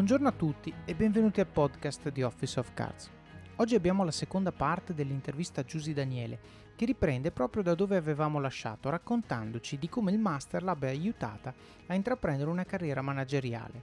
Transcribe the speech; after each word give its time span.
Buongiorno 0.00 0.28
a 0.28 0.32
tutti 0.32 0.72
e 0.86 0.94
benvenuti 0.94 1.40
al 1.40 1.46
podcast 1.46 2.08
di 2.08 2.22
Office 2.22 2.58
of 2.58 2.72
Cards. 2.72 3.10
Oggi 3.56 3.74
abbiamo 3.74 4.02
la 4.02 4.10
seconda 4.10 4.50
parte 4.50 4.94
dell'intervista 4.94 5.60
a 5.60 5.64
Giusy 5.64 5.92
Daniele, 5.92 6.40
che 6.74 6.86
riprende 6.86 7.30
proprio 7.30 7.62
da 7.62 7.74
dove 7.74 7.98
avevamo 7.98 8.40
lasciato, 8.40 8.88
raccontandoci 8.88 9.76
di 9.76 9.90
come 9.90 10.10
il 10.10 10.18
master 10.18 10.62
l'abbia 10.62 10.88
aiutata 10.88 11.52
a 11.86 11.94
intraprendere 11.94 12.48
una 12.48 12.64
carriera 12.64 13.02
manageriale. 13.02 13.82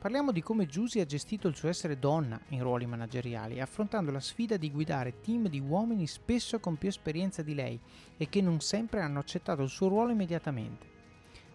Parliamo 0.00 0.32
di 0.32 0.42
come 0.42 0.66
Giusy 0.66 0.98
ha 0.98 1.06
gestito 1.06 1.46
il 1.46 1.54
suo 1.54 1.68
essere 1.68 2.00
donna 2.00 2.40
in 2.48 2.64
ruoli 2.64 2.86
manageriali, 2.86 3.60
affrontando 3.60 4.10
la 4.10 4.18
sfida 4.18 4.56
di 4.56 4.72
guidare 4.72 5.20
team 5.20 5.46
di 5.46 5.60
uomini 5.60 6.08
spesso 6.08 6.58
con 6.58 6.76
più 6.76 6.88
esperienza 6.88 7.42
di 7.42 7.54
lei 7.54 7.78
e 8.16 8.28
che 8.28 8.42
non 8.42 8.58
sempre 8.58 9.00
hanno 9.00 9.20
accettato 9.20 9.62
il 9.62 9.68
suo 9.68 9.86
ruolo 9.86 10.10
immediatamente. 10.10 10.89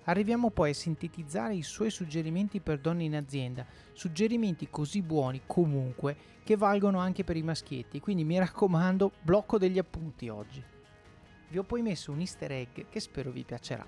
Arriviamo 0.07 0.51
poi 0.51 0.69
a 0.69 0.73
sintetizzare 0.73 1.55
i 1.55 1.63
suoi 1.63 1.89
suggerimenti 1.89 2.59
per 2.59 2.79
donne 2.79 3.03
in 3.03 3.15
azienda, 3.15 3.65
suggerimenti 3.93 4.67
così 4.69 5.01
buoni 5.01 5.41
comunque 5.47 6.15
che 6.43 6.55
valgono 6.55 6.99
anche 6.99 7.23
per 7.23 7.35
i 7.37 7.41
maschietti, 7.41 7.99
quindi 7.99 8.23
mi 8.23 8.37
raccomando, 8.37 9.13
blocco 9.21 9.57
degli 9.57 9.79
appunti 9.79 10.29
oggi. 10.29 10.63
Vi 11.49 11.57
ho 11.57 11.63
poi 11.63 11.81
messo 11.81 12.11
un 12.11 12.19
easter 12.19 12.51
egg 12.51 12.85
che 12.87 12.99
spero 12.99 13.31
vi 13.31 13.43
piacerà. 13.43 13.85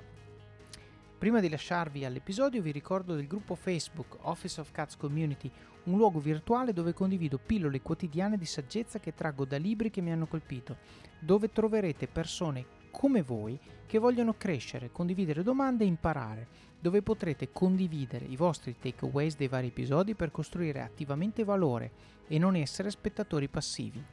Prima 1.20 1.40
di 1.40 1.50
lasciarvi 1.50 2.04
all'episodio 2.04 2.64
vi 2.64 2.72
ricordo 2.72 3.14
del 3.14 3.28
gruppo 3.28 3.54
Facebook 3.54 4.18
Office 4.22 4.60
of 4.60 4.72
Cats 4.72 4.98
Community, 4.98 5.52
un 5.84 5.98
luogo 5.98 6.20
virtuale 6.20 6.74
dove 6.74 6.94
condivido 6.94 7.38
pillole 7.38 7.82
quotidiane 7.82 8.38
di 8.38 8.46
saggezza 8.46 9.00
che 9.00 9.14
traggo 9.14 9.46
da 9.46 9.58
libri 9.58 9.92
che 9.92 10.02
mi 10.02 10.12
hanno 10.12 10.28
colpito, 10.28 10.78
dove 11.20 11.52
troverete 11.52 12.08
persone 12.08 12.77
come 12.98 13.22
voi 13.22 13.60
che 13.86 14.00
vogliono 14.00 14.34
crescere, 14.38 14.92
condividere 14.92 15.44
domande 15.44 15.84
e 15.84 15.88
imparare, 15.88 16.48
dove 16.80 17.04
potrete 17.04 17.52
condividere 17.52 18.26
i 18.26 18.36
vostri 18.36 18.76
takeaways 18.80 19.36
dei 19.36 19.48
vari 19.48 19.68
episodi 19.68 20.16
per 20.16 20.32
costruire 20.32 20.82
attivamente 20.82 21.44
valore 21.44 21.92
e 22.28 22.40
non 22.40 22.56
essere 22.56 22.90
spettatori 22.90 23.50
passivi. 23.50 24.04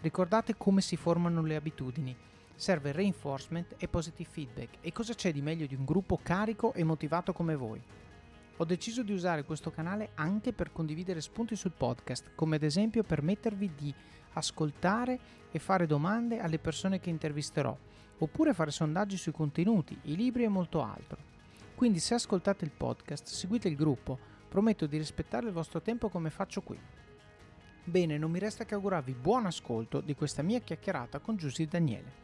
Ricordate 0.00 0.56
come 0.56 0.80
si 0.80 0.96
formano 0.96 1.42
le 1.42 1.54
abitudini. 1.54 2.16
Serve 2.56 2.90
reinforcement 2.90 3.76
e 3.78 3.86
positive 3.86 4.28
feedback 4.28 4.78
e 4.80 4.90
cosa 4.90 5.14
c'è 5.14 5.30
di 5.30 5.40
meglio 5.40 5.66
di 5.66 5.76
un 5.76 5.84
gruppo 5.84 6.18
carico 6.20 6.72
e 6.72 6.82
motivato 6.82 7.32
come 7.32 7.54
voi? 7.54 7.80
Ho 8.56 8.64
deciso 8.64 9.04
di 9.04 9.12
usare 9.12 9.44
questo 9.44 9.70
canale 9.70 10.10
anche 10.14 10.52
per 10.52 10.72
condividere 10.72 11.20
spunti 11.20 11.54
sul 11.54 11.70
podcast, 11.70 12.32
come 12.34 12.56
ad 12.56 12.64
esempio 12.64 13.04
permettervi 13.04 13.70
di 13.76 13.94
ascoltare 14.32 15.20
e 15.52 15.60
fare 15.60 15.86
domande 15.86 16.40
alle 16.40 16.58
persone 16.58 16.98
che 16.98 17.10
intervisterò 17.10 17.78
oppure 18.18 18.54
fare 18.54 18.70
sondaggi 18.70 19.16
sui 19.16 19.32
contenuti, 19.32 19.98
i 20.02 20.16
libri 20.16 20.44
e 20.44 20.48
molto 20.48 20.82
altro. 20.82 21.32
Quindi 21.74 21.98
se 21.98 22.14
ascoltate 22.14 22.64
il 22.64 22.70
podcast, 22.70 23.26
seguite 23.26 23.68
il 23.68 23.76
gruppo, 23.76 24.18
prometto 24.48 24.86
di 24.86 24.96
rispettare 24.96 25.46
il 25.46 25.52
vostro 25.52 25.80
tempo 25.82 26.08
come 26.08 26.30
faccio 26.30 26.62
qui. 26.62 26.78
Bene, 27.86 28.16
non 28.16 28.30
mi 28.30 28.38
resta 28.38 28.64
che 28.64 28.74
augurarvi 28.74 29.12
buon 29.14 29.46
ascolto 29.46 30.00
di 30.00 30.14
questa 30.14 30.42
mia 30.42 30.60
chiacchierata 30.60 31.18
con 31.18 31.36
Giusy 31.36 31.66
Daniele. 31.66 32.22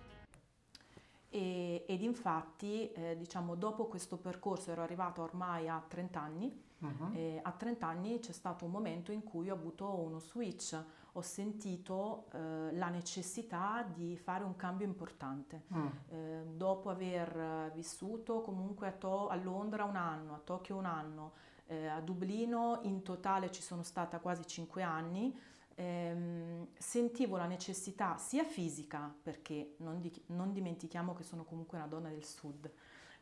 E, 1.29 1.85
ed 1.87 2.03
infatti, 2.03 2.91
eh, 2.93 3.17
diciamo, 3.17 3.55
dopo 3.55 3.87
questo 3.87 4.17
percorso 4.17 4.71
ero 4.71 4.83
arrivata 4.83 5.21
ormai 5.23 5.69
a 5.69 5.85
30 5.87 6.21
anni, 6.21 6.63
uh-huh. 6.79 7.13
e 7.15 7.41
a 7.43 7.53
30 7.53 7.87
anni 7.87 8.19
c'è 8.19 8.33
stato 8.33 8.65
un 8.65 8.71
momento 8.71 9.13
in 9.13 9.23
cui 9.23 9.51
ho 9.51 9.55
avuto 9.55 9.87
uno 10.01 10.19
switch, 10.19 10.83
ho 11.13 11.23
sentito 11.23 12.27
eh, 12.33 12.73
la 12.73 12.89
necessità 12.89 13.85
di 13.93 14.17
fare 14.17 14.45
un 14.45 14.55
cambio 14.57 14.87
importante. 14.87 15.63
Mm. 15.75 15.87
Eh, 16.09 16.43
dopo 16.55 16.91
aver 16.91 17.73
vissuto 17.75 18.43
comunque 18.43 18.89
a, 18.89 18.93
to- 18.93 19.29
a, 19.29 19.37
Londra 19.37 19.85
un 19.85 19.97
anno, 19.97 20.35
a 20.35 20.39
Tokyo 20.39 20.77
un 20.77 20.85
anno, 20.85 21.33
eh, 21.67 21.87
a 21.87 22.01
Dublino 22.01 22.81
in 22.83 23.03
totale 23.03 23.51
ci 23.51 23.63
sono 23.63 23.83
stata 23.83 24.19
quasi 24.19 24.47
cinque 24.47 24.83
anni, 24.83 25.37
ehm, 25.75 26.69
sentivo 26.79 27.37
la 27.37 27.47
necessità 27.47 28.17
sia 28.17 28.45
fisica, 28.45 29.13
perché 29.23 29.75
non, 29.79 30.01
di- 30.01 30.23
non 30.27 30.53
dimentichiamo 30.53 31.15
che 31.15 31.25
sono 31.25 31.45
comunque 31.45 31.79
una 31.79 31.87
donna 31.89 32.09
del 32.09 32.25
sud, 32.25 32.71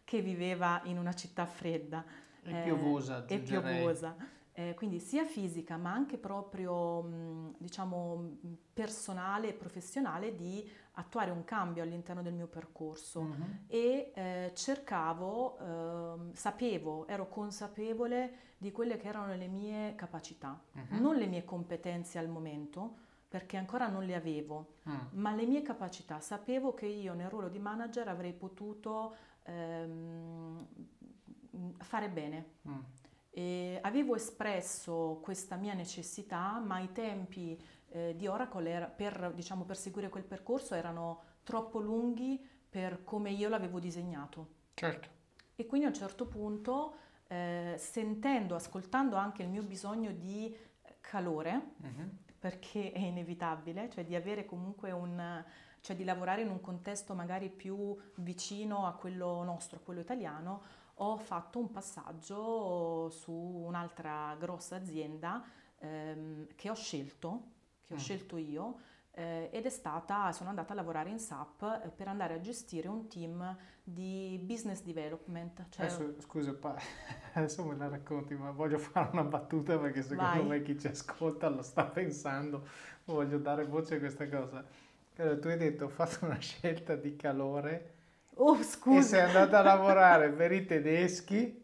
che 0.05 0.21
viveva 0.21 0.81
in 0.85 0.99
una 0.99 1.15
città 1.15 1.47
fredda. 1.47 2.05
E 2.43 2.63
piovosa, 2.63 3.27
e 3.27 3.39
piovosa 3.41 4.17
eh, 4.59 4.75
quindi 4.75 4.99
sia 4.99 5.25
fisica 5.25 5.77
ma 5.77 5.93
anche 5.93 6.19
proprio 6.19 7.03
mh, 7.03 7.55
diciamo 7.59 8.39
personale 8.75 9.51
e 9.51 9.53
professionale 9.53 10.35
di 10.35 10.69
attuare 10.95 11.31
un 11.31 11.45
cambio 11.45 11.85
all'interno 11.85 12.23
del 12.23 12.33
mio 12.33 12.49
percorso 12.49 13.23
mm-hmm. 13.23 13.53
e 13.69 14.11
eh, 14.13 14.53
cercavo, 14.55 15.59
eh, 15.61 16.35
sapevo, 16.35 17.07
ero 17.07 17.29
consapevole 17.29 18.47
di 18.59 18.73
quelle 18.73 18.97
che 18.97 19.07
erano 19.07 19.33
le 19.37 19.47
mie 19.47 19.95
capacità, 19.95 20.61
mm-hmm. 20.77 21.01
non 21.01 21.15
le 21.15 21.27
mie 21.27 21.45
competenze 21.45 22.19
al 22.19 22.29
momento 22.29 23.07
perché 23.29 23.59
ancora 23.59 23.87
non 23.87 24.05
le 24.05 24.17
avevo, 24.17 24.79
mm. 24.89 24.97
ma 25.11 25.35
le 25.35 25.45
mie 25.45 25.61
capacità. 25.61 26.19
Sapevo 26.19 26.73
che 26.73 26.87
io 26.87 27.13
nel 27.13 27.29
ruolo 27.29 27.51
di 27.51 27.59
manager 27.59 28.09
avrei 28.09 28.33
potuto 28.33 29.15
ehm, 29.43 30.67
fare 31.77 32.09
bene. 32.09 32.47
Mm 32.67 32.88
e 33.39 33.79
avevo 33.83 34.17
espresso 34.17 35.21
questa 35.23 35.55
mia 35.55 35.73
necessità, 35.73 36.59
ma 36.59 36.81
i 36.81 36.91
tempi 36.91 37.57
eh, 37.91 38.17
di 38.17 38.27
Oracle 38.27 38.69
era, 38.69 38.87
per, 38.87 39.31
diciamo, 39.33 39.63
per 39.63 39.77
seguire 39.77 40.09
quel 40.09 40.25
percorso 40.25 40.75
erano 40.75 41.23
troppo 41.45 41.79
lunghi 41.79 42.45
per 42.69 43.05
come 43.05 43.31
io 43.31 43.49
l'avevo 43.49 43.79
disegnato. 43.79 44.55
Certo. 44.75 45.09
E 45.55 45.67
quindi 45.67 45.87
a 45.87 45.91
un 45.91 45.95
certo 45.95 46.27
punto, 46.27 46.97
eh, 47.29 47.77
sentendo, 47.79 48.57
ascoltando 48.57 49.15
anche 49.15 49.45
il 49.45 49.49
mio 49.49 49.63
bisogno 49.63 50.11
di 50.11 50.53
calore, 51.01 51.75
uh-huh. 51.81 52.11
perché 52.41 52.91
è 52.91 52.99
inevitabile, 52.99 53.89
cioè 53.89 54.05
di 54.05 54.17
avere 54.17 54.47
comunque 54.47 54.91
un, 54.91 55.45
cioè 55.79 55.95
di 55.95 56.03
lavorare 56.03 56.43
in 56.43 56.51
un 56.51 56.61
contesto 56.61 57.15
magari 57.15 57.51
più 57.51 57.97
vicino 58.17 58.85
a 58.85 58.95
quello 58.95 59.45
nostro, 59.45 59.79
a 59.79 59.81
quello 59.81 60.01
italiano, 60.01 60.87
ho 60.99 61.17
fatto 61.17 61.59
un 61.59 61.71
passaggio 61.71 63.09
su 63.11 63.33
un'altra 63.33 64.37
grossa 64.39 64.77
azienda 64.77 65.45
ehm, 65.79 66.47
che 66.55 66.71
ho 66.71 66.75
scelto, 66.75 67.43
che 67.85 67.95
ho 67.95 67.97
mm. 67.97 68.01
scelto 68.01 68.37
io, 68.37 68.79
eh, 69.19 69.51
ed 69.53 69.67
è 69.67 69.69
stata, 69.69 70.31
sono 70.33 70.49
andata 70.49 70.73
a 70.73 70.77
lavorare 70.77 71.11
in 71.11 71.19
SAP 71.19 71.81
eh, 71.85 71.89
per 71.89 72.07
andare 72.07 72.35
a 72.35 72.41
gestire 72.41 72.87
un 72.89 73.09
team 73.09 73.57
di 73.83 74.41
business 74.43 74.83
development. 74.83 75.69
Cioè... 75.69 75.87
Adesso, 75.87 76.21
scusa, 76.21 76.55
pa- 76.55 76.79
adesso 77.35 77.65
me 77.65 77.77
la 77.77 77.89
racconti, 77.89 78.35
ma 78.35 78.53
voglio 78.53 78.79
fare 78.79 79.11
una 79.13 79.25
battuta 79.25 79.77
perché 79.77 80.03
secondo 80.03 80.47
Vai. 80.47 80.47
me 80.47 80.63
chi 80.63 80.79
ci 80.79 80.87
ascolta 80.87 81.49
lo 81.49 81.63
sta 81.63 81.85
pensando, 81.85 82.67
voglio 83.07 83.39
dare 83.39 83.65
voce 83.65 83.97
a 83.97 83.99
questa 83.99 84.29
cosa. 84.29 84.65
Allora, 85.17 85.39
tu 85.39 85.49
hai 85.49 85.57
detto 85.57 85.87
ho 85.87 85.89
fatto 85.89 86.25
una 86.27 86.39
scelta 86.41 86.95
di 86.95 87.17
calore 87.17 87.95
Oh, 88.41 88.63
scusa. 88.63 88.99
E 88.99 89.03
sei 89.03 89.21
andata 89.21 89.59
a 89.59 89.63
lavorare 89.63 90.31
per 90.31 90.53
i 90.53 90.65
tedeschi 90.65 91.61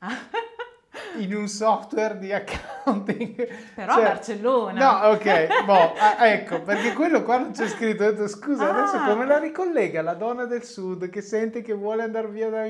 in 1.18 1.34
un 1.34 1.46
software 1.46 2.18
di 2.18 2.32
accounting. 2.32 3.46
Però 3.74 3.94
cioè, 3.94 4.04
a 4.04 4.08
Barcellona. 4.08 5.00
No, 5.00 5.08
ok, 5.10 5.62
boh, 5.64 5.94
ah, 5.94 6.26
ecco, 6.26 6.62
perché 6.62 6.92
quello 6.94 7.22
qua 7.22 7.38
non 7.38 7.52
c'è 7.52 7.68
scritto. 7.68 8.04
Ho 8.04 8.10
detto, 8.10 8.26
scusa, 8.26 8.68
ah. 8.68 8.76
adesso 8.76 8.98
come 9.08 9.24
la 9.24 9.38
ricollega 9.38 10.02
la 10.02 10.14
donna 10.14 10.46
del 10.46 10.64
sud 10.64 11.08
che 11.10 11.20
sente 11.20 11.62
che 11.62 11.74
vuole 11.74 12.02
andare 12.02 12.28
via 12.28 12.50
da 12.50 12.64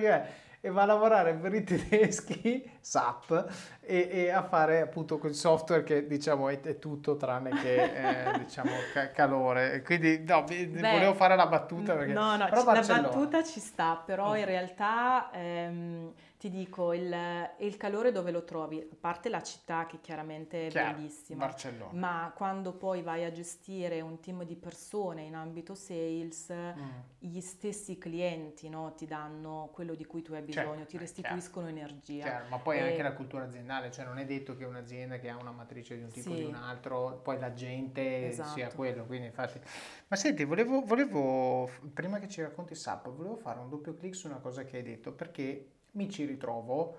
e 0.66 0.70
va 0.70 0.82
a 0.82 0.86
lavorare 0.86 1.34
per 1.34 1.54
i 1.54 1.62
tedeschi, 1.62 2.68
SAP, 2.80 3.76
e, 3.80 4.08
e 4.10 4.30
a 4.30 4.42
fare 4.42 4.80
appunto 4.80 5.16
quel 5.18 5.34
software 5.34 5.84
che 5.84 6.08
diciamo 6.08 6.48
è, 6.48 6.60
è 6.60 6.80
tutto 6.80 7.14
tranne 7.14 7.50
che 7.50 7.82
eh, 7.84 8.38
diciamo 8.42 8.72
ca- 8.92 9.12
calore. 9.12 9.82
Quindi 9.82 10.24
no, 10.26 10.42
Beh, 10.42 10.66
volevo 10.66 11.14
fare 11.14 11.36
la 11.36 11.46
battuta 11.46 11.94
perché... 11.94 12.12
No, 12.12 12.36
no, 12.36 12.48
la 12.48 12.82
battuta 12.84 13.44
ci 13.44 13.60
sta, 13.60 14.02
però 14.04 14.36
in 14.36 14.44
realtà... 14.44 15.30
Ehm, 15.32 16.12
ti 16.46 16.50
dico, 16.50 16.92
il, 16.92 17.14
il, 17.58 17.76
calore 17.76 18.12
dove 18.12 18.30
lo 18.30 18.44
trovi? 18.44 18.80
A 18.80 18.96
parte 18.98 19.28
la 19.28 19.42
città 19.42 19.86
che 19.86 20.00
chiaramente 20.00 20.66
è 20.66 20.70
Chiaro, 20.70 20.96
bellissima, 20.96 21.46
Barcellona. 21.46 21.98
ma 21.98 22.32
quando 22.34 22.72
poi 22.72 23.02
vai 23.02 23.24
a 23.24 23.32
gestire 23.32 24.00
un 24.00 24.20
team 24.20 24.44
di 24.44 24.54
persone 24.54 25.22
in 25.22 25.34
ambito 25.34 25.74
sales, 25.74 26.52
mm. 26.52 26.98
gli 27.18 27.40
stessi 27.40 27.98
clienti 27.98 28.68
no, 28.68 28.94
ti 28.94 29.06
danno 29.06 29.70
quello 29.72 29.94
di 29.94 30.04
cui 30.04 30.22
tu 30.22 30.34
hai 30.34 30.42
bisogno, 30.42 30.76
certo, 30.76 30.90
ti 30.90 30.98
restituiscono 30.98 31.66
chiaro. 31.66 31.80
energia. 31.80 32.22
Chiaro, 32.22 32.44
ma 32.48 32.58
poi 32.58 32.78
e... 32.78 32.82
anche 32.82 33.02
la 33.02 33.12
cultura 33.12 33.44
aziendale, 33.44 33.90
cioè 33.90 34.04
non 34.04 34.18
è 34.18 34.24
detto 34.24 34.54
che 34.54 34.64
un'azienda 34.64 35.18
che 35.18 35.28
ha 35.28 35.36
una 35.36 35.52
matrice 35.52 35.96
di 35.96 36.04
un 36.04 36.10
tipo 36.10 36.30
o 36.30 36.34
sì. 36.34 36.40
di 36.40 36.44
un 36.46 36.54
altro, 36.54 37.20
poi 37.22 37.38
la 37.40 37.52
gente 37.52 38.28
esatto. 38.28 38.50
sia 38.50 38.68
quello, 38.68 39.04
quindi 39.04 39.26
infatti... 39.26 39.60
Ma 40.06 40.14
senti, 40.14 40.44
volevo, 40.44 40.82
volevo, 40.82 41.68
prima 41.92 42.20
che 42.20 42.28
ci 42.28 42.40
racconti 42.40 42.76
SAP, 42.76 43.10
volevo 43.10 43.36
fare 43.36 43.58
un 43.58 43.68
doppio 43.68 43.94
clic 43.94 44.14
su 44.14 44.28
una 44.28 44.38
cosa 44.38 44.62
che 44.62 44.76
hai 44.76 44.82
detto, 44.84 45.12
perché 45.12 45.70
mi 45.96 46.08
ci 46.08 46.24
ritrovo, 46.24 46.98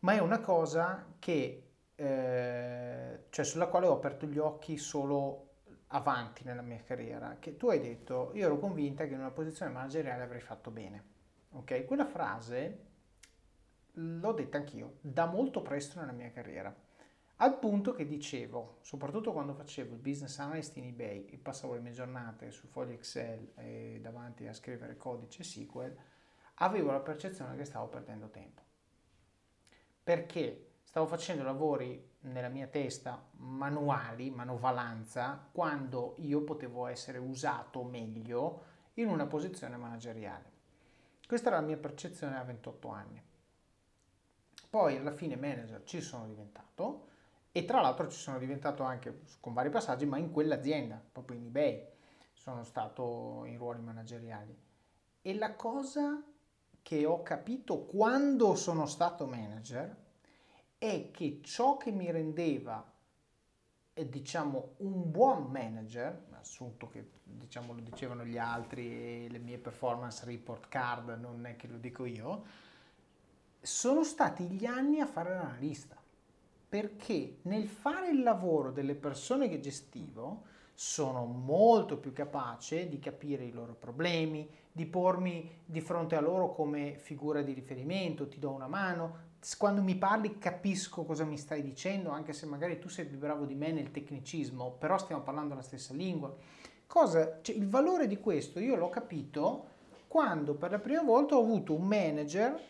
ma 0.00 0.14
è 0.14 0.18
una 0.18 0.40
cosa 0.40 1.14
che, 1.18 1.70
eh, 1.94 3.24
cioè 3.28 3.44
sulla 3.44 3.66
quale 3.66 3.86
ho 3.86 3.94
aperto 3.94 4.26
gli 4.26 4.38
occhi 4.38 4.78
solo 4.78 5.48
avanti 5.88 6.44
nella 6.44 6.62
mia 6.62 6.82
carriera, 6.82 7.36
che 7.38 7.56
tu 7.56 7.68
hai 7.68 7.80
detto, 7.80 8.30
io 8.34 8.46
ero 8.46 8.58
convinta 8.58 9.06
che 9.06 9.12
in 9.12 9.18
una 9.18 9.30
posizione 9.30 9.72
manageriale 9.72 10.22
avrei 10.22 10.40
fatto 10.40 10.70
bene. 10.70 11.04
Ok? 11.52 11.84
Quella 11.84 12.06
frase 12.06 12.86
l'ho 13.94 14.32
detta 14.32 14.56
anch'io, 14.56 14.98
da 15.00 15.26
molto 15.26 15.62
presto 15.62 15.98
nella 15.98 16.12
mia 16.12 16.30
carriera. 16.30 16.74
Al 17.42 17.58
punto 17.58 17.92
che 17.92 18.06
dicevo, 18.06 18.78
soprattutto 18.82 19.32
quando 19.32 19.54
facevo 19.54 19.94
il 19.94 20.00
business 20.00 20.38
analyst 20.38 20.76
in 20.76 20.84
eBay 20.84 21.24
e 21.24 21.38
passavo 21.38 21.72
le 21.72 21.80
mie 21.80 21.92
giornate 21.92 22.50
su 22.50 22.66
fogli 22.66 22.92
Excel 22.92 23.52
e 23.56 23.98
davanti 24.00 24.46
a 24.46 24.52
scrivere 24.52 24.96
codice 24.98 25.42
SQL, 25.42 25.96
avevo 26.62 26.90
la 26.90 27.00
percezione 27.00 27.56
che 27.56 27.64
stavo 27.64 27.88
perdendo 27.88 28.28
tempo. 28.28 28.62
Perché 30.02 30.72
stavo 30.82 31.06
facendo 31.06 31.42
lavori 31.42 32.08
nella 32.20 32.48
mia 32.48 32.66
testa 32.66 33.28
manuali, 33.32 34.30
manovalanza, 34.30 35.48
quando 35.52 36.14
io 36.18 36.42
potevo 36.42 36.86
essere 36.86 37.18
usato 37.18 37.82
meglio 37.82 38.64
in 38.94 39.08
una 39.08 39.26
posizione 39.26 39.76
manageriale. 39.76 40.58
Questa 41.26 41.48
era 41.48 41.60
la 41.60 41.66
mia 41.66 41.76
percezione 41.76 42.36
a 42.36 42.42
28 42.42 42.88
anni. 42.88 43.22
Poi 44.68 44.96
alla 44.96 45.12
fine 45.12 45.36
manager 45.36 45.82
ci 45.84 46.00
sono 46.00 46.26
diventato 46.26 47.08
e 47.52 47.64
tra 47.64 47.80
l'altro 47.80 48.08
ci 48.08 48.18
sono 48.18 48.38
diventato 48.38 48.82
anche 48.82 49.22
con 49.40 49.52
vari 49.52 49.70
passaggi, 49.70 50.06
ma 50.06 50.18
in 50.18 50.30
quell'azienda, 50.30 51.02
proprio 51.10 51.38
in 51.38 51.46
eBay, 51.46 51.88
sono 52.32 52.64
stato 52.64 53.44
in 53.46 53.56
ruoli 53.58 53.80
manageriali. 53.80 54.56
E 55.22 55.34
la 55.34 55.54
cosa 55.54 56.22
che 56.82 57.04
ho 57.04 57.22
capito 57.22 57.84
quando 57.84 58.54
sono 58.54 58.86
stato 58.86 59.26
manager 59.26 59.96
è 60.78 61.10
che 61.10 61.40
ciò 61.42 61.76
che 61.76 61.90
mi 61.90 62.10
rendeva 62.10 62.84
eh, 63.92 64.08
diciamo 64.08 64.74
un 64.78 65.10
buon 65.10 65.50
manager, 65.50 66.26
assunto 66.40 66.88
che 66.88 67.10
diciamo 67.22 67.74
lo 67.74 67.80
dicevano 67.80 68.24
gli 68.24 68.38
altri 68.38 69.24
e 69.24 69.28
le 69.28 69.38
mie 69.38 69.58
performance 69.58 70.24
report 70.24 70.68
card, 70.68 71.18
non 71.20 71.44
è 71.44 71.56
che 71.56 71.68
lo 71.68 71.76
dico 71.76 72.04
io, 72.04 72.44
sono 73.60 74.04
stati 74.04 74.44
gli 74.44 74.64
anni 74.64 75.00
a 75.00 75.06
fare 75.06 75.34
l'analista. 75.34 75.96
Perché 76.68 77.38
nel 77.42 77.66
fare 77.68 78.10
il 78.10 78.22
lavoro 78.22 78.70
delle 78.70 78.94
persone 78.94 79.48
che 79.48 79.60
gestivo 79.60 80.44
sono 80.72 81.24
molto 81.24 81.98
più 81.98 82.12
capace 82.12 82.88
di 82.88 82.98
capire 83.00 83.44
i 83.44 83.52
loro 83.52 83.74
problemi, 83.74 84.48
di 84.72 84.86
pormi 84.86 85.62
di 85.64 85.80
fronte 85.80 86.16
a 86.16 86.20
loro 86.20 86.52
come 86.52 86.96
figura 86.98 87.42
di 87.42 87.52
riferimento, 87.52 88.28
ti 88.28 88.38
do 88.38 88.50
una 88.50 88.68
mano, 88.68 89.28
quando 89.56 89.82
mi 89.82 89.96
parli 89.96 90.38
capisco 90.38 91.04
cosa 91.04 91.24
mi 91.24 91.38
stai 91.38 91.62
dicendo, 91.62 92.10
anche 92.10 92.32
se 92.32 92.46
magari 92.46 92.78
tu 92.78 92.88
sei 92.88 93.06
più 93.06 93.18
bravo 93.18 93.46
di 93.46 93.54
me 93.54 93.72
nel 93.72 93.90
tecnicismo, 93.90 94.72
però 94.78 94.98
stiamo 94.98 95.22
parlando 95.22 95.54
la 95.54 95.62
stessa 95.62 95.94
lingua. 95.94 96.34
Cosa, 96.86 97.38
cioè, 97.40 97.54
il 97.56 97.68
valore 97.68 98.06
di 98.06 98.18
questo 98.18 98.58
io 98.58 98.76
l'ho 98.76 98.90
capito 98.90 99.68
quando 100.08 100.54
per 100.54 100.72
la 100.72 100.78
prima 100.78 101.02
volta 101.02 101.36
ho 101.36 101.40
avuto 101.40 101.74
un 101.74 101.86
manager 101.86 102.60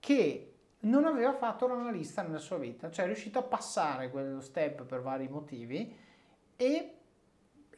che 0.00 0.52
non 0.80 1.04
aveva 1.04 1.34
fatto 1.34 1.66
l'analista 1.66 2.22
nella 2.22 2.38
sua 2.38 2.56
vita, 2.56 2.90
cioè 2.90 3.04
è 3.04 3.08
riuscito 3.08 3.38
a 3.38 3.42
passare 3.42 4.10
quello 4.10 4.40
step 4.40 4.84
per 4.84 5.02
vari 5.02 5.28
motivi 5.28 5.94
e 6.56 6.97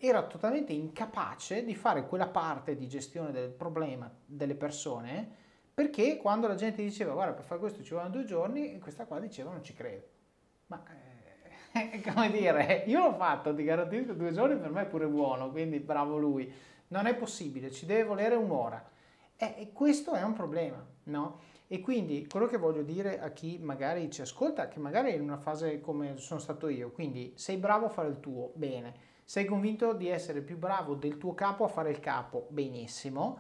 era 0.03 0.23
totalmente 0.23 0.73
incapace 0.73 1.65
di 1.65 1.75
fare 1.75 2.07
quella 2.07 2.29
parte 2.29 2.75
di 2.75 2.89
gestione 2.89 3.33
del 3.33 3.51
problema 3.51 4.11
delle 4.25 4.55
persone 4.55 5.39
perché 5.81 6.17
quando 6.17 6.47
la 6.47 6.57
gente 6.57 6.83
diceva 6.83 7.13
guarda 7.13 7.33
per 7.33 7.45
fare 7.45 7.61
questo 7.61 7.83
ci 7.83 7.95
vogliono 7.95 8.11
due 8.11 8.25
giorni, 8.25 8.79
questa 8.81 9.07
qua 9.07 9.19
diceva 9.19 9.51
non 9.51 9.63
ci 9.63 9.73
credo. 9.73 10.03
Ma 10.67 10.83
eh, 11.73 12.01
come 12.13 12.31
dire, 12.31 12.85
io 12.87 13.01
l'ho 13.03 13.15
fatto, 13.15 13.55
ti 13.55 13.63
garantisco 13.63 14.13
due 14.13 14.33
giorni 14.33 14.59
per 14.59 14.71
me 14.71 14.83
è 14.83 14.87
pure 14.87 15.07
buono, 15.07 15.51
quindi 15.51 15.79
bravo 15.79 16.19
lui. 16.19 16.53
Non 16.89 17.07
è 17.07 17.15
possibile, 17.15 17.71
ci 17.71 17.87
deve 17.87 18.05
volere 18.05 18.35
un'ora. 18.35 18.91
Eh, 19.37 19.55
e 19.57 19.73
questo 19.73 20.13
è 20.13 20.23
un 20.23 20.35
problema, 20.35 20.85
no? 21.05 21.41
E 21.67 21.81
quindi 21.81 22.27
quello 22.27 22.47
che 22.47 22.59
voglio 22.59 22.83
dire 22.83 23.21
a 23.21 23.31
chi 23.31 23.59
magari 23.59 24.11
ci 24.11 24.21
ascolta, 24.21 24.69
che 24.69 24.81
magari 24.81 25.13
è 25.13 25.15
in 25.15 25.23
una 25.23 25.39
fase 25.39 25.81
come 25.81 26.19
sono 26.19 26.41
stato 26.41 26.69
io, 26.69 26.91
quindi 26.91 27.33
sei 27.37 27.57
bravo 27.57 27.87
a 27.87 27.91
fare 27.91 28.09
il 28.09 28.21
tuo, 28.21 28.51
bene. 28.55 29.09
Sei 29.31 29.45
convinto 29.45 29.93
di 29.93 30.09
essere 30.09 30.41
più 30.41 30.59
bravo 30.59 30.97
del 30.97 31.17
tuo 31.17 31.35
capo 31.35 31.63
a 31.63 31.69
fare 31.69 31.93
il 31.93 32.01
capo, 32.01 32.49
benissimo. 32.51 33.39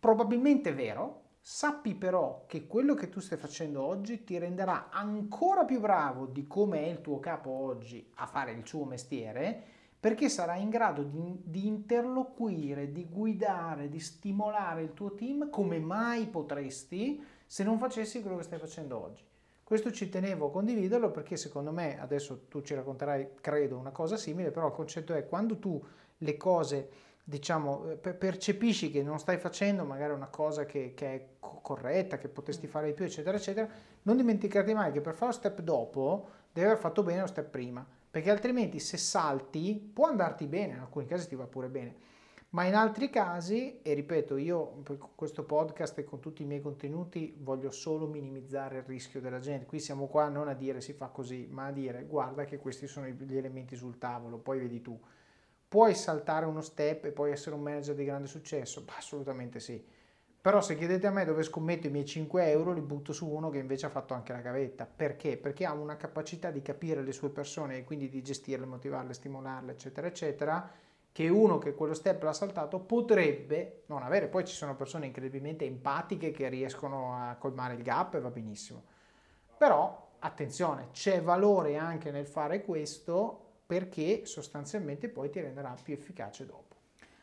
Probabilmente 0.00 0.72
vero, 0.72 1.22
Sappi 1.40 1.94
però 1.94 2.42
che 2.48 2.66
quello 2.66 2.94
che 2.94 3.08
tu 3.08 3.20
stai 3.20 3.38
facendo 3.38 3.80
oggi 3.80 4.24
ti 4.24 4.36
renderà 4.36 4.88
ancora 4.90 5.64
più 5.64 5.78
bravo 5.78 6.26
di 6.26 6.48
come 6.48 6.80
è 6.80 6.88
il 6.88 7.00
tuo 7.02 7.20
capo 7.20 7.50
oggi 7.50 8.10
a 8.16 8.26
fare 8.26 8.50
il 8.50 8.66
suo 8.66 8.84
mestiere, 8.84 9.62
perché 10.00 10.28
sarai 10.28 10.62
in 10.62 10.70
grado 10.70 11.04
di, 11.04 11.40
di, 11.44 11.68
interloquire, 11.68 12.90
di 12.90 13.04
guidare, 13.04 13.88
di 13.88 14.00
stimolare 14.00 14.82
il 14.82 14.92
tuo 14.92 15.14
team 15.14 15.50
come 15.50 15.78
mai 15.78 16.26
potresti 16.26 17.24
se 17.46 17.62
non 17.62 17.78
facessi 17.78 18.22
quello 18.22 18.38
che 18.38 18.42
stai 18.42 18.58
facendo 18.58 19.00
oggi. 19.00 19.22
Questo 19.66 19.90
ci 19.90 20.08
tenevo 20.08 20.46
a 20.46 20.50
condividerlo 20.52 21.10
perché 21.10 21.36
secondo 21.36 21.72
me, 21.72 22.00
adesso 22.00 22.46
tu 22.46 22.62
ci 22.62 22.72
racconterai, 22.72 23.30
credo, 23.40 23.76
una 23.76 23.90
cosa 23.90 24.16
simile, 24.16 24.52
però 24.52 24.68
il 24.68 24.72
concetto 24.72 25.12
è 25.12 25.26
quando 25.26 25.58
tu 25.58 25.84
le 26.18 26.36
cose 26.36 26.88
diciamo, 27.24 27.90
eh, 27.90 27.96
percepisci 27.96 28.92
che 28.92 29.02
non 29.02 29.18
stai 29.18 29.38
facendo 29.38 29.82
magari 29.84 30.12
una 30.12 30.28
cosa 30.28 30.66
che, 30.66 30.92
che, 30.94 31.06
è 31.06 31.26
corretta, 31.40 32.16
che 32.16 32.28
potresti 32.28 32.68
fare 32.68 32.86
di 32.86 32.92
più, 32.92 33.06
eccetera, 33.06 33.36
eccetera, 33.36 33.68
non 34.02 34.16
dimenticarti 34.16 34.72
mai 34.72 34.92
che 34.92 35.00
per 35.00 35.14
fare 35.14 35.32
lo 35.32 35.36
step 35.36 35.60
dopo 35.62 36.28
devi 36.52 36.68
aver 36.68 36.78
fatto 36.78 37.02
bene 37.02 37.22
lo 37.22 37.26
step 37.26 37.50
prima, 37.50 37.84
perché 38.08 38.30
altrimenti 38.30 38.78
se 38.78 38.96
salti 38.96 39.90
può 39.92 40.06
andarti 40.06 40.46
bene, 40.46 40.74
in 40.74 40.78
alcuni 40.78 41.06
casi 41.06 41.26
ti 41.26 41.34
va 41.34 41.48
pure 41.48 41.66
bene, 41.66 41.94
ma 42.56 42.64
in 42.64 42.74
altri 42.74 43.10
casi, 43.10 43.82
e 43.82 43.92
ripeto, 43.92 44.38
io 44.38 44.82
con 44.82 45.10
questo 45.14 45.44
podcast 45.44 45.98
e 45.98 46.04
con 46.04 46.20
tutti 46.20 46.40
i 46.40 46.46
miei 46.46 46.62
contenuti 46.62 47.36
voglio 47.38 47.70
solo 47.70 48.06
minimizzare 48.06 48.78
il 48.78 48.84
rischio 48.84 49.20
della 49.20 49.40
gente, 49.40 49.66
qui 49.66 49.78
siamo 49.78 50.06
qua 50.06 50.30
non 50.30 50.48
a 50.48 50.54
dire 50.54 50.80
si 50.80 50.94
fa 50.94 51.08
così, 51.08 51.46
ma 51.50 51.66
a 51.66 51.70
dire 51.70 52.04
guarda 52.06 52.46
che 52.46 52.56
questi 52.56 52.86
sono 52.86 53.08
gli 53.08 53.36
elementi 53.36 53.76
sul 53.76 53.98
tavolo, 53.98 54.38
poi 54.38 54.58
vedi 54.60 54.80
tu 54.80 54.98
Puoi 55.68 55.94
saltare 55.94 56.46
uno 56.46 56.62
step 56.62 57.04
e 57.04 57.10
poi 57.10 57.32
essere 57.32 57.56
un 57.56 57.60
manager 57.60 57.94
di 57.94 58.04
grande 58.04 58.28
successo? 58.28 58.82
Bah, 58.84 58.94
assolutamente 58.96 59.60
sì. 59.60 59.84
Però 60.40 60.60
se 60.60 60.76
chiedete 60.76 61.08
a 61.08 61.10
me 61.10 61.24
dove 61.24 61.42
scommetto 61.42 61.88
i 61.88 61.90
miei 61.90 62.06
5 62.06 62.48
euro, 62.50 62.72
li 62.72 62.80
butto 62.80 63.12
su 63.12 63.28
uno 63.28 63.50
che 63.50 63.58
invece 63.58 63.86
ha 63.86 63.90
fatto 63.90 64.14
anche 64.14 64.32
la 64.32 64.40
gavetta. 64.40 64.86
Perché? 64.86 65.36
Perché 65.36 65.66
ha 65.66 65.72
una 65.72 65.96
capacità 65.96 66.52
di 66.52 66.62
capire 66.62 67.02
le 67.02 67.12
sue 67.12 67.30
persone 67.30 67.78
e 67.78 67.84
quindi 67.84 68.08
di 68.08 68.22
gestirle, 68.22 68.64
motivarle, 68.64 69.12
stimolarle, 69.12 69.72
eccetera, 69.72 70.06
eccetera, 70.06 70.70
che 71.16 71.30
uno 71.30 71.56
che 71.56 71.74
quello 71.74 71.94
step 71.94 72.22
l'ha 72.24 72.34
saltato 72.34 72.78
potrebbe 72.78 73.84
non 73.86 74.02
avere. 74.02 74.28
Poi 74.28 74.44
ci 74.44 74.54
sono 74.54 74.76
persone 74.76 75.06
incredibilmente 75.06 75.64
empatiche 75.64 76.30
che 76.30 76.50
riescono 76.50 77.14
a 77.14 77.36
colmare 77.36 77.72
il 77.72 77.82
gap 77.82 78.16
e 78.16 78.20
va 78.20 78.28
benissimo. 78.28 78.82
Però, 79.56 80.10
attenzione, 80.18 80.88
c'è 80.92 81.22
valore 81.22 81.78
anche 81.78 82.10
nel 82.10 82.26
fare 82.26 82.62
questo 82.62 83.62
perché 83.64 84.26
sostanzialmente 84.26 85.08
poi 85.08 85.30
ti 85.30 85.40
renderà 85.40 85.74
più 85.82 85.94
efficace 85.94 86.44
dopo. 86.44 86.74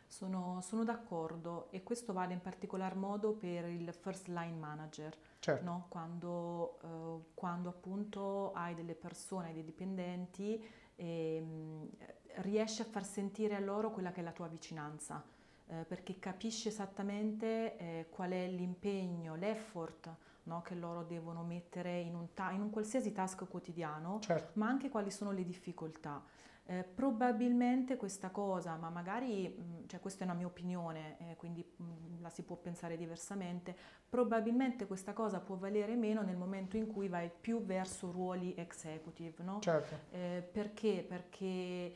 Sono, 0.07 0.59
sono, 0.63 0.83
d'accordo 0.83 1.67
e 1.69 1.83
questo 1.83 2.13
vale 2.13 2.33
in 2.33 2.41
particolar 2.41 2.95
modo 2.95 3.33
per 3.33 3.65
il 3.65 3.93
first 3.93 4.25
line 4.25 4.57
manager, 4.57 5.15
certo. 5.37 5.63
no? 5.63 5.85
quando, 5.89 6.79
uh, 6.81 7.25
quando, 7.35 7.69
appunto 7.69 8.53
hai 8.53 8.73
delle 8.73 8.95
persone, 8.95 9.53
dei 9.53 9.63
dipendenti, 9.63 10.81
e, 10.95 11.39
um, 11.39 11.89
riesci 12.37 12.81
a 12.81 12.85
far 12.85 13.05
sentire 13.05 13.55
a 13.55 13.59
loro 13.59 13.91
quella 13.91 14.11
che 14.11 14.21
è 14.21 14.23
la 14.23 14.31
tua 14.31 14.47
vicinanza, 14.47 15.23
eh, 15.67 15.85
perché 15.87 16.19
capisci 16.19 16.67
esattamente 16.67 17.77
eh, 17.77 18.07
qual 18.09 18.31
è 18.31 18.47
l'impegno, 18.47 19.35
l'effort 19.35 20.09
no? 20.43 20.61
che 20.61 20.75
loro 20.75 21.03
devono 21.03 21.43
mettere 21.43 21.99
in 21.99 22.15
un, 22.15 22.33
ta- 22.33 22.51
in 22.51 22.61
un 22.61 22.69
qualsiasi 22.69 23.11
task 23.11 23.47
quotidiano, 23.47 24.19
certo. 24.19 24.51
ma 24.53 24.67
anche 24.67 24.89
quali 24.89 25.11
sono 25.11 25.31
le 25.31 25.43
difficoltà. 25.43 26.23
Eh, 26.65 26.83
probabilmente 26.83 27.97
questa 27.97 28.29
cosa, 28.29 28.77
ma 28.77 28.89
magari, 28.89 29.49
mh, 29.49 29.61
mm, 29.61 29.87
cioè 29.87 29.99
questa 29.99 30.23
è 30.23 30.27
una 30.27 30.35
mia 30.35 30.45
opinione, 30.45 31.17
eh, 31.19 31.35
quindi 31.35 31.65
mh, 31.75 31.83
mm, 31.83 32.21
la 32.21 32.29
si 32.29 32.43
può 32.43 32.55
pensare 32.55 32.95
diversamente, 32.95 33.75
probabilmente 34.07 34.87
questa 34.87 35.11
cosa 35.11 35.41
può 35.41 35.55
valere 35.55 35.95
meno 35.95 36.21
nel 36.21 36.37
momento 36.37 36.77
in 36.77 36.87
cui 36.87 37.09
vai 37.09 37.29
più 37.29 37.63
verso 37.65 38.11
ruoli 38.11 38.53
executive, 38.55 39.43
no? 39.43 39.59
Certo. 39.59 40.15
Eh, 40.15 40.47
perché? 40.49 41.05
Perché 41.05 41.93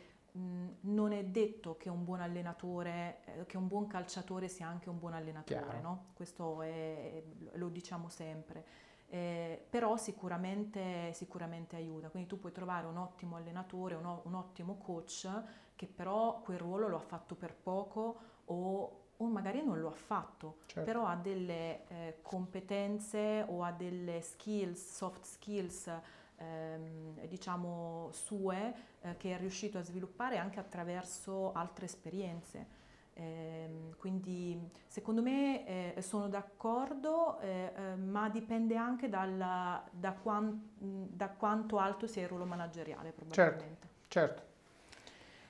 non 0.81 1.11
è 1.11 1.23
detto 1.23 1.77
che 1.77 1.89
un 1.89 2.03
buon 2.03 2.21
allenatore, 2.21 3.19
eh, 3.25 3.45
che 3.45 3.57
un 3.57 3.67
buon 3.67 3.87
calciatore 3.87 4.47
sia 4.47 4.67
anche 4.67 4.89
un 4.89 4.99
buon 4.99 5.13
allenatore, 5.13 5.79
no? 5.81 6.07
Questo 6.13 6.61
è, 6.61 7.23
lo 7.53 7.69
diciamo 7.69 8.09
sempre 8.09 8.85
eh, 9.09 9.65
però 9.69 9.95
sicuramente, 9.97 11.13
sicuramente, 11.13 11.75
aiuta. 11.75 12.09
Quindi 12.09 12.27
tu 12.27 12.39
puoi 12.39 12.51
trovare 12.51 12.85
un 12.87 12.97
ottimo 12.97 13.37
allenatore, 13.37 13.95
un, 13.95 14.19
un, 14.23 14.33
ottimo 14.33 14.77
coach 14.77 15.29
che 15.75 15.87
però 15.87 16.41
quel 16.41 16.57
ruolo 16.57 16.87
lo 16.87 16.97
ha 16.97 17.01
fatto 17.01 17.35
per 17.35 17.55
poco 17.55 18.19
o, 18.45 19.01
o 19.15 19.25
magari 19.27 19.63
non 19.63 19.79
lo 19.79 19.89
ha 19.89 19.95
fatto, 19.95 20.57
certo. 20.65 20.83
però 20.83 21.05
ha 21.05 21.15
delle 21.15 21.87
eh, 21.87 22.19
competenze 22.21 23.45
o 23.47 23.63
ha 23.63 23.71
delle 23.71 24.21
skills, 24.21 24.95
soft 24.95 25.23
skills, 25.23 25.89
ehm, 26.37 27.25
diciamo 27.27 28.09
sue, 28.11 28.73
eh, 29.01 29.17
che 29.17 29.35
è 29.35 29.37
riuscito 29.37 29.77
a 29.77 29.81
sviluppare 29.81 30.37
anche 30.37 30.59
attraverso 30.59 31.51
altre 31.53 31.85
esperienze. 31.85 32.85
Eh, 33.13 33.95
quindi 33.97 34.69
secondo 34.85 35.23
me 35.23 35.95
eh, 35.95 36.01
sono 36.01 36.29
d'accordo, 36.29 37.39
eh, 37.39 37.73
eh, 37.75 37.95
ma 37.95 38.29
dipende 38.29 38.75
anche 38.75 39.09
dalla, 39.09 39.83
da, 39.89 40.13
quan, 40.13 40.69
da, 40.77 41.29
quanto 41.29 41.79
alto 41.79 42.05
sia 42.05 42.21
il 42.21 42.27
ruolo 42.27 42.45
manageriale 42.45 43.11
probabilmente. 43.11 43.65
Certo, 43.65 43.87
certo. 44.07 44.55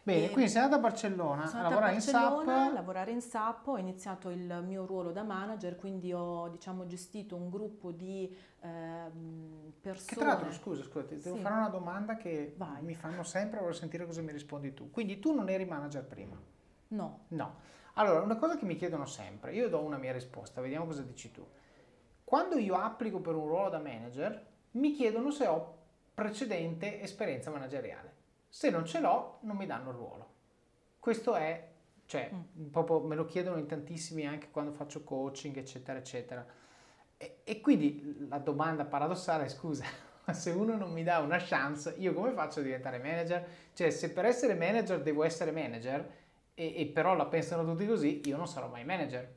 Bene, 0.08 0.28
e 0.28 0.30
quindi 0.30 0.50
sei 0.50 0.62
andata 0.62 0.80
a 0.80 0.90
Barcellona 0.90 1.52
a 1.52 1.62
lavorare 1.64 1.94
in 1.96 2.00
SAP. 2.00 2.48
A 2.48 2.72
lavorare 2.72 3.12
in 3.12 3.20
SAP, 3.20 3.68
ho 3.68 3.78
iniziato 3.78 4.30
il 4.30 4.64
mio 4.66 4.86
ruolo 4.86 5.12
da 5.12 5.24
manager, 5.24 5.76
quindi 5.76 6.14
ho 6.14 6.48
diciamo, 6.48 6.86
gestito 6.86 7.36
un 7.36 7.50
gruppo 7.50 7.92
di 7.92 8.34
eh, 8.62 9.12
persone. 9.82 10.08
Che 10.08 10.16
tra 10.16 10.28
l'altro, 10.28 10.54
scusa, 10.54 10.84
scusa, 10.84 11.08
ti 11.08 11.20
devo 11.20 11.36
sì. 11.36 11.42
fare 11.42 11.56
una 11.56 11.68
domanda 11.68 12.16
che 12.16 12.54
Vai. 12.56 12.82
mi 12.84 12.96
fanno 12.96 13.24
sempre, 13.24 13.60
voglio 13.60 13.74
sentire 13.74 14.06
cosa 14.06 14.22
mi 14.22 14.32
rispondi 14.32 14.74
tu. 14.74 14.90
Quindi 14.92 15.20
tu 15.20 15.34
non 15.34 15.50
eri 15.50 15.66
manager 15.66 16.06
prima? 16.06 16.40
No. 16.90 17.26
No. 17.28 17.56
Allora, 17.96 18.22
una 18.22 18.38
cosa 18.38 18.56
che 18.56 18.64
mi 18.64 18.78
chiedono 18.78 19.06
sempre, 19.06 19.54
io 19.54 19.68
do 19.68 19.82
una 19.82 19.98
mia 19.98 20.14
risposta, 20.14 20.62
vediamo 20.62 20.86
cosa 20.86 21.02
dici 21.02 21.32
tu. 21.32 21.46
Quando 22.24 22.58
io 22.58 22.76
applico 22.76 23.20
per 23.20 23.36
un 23.36 23.46
ruolo 23.46 23.68
da 23.68 23.80
manager, 23.80 24.46
mi 24.72 24.94
chiedono 24.94 25.32
se 25.32 25.48
ho 25.48 25.76
precedente 26.14 27.02
esperienza 27.02 27.52
manageriale. 27.52 28.07
Se 28.58 28.72
non 28.72 28.88
ce 28.88 29.00
l'ho, 29.00 29.38
non 29.42 29.56
mi 29.56 29.68
danno 29.68 29.92
il 29.92 29.96
ruolo. 29.96 30.30
Questo 30.98 31.36
è, 31.36 31.68
cioè, 32.08 32.32
mm. 32.34 32.70
proprio 32.70 33.02
me 33.02 33.14
lo 33.14 33.26
chiedono 33.26 33.60
in 33.60 33.68
tantissimi 33.68 34.26
anche 34.26 34.50
quando 34.50 34.72
faccio 34.72 35.04
coaching, 35.04 35.56
eccetera, 35.58 36.00
eccetera. 36.00 36.44
E, 37.18 37.42
e 37.44 37.62
quindi 37.62 38.26
la 38.28 38.40
domanda 38.40 38.84
paradossale 38.84 39.46
è, 39.46 39.48
scusa, 39.48 39.86
ma 40.26 40.34
se 40.34 40.50
uno 40.50 40.76
non 40.76 40.92
mi 40.92 41.04
dà 41.04 41.20
una 41.20 41.38
chance, 41.38 41.94
io 42.00 42.16
come 42.16 42.32
faccio 42.32 42.62
a 42.62 42.64
diventare 42.64 42.98
manager? 42.98 43.48
Cioè, 43.74 43.92
se 43.92 44.12
per 44.12 44.26
essere 44.26 44.56
manager 44.56 45.04
devo 45.04 45.24
essere 45.24 45.52
manager, 45.52 46.12
e, 46.56 46.82
e 46.82 46.88
però 46.88 47.14
la 47.14 47.28
pensano 47.28 47.64
tutti 47.64 47.86
così, 47.86 48.24
io 48.26 48.38
non 48.38 48.48
sarò 48.48 48.70
mai 48.70 48.84
manager. 48.84 49.36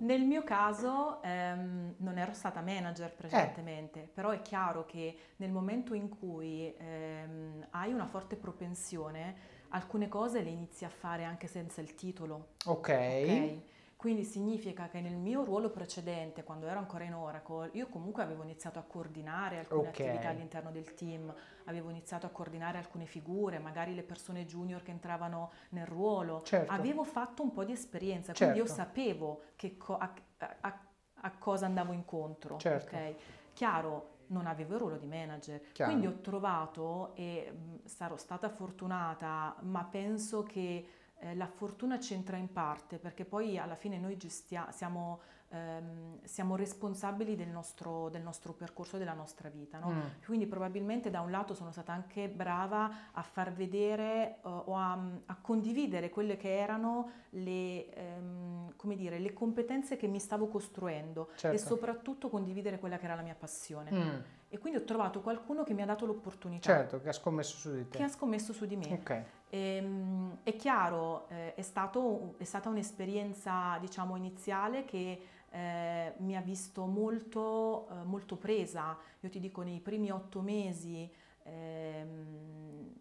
Nel 0.00 0.22
mio 0.22 0.42
caso 0.42 1.20
ehm, 1.22 1.94
non 1.98 2.16
ero 2.16 2.32
stata 2.32 2.60
manager 2.60 3.14
precedentemente, 3.14 4.02
eh. 4.02 4.06
però 4.06 4.30
è 4.30 4.40
chiaro 4.40 4.86
che 4.86 5.16
nel 5.36 5.50
momento 5.50 5.94
in 5.94 6.08
cui 6.08 6.74
ehm, 6.76 7.66
hai 7.70 7.92
una 7.92 8.06
forte 8.06 8.36
propensione, 8.36 9.58
alcune 9.68 10.08
cose 10.08 10.42
le 10.42 10.50
inizi 10.50 10.84
a 10.84 10.88
fare 10.88 11.24
anche 11.24 11.46
senza 11.46 11.80
il 11.80 11.94
titolo. 11.94 12.54
Ok. 12.64 12.88
okay? 12.88 13.62
Quindi 14.00 14.24
significa 14.24 14.88
che 14.88 15.02
nel 15.02 15.18
mio 15.18 15.44
ruolo 15.44 15.68
precedente, 15.68 16.42
quando 16.42 16.66
ero 16.66 16.78
ancora 16.78 17.04
in 17.04 17.12
Oracle, 17.12 17.68
io 17.74 17.86
comunque 17.88 18.22
avevo 18.22 18.42
iniziato 18.42 18.78
a 18.78 18.82
coordinare 18.82 19.58
alcune 19.58 19.88
okay. 19.88 20.06
attività 20.06 20.30
all'interno 20.30 20.70
del 20.70 20.94
team, 20.94 21.30
avevo 21.64 21.90
iniziato 21.90 22.24
a 22.24 22.30
coordinare 22.30 22.78
alcune 22.78 23.04
figure, 23.04 23.58
magari 23.58 23.94
le 23.94 24.02
persone 24.02 24.46
junior 24.46 24.82
che 24.82 24.90
entravano 24.90 25.50
nel 25.72 25.84
ruolo. 25.84 26.40
Certo. 26.44 26.72
Avevo 26.72 27.04
fatto 27.04 27.42
un 27.42 27.52
po' 27.52 27.62
di 27.62 27.72
esperienza, 27.72 28.32
certo. 28.32 28.44
quindi 28.44 28.58
io 28.60 28.66
certo. 28.66 28.82
sapevo 28.82 29.42
co- 29.76 29.98
a, 29.98 30.14
a, 30.60 30.80
a, 31.20 31.30
cosa 31.32 31.66
andavo 31.66 31.92
incontro. 31.92 32.56
Certo. 32.56 32.86
Okay? 32.86 33.16
Chiaro, 33.52 34.20
non 34.28 34.46
avevo 34.46 34.76
il 34.76 34.80
ruolo 34.80 34.96
di 34.96 35.06
manager. 35.08 35.60
Chiaro. 35.72 35.90
Quindi 35.90 36.06
ho 36.06 36.20
trovato, 36.22 37.14
e 37.16 37.52
sarò 37.84 38.16
stata 38.16 38.48
fortunata, 38.48 39.56
ma 39.60 39.84
penso 39.84 40.42
che 40.42 40.86
eh, 41.20 41.34
la 41.34 41.46
fortuna 41.46 41.98
c'entra 41.98 42.36
in 42.38 42.50
parte 42.50 42.98
perché 42.98 43.24
poi 43.24 43.58
alla 43.58 43.74
fine 43.74 43.98
noi 43.98 44.16
gestia- 44.16 44.70
siamo, 44.70 45.20
ehm, 45.50 46.18
siamo 46.24 46.56
responsabili 46.56 47.36
del 47.36 47.48
nostro, 47.48 48.08
del 48.08 48.22
nostro, 48.22 48.54
percorso, 48.54 48.96
della 48.96 49.12
nostra 49.12 49.50
vita. 49.50 49.78
No? 49.78 49.90
Mm. 49.90 50.00
Quindi 50.24 50.46
probabilmente 50.46 51.10
da 51.10 51.20
un 51.20 51.30
lato 51.30 51.52
sono 51.52 51.72
stata 51.72 51.92
anche 51.92 52.28
brava 52.28 53.10
a 53.12 53.22
far 53.22 53.52
vedere 53.52 54.38
uh, 54.42 54.48
o 54.48 54.76
a, 54.76 54.98
a, 55.26 55.36
condividere 55.42 56.08
quelle 56.08 56.38
che 56.38 56.56
erano 56.56 57.10
le, 57.30 57.92
ehm, 57.92 58.72
dire, 58.94 59.18
le, 59.18 59.34
competenze 59.34 59.98
che 59.98 60.06
mi 60.06 60.18
stavo 60.18 60.48
costruendo 60.48 61.32
certo. 61.36 61.54
e 61.54 61.58
soprattutto 61.58 62.30
condividere 62.30 62.78
quella 62.78 62.96
che 62.96 63.04
era 63.04 63.14
la 63.14 63.22
mia 63.22 63.36
passione. 63.38 63.90
Mm. 63.92 64.20
E 64.48 64.58
quindi 64.58 64.78
ho 64.78 64.84
trovato 64.84 65.20
qualcuno 65.20 65.64
che 65.64 65.74
mi 65.74 65.82
ha 65.82 65.86
dato 65.86 66.06
l'opportunità. 66.06 66.66
Certo, 66.66 67.00
che 67.00 67.10
ha 67.10 67.12
scommesso 67.12 67.56
su 67.56 67.72
di 67.72 67.88
te. 67.88 67.98
Che 67.98 68.02
ha 68.04 68.08
scommesso 68.08 68.52
su 68.52 68.64
di 68.64 68.76
me. 68.76 68.98
Okay. 69.00 69.24
E, 69.50 69.76
ehm, 69.76 70.38
è 70.44 70.54
chiaro, 70.56 71.28
eh, 71.28 71.54
è, 71.54 71.62
stato, 71.62 72.34
è, 72.38 72.44
stata 72.44 72.68
un'esperienza 72.68 73.76
diciamo 73.80 74.16
iniziale 74.16 74.84
che 74.84 75.20
eh, 75.50 76.14
mi 76.18 76.36
ha 76.36 76.40
visto 76.40 76.86
molto, 76.86 77.88
eh, 77.90 78.04
molto, 78.04 78.36
presa. 78.36 78.96
Io 79.20 79.28
ti 79.28 79.40
dico 79.40 79.62
nei 79.62 79.80
primi 79.80 80.10
otto 80.10 80.40
mesi 80.40 81.10
ehm, 81.42 82.94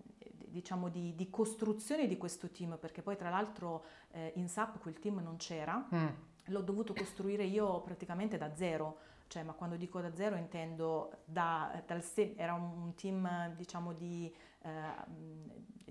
diciamo 0.47 0.89
di, 0.89 1.13
di, 1.15 1.29
costruzione 1.29 2.07
di 2.07 2.17
questo 2.17 2.49
team, 2.49 2.77
perché 2.79 3.03
poi 3.03 3.15
tra 3.15 3.29
l'altro 3.29 3.85
eh, 4.11 4.33
in 4.35 4.49
SAP 4.49 4.79
quel 4.79 4.97
team 4.99 5.19
non 5.19 5.37
c'era, 5.37 5.87
mm. 5.93 6.07
l'ho 6.45 6.61
dovuto 6.61 6.93
costruire 6.93 7.43
io 7.43 7.79
praticamente 7.81 8.37
da 8.37 8.55
zero. 8.55 9.07
Cioè, 9.27 9.43
ma 9.43 9.53
quando 9.53 9.75
dico 9.75 10.01
da 10.01 10.11
zero 10.15 10.35
intendo 10.37 11.19
da, 11.23 11.79
dal, 11.85 12.03
era 12.35 12.53
un 12.53 12.95
team 12.95 13.53
diciamo 13.53 13.93
di 13.93 14.33
eh, 14.61 14.69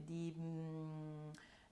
di, 0.04 0.34
mm, 0.36 1.28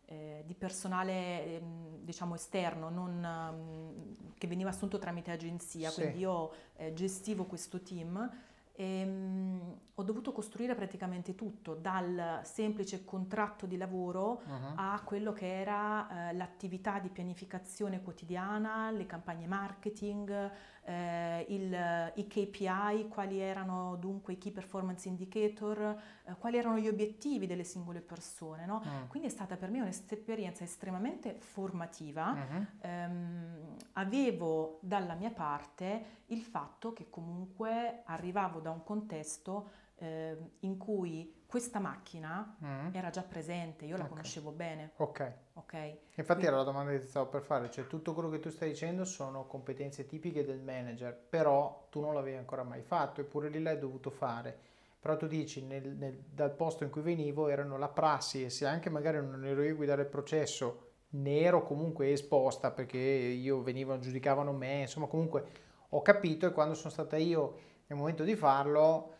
eh, 0.06 0.42
di, 0.46 0.54
personale 0.54 1.44
ehm, 1.44 1.98
diciamo 2.02 2.34
esterno 2.34 2.88
non, 2.88 3.26
mm, 3.52 4.34
che 4.38 4.46
veniva 4.46 4.70
assunto 4.70 4.98
tramite 4.98 5.30
agenzia, 5.30 5.90
sì. 5.90 6.00
quindi 6.00 6.18
io 6.20 6.52
eh, 6.76 6.92
gestivo 6.92 7.44
questo 7.44 7.80
team 7.82 8.30
e 8.78 9.02
um, 9.04 9.78
ho 9.94 10.02
dovuto 10.02 10.32
costruire 10.32 10.74
praticamente 10.74 11.34
tutto, 11.34 11.74
dal 11.74 12.40
semplice 12.42 13.06
contratto 13.06 13.64
di 13.64 13.78
lavoro 13.78 14.42
uh-huh. 14.44 14.72
a 14.74 15.00
quello 15.02 15.32
che 15.32 15.60
era 15.60 16.06
uh, 16.06 16.36
l'attività 16.36 16.98
di 16.98 17.08
pianificazione 17.08 18.02
quotidiana, 18.02 18.90
le 18.90 19.06
campagne 19.06 19.46
marketing, 19.46 20.50
eh, 20.86 21.44
il, 21.48 22.12
i 22.14 22.26
KPI, 22.28 23.08
quali 23.08 23.40
erano 23.40 23.96
dunque 23.96 24.34
i 24.34 24.38
Key 24.38 24.52
Performance 24.52 25.08
Indicator, 25.08 26.00
eh, 26.24 26.36
quali 26.38 26.58
erano 26.58 26.78
gli 26.78 26.86
obiettivi 26.86 27.46
delle 27.46 27.64
singole 27.64 28.00
persone. 28.00 28.66
No? 28.66 28.76
Uh-huh. 28.76 29.08
Quindi 29.08 29.28
è 29.28 29.30
stata 29.30 29.56
per 29.56 29.70
me 29.70 29.80
un'esperienza 29.80 30.62
estremamente 30.62 31.34
formativa. 31.40 32.32
Uh-huh. 32.32 32.88
Um, 32.88 33.76
avevo 33.94 34.78
dalla 34.80 35.14
mia 35.14 35.30
parte 35.30 36.22
il 36.26 36.42
fatto 36.42 36.92
che 36.92 37.10
comunque 37.10 38.02
arrivavo 38.04 38.60
da 38.60 38.70
un 38.70 38.84
contesto 38.84 39.70
eh, 39.96 40.36
in 40.60 40.76
cui 40.76 41.35
questa 41.46 41.78
macchina 41.78 42.56
mm. 42.62 42.88
era 42.92 43.10
già 43.10 43.22
presente, 43.22 43.84
io 43.84 43.96
la 43.96 44.02
okay. 44.02 44.08
conoscevo 44.08 44.50
bene. 44.50 44.92
Ok. 44.96 45.32
okay? 45.54 45.90
Infatti 45.90 46.24
Quindi... 46.24 46.46
era 46.46 46.56
la 46.56 46.64
domanda 46.64 46.90
che 46.90 46.98
ti 46.98 47.06
stavo 47.06 47.28
per 47.28 47.42
fare, 47.42 47.70
cioè 47.70 47.86
tutto 47.86 48.12
quello 48.14 48.28
che 48.28 48.40
tu 48.40 48.50
stai 48.50 48.70
dicendo 48.70 49.04
sono 49.04 49.46
competenze 49.46 50.06
tipiche 50.06 50.44
del 50.44 50.60
manager, 50.60 51.16
però 51.16 51.86
tu 51.90 52.00
non 52.00 52.14
l'avevi 52.14 52.36
ancora 52.36 52.64
mai 52.64 52.82
fatto, 52.82 53.20
eppure 53.20 53.48
lì 53.48 53.62
l'hai 53.62 53.78
dovuto 53.78 54.10
fare. 54.10 54.58
Però 54.98 55.16
tu 55.16 55.28
dici, 55.28 55.64
nel, 55.64 55.94
nel, 55.96 56.24
dal 56.28 56.52
posto 56.52 56.82
in 56.82 56.90
cui 56.90 57.02
venivo 57.02 57.48
erano 57.48 57.78
la 57.78 57.88
prassi 57.88 58.44
e 58.44 58.50
se 58.50 58.66
anche 58.66 58.90
magari 58.90 59.18
non 59.18 59.44
ero 59.44 59.62
io 59.62 59.72
a 59.72 59.76
guidare 59.76 60.02
il 60.02 60.08
processo, 60.08 60.86
ne 61.10 61.40
ero 61.40 61.62
comunque 61.62 62.10
esposta 62.10 62.72
perché 62.72 62.98
io 62.98 63.62
venivo, 63.62 63.98
giudicavano 63.98 64.52
me, 64.52 64.80
insomma 64.80 65.06
comunque 65.06 65.44
ho 65.90 66.02
capito 66.02 66.46
e 66.46 66.52
quando 66.52 66.74
sono 66.74 66.90
stata 66.90 67.16
io 67.16 67.58
nel 67.86 67.96
momento 67.96 68.24
di 68.24 68.34
farlo, 68.34 69.14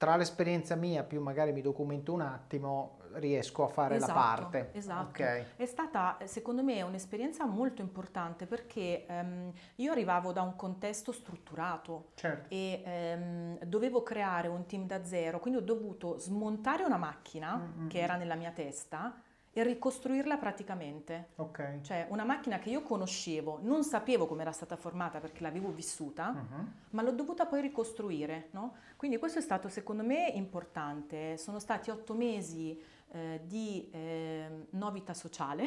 tra 0.00 0.16
l'esperienza 0.16 0.76
mia 0.76 1.02
più 1.02 1.20
magari 1.20 1.52
mi 1.52 1.60
documento 1.60 2.14
un 2.14 2.22
attimo, 2.22 3.00
riesco 3.16 3.64
a 3.64 3.68
fare 3.68 3.96
esatto, 3.96 4.12
la 4.14 4.18
parte. 4.18 4.70
Esatto. 4.72 5.08
Okay. 5.10 5.44
È 5.56 5.66
stata 5.66 6.16
secondo 6.24 6.62
me 6.62 6.80
un'esperienza 6.80 7.44
molto 7.44 7.82
importante 7.82 8.46
perché 8.46 9.04
um, 9.10 9.52
io 9.74 9.92
arrivavo 9.92 10.32
da 10.32 10.40
un 10.40 10.56
contesto 10.56 11.12
strutturato 11.12 12.12
certo. 12.14 12.48
e 12.48 12.82
um, 12.86 13.58
dovevo 13.66 14.02
creare 14.02 14.48
un 14.48 14.64
team 14.64 14.86
da 14.86 15.04
zero, 15.04 15.38
quindi 15.38 15.60
ho 15.60 15.62
dovuto 15.62 16.18
smontare 16.18 16.82
una 16.82 16.96
macchina 16.96 17.56
mm-hmm. 17.56 17.88
che 17.88 17.98
era 17.98 18.16
nella 18.16 18.36
mia 18.36 18.52
testa 18.52 19.20
e 19.52 19.62
ricostruirla 19.64 20.36
praticamente. 20.36 21.30
Ok. 21.36 21.80
Cioè 21.80 22.06
una 22.10 22.24
macchina 22.24 22.58
che 22.58 22.70
io 22.70 22.82
conoscevo, 22.82 23.58
non 23.62 23.82
sapevo 23.82 24.26
come 24.26 24.42
era 24.42 24.52
stata 24.52 24.76
formata 24.76 25.18
perché 25.18 25.42
l'avevo 25.42 25.70
vissuta, 25.70 26.28
uh-huh. 26.28 26.66
ma 26.90 27.02
l'ho 27.02 27.12
dovuta 27.12 27.46
poi 27.46 27.60
ricostruire, 27.60 28.48
no? 28.52 28.74
Quindi 28.96 29.18
questo 29.18 29.38
è 29.38 29.42
stato 29.42 29.68
secondo 29.68 30.04
me 30.04 30.28
importante. 30.28 31.36
Sono 31.36 31.58
stati 31.58 31.90
otto 31.90 32.14
mesi 32.14 32.80
eh, 33.12 33.40
di 33.44 33.88
eh, 33.90 34.66
novità 34.70 35.14
sociale 35.14 35.64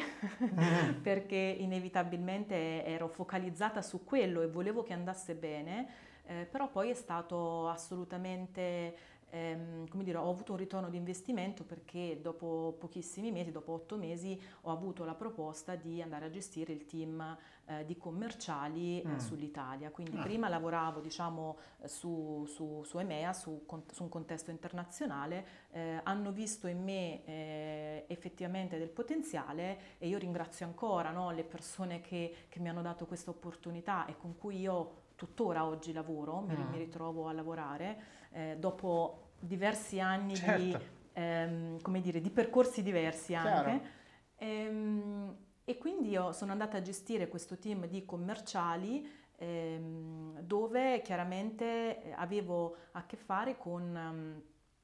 perché 1.02 1.36
inevitabilmente 1.36 2.84
ero 2.86 3.06
focalizzata 3.06 3.82
su 3.82 4.02
quello 4.02 4.40
e 4.40 4.48
volevo 4.48 4.82
che 4.82 4.94
andasse 4.94 5.34
bene, 5.34 5.88
eh, 6.24 6.46
però 6.50 6.70
poi 6.70 6.88
è 6.88 6.94
stato 6.94 7.68
assolutamente 7.68 8.96
ehm, 9.34 9.88
come 9.88 10.04
dire, 10.04 10.18
ho 10.18 10.30
avuto 10.30 10.52
un 10.52 10.58
ritorno 10.58 10.88
di 10.88 10.96
investimento 10.96 11.64
perché 11.64 12.20
dopo 12.22 12.76
pochissimi 12.78 13.32
mesi, 13.32 13.50
dopo 13.50 13.72
otto 13.72 13.96
mesi, 13.96 14.40
ho 14.62 14.70
avuto 14.70 15.04
la 15.04 15.14
proposta 15.14 15.74
di 15.74 16.00
andare 16.00 16.26
a 16.26 16.30
gestire 16.30 16.72
il 16.72 16.86
team 16.86 17.36
eh, 17.66 17.84
di 17.84 17.96
commerciali 17.96 19.02
eh, 19.02 19.08
mm. 19.08 19.16
sull'Italia. 19.16 19.90
Quindi 19.90 20.16
ah. 20.16 20.22
prima 20.22 20.48
lavoravo 20.48 21.00
diciamo, 21.00 21.56
su, 21.84 22.44
su, 22.46 22.82
su 22.84 22.98
EMEA, 22.98 23.32
su, 23.32 23.66
su, 23.90 24.02
un 24.02 24.08
contesto 24.08 24.50
internazionale, 24.52 25.46
eh, 25.72 26.00
hanno 26.04 26.30
visto 26.30 26.68
in 26.68 26.82
me 26.82 27.24
eh, 27.24 28.04
effettivamente 28.06 28.78
del 28.78 28.90
potenziale 28.90 29.96
e 29.98 30.06
io 30.06 30.18
ringrazio 30.18 30.64
ancora 30.64 31.10
no, 31.10 31.32
le 31.32 31.42
persone 31.42 32.00
che, 32.00 32.46
che 32.48 32.60
mi 32.60 32.68
hanno 32.68 32.82
dato 32.82 33.06
questa 33.06 33.30
opportunità 33.30 34.06
e 34.06 34.16
con 34.16 34.36
cui 34.38 34.60
io 34.60 35.02
tuttora 35.16 35.64
oggi 35.64 35.92
lavoro, 35.92 36.40
mi, 36.40 36.54
mm. 36.54 36.70
mi 36.70 36.78
ritrovo 36.78 37.28
a 37.28 37.32
lavorare, 37.32 37.98
eh, 38.32 38.56
dopo 38.58 39.23
diversi 39.46 40.00
anni 40.00 40.34
certo. 40.34 40.62
di, 40.62 40.76
ehm, 41.12 42.00
dire, 42.00 42.20
di, 42.20 42.30
percorsi 42.30 42.82
diversi 42.82 43.34
anche. 43.34 44.02
Ehm, 44.36 45.36
e 45.64 45.78
quindi 45.78 46.10
io 46.10 46.32
sono 46.32 46.52
andata 46.52 46.76
a 46.76 46.82
gestire 46.82 47.28
questo 47.28 47.56
team 47.56 47.86
di 47.86 48.04
commerciali 48.04 49.08
ehm, 49.36 50.40
dove 50.40 51.00
chiaramente 51.02 52.02
eh, 52.02 52.12
avevo 52.16 52.76
a 52.92 53.06
che 53.06 53.16
fare 53.16 53.56
con, 53.56 53.82
um, 53.82 54.42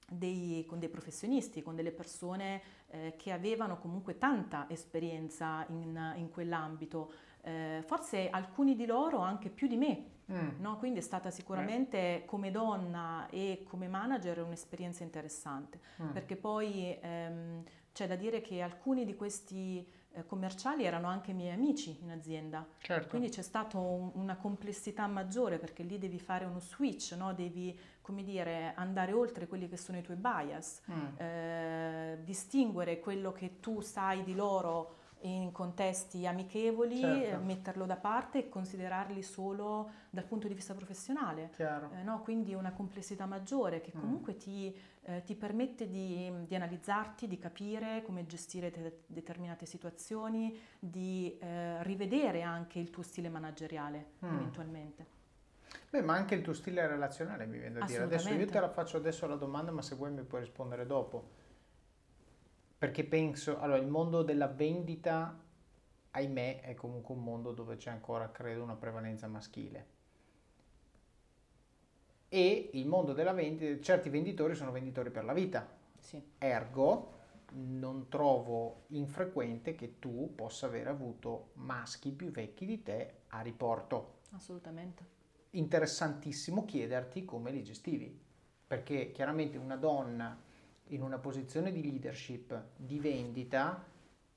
dei, 0.08 0.64
con 0.66 0.78
dei, 0.78 0.88
professionisti, 0.88 1.62
con 1.62 1.74
delle 1.74 1.92
persone 1.92 2.62
eh, 2.88 3.14
che 3.16 3.32
avevano 3.32 3.78
comunque 3.78 4.18
tanta 4.18 4.66
esperienza 4.68 5.64
in, 5.68 6.14
in 6.16 6.30
quell'ambito, 6.30 7.12
eh, 7.42 7.82
forse 7.84 8.30
alcuni 8.30 8.74
di 8.74 8.86
loro 8.86 9.18
anche 9.18 9.50
più 9.50 9.66
di 9.66 9.76
me. 9.76 10.04
Mm. 10.32 10.60
No? 10.60 10.78
Quindi 10.78 11.00
è 11.00 11.02
stata 11.02 11.30
sicuramente 11.30 12.20
Beh. 12.20 12.24
come 12.26 12.50
donna 12.50 13.26
e 13.30 13.64
come 13.68 13.88
manager 13.88 14.42
un'esperienza 14.42 15.02
interessante, 15.02 15.80
mm. 16.02 16.10
perché 16.10 16.36
poi 16.36 16.96
ehm, 17.00 17.62
c'è 17.92 18.06
da 18.06 18.16
dire 18.16 18.40
che 18.40 18.62
alcuni 18.62 19.04
di 19.04 19.16
questi 19.16 19.86
eh, 20.12 20.26
commerciali 20.26 20.84
erano 20.84 21.06
anche 21.08 21.32
miei 21.32 21.52
amici 21.52 21.98
in 22.02 22.10
azienda. 22.10 22.66
Certo. 22.78 23.08
Quindi 23.08 23.28
c'è 23.28 23.42
stata 23.42 23.78
un, 23.78 24.10
una 24.14 24.36
complessità 24.36 25.06
maggiore 25.06 25.58
perché 25.58 25.82
lì 25.82 25.98
devi 25.98 26.18
fare 26.18 26.44
uno 26.44 26.60
switch, 26.60 27.12
no? 27.16 27.32
devi 27.32 27.78
come 28.00 28.24
dire, 28.24 28.72
andare 28.74 29.12
oltre 29.12 29.46
quelli 29.46 29.68
che 29.68 29.76
sono 29.76 29.98
i 29.98 30.02
tuoi 30.02 30.16
bias, 30.16 30.80
mm. 30.90 31.16
eh, 31.16 32.18
distinguere 32.24 32.98
quello 32.98 33.30
che 33.32 33.60
tu 33.60 33.80
sai 33.80 34.24
di 34.24 34.34
loro 34.34 34.96
in 35.22 35.52
contesti 35.52 36.26
amichevoli, 36.26 37.00
certo. 37.00 37.44
metterlo 37.44 37.86
da 37.86 37.96
parte 37.96 38.38
e 38.38 38.48
considerarli 38.48 39.22
solo 39.22 39.90
dal 40.10 40.24
punto 40.24 40.48
di 40.48 40.54
vista 40.54 40.74
professionale. 40.74 41.50
Eh, 41.56 42.02
no? 42.02 42.20
Quindi 42.22 42.54
una 42.54 42.72
complessità 42.72 43.26
maggiore 43.26 43.80
che 43.80 43.92
mm. 43.94 44.00
comunque 44.00 44.34
mm. 44.34 44.38
ti, 44.38 44.76
eh, 45.02 45.22
ti, 45.24 45.34
permette 45.34 45.88
di, 45.88 46.32
di, 46.46 46.54
analizzarti, 46.54 47.26
di 47.26 47.38
capire 47.38 48.02
come 48.02 48.26
gestire 48.26 48.70
te- 48.70 49.00
determinate 49.06 49.66
situazioni, 49.66 50.58
di 50.78 51.36
eh, 51.38 51.82
rivedere 51.82 52.42
anche 52.42 52.78
il 52.78 52.90
tuo 52.90 53.02
stile 53.02 53.28
manageriale 53.28 54.12
mm. 54.24 54.34
eventualmente. 54.34 55.18
Beh, 55.90 56.02
ma 56.02 56.14
anche 56.14 56.34
il 56.34 56.42
tuo 56.42 56.54
stile 56.54 56.86
relazionale 56.86 57.46
mi 57.46 57.58
viene 57.58 57.80
da 57.80 57.84
dire. 57.84 58.04
Adesso 58.04 58.30
io 58.30 58.46
te 58.46 58.60
la 58.60 58.68
faccio 58.68 58.96
adesso 58.96 59.26
la 59.26 59.34
domanda, 59.34 59.72
ma 59.72 59.82
se 59.82 59.96
vuoi 59.96 60.10
mi 60.12 60.22
puoi 60.22 60.40
rispondere 60.40 60.86
dopo 60.86 61.39
perché 62.80 63.04
penso, 63.04 63.58
allora 63.58 63.78
il 63.78 63.88
mondo 63.88 64.22
della 64.22 64.46
vendita, 64.46 65.38
ahimè, 66.12 66.62
è 66.62 66.72
comunque 66.72 67.14
un 67.14 67.22
mondo 67.22 67.52
dove 67.52 67.76
c'è 67.76 67.90
ancora, 67.90 68.30
credo, 68.30 68.62
una 68.62 68.74
prevalenza 68.74 69.28
maschile. 69.28 69.86
E 72.30 72.70
il 72.72 72.86
mondo 72.86 73.12
della 73.12 73.34
vendita, 73.34 73.82
certi 73.82 74.08
venditori 74.08 74.54
sono 74.54 74.72
venditori 74.72 75.10
per 75.10 75.24
la 75.24 75.34
vita. 75.34 75.68
Sì. 75.98 76.22
Ergo, 76.38 77.18
non 77.52 78.08
trovo 78.08 78.84
infrequente 78.86 79.74
che 79.74 79.98
tu 79.98 80.32
possa 80.34 80.64
aver 80.64 80.88
avuto 80.88 81.50
maschi 81.56 82.12
più 82.12 82.30
vecchi 82.30 82.64
di 82.64 82.82
te 82.82 83.24
a 83.28 83.42
riporto. 83.42 84.20
Assolutamente. 84.30 85.04
Interessantissimo 85.50 86.64
chiederti 86.64 87.26
come 87.26 87.50
li 87.50 87.62
gestivi, 87.62 88.18
perché 88.66 89.12
chiaramente 89.12 89.58
una 89.58 89.76
donna 89.76 90.48
in 90.90 91.02
una 91.02 91.18
posizione 91.18 91.72
di 91.72 91.82
leadership, 91.82 92.68
di 92.76 92.98
vendita, 92.98 93.84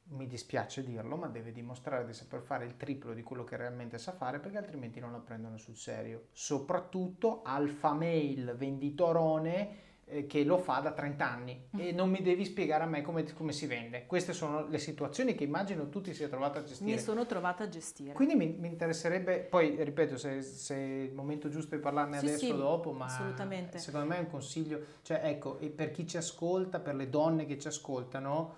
mi 0.05 0.27
dispiace 0.27 0.83
dirlo, 0.83 1.15
ma 1.15 1.27
deve 1.27 1.51
dimostrare 1.51 2.05
di 2.05 2.13
saper 2.13 2.41
fare 2.41 2.65
il 2.65 2.75
triplo 2.77 3.13
di 3.13 3.24
quello 3.24 3.43
che 3.43 3.55
realmente 3.55 3.98
sa 3.98 4.12
fare 4.12 4.39
perché 4.39 4.57
altrimenti 4.57 5.00
non 5.00 5.12
la 5.12 5.19
prendono 5.19 5.57
sul 5.57 5.77
serio. 5.77 6.27
Soprattutto 6.31 7.42
alfa 7.44 7.94
mail 7.94 8.55
venditorone 8.57 9.92
eh, 10.05 10.27
che 10.27 10.44
lo 10.44 10.57
fa 10.57 10.79
da 10.79 10.92
30 10.92 11.29
anni 11.29 11.68
e 11.77 11.92
non 11.92 12.09
mi 12.09 12.22
devi 12.22 12.46
spiegare 12.46 12.83
a 12.83 12.87
me 12.87 13.01
come, 13.01 13.24
come, 13.33 13.51
si 13.51 13.66
vende. 13.66 14.05
Queste 14.05 14.33
sono 14.33 14.68
le 14.68 14.77
situazioni 14.77 15.33
che 15.33 15.44
immagino 15.44 15.89
tu 15.89 16.01
ti 16.01 16.13
sia 16.13 16.27
trovata 16.27 16.59
a 16.59 16.63
gestire. 16.63 16.92
Mi 16.92 17.00
sono 17.00 17.25
trovata 17.25 17.63
a 17.63 17.70
gestire. 17.70 18.13
Quindi 18.13 18.35
mi, 18.35 18.55
mi 18.59 18.68
interesserebbe, 18.68 19.39
poi 19.39 19.81
ripeto, 19.83 20.18
se, 20.18 20.42
se, 20.42 20.75
è 20.75 21.01
il 21.03 21.13
momento 21.13 21.50
giusto 21.50 21.75
di 21.75 21.81
parlarne 21.81 22.20
sì, 22.20 22.25
adesso 22.25 22.46
o 22.46 22.51
sì, 22.51 22.57
dopo, 22.57 22.92
ma 22.92 23.05
assolutamente. 23.05 23.77
secondo 23.77 24.07
me 24.07 24.18
è 24.18 24.20
un 24.20 24.29
consiglio, 24.29 24.79
cioè 25.03 25.22
ecco, 25.24 25.57
e 25.59 25.70
per 25.70 25.92
chi 25.92 26.05
ci 26.05 26.18
ascolta, 26.18 26.79
per 26.79 26.96
le 26.96 27.09
donne 27.09 27.46
che 27.46 27.57
ci 27.57 27.68
ascoltano, 27.68 28.55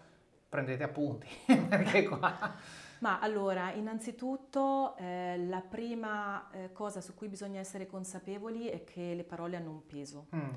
prendete 0.49 0.83
appunti, 0.83 1.27
perché 1.45 2.03
qua... 2.03 2.83
Ma 2.99 3.19
allora, 3.19 3.73
innanzitutto 3.73 4.95
eh, 4.97 5.37
la 5.47 5.61
prima 5.61 6.49
eh, 6.49 6.71
cosa 6.71 7.01
su 7.01 7.13
cui 7.13 7.27
bisogna 7.27 7.59
essere 7.59 7.85
consapevoli 7.85 8.67
è 8.69 8.83
che 8.85 9.13
le 9.13 9.23
parole 9.25 9.57
hanno 9.57 9.69
un 9.69 9.85
peso. 9.85 10.27
Mm 10.35 10.53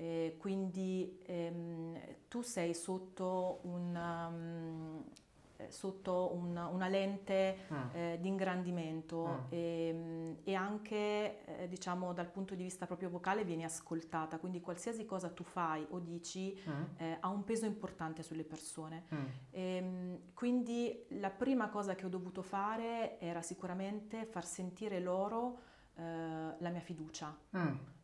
eh, 0.00 0.36
quindi 0.38 1.18
ehm, 1.26 1.98
tu 2.28 2.40
sei 2.42 2.72
sotto, 2.72 3.58
una, 3.62 4.28
um, 4.28 5.02
sotto 5.66 6.30
una, 6.36 6.68
una 6.68 6.86
lente 6.86 7.58
mm. 7.72 7.76
eh, 7.92 8.18
di 8.20 8.28
ingrandimento 8.28 9.26
mm. 9.26 9.44
e, 9.48 9.88
ehm, 9.88 10.36
e, 10.44 10.54
anche 10.54 11.44
eh, 11.44 11.68
diciamo 11.68 12.12
dal 12.12 12.30
punto 12.30 12.54
di 12.54 12.62
vista 12.62 12.86
proprio 12.86 13.10
vocale 13.10 13.42
vieni 13.42 13.64
ascoltata, 13.64 14.38
quindi 14.38 14.60
qualsiasi 14.60 15.04
cosa 15.04 15.30
tu 15.30 15.42
fai 15.42 15.84
o 15.90 15.98
dici 15.98 16.56
mm. 16.56 16.82
Eh, 16.98 17.16
ha 17.18 17.28
un 17.28 17.42
peso 17.42 17.66
importante 17.66 18.22
sulle 18.22 18.44
persone. 18.44 19.06
Mm. 19.12 19.24
E, 19.50 19.60
ehm, 19.60 20.18
quindi 20.32 21.06
la 21.18 21.30
prima 21.30 21.70
cosa 21.70 21.96
che 21.96 22.06
ho 22.06 22.08
dovuto 22.08 22.42
fare 22.42 23.18
era 23.18 23.42
sicuramente 23.42 24.26
far 24.26 24.46
sentire 24.46 25.00
loro 25.00 25.58
eh, 25.96 26.02
la 26.56 26.70
mia 26.70 26.80
fiducia. 26.80 27.36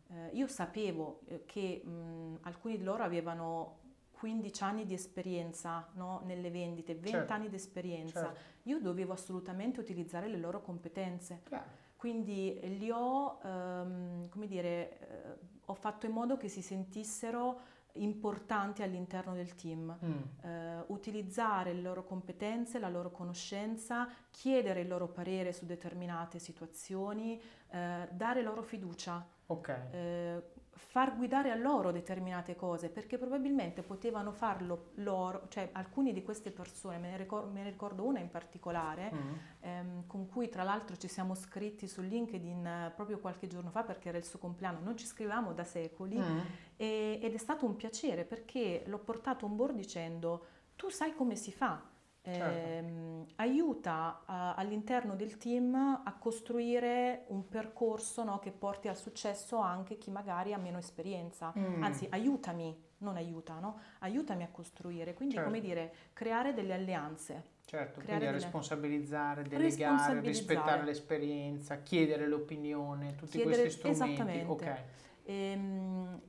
Eh, 0.09 0.31
io 0.33 0.47
sapevo 0.47 1.21
eh, 1.27 1.45
che 1.45 1.83
mh, 1.85 2.39
alcuni 2.43 2.77
di 2.77 2.85
loro 2.85 3.03
avevano 3.03 3.83
15 4.13 4.63
anni 4.63 4.87
di 4.87 4.95
esperienza 4.95 5.89
no, 5.95 6.23
nelle 6.25 6.51
vendite, 6.51 6.95
20 6.95 7.11
certo. 7.11 7.33
anni 7.33 7.49
di 7.49 7.57
esperienza, 7.57 8.23
certo. 8.23 8.41
io 8.63 8.81
dovevo 8.81 9.13
assolutamente 9.13 9.81
utilizzare 9.81 10.29
le 10.29 10.39
loro 10.39 10.63
competenze. 10.63 11.43
Chiaro. 11.45 11.83
Quindi 11.97 12.59
li 12.79 12.91
ho, 12.91 13.39
ehm, 13.43 14.29
come 14.29 14.47
dire, 14.47 14.99
eh, 14.99 15.39
ho 15.67 15.75
fatto 15.75 16.07
in 16.07 16.13
modo 16.13 16.37
che 16.37 16.49
si 16.49 16.61
sentissero 16.61 17.61
importanti 17.95 18.83
all'interno 18.83 19.35
del 19.35 19.55
team, 19.55 19.97
mm. 20.05 20.23
eh, 20.43 20.85
utilizzare 20.89 21.73
le 21.73 21.81
loro 21.81 22.05
competenze, 22.05 22.79
la 22.79 22.89
loro 22.89 23.11
conoscenza, 23.11 24.09
chiedere 24.31 24.81
il 24.81 24.89
loro 24.89 25.09
parere 25.09 25.53
su 25.53 25.67
determinate 25.67 26.39
situazioni, 26.39 27.41
eh, 27.71 28.09
dare 28.11 28.43
loro 28.43 28.63
fiducia. 28.63 29.25
Okay. 29.47 29.91
Eh, 29.91 30.43
far 30.77 31.17
guidare 31.17 31.51
a 31.51 31.55
loro 31.55 31.91
determinate 31.91 32.57
cose 32.57 32.89
perché 32.89 33.19
probabilmente 33.19 33.83
potevano 33.83 34.33
farlo 34.33 34.91
loro, 34.95 35.47
cioè 35.49 35.71
alcune 35.73 36.13
di 36.13 36.23
queste 36.23 36.51
persone, 36.51 36.99
me 36.99 37.11
ne 37.11 37.17
ricordo, 37.17 37.51
me 37.51 37.63
ne 37.63 37.71
ricordo 37.71 38.05
una 38.05 38.21
in 38.21 38.31
particolare 38.31 39.13
mm. 39.13 39.33
ehm, 39.61 40.07
con 40.07 40.27
cui 40.27 40.49
tra 40.49 40.63
l'altro 40.63 40.97
ci 40.97 41.09
siamo 41.09 41.35
scritti 41.35 41.87
su 41.87 42.01
LinkedIn 42.03 42.67
eh, 42.67 42.93
proprio 42.95 43.19
qualche 43.19 43.47
giorno 43.47 43.71
fa 43.71 43.83
perché 43.83 44.09
era 44.09 44.19
il 44.19 44.25
suo 44.25 44.39
compleanno, 44.39 44.81
non 44.81 44.97
ci 44.97 45.07
scrivevamo 45.07 45.53
da 45.53 45.65
secoli 45.65 46.19
mm. 46.19 46.39
e, 46.77 47.19
ed 47.23 47.35
è 47.35 47.39
stato 47.39 47.67
un 47.67 47.77
piacere 47.77 48.25
perché 48.25 48.83
l'ho 48.87 48.99
portato 48.99 49.47
on 49.47 49.57
board 49.57 49.75
dicendo 49.75 50.47
tu 50.77 50.89
sai 50.89 51.15
come 51.15 51.37
si 51.37 51.53
fa, 51.53 51.81
Certo. 52.25 52.69
Ehm, 52.69 53.27
aiuta 53.37 54.23
a, 54.25 54.55
all'interno 54.55 55.15
del 55.15 55.37
team 55.37 55.75
a 55.75 56.15
costruire 56.19 57.25
un 57.29 57.47
percorso 57.47 58.25
no, 58.25 58.39
che 58.39 58.51
porti 58.51 58.89
al 58.89 58.97
successo 58.97 59.59
anche 59.59 59.99
chi 59.99 60.11
magari 60.11 60.55
ha 60.55 60.59
meno 60.59 60.79
esperienza. 60.79 61.53
Mm. 61.59 61.83
Anzi, 61.83 62.07
aiutami, 62.11 62.75
non 62.99 63.17
aiuta, 63.17 63.59
no? 63.59 63.79
aiutami 63.99 64.43
a 64.43 64.49
costruire. 64.51 65.13
Quindi, 65.13 65.35
certo. 65.35 65.51
come 65.51 65.61
dire, 65.61 65.93
creare 66.15 66.55
delle 66.55 66.73
alleanze. 66.73 67.53
Certo, 67.67 68.01
creare 68.01 68.07
quindi 68.07 68.25
delle... 68.25 68.39
responsabilizzare, 68.39 69.43
delegare, 69.43 69.65
responsabilizzare. 69.65 70.27
rispettare 70.27 70.85
l'esperienza, 70.85 71.83
chiedere 71.83 72.27
l'opinione, 72.27 73.17
tutti 73.17 73.39
chiedere, 73.39 73.63
questi 73.63 73.79
strumenti. 73.79 74.13
Esattamente. 74.13 74.51
Okay. 74.51 74.83
Ehm, 75.25 76.21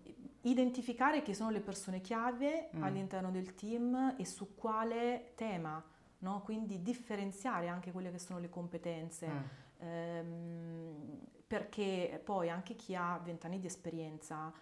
identificare 0.45 1.21
chi 1.21 1.33
sono 1.33 1.49
le 1.49 1.61
persone 1.61 2.01
chiave 2.01 2.69
mm. 2.75 2.83
all'interno 2.83 3.31
del 3.31 3.55
team 3.55 4.15
e 4.17 4.25
su 4.25 4.55
quale 4.55 5.31
tema, 5.35 5.83
no? 6.19 6.41
quindi 6.43 6.81
differenziare 6.81 7.67
anche 7.67 7.91
quelle 7.91 8.11
che 8.11 8.19
sono 8.19 8.39
le 8.39 8.49
competenze, 8.49 9.27
mm. 9.27 9.43
ehm, 9.79 11.19
perché 11.47 12.21
poi 12.23 12.49
anche 12.49 12.75
chi 12.75 12.95
ha 12.95 13.19
vent'anni 13.23 13.59
di 13.59 13.67
esperienza 13.67 14.53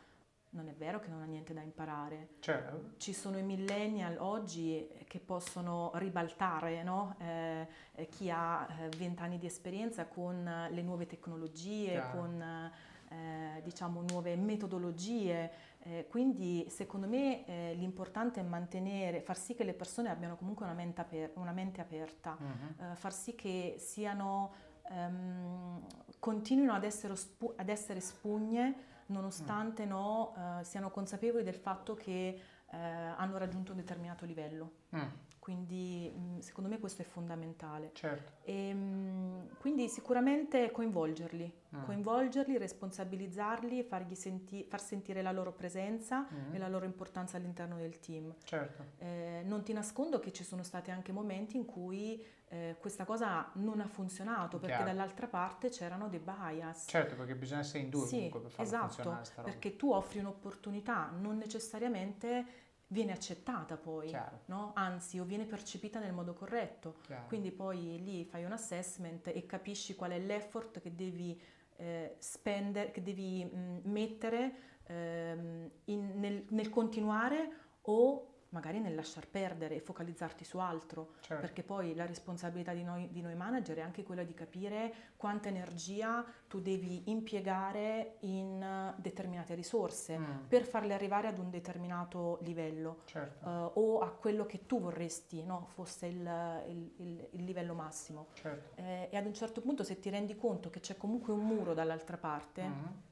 non 0.53 0.67
è 0.67 0.73
vero 0.73 0.99
che 0.99 1.09
non 1.09 1.21
ha 1.21 1.25
niente 1.25 1.53
da 1.53 1.61
imparare. 1.61 2.35
Certo. 2.39 2.91
Ci 2.97 3.11
sono 3.11 3.37
i 3.37 3.43
millennial 3.43 4.17
oggi 4.19 4.87
che 5.07 5.19
possono 5.19 5.91
ribaltare 5.95 6.83
no? 6.83 7.15
eh, 7.19 7.67
eh 7.93 8.07
chi 8.07 8.29
ha 8.29 8.67
20 8.95 9.03
eh, 9.03 9.25
anni 9.25 9.37
di 9.39 9.47
esperienza 9.47 10.05
con 10.05 10.67
le 10.69 10.81
nuove 10.81 11.07
tecnologie, 11.07 11.91
Chiaro. 11.91 12.17
con 12.17 12.71
eh, 13.13 13.61
diciamo, 13.61 14.03
nuove 14.09 14.35
metodologie. 14.35 15.51
Eh, 15.79 16.07
quindi 16.09 16.65
secondo 16.69 17.07
me 17.07 17.45
eh, 17.45 17.73
l'importante 17.75 18.39
è 18.39 18.43
mantenere, 18.43 19.21
far 19.21 19.37
sì 19.37 19.53
che 19.53 19.63
le 19.63 19.73
persone 19.73 20.09
abbiano 20.09 20.35
comunque 20.35 20.65
una 20.65 20.73
mente, 20.73 21.01
aper- 21.01 21.31
una 21.35 21.51
mente 21.51 21.81
aperta, 21.81 22.37
uh-huh. 22.39 22.95
far 22.95 23.13
sì 23.13 23.35
che 23.35 23.75
siano, 23.77 24.53
ehm, 24.89 25.85
continuino 26.19 26.73
ad 26.73 26.85
essere, 26.85 27.15
spu- 27.15 27.53
ad 27.57 27.69
essere 27.69 27.99
spugne 27.99 28.91
nonostante 29.07 29.85
mm. 29.85 29.89
no, 29.89 30.33
uh, 30.35 30.63
siano 30.63 30.89
consapevoli 30.89 31.43
del 31.43 31.55
fatto 31.55 31.93
che 31.93 32.39
hanno 32.73 33.37
raggiunto 33.37 33.71
un 33.71 33.77
determinato 33.77 34.25
livello. 34.25 34.71
Mm. 34.95 35.01
Quindi 35.43 36.09
mm, 36.09 36.39
secondo 36.39 36.69
me 36.69 36.79
questo 36.79 37.01
è 37.01 37.05
fondamentale. 37.05 37.89
Certo. 37.91 38.31
E, 38.43 38.73
mh, 38.73 39.57
quindi 39.59 39.89
sicuramente 39.89 40.71
coinvolgerli, 40.71 41.53
mm. 41.75 41.83
coinvolgerli, 41.83 42.57
responsabilizzarli, 42.57 43.85
senti- 44.13 44.63
far 44.63 44.79
sentire 44.79 45.21
la 45.21 45.33
loro 45.33 45.51
presenza 45.51 46.25
mm. 46.33 46.53
e 46.53 46.57
la 46.57 46.69
loro 46.69 46.85
importanza 46.85 47.35
all'interno 47.35 47.75
del 47.75 47.99
team. 47.99 48.33
Certo. 48.41 48.85
Eh, 48.99 49.41
non 49.43 49.63
ti 49.63 49.73
nascondo 49.73 50.19
che 50.19 50.31
ci 50.31 50.45
sono 50.45 50.63
stati 50.63 50.91
anche 50.91 51.11
momenti 51.11 51.57
in 51.57 51.65
cui 51.65 52.25
eh, 52.47 52.77
questa 52.79 53.03
cosa 53.03 53.49
non 53.55 53.81
ha 53.81 53.87
funzionato 53.87 54.59
perché 54.59 54.75
Chiaro. 54.75 54.91
dall'altra 54.91 55.27
parte 55.27 55.67
c'erano 55.67 56.07
dei 56.07 56.19
bias. 56.19 56.85
Certo, 56.87 57.15
perché 57.15 57.35
bisogna 57.35 57.59
essere 57.59 57.79
in 57.79 57.89
due 57.89 58.05
sì, 58.05 58.15
comunque 58.15 58.39
per 58.39 58.51
farlo 58.51 58.65
esatto, 58.65 58.85
funzionare 59.11 59.51
perché 59.51 59.75
tu 59.75 59.91
offri 59.91 60.19
un'opportunità, 60.19 61.11
non 61.19 61.35
necessariamente 61.35 62.45
viene 62.93 63.11
accettata 63.11 63.75
poi, 63.75 64.15
no? 64.45 64.71
anzi 64.75 65.19
o 65.19 65.25
viene 65.25 65.45
percepita 65.45 65.99
nel 65.99 66.13
modo 66.13 66.33
corretto. 66.33 66.97
Chiaro. 67.01 67.25
Quindi 67.27 67.51
poi 67.51 68.01
lì 68.01 68.23
fai 68.23 68.45
un 68.45 68.53
assessment 68.53 69.27
e 69.27 69.45
capisci 69.45 69.95
qual 69.95 70.11
è 70.11 70.19
l'effort 70.19 70.79
che 70.79 70.95
devi 70.95 71.37
eh, 71.77 72.15
spendere, 72.19 72.91
che 72.91 73.01
devi 73.01 73.43
mh, 73.43 73.89
mettere 73.89 74.55
ehm, 74.85 75.69
in, 75.85 76.19
nel, 76.19 76.45
nel 76.49 76.69
continuare 76.69 77.51
o 77.81 78.32
magari 78.53 78.79
nel 78.79 78.95
lasciar 78.95 79.27
perdere 79.27 79.75
e 79.75 79.79
focalizzarti 79.79 80.45
su 80.45 80.59
altro, 80.59 81.13
certo. 81.19 81.41
perché 81.41 81.63
poi 81.63 81.95
la 81.95 82.05
responsabilità 82.05 82.73
di 82.73 82.83
noi, 82.83 83.09
di 83.11 83.21
noi, 83.21 83.35
manager 83.35 83.77
è 83.77 83.81
anche 83.81 84.03
quella 84.03 84.23
di 84.23 84.33
capire 84.33 84.93
quanta 85.17 85.49
energia 85.49 86.23
tu 86.47 86.61
devi 86.61 87.09
impiegare 87.09 88.17
in 88.21 88.93
determinate 88.97 89.55
risorse 89.55 90.17
mm. 90.17 90.45
per 90.47 90.63
farle 90.63 90.93
arrivare 90.93 91.27
ad 91.27 91.39
un 91.39 91.49
determinato 91.49 92.37
livello 92.43 93.01
certo. 93.05 93.47
uh, 93.47 93.71
o 93.73 93.99
a 93.99 94.11
quello 94.11 94.45
che 94.45 94.65
tu 94.65 94.79
vorresti 94.79 95.43
no, 95.43 95.65
fosse 95.73 96.05
il, 96.05 96.63
il, 96.67 96.93
il, 96.97 97.27
il 97.31 97.43
livello 97.43 97.73
massimo. 97.73 98.27
Certo. 98.33 98.79
Eh, 98.79 99.09
e 99.11 99.17
ad 99.17 99.25
un 99.25 99.33
certo 99.33 99.61
punto 99.61 99.83
se 99.83 99.99
ti 99.99 100.09
rendi 100.09 100.35
conto 100.35 100.69
che 100.69 100.79
c'è 100.79 100.95
comunque 100.95 101.33
un 101.33 101.43
muro 101.43 101.73
dall'altra 101.73 102.17
parte, 102.17 102.63
mm 102.63 103.11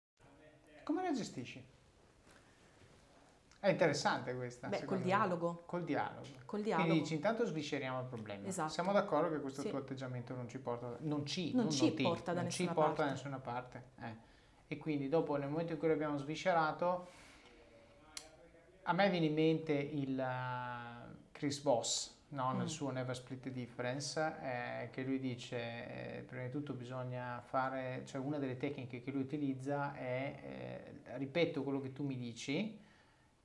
la 1.11 1.17
gestisci? 1.17 1.65
È 3.59 3.69
interessante 3.69 4.33
questa. 4.33 4.69
Beh, 4.69 4.85
col 4.85 5.01
dialogo. 5.01 5.63
Col 5.67 5.83
dialogo. 5.83 6.27
Col 6.45 6.61
dialogo. 6.61 6.87
Quindi 6.87 7.03
dici, 7.03 7.13
intanto 7.13 7.45
svisceriamo 7.45 7.99
il 7.99 8.05
problema. 8.07 8.47
Esatto. 8.47 8.71
Siamo 8.71 8.91
d'accordo 8.91 9.29
che 9.29 9.39
questo 9.39 9.61
sì. 9.61 9.69
tuo 9.69 9.77
atteggiamento 9.77 10.33
non 10.33 10.47
ci 10.49 10.57
porta, 10.57 10.97
non 11.01 11.25
ci, 11.27 11.53
non 11.53 11.65
non 11.65 11.71
ci 11.71 11.93
ti, 11.93 12.01
porta, 12.01 12.33
da, 12.33 12.39
non 12.39 12.45
nessuna 12.45 12.69
ci 12.69 12.73
porta 12.73 13.03
da 13.03 13.09
nessuna 13.11 13.37
parte. 13.37 13.83
Eh. 14.01 14.15
E 14.67 14.77
quindi 14.77 15.09
dopo, 15.09 15.35
nel 15.35 15.49
momento 15.49 15.73
in 15.73 15.77
cui 15.77 15.89
l'abbiamo 15.89 16.17
sviscerato, 16.17 17.09
a 18.83 18.93
me 18.93 19.09
viene 19.11 19.27
in 19.27 19.33
mente 19.33 19.73
il 19.73 20.17
uh, 20.17 21.15
Chris 21.31 21.61
Voss, 21.61 22.19
no? 22.31 22.51
nel 22.51 22.63
mm. 22.63 22.67
suo 22.67 22.91
Never 22.91 23.15
Split 23.15 23.41
the 23.41 23.51
Difference, 23.51 24.19
eh, 24.41 24.89
che 24.91 25.03
lui 25.03 25.19
dice, 25.19 25.57
eh, 26.17 26.21
prima 26.21 26.43
di 26.43 26.49
tutto 26.49 26.73
bisogna 26.73 27.41
fare, 27.41 28.03
cioè 28.05 28.21
una 28.21 28.37
delle 28.37 28.57
tecniche 28.57 29.01
che 29.01 29.11
lui 29.11 29.21
utilizza 29.21 29.93
è, 29.93 30.93
eh, 31.03 31.17
ripeto 31.17 31.63
quello 31.63 31.81
che 31.81 31.93
tu 31.93 32.03
mi 32.03 32.17
dici 32.17 32.79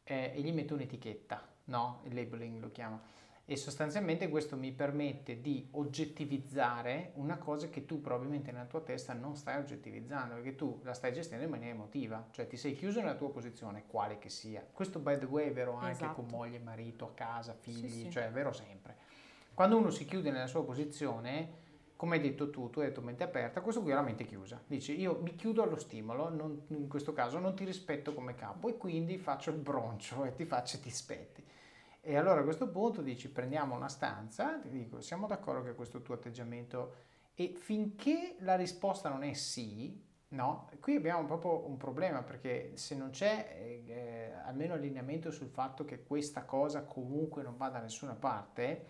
eh, 0.05 0.33
e 0.35 0.40
gli 0.40 0.53
metto 0.53 0.75
un'etichetta, 0.75 1.46
no? 1.64 2.01
il 2.05 2.14
labeling 2.14 2.61
lo 2.61 2.70
chiama. 2.70 3.01
E 3.48 3.56
sostanzialmente 3.56 4.28
questo 4.28 4.56
mi 4.56 4.72
permette 4.72 5.40
di 5.40 5.68
oggettivizzare 5.72 7.12
una 7.14 7.38
cosa 7.38 7.68
che 7.68 7.87
tu 7.87 8.00
probabilmente 8.00 8.50
nella 8.50 8.64
tua 8.64 8.80
testa 8.80 9.12
non 9.12 9.37
stai 9.37 9.61
oggettivizzando, 9.61 10.35
perché 10.35 10.56
tu 10.56 10.80
la 10.82 10.92
stai 10.92 11.12
gestendo 11.12 11.44
in 11.44 11.50
maniera 11.50 11.72
emotiva, 11.72 12.26
cioè 12.32 12.48
ti 12.48 12.56
sei 12.56 12.74
chiuso 12.74 12.98
nella 12.98 13.14
tua 13.14 13.30
posizione, 13.30 13.85
quale 13.87 14.18
che 14.18 14.30
sia. 14.30 14.66
Questo 14.72 14.98
by 14.98 15.18
the 15.18 15.26
way 15.26 15.46
è 15.46 15.52
vero 15.52 15.74
anche 15.74 15.92
esatto. 15.92 16.22
con 16.22 16.26
moglie, 16.28 16.59
marito, 16.59 17.04
a 17.04 17.12
casa, 17.14 17.54
figli, 17.54 17.88
sì, 17.88 18.00
sì. 18.00 18.11
cioè 18.11 18.26
è 18.26 18.30
vero 18.32 18.52
sempre. 18.52 18.96
Quando 19.54 19.76
uno 19.76 19.90
si 19.90 20.04
chiude 20.06 20.32
nella 20.32 20.48
sua 20.48 20.64
posizione, 20.64 21.64
come 21.94 22.16
hai 22.16 22.22
detto 22.22 22.50
tu, 22.50 22.68
tu 22.68 22.80
hai 22.80 22.87
detto 22.87 23.00
mente 23.00 23.22
aperta, 23.22 23.61
questo 23.61 23.80
qui 23.80 23.92
è 23.92 23.94
la 23.94 24.02
mente 24.02 24.24
chiusa. 24.24 24.61
Dici 24.66 24.98
io 24.98 25.20
mi 25.22 25.37
chiudo 25.37 25.62
allo 25.62 25.76
stimolo, 25.76 26.30
non, 26.30 26.64
in 26.66 26.88
questo 26.88 27.12
caso 27.12 27.38
non 27.38 27.54
ti 27.54 27.64
rispetto 27.64 28.12
come 28.12 28.35
capo 28.35 28.68
e 28.68 28.76
quindi 28.76 29.18
faccio 29.18 29.50
il 29.50 29.59
broncio 29.59 30.24
e 30.24 30.35
ti 30.35 30.44
faccio 30.44 30.80
ti 30.80 30.90
spetti. 30.90 31.44
E 32.08 32.16
allora 32.16 32.38
a 32.38 32.44
questo 32.44 32.68
punto 32.68 33.02
dici 33.02 33.28
prendiamo 33.28 33.74
una 33.74 33.88
stanza, 33.88 34.60
ti 34.60 34.68
dico 34.68 35.00
siamo 35.00 35.26
d'accordo 35.26 35.64
che 35.64 35.74
questo 35.74 36.02
tuo 36.02 36.14
atteggiamento 36.14 36.94
e 37.34 37.54
finché 37.56 38.36
la 38.38 38.54
risposta 38.54 39.08
non 39.08 39.24
è 39.24 39.32
sì, 39.32 40.00
no, 40.28 40.70
qui 40.78 40.94
abbiamo 40.94 41.24
proprio 41.24 41.66
un 41.66 41.76
problema 41.76 42.22
perché 42.22 42.76
se 42.76 42.94
non 42.94 43.10
c'è 43.10 43.56
eh, 43.58 43.90
eh, 43.92 44.32
almeno 44.44 44.74
allineamento 44.74 45.32
sul 45.32 45.48
fatto 45.48 45.84
che 45.84 46.04
questa 46.04 46.44
cosa 46.44 46.84
comunque 46.84 47.42
non 47.42 47.56
va 47.56 47.70
da 47.70 47.80
nessuna 47.80 48.14
parte, 48.14 48.86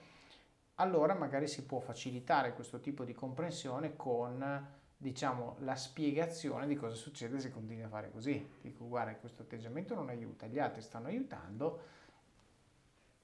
allora 0.74 1.14
magari 1.14 1.48
si 1.48 1.64
può 1.64 1.80
facilitare 1.80 2.52
questo 2.52 2.80
tipo 2.80 3.02
di 3.02 3.14
comprensione 3.14 3.96
con 3.96 4.74
diciamo 4.94 5.56
la 5.60 5.74
spiegazione 5.74 6.66
di 6.66 6.76
cosa 6.76 6.94
succede 6.94 7.40
se 7.40 7.50
continui 7.50 7.84
a 7.84 7.88
fare 7.88 8.10
così. 8.10 8.46
Dico 8.60 8.86
guarda 8.86 9.16
questo 9.16 9.40
atteggiamento 9.40 9.94
non 9.94 10.10
aiuta, 10.10 10.46
gli 10.46 10.58
altri 10.58 10.82
stanno 10.82 11.06
aiutando 11.06 12.04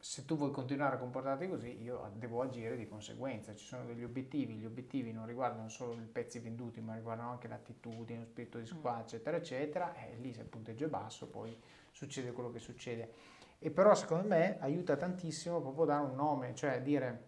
se 0.03 0.25
tu 0.25 0.37
vuoi 0.37 0.51
continuare 0.51 0.97
a 0.97 0.99
comportarti 0.99 1.49
così, 1.49 1.81
io 1.81 2.11
devo 2.17 2.43
agire 2.43 2.77
di 2.77 2.89
conseguenza. 2.89 3.55
Ci 3.55 3.65
sono 3.65 3.85
degli 3.85 4.03
obiettivi, 4.03 4.55
gli 4.55 4.65
obiettivi 4.65 5.13
non 5.13 5.27
riguardano 5.27 5.69
solo 5.69 5.93
i 5.93 6.09
pezzi 6.11 6.41
venduti, 6.41 6.81
ma 6.81 6.97
riguardano 6.97 7.31
anche 7.31 7.47
l'attitudine, 7.47 8.19
lo 8.19 8.25
spirito 8.25 8.59
di 8.59 8.67
squadra, 8.67 8.99
mm. 8.99 9.05
eccetera, 9.05 9.37
eccetera. 9.37 9.95
E 9.95 10.17
lì 10.17 10.35
se 10.35 10.41
il 10.41 10.49
punteggio 10.49 10.87
è 10.87 10.89
basso, 10.89 11.29
poi 11.29 11.57
succede 11.93 12.33
quello 12.33 12.51
che 12.51 12.59
succede. 12.59 13.13
E 13.61 13.71
però 13.71 13.95
secondo 13.95 14.27
me 14.27 14.57
aiuta 14.59 14.97
tantissimo 14.97 15.61
proprio 15.61 15.85
dare 15.85 16.03
un 16.03 16.17
nome, 16.17 16.53
cioè 16.57 16.83
dire 16.83 17.25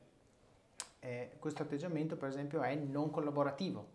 eh, 0.99 1.37
questo 1.39 1.63
atteggiamento 1.63 2.17
per 2.17 2.29
esempio 2.29 2.61
è 2.61 2.75
non 2.75 3.09
collaborativo, 3.09 3.87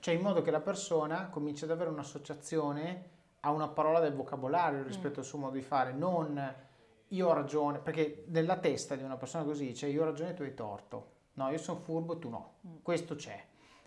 cioè 0.00 0.14
in 0.14 0.22
modo 0.22 0.42
che 0.42 0.50
la 0.50 0.60
persona 0.60 1.28
cominci 1.28 1.62
ad 1.62 1.70
avere 1.70 1.90
un'associazione 1.90 3.10
ha 3.38 3.52
una 3.52 3.68
parola 3.68 4.00
del 4.00 4.14
vocabolario 4.14 4.82
rispetto 4.82 5.18
mm. 5.18 5.22
al 5.22 5.24
suo 5.24 5.38
modo 5.38 5.54
di 5.54 5.62
fare, 5.62 5.92
non 5.92 6.66
io 7.08 7.28
ho 7.28 7.32
ragione, 7.32 7.78
perché 7.78 8.24
nella 8.28 8.58
testa 8.58 8.96
di 8.96 9.02
una 9.02 9.16
persona 9.16 9.44
così 9.44 9.72
c'è 9.72 9.86
io 9.86 10.02
ho 10.02 10.04
ragione 10.04 10.30
e 10.30 10.34
tu 10.34 10.42
hai 10.42 10.54
torto, 10.54 11.10
no, 11.34 11.50
io 11.50 11.58
sono 11.58 11.78
furbo 11.78 12.14
e 12.14 12.18
tu 12.18 12.28
no, 12.28 12.54
mm. 12.66 12.76
questo 12.82 13.14
c'è. 13.14 13.42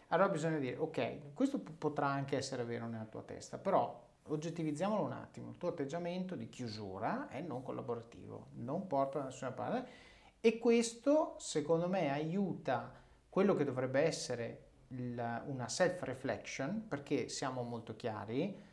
Allora 0.08 0.30
bisogna 0.30 0.58
dire, 0.58 0.78
ok, 0.78 1.34
questo 1.34 1.60
p- 1.60 1.72
potrà 1.72 2.08
anche 2.08 2.36
essere 2.38 2.64
vero 2.64 2.88
nella 2.88 3.06
tua 3.06 3.22
testa, 3.22 3.58
però 3.58 4.10
oggettivizziamolo 4.28 5.04
un 5.04 5.14
attimo, 5.14 5.50
il 5.50 5.58
tuo 5.58 5.70
atteggiamento 5.70 6.36
di 6.36 6.50
chiusura 6.50 7.28
è 7.30 7.42
non 7.42 7.64
collaborativo, 7.64 8.48
non 8.56 8.88
porta 8.88 9.20
da 9.20 9.26
nessuna 9.26 9.52
parte 9.52 10.10
e 10.42 10.58
questo 10.58 11.36
secondo 11.38 11.88
me 11.88 12.12
aiuta 12.12 12.92
quello 13.30 13.56
che 13.56 13.64
dovrebbe 13.64 14.02
essere 14.02 14.70
il, 14.90 15.44
una 15.46 15.70
self-reflection, 15.70 16.88
perché 16.88 17.30
siamo 17.30 17.64
molto 17.64 17.96
chiari, 17.96 18.70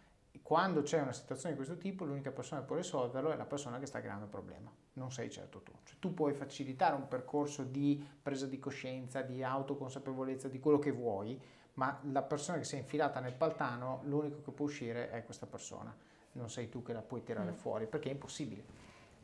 quando 0.48 0.80
c'è 0.80 1.02
una 1.02 1.12
situazione 1.12 1.54
di 1.54 1.62
questo 1.62 1.76
tipo, 1.76 2.06
l'unica 2.06 2.30
persona 2.30 2.62
che 2.62 2.68
può 2.68 2.76
risolverlo 2.76 3.30
è 3.30 3.36
la 3.36 3.44
persona 3.44 3.78
che 3.78 3.84
sta 3.84 4.00
creando 4.00 4.24
il 4.24 4.30
problema, 4.30 4.72
non 4.94 5.12
sei 5.12 5.30
certo 5.30 5.60
tu. 5.60 5.72
Cioè, 5.84 5.98
tu 5.98 6.14
puoi 6.14 6.32
facilitare 6.32 6.94
un 6.94 7.06
percorso 7.06 7.64
di 7.64 8.02
presa 8.22 8.46
di 8.46 8.58
coscienza, 8.58 9.20
di 9.20 9.44
autoconsapevolezza, 9.44 10.48
di 10.48 10.58
quello 10.58 10.78
che 10.78 10.90
vuoi, 10.90 11.38
ma 11.74 12.00
la 12.10 12.22
persona 12.22 12.56
che 12.56 12.64
si 12.64 12.76
è 12.76 12.78
infilata 12.78 13.20
nel 13.20 13.34
paltano, 13.34 14.00
l'unico 14.04 14.40
che 14.40 14.50
può 14.52 14.64
uscire 14.64 15.10
è 15.10 15.22
questa 15.22 15.44
persona, 15.44 15.94
non 16.32 16.48
sei 16.48 16.70
tu 16.70 16.82
che 16.82 16.94
la 16.94 17.02
puoi 17.02 17.22
tirare 17.22 17.50
mm. 17.50 17.54
fuori, 17.54 17.86
perché 17.86 18.08
è 18.08 18.12
impossibile. 18.12 18.64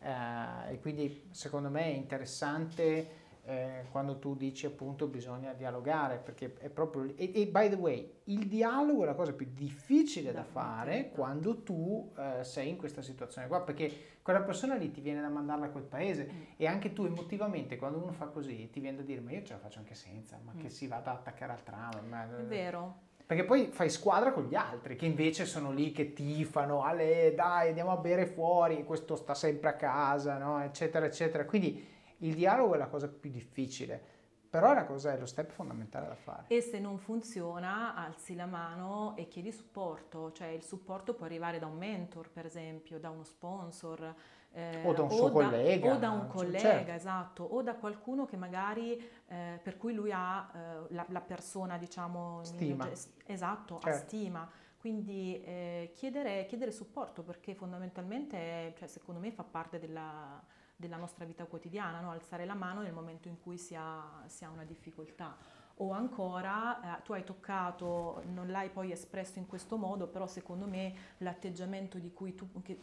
Eh, 0.01 0.75
e 0.75 0.79
quindi 0.79 1.29
secondo 1.31 1.71
me 1.71 1.85
è 1.85 1.95
interessante 1.95 3.24
eh, 3.47 3.85
quando 3.91 4.19
tu 4.19 4.35
dici 4.35 4.67
appunto 4.67 5.07
bisogna 5.07 5.53
dialogare, 5.53 6.17
perché 6.17 6.55
è 6.59 6.69
proprio... 6.71 7.13
E, 7.17 7.31
e, 7.35 7.47
by 7.47 7.69
the 7.69 7.75
way, 7.75 8.11
il 8.25 8.47
dialogo 8.47 9.03
è 9.03 9.07
la 9.07 9.15
cosa 9.15 9.33
più 9.33 9.49
difficile 9.53 10.33
da, 10.33 10.41
da 10.41 10.45
fare 10.45 11.11
quando 11.11 11.63
tu 11.63 12.13
eh, 12.17 12.43
sei 12.43 12.71
in 12.71 12.77
questa 12.77 13.03
situazione 13.03 13.47
qua, 13.47 13.61
perché 13.61 14.13
quella 14.23 14.41
persona 14.41 14.75
lì 14.77 14.91
ti 14.91 15.03
viene 15.03 15.21
da 15.21 15.29
mandarla 15.29 15.67
a 15.67 15.69
quel 15.69 15.85
paese 15.85 16.31
mm. 16.33 16.43
e 16.57 16.67
anche 16.67 16.95
tu 16.95 17.05
emotivamente 17.05 17.77
quando 17.77 17.99
uno 17.99 18.13
fa 18.13 18.27
così 18.27 18.71
ti 18.71 18.81
viene 18.81 18.97
da 18.97 19.03
dire 19.03 19.21
ma 19.21 19.33
io 19.33 19.43
ce 19.43 19.53
la 19.53 19.59
faccio 19.59 19.79
anche 19.79 19.95
senza, 19.95 20.39
ma 20.43 20.53
mm. 20.55 20.61
che 20.61 20.71
si 20.71 20.87
vada 20.87 21.11
ad 21.11 21.19
attaccare 21.19 21.53
al 21.53 21.63
tram. 21.63 22.07
Ma... 22.09 22.39
È 22.39 22.43
vero. 22.45 23.03
Perché 23.27 23.45
poi 23.45 23.69
fai 23.71 23.89
squadra 23.89 24.33
con 24.33 24.45
gli 24.45 24.55
altri 24.55 24.97
che 24.97 25.07
invece 25.07 25.47
sono 25.47 25.71
lì 25.71 25.93
che 25.93 26.13
tifano, 26.13 26.83
ale 26.83 27.33
dai 27.35 27.69
andiamo 27.69 27.91
a 27.91 27.97
bere 27.97 28.27
fuori, 28.27 28.85
questo 28.85 29.17
sta 29.17 29.35
sempre 29.35 29.71
a 29.71 29.75
casa, 29.77 30.37
no? 30.37 30.63
eccetera 30.63 31.07
eccetera. 31.07 31.47
Quindi 31.47 31.93
il 32.25 32.35
dialogo 32.35 32.75
è 32.75 32.79
la 32.79 32.89
cosa 32.89 33.09
più 33.09 33.31
difficile, 33.31 34.03
però 34.49 34.73
è 34.73 34.85
cosa, 34.85 35.13
è 35.13 35.19
lo 35.19 35.27
step 35.27 35.51
fondamentale 35.51 36.07
da 36.07 36.15
fare. 36.15 36.45
E 36.47 36.61
se 36.61 36.79
non 36.79 36.99
funziona, 36.99 37.95
alzi 37.95 38.35
la 38.35 38.47
mano 38.47 39.17
e 39.17 39.27
chiedi 39.27 39.51
supporto, 39.51 40.33
cioè 40.33 40.49
il 40.49 40.63
supporto 40.63 41.15
può 41.15 41.27
arrivare 41.27 41.59
da 41.59 41.67
un 41.67 41.77
mentor, 41.77 42.31
per 42.31 42.47
esempio, 42.47 42.99
da 42.99 43.11
uno 43.11 43.25
sponsor. 43.25 44.15
Eh, 44.53 44.83
o 44.87 44.93
da 44.93 45.03
un 45.03 45.11
suo 45.11 45.33
collega. 45.33 45.93
O 45.93 45.97
da 45.97 46.11
un 46.11 46.29
collega, 46.29 46.59
certo. 46.61 46.93
esatto, 46.93 47.43
o 47.43 47.63
da 47.63 47.75
qualcuno 47.75 48.27
che 48.27 48.37
magari, 48.37 48.97
eh, 49.27 49.59
per 49.61 49.77
cui 49.77 49.93
lui 49.93 50.13
ha 50.13 50.49
eh, 50.55 50.95
la, 50.95 51.05
la, 51.09 51.21
persona, 51.21 51.77
diciamo, 51.77 52.45
stima. 52.45 52.89
esatto, 53.27 53.81
certo. 53.81 53.89
ha 53.89 53.93
stima. 53.93 54.51
Quindi 54.79 55.43
eh, 55.43 55.91
chiedere, 55.95 56.47
chiedere, 56.47 56.71
supporto 56.71 57.23
perché 57.23 57.55
fondamentalmente, 57.55 58.75
cioè, 58.79 58.87
secondo 58.87 59.19
me, 59.19 59.33
fa 59.33 59.43
parte 59.43 59.81
della, 59.81 60.41
della 60.77 60.97
nostra 60.97 61.25
vita 61.25 61.45
quotidiana, 61.45 62.01
no? 62.01 62.11
alzare 62.11 62.45
la 62.45 62.55
mano 62.55 62.83
nel 62.83 62.93
momento 62.93 63.29
in 63.29 63.41
cui 63.41 63.59
si 63.59 63.75
ha, 63.75 64.23
si 64.27 64.45
ha 64.45 64.51
una 64.51 64.65
difficoltà. 64.65 65.37
O 65.79 65.91
ancora, 65.91 66.99
eh, 66.99 67.03
tu 67.03 67.13
hai 67.13 67.25
toccato, 67.25 68.23
non 68.27 68.49
l'hai 68.49 68.71
poi 68.71 68.93
espresso 68.93 69.39
in 69.39 69.47
questo 69.47 69.77
modo, 69.77 70.07
però 70.07 70.27
secondo 70.27 70.67
me 70.67 70.95
l'atteggiamento 71.19 71.99
di 71.99 72.13
cui 72.13 72.35
tu, 72.35 72.49
che, 72.63 72.79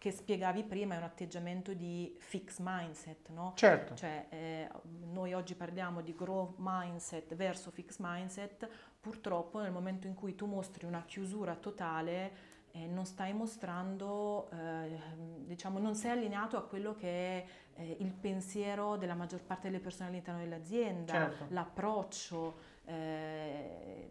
che 0.00 0.10
spiegavi 0.12 0.64
prima 0.64 0.94
è 0.94 0.98
un 0.98 1.02
atteggiamento 1.02 1.74
di 1.74 2.16
fix 2.18 2.58
mindset, 2.58 3.28
no? 3.30 3.52
Certo. 3.54 3.94
Cioè, 3.94 4.26
eh, 4.30 4.68
noi 5.12 5.34
oggi 5.34 5.54
parliamo 5.54 6.00
di 6.00 6.14
growth 6.14 6.54
mindset 6.58 7.34
verso 7.34 7.70
fix 7.70 7.98
mindset, 7.98 8.68
purtroppo 8.98 9.60
nel 9.60 9.72
momento 9.72 10.06
in 10.06 10.14
cui 10.14 10.34
tu 10.34 10.46
mostri 10.46 10.86
una 10.86 11.04
chiusura 11.04 11.54
totale, 11.54 12.49
eh, 12.72 12.86
non 12.86 13.04
stai 13.04 13.32
mostrando, 13.32 14.50
eh, 14.50 14.98
diciamo, 15.44 15.78
non 15.78 15.94
sei 15.94 16.12
allineato 16.12 16.56
a 16.56 16.62
quello 16.62 16.94
che 16.94 17.08
è 17.08 17.46
eh, 17.74 17.96
il 18.00 18.12
pensiero 18.12 18.96
della 18.96 19.14
maggior 19.14 19.42
parte 19.42 19.68
delle 19.68 19.80
persone 19.80 20.08
all'interno 20.08 20.40
dell'azienda, 20.40 21.12
certo. 21.12 21.46
l'approccio, 21.48 22.58
eh, 22.84 24.10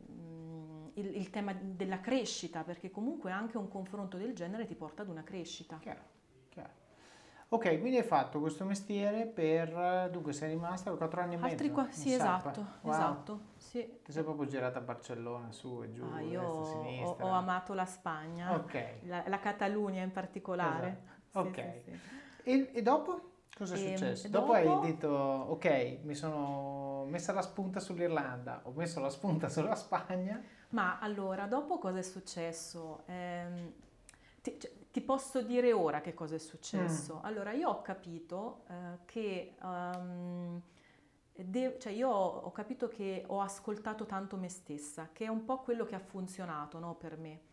il, 0.93 1.15
il, 1.15 1.29
tema 1.29 1.53
della 1.53 2.01
crescita, 2.01 2.63
perché 2.63 2.91
comunque 2.91 3.31
anche 3.31 3.57
un 3.57 3.67
confronto 3.67 4.17
del 4.17 4.33
genere 4.33 4.65
ti 4.65 4.75
porta 4.75 5.03
ad 5.03 5.09
una 5.09 5.23
crescita. 5.23 5.77
Chiaro. 5.79 6.17
Ok, 7.51 7.79
quindi 7.79 7.97
hai 7.97 8.03
fatto 8.03 8.39
questo 8.39 8.63
mestiere 8.63 9.25
per, 9.25 10.09
dunque 10.11 10.33
sei 10.33 10.49
rimasta 10.49 10.91
per 10.91 10.99
4 10.99 11.21
anni 11.21 11.33
e 11.33 11.37
mezzo? 11.37 11.51
Altri 11.51 11.71
qua, 11.71 11.87
sì, 11.89 12.13
esatto, 12.13 12.65
wow. 12.81 12.93
esatto. 12.93 13.39
Sì. 13.57 13.99
Ti 14.03 14.11
sei 14.11 14.21
proprio 14.21 14.47
girata 14.47 14.77
a 14.77 14.81
Barcellona, 14.83 15.51
su 15.51 15.81
e 15.81 15.91
giù, 15.91 16.03
ah, 16.03 16.21
io 16.21 16.83
destra, 16.83 17.25
ho, 17.25 17.29
ho, 17.29 17.31
amato 17.31 17.73
la 17.73 17.87
Spagna, 17.87 18.53
okay. 18.53 18.99
la, 19.07 19.23
la, 19.25 19.39
Catalunya 19.39 20.03
in 20.03 20.11
particolare. 20.11 20.87
Esatto. 20.87 21.17
Sì, 21.31 21.37
ok, 21.47 21.81
sì, 21.83 21.99
e, 22.43 22.69
e, 22.71 22.81
dopo? 22.83 23.31
Cosa 23.57 23.73
è 23.73 23.79
e, 23.79 23.97
successo? 23.97 24.27
Dopo, 24.27 24.53
dopo 24.53 24.53
hai 24.53 24.91
detto, 24.91 25.09
ok, 25.09 25.97
mi 26.03 26.13
sono 26.13 27.05
messa 27.05 27.33
la 27.33 27.41
spunta 27.41 27.79
sull'Irlanda, 27.79 28.61
ho 28.65 28.73
messo 28.75 28.99
la 28.99 29.09
spunta 29.09 29.49
sulla 29.49 29.73
Spagna. 29.73 30.39
Ma 30.69 30.99
allora, 30.99 31.47
dopo 31.47 31.79
cosa 31.79 31.97
è 31.97 32.03
successo? 32.03 33.01
Eh, 33.07 33.73
ti, 34.43 34.59
cioè, 34.59 34.71
ti 34.91 35.01
posso 35.01 35.41
dire 35.41 35.71
ora 35.73 36.01
che 36.01 36.13
cosa 36.13 36.35
è 36.35 36.39
successo. 36.39 37.15
Mm. 37.15 37.25
Allora, 37.25 37.51
io 37.51 37.69
ho 37.69 37.81
capito 37.81 38.63
uh, 38.67 38.73
che... 39.05 39.55
Um, 39.61 40.61
de- 41.35 41.77
cioè 41.79 41.93
io 41.93 42.09
ho 42.09 42.51
capito 42.51 42.87
che 42.87 43.23
ho 43.27 43.41
ascoltato 43.41 44.05
tanto 44.05 44.35
me 44.35 44.49
stessa, 44.49 45.09
che 45.13 45.25
è 45.25 45.27
un 45.29 45.45
po' 45.45 45.59
quello 45.59 45.85
che 45.85 45.95
ha 45.95 45.99
funzionato 45.99 46.79
no, 46.79 46.95
per 46.95 47.17
me 47.17 47.47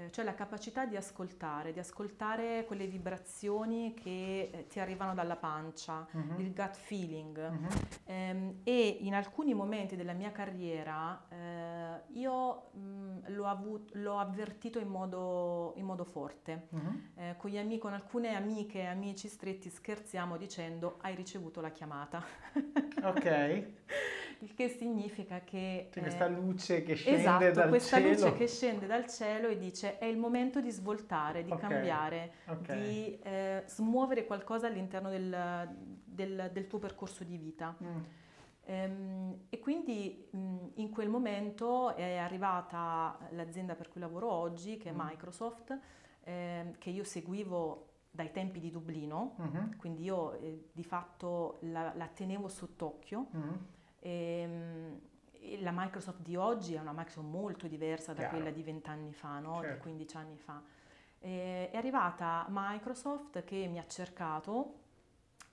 eh, 0.00 0.10
cioè 0.10 0.24
la 0.24 0.34
capacità 0.34 0.86
di 0.86 0.96
ascoltare, 0.96 1.72
di 1.72 1.78
ascoltare 1.78 2.64
quelle 2.66 2.86
vibrazioni 2.86 3.92
che 3.94 4.50
eh, 4.52 4.66
ti 4.66 4.80
arrivano 4.80 5.14
dalla 5.14 5.36
pancia, 5.36 6.06
uh-huh. 6.10 6.40
il 6.40 6.52
gut 6.54 6.76
feeling. 6.76 7.36
Uh-huh. 7.36 7.68
Ehm, 8.04 8.60
e 8.64 8.98
in 9.00 9.14
alcuni 9.14 9.52
momenti 9.52 9.96
della 9.96 10.12
mia 10.12 10.32
carriera 10.32 11.26
eh, 11.28 12.02
io 12.18 12.70
mh, 12.72 13.32
l'ho, 13.34 13.46
avut- 13.46 13.94
l'ho, 13.94 14.18
avvertito 14.18 14.78
in 14.78 14.88
modo, 14.88 15.74
in 15.76 15.84
modo 15.84 16.04
forte. 16.04 16.68
Uh-huh. 16.70 17.36
con, 17.36 17.56
amici, 17.56 17.78
con 17.78 17.92
alcune 17.92 18.34
amiche 18.34 18.80
e 18.80 18.86
amici 18.86 19.28
stretti 19.28 19.68
scherziamo 19.68 20.36
dicendo 20.36 20.96
hai 21.02 21.14
ricevuto 21.14 21.60
la 21.60 21.70
chiamata. 21.70 22.24
ok. 23.02 23.66
il 24.40 24.54
che 24.54 24.68
significa 24.68 25.40
che... 25.40 25.88
C'è 25.90 26.00
questa 26.00 26.26
luce 26.26 26.82
che 26.82 26.94
scende 26.94 27.20
esatto, 27.20 27.50
dal 27.50 27.68
questa 27.68 27.98
cielo. 27.98 28.10
luce 28.10 28.32
che 28.34 28.46
scende 28.46 28.86
dal 28.86 29.06
cielo 29.06 29.48
e 29.48 29.58
dice 29.58 29.98
è 29.98 30.06
il 30.06 30.16
momento 30.16 30.60
di 30.60 30.70
svoltare, 30.70 31.44
di 31.44 31.50
okay, 31.50 31.68
cambiare, 31.68 32.32
okay. 32.46 32.80
di 32.80 33.18
eh, 33.22 33.62
smuovere 33.66 34.24
qualcosa 34.24 34.66
all'interno 34.66 35.10
del, 35.10 35.68
del, 36.04 36.50
del, 36.52 36.66
tuo 36.66 36.78
percorso 36.78 37.24
di 37.24 37.36
vita. 37.36 37.76
Mm. 37.82 37.98
Ehm, 38.64 39.38
e 39.50 39.58
quindi 39.58 40.26
mh, 40.30 40.66
in 40.74 40.90
quel 40.90 41.08
momento 41.08 41.94
è 41.94 42.16
arrivata 42.16 43.18
l'azienda 43.30 43.74
per 43.74 43.88
cui 43.88 44.00
lavoro 44.00 44.30
oggi, 44.30 44.78
che 44.78 44.88
è 44.88 44.92
mm. 44.92 44.98
Microsoft, 44.98 45.78
eh, 46.24 46.74
che 46.78 46.90
io 46.90 47.04
seguivo 47.04 47.88
dai 48.10 48.32
tempi 48.32 48.58
di 48.58 48.70
Dublino, 48.70 49.36
mm-hmm. 49.40 49.72
quindi 49.76 50.02
io 50.02 50.32
eh, 50.40 50.70
di 50.72 50.82
fatto 50.82 51.58
la, 51.62 51.92
la 51.94 52.06
tenevo 52.06 52.48
sott'occhio. 52.48 53.26
Mm-hmm 53.36 53.78
e, 54.00 54.40
ehm, 54.42 55.00
la 55.62 55.72
Microsoft 55.72 56.20
di 56.20 56.36
oggi 56.36 56.74
è 56.74 56.80
una 56.80 56.92
Microsoft 56.92 57.26
molto 57.26 57.66
diversa 57.66 58.12
da 58.12 58.22
Chiaro. 58.22 58.36
quella 58.36 58.50
di 58.50 58.62
20 58.62 58.90
anni 58.90 59.12
fa, 59.12 59.38
no? 59.38 59.60
certo. 59.60 59.74
di 59.74 59.80
15 59.80 60.16
anni 60.16 60.36
fa. 60.36 60.62
E, 61.18 61.70
è 61.70 61.76
arrivata 61.76 62.46
Microsoft 62.48 63.44
che 63.44 63.66
mi 63.68 63.78
ha 63.78 63.86
cercato 63.86 64.78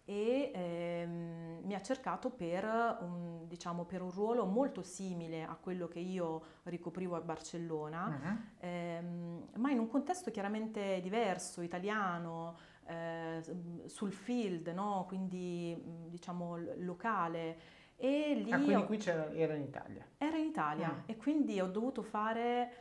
e 0.10 0.52
ehm, 0.54 1.60
mi 1.64 1.74
ha 1.76 1.82
cercato 1.82 2.30
per 2.30 2.64
un, 3.02 3.46
diciamo, 3.46 3.84
per 3.84 4.02
un, 4.02 4.10
ruolo 4.10 4.46
molto 4.46 4.82
simile 4.82 5.44
a 5.44 5.58
quello 5.60 5.90
che 5.90 6.00
io 6.00 6.42
ricoprivo 6.64 7.18
a 7.18 7.20
Barcellona, 7.20 8.06
uh-huh. 8.08 8.38
ehm, 8.60 9.48
ma 9.56 9.70
in 9.70 9.80
un 9.80 9.90
contesto 9.90 10.32
chiaramente 10.32 11.02
diverso, 11.02 11.62
italiano, 11.62 12.56
eh, 12.86 13.44
sul 13.88 14.14
field, 14.14 14.68
no? 14.70 15.04
quindi 15.08 15.78
diciamo 16.08 16.58
locale. 16.78 17.76
E 18.00 18.36
lì 18.36 18.52
ah, 18.52 18.60
quindi 18.60 18.86
qui 18.86 19.00
era 19.06 19.56
in 19.56 19.64
Italia? 19.64 20.06
Era 20.18 20.38
in 20.38 20.46
Italia 20.46 20.90
mm. 20.90 21.00
e 21.08 21.18
quindi 21.18 21.60
ho 21.60 21.68
dovuto 21.68 22.04
fare 22.04 22.72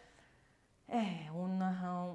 eh, 0.85 1.29
un, 1.33 1.59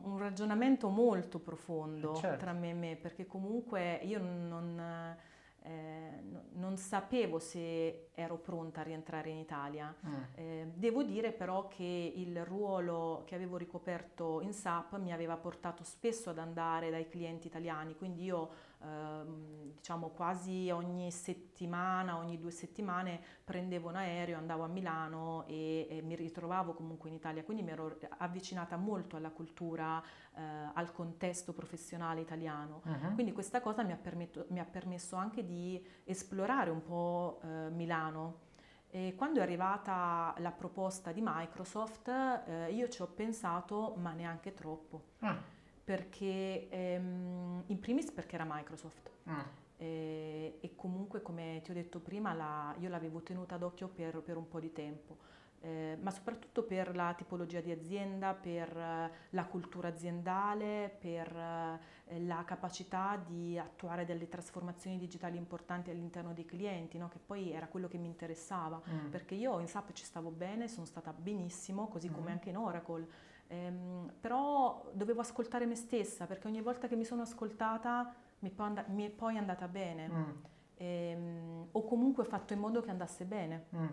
un, 0.03 0.17
ragionamento 0.19 0.87
molto 0.89 1.39
profondo 1.39 2.13
eh, 2.13 2.17
certo. 2.17 2.37
tra 2.37 2.53
me 2.53 2.69
e 2.69 2.73
me, 2.73 2.95
perché 2.95 3.25
comunque 3.25 3.99
io 4.03 4.21
non... 4.21 5.17
eh, 5.63 6.21
no, 6.23 6.43
non 6.53 6.77
sapevo 6.77 7.39
se 7.39 8.09
ero 8.13 8.37
pronta 8.37 8.81
a 8.81 8.83
rientrare 8.83 9.29
in 9.29 9.37
Italia. 9.37 9.93
Mm. 10.05 10.13
Eh, 10.35 10.71
devo 10.73 11.03
dire 11.03 11.31
però 11.31 11.67
che 11.67 12.13
il 12.15 12.45
ruolo 12.45 13.23
che 13.25 13.33
avevo 13.33 13.57
ricoperto 13.57 14.41
in 14.41 14.53
SAP 14.53 14.97
mi 14.99 15.11
aveva 15.11 15.37
portato 15.37 15.83
spesso 15.83 16.29
ad 16.29 16.37
andare 16.37 16.89
dai 16.91 17.07
clienti 17.07 17.47
italiani, 17.47 17.95
quindi 17.95 18.23
io 18.23 18.69
Ehm, 18.83 19.73
diciamo 19.75 20.09
quasi 20.09 20.69
ogni 20.69 21.11
settimana, 21.11 22.17
ogni 22.17 22.37
due 22.39 22.51
settimane 22.51 23.19
prendevo 23.43 23.89
un 23.89 23.95
aereo, 23.95 24.37
andavo 24.37 24.63
a 24.63 24.67
Milano 24.67 25.45
e, 25.47 25.87
e 25.89 26.01
mi 26.01 26.15
ritrovavo 26.15 26.73
comunque 26.73 27.09
in 27.09 27.15
Italia, 27.15 27.43
quindi 27.43 27.63
mi 27.63 27.71
ero 27.71 27.97
avvicinata 28.19 28.77
molto 28.77 29.15
alla 29.15 29.31
cultura, 29.31 30.01
eh, 30.35 30.41
al 30.73 30.91
contesto 30.91 31.53
professionale 31.53 32.21
italiano. 32.21 32.81
Uh-huh. 32.85 33.13
Quindi 33.13 33.33
questa 33.33 33.59
cosa 33.59 33.83
mi 33.83 33.91
ha, 33.91 33.97
permetto, 33.97 34.45
mi 34.49 34.59
ha, 34.59 34.65
permesso 34.65 35.15
anche 35.15 35.45
di 35.45 35.83
esplorare 36.03 36.69
un 36.69 36.83
po' 36.83 37.39
eh, 37.43 37.69
Milano. 37.71 38.49
E 38.93 39.15
quando 39.15 39.39
è 39.39 39.41
arrivata 39.41 40.35
la 40.39 40.51
proposta 40.51 41.11
di 41.11 41.21
Microsoft, 41.23 42.09
eh, 42.09 42.71
io 42.73 42.89
ci 42.89 43.01
ho 43.01 43.07
pensato, 43.07 43.95
ma 43.97 44.11
neanche 44.11 44.53
troppo. 44.53 45.03
Uh 45.19 45.59
perché 45.83 46.67
ehm, 46.69 47.63
in 47.67 47.79
primis 47.79 48.11
perché 48.11 48.35
era 48.35 48.45
Microsoft 48.47 49.09
ah. 49.25 49.45
e, 49.77 50.57
e, 50.59 50.75
comunque 50.75 51.21
come 51.21 51.61
ti 51.63 51.71
ho 51.71 51.73
detto 51.73 51.99
prima 51.99 52.33
la, 52.33 52.75
io 52.79 52.89
l'avevo 52.89 53.21
tenuta 53.21 53.57
d'occhio 53.57 53.87
per, 53.87 54.21
per 54.21 54.37
un 54.37 54.47
po' 54.47 54.59
di 54.59 54.71
tempo. 54.71 55.29
Eh, 55.63 55.95
ma 56.01 56.09
soprattutto 56.09 56.63
per 56.63 56.95
la 56.95 57.13
tipologia 57.15 57.61
di 57.61 57.69
azienda, 57.71 58.33
per 58.33 58.75
uh, 58.75 59.15
la 59.29 59.45
cultura 59.45 59.89
aziendale, 59.89 60.91
per 60.99 61.31
uh, 61.31 62.25
la 62.25 62.43
capacità 62.45 63.23
di 63.23 63.59
attuare 63.59 64.03
delle 64.03 64.27
trasformazioni 64.27 64.97
digitali 64.97 65.37
importanti 65.37 65.91
all'interno 65.91 66.33
dei 66.33 66.45
clienti, 66.45 66.97
no? 66.97 67.09
che 67.09 67.19
poi 67.23 67.51
era 67.51 67.67
quello 67.67 67.87
che 67.87 67.99
mi 67.99 68.07
interessava, 68.07 68.81
mm. 68.89 69.09
perché 69.11 69.35
io 69.35 69.59
in 69.59 69.67
SAP 69.67 69.91
ci 69.91 70.03
stavo 70.03 70.31
bene, 70.31 70.67
sono 70.67 70.87
stata 70.87 71.13
benissimo, 71.13 71.87
così 71.89 72.09
come 72.09 72.29
mm. 72.29 72.33
anche 72.33 72.49
in 72.49 72.57
Oracle 72.57 73.07
Ehm, 73.51 74.13
però 74.21 74.89
dovevo 74.93 75.19
ascoltare 75.19 75.65
me 75.65 75.75
stessa 75.75 76.25
perché 76.25 76.47
ogni 76.47 76.61
volta 76.61 76.87
che 76.87 76.95
mi 76.95 77.03
sono 77.03 77.23
ascoltata 77.23 78.13
mi, 78.39 78.49
poi 78.49 78.67
and- 78.67 78.85
mi 78.87 79.05
è 79.05 79.09
poi 79.09 79.37
andata 79.37 79.67
bene 79.67 80.07
mm. 80.07 80.29
ehm, 80.77 81.67
o 81.73 81.83
comunque 81.83 82.23
ho 82.23 82.25
fatto 82.25 82.53
in 82.53 82.59
modo 82.59 82.81
che 82.81 82.89
andasse 82.89 83.25
bene. 83.25 83.65
Mm. 83.75 83.87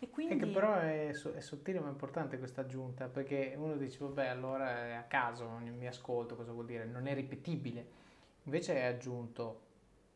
E 0.00 0.10
quindi... 0.10 0.34
È 0.34 0.38
che 0.38 0.46
però 0.46 0.74
è, 0.74 1.08
è, 1.08 1.40
sottile 1.40 1.78
ma 1.78 1.88
importante 1.88 2.38
questa 2.38 2.62
aggiunta 2.62 3.06
perché 3.06 3.54
uno 3.56 3.76
dice 3.76 3.98
vabbè 4.00 4.26
allora 4.26 4.86
è 4.86 4.92
a 4.94 5.04
caso, 5.04 5.44
non 5.44 5.62
mi 5.76 5.86
ascolto, 5.86 6.34
cosa 6.34 6.50
vuol 6.50 6.66
dire? 6.66 6.84
Non 6.84 7.06
è 7.06 7.14
ripetibile. 7.14 7.86
Invece 8.42 8.72
hai 8.72 8.92
aggiunto 8.92 9.60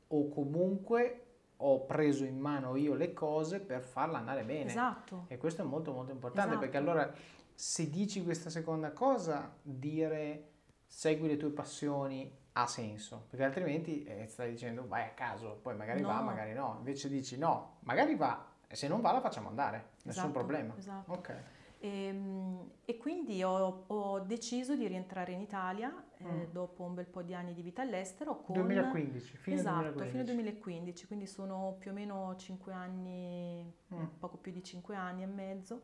o 0.08 0.28
comunque 0.28 1.26
ho 1.64 1.84
preso 1.84 2.24
in 2.24 2.38
mano 2.38 2.76
io 2.76 2.94
le 2.94 3.12
cose 3.12 3.60
per 3.60 3.82
farla 3.82 4.18
andare 4.18 4.44
bene. 4.44 4.70
Esatto. 4.70 5.24
E 5.28 5.38
questo 5.38 5.62
è 5.62 5.64
molto 5.64 5.92
molto 5.92 6.12
importante 6.12 6.50
esatto. 6.50 6.64
perché 6.64 6.76
allora 6.76 7.12
se 7.54 7.88
dici 7.88 8.22
questa 8.22 8.50
seconda 8.50 8.92
cosa, 8.92 9.54
dire 9.62 10.50
segui 10.86 11.28
le 11.28 11.36
tue 11.36 11.50
passioni 11.50 12.40
ha 12.54 12.66
senso, 12.66 13.26
perché 13.30 13.44
altrimenti 13.44 14.02
eh, 14.02 14.26
stai 14.26 14.50
dicendo 14.50 14.86
vai 14.86 15.04
a 15.04 15.10
caso, 15.10 15.58
poi 15.62 15.74
magari 15.74 16.02
no. 16.02 16.08
va, 16.08 16.20
magari 16.20 16.52
no. 16.52 16.74
Invece 16.78 17.08
dici 17.08 17.38
no, 17.38 17.76
magari 17.80 18.14
va, 18.14 18.46
e 18.66 18.76
se 18.76 18.88
non 18.88 19.00
va 19.00 19.12
la 19.12 19.20
facciamo 19.20 19.48
andare, 19.48 19.90
nessun 20.02 20.24
esatto, 20.24 20.30
problema. 20.30 20.74
Esatto. 20.76 21.12
Okay. 21.12 21.36
E, 21.82 21.88
ehm, 21.88 22.70
e, 22.84 22.96
quindi 22.96 23.42
ho, 23.42 23.84
ho, 23.88 24.20
deciso 24.20 24.76
di 24.76 24.86
rientrare 24.86 25.32
in 25.32 25.40
Italia 25.40 25.92
eh, 26.18 26.24
mm. 26.24 26.52
dopo 26.52 26.84
un 26.84 26.94
bel 26.94 27.06
po' 27.06 27.22
di 27.22 27.34
anni 27.34 27.54
di 27.54 27.62
vita 27.62 27.82
all'estero. 27.82 28.40
Con, 28.40 28.54
2015, 28.54 29.36
fine 29.38 29.56
esatto, 29.56 29.90
2015. 29.90 30.10
fine 30.10 30.24
2015, 30.24 31.06
quindi 31.06 31.26
sono 31.26 31.76
più 31.80 31.90
o 31.90 31.94
meno 31.94 32.36
5 32.36 32.72
anni, 32.72 33.74
mm. 33.92 34.04
poco 34.20 34.36
più 34.36 34.52
di 34.52 34.62
5 34.62 34.94
anni 34.94 35.24
e 35.24 35.26
mezzo. 35.26 35.82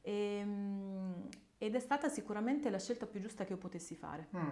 E, 0.00 0.12
ehm, 0.12 1.28
ed 1.58 1.74
è 1.74 1.80
stata 1.80 2.08
sicuramente 2.08 2.70
la 2.70 2.78
scelta 2.78 3.06
più 3.06 3.20
giusta 3.20 3.44
che 3.44 3.52
io 3.52 3.58
potessi 3.58 3.96
fare. 3.96 4.28
Mm. 4.36 4.48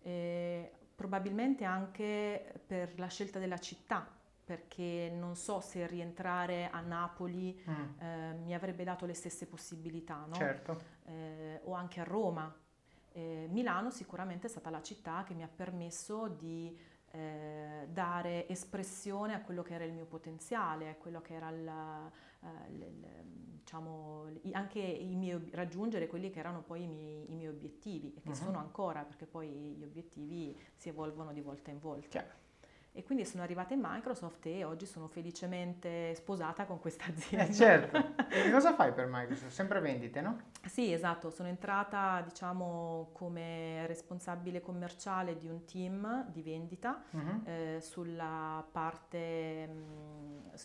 E, 0.00 0.72
probabilmente 0.94 1.64
anche 1.64 2.62
per 2.66 2.98
la 2.98 3.08
scelta 3.08 3.38
della 3.38 3.58
città, 3.58 4.19
perché 4.50 5.12
non 5.14 5.36
so 5.36 5.60
se 5.60 5.86
rientrare 5.86 6.70
a 6.70 6.80
Napoli 6.80 7.56
mm. 7.56 8.00
eh, 8.00 8.32
mi 8.42 8.52
avrebbe 8.52 8.82
dato 8.82 9.06
le 9.06 9.14
stesse 9.14 9.46
possibilità, 9.46 10.24
no? 10.26 10.34
certo. 10.34 10.82
eh, 11.04 11.60
o 11.62 11.72
anche 11.74 12.00
a 12.00 12.02
Roma. 12.02 12.52
Eh, 13.12 13.46
Milano 13.48 13.90
sicuramente 13.90 14.48
è 14.48 14.50
stata 14.50 14.68
la 14.68 14.82
città 14.82 15.22
che 15.22 15.34
mi 15.34 15.44
ha 15.44 15.48
permesso 15.48 16.26
di 16.26 16.76
eh, 17.12 17.86
dare 17.88 18.48
espressione 18.48 19.34
a 19.34 19.40
quello 19.40 19.62
che 19.62 19.74
era 19.74 19.84
il 19.84 19.92
mio 19.92 20.06
potenziale, 20.06 20.88
a 20.88 20.96
quello 20.96 21.20
che 21.20 21.34
era 21.34 21.48
il, 21.50 22.10
uh, 22.40 22.72
il, 22.72 23.06
diciamo, 23.60 24.32
anche 24.50 24.80
i 24.80 25.14
miei, 25.14 25.48
raggiungere 25.52 26.08
quelli 26.08 26.30
che 26.30 26.40
erano 26.40 26.62
poi 26.62 26.82
i 26.82 26.88
miei, 26.88 27.30
i 27.30 27.34
miei 27.34 27.48
obiettivi 27.48 28.14
e 28.16 28.20
che 28.20 28.30
uh-huh. 28.30 28.34
sono 28.34 28.58
ancora, 28.58 29.04
perché 29.04 29.26
poi 29.26 29.48
gli 29.48 29.84
obiettivi 29.84 30.58
si 30.74 30.88
evolvono 30.88 31.32
di 31.32 31.40
volta 31.40 31.70
in 31.70 31.78
volta. 31.78 32.08
Chiaro. 32.08 32.39
E 32.92 33.04
quindi 33.04 33.24
sono 33.24 33.44
arrivata 33.44 33.72
in 33.72 33.80
Microsoft 33.80 34.46
e 34.46 34.64
oggi 34.64 34.84
sono 34.84 35.06
felicemente 35.06 36.12
sposata 36.16 36.64
con 36.64 36.80
questa 36.80 37.04
azienda. 37.06 37.46
Eh 37.46 37.52
certo. 37.52 37.96
e 38.28 38.50
cosa 38.50 38.74
fai 38.74 38.92
per 38.92 39.06
Microsoft? 39.08 39.52
Sempre 39.52 39.78
vendite, 39.78 40.20
no? 40.20 40.38
Sì, 40.66 40.92
esatto. 40.92 41.30
Sono 41.30 41.48
entrata, 41.48 42.20
diciamo, 42.22 43.10
come 43.12 43.86
responsabile 43.86 44.60
commerciale 44.60 45.38
di 45.38 45.48
un 45.48 45.64
team 45.64 46.28
di 46.30 46.42
vendita 46.42 47.04
uh-huh. 47.10 47.42
eh, 47.44 47.78
sulla 47.80 48.66
parte, 48.72 49.68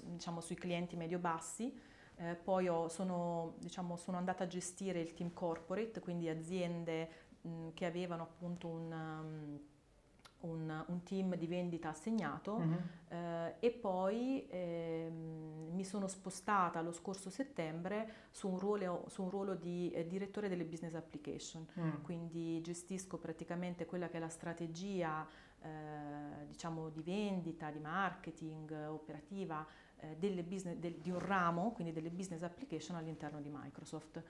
diciamo, 0.03 0.41
sui 0.41 0.55
clienti 0.55 0.95
medio-bassi. 0.95 1.79
Eh, 2.17 2.35
poi 2.35 2.67
ho, 2.67 2.87
sono, 2.87 3.53
diciamo, 3.59 3.97
sono 3.97 4.17
andata 4.17 4.45
a 4.45 4.47
gestire 4.47 4.99
il 4.99 5.13
team 5.13 5.31
corporate, 5.31 5.99
quindi 5.99 6.27
aziende 6.27 7.09
mh, 7.41 7.69
che 7.75 7.85
avevano 7.85 8.23
appunto 8.23 8.67
un... 8.67 8.91
Um, 8.91 9.59
un, 10.45 10.83
un, 10.87 11.03
team 11.03 11.35
di 11.35 11.47
vendita 11.47 11.89
assegnato 11.89 12.53
uh-huh. 12.53 12.77
eh, 13.09 13.55
e 13.59 13.71
poi 13.71 14.47
eh, 14.47 15.09
mi 15.11 15.83
sono 15.83 16.07
spostata 16.07 16.81
lo 16.81 16.91
scorso 16.91 17.29
settembre 17.29 18.27
su 18.31 18.49
un 18.49 18.59
ruolo, 18.59 19.05
su 19.07 19.23
un 19.23 19.29
ruolo 19.29 19.55
di 19.55 19.91
eh, 19.91 20.07
direttore 20.07 20.47
delle 20.49 20.65
business 20.65 20.93
application, 20.93 21.65
uh-huh. 21.73 22.01
quindi 22.01 22.61
gestisco 22.61 23.17
praticamente 23.17 23.85
quella 23.85 24.07
che 24.07 24.17
è 24.17 24.19
la 24.19 24.29
strategia 24.29 25.27
eh, 25.61 26.45
diciamo 26.47 26.89
di 26.89 27.01
vendita, 27.01 27.71
di 27.71 27.79
marketing 27.79 28.71
operativa 28.87 29.65
eh, 29.97 30.43
business, 30.43 30.75
del, 30.75 30.93
di 30.93 31.09
un 31.09 31.19
ramo, 31.19 31.71
quindi 31.71 31.91
delle 31.91 32.09
business 32.09 32.43
application 32.43 32.95
all'interno 32.95 33.41
di 33.41 33.49
Microsoft 33.51 34.23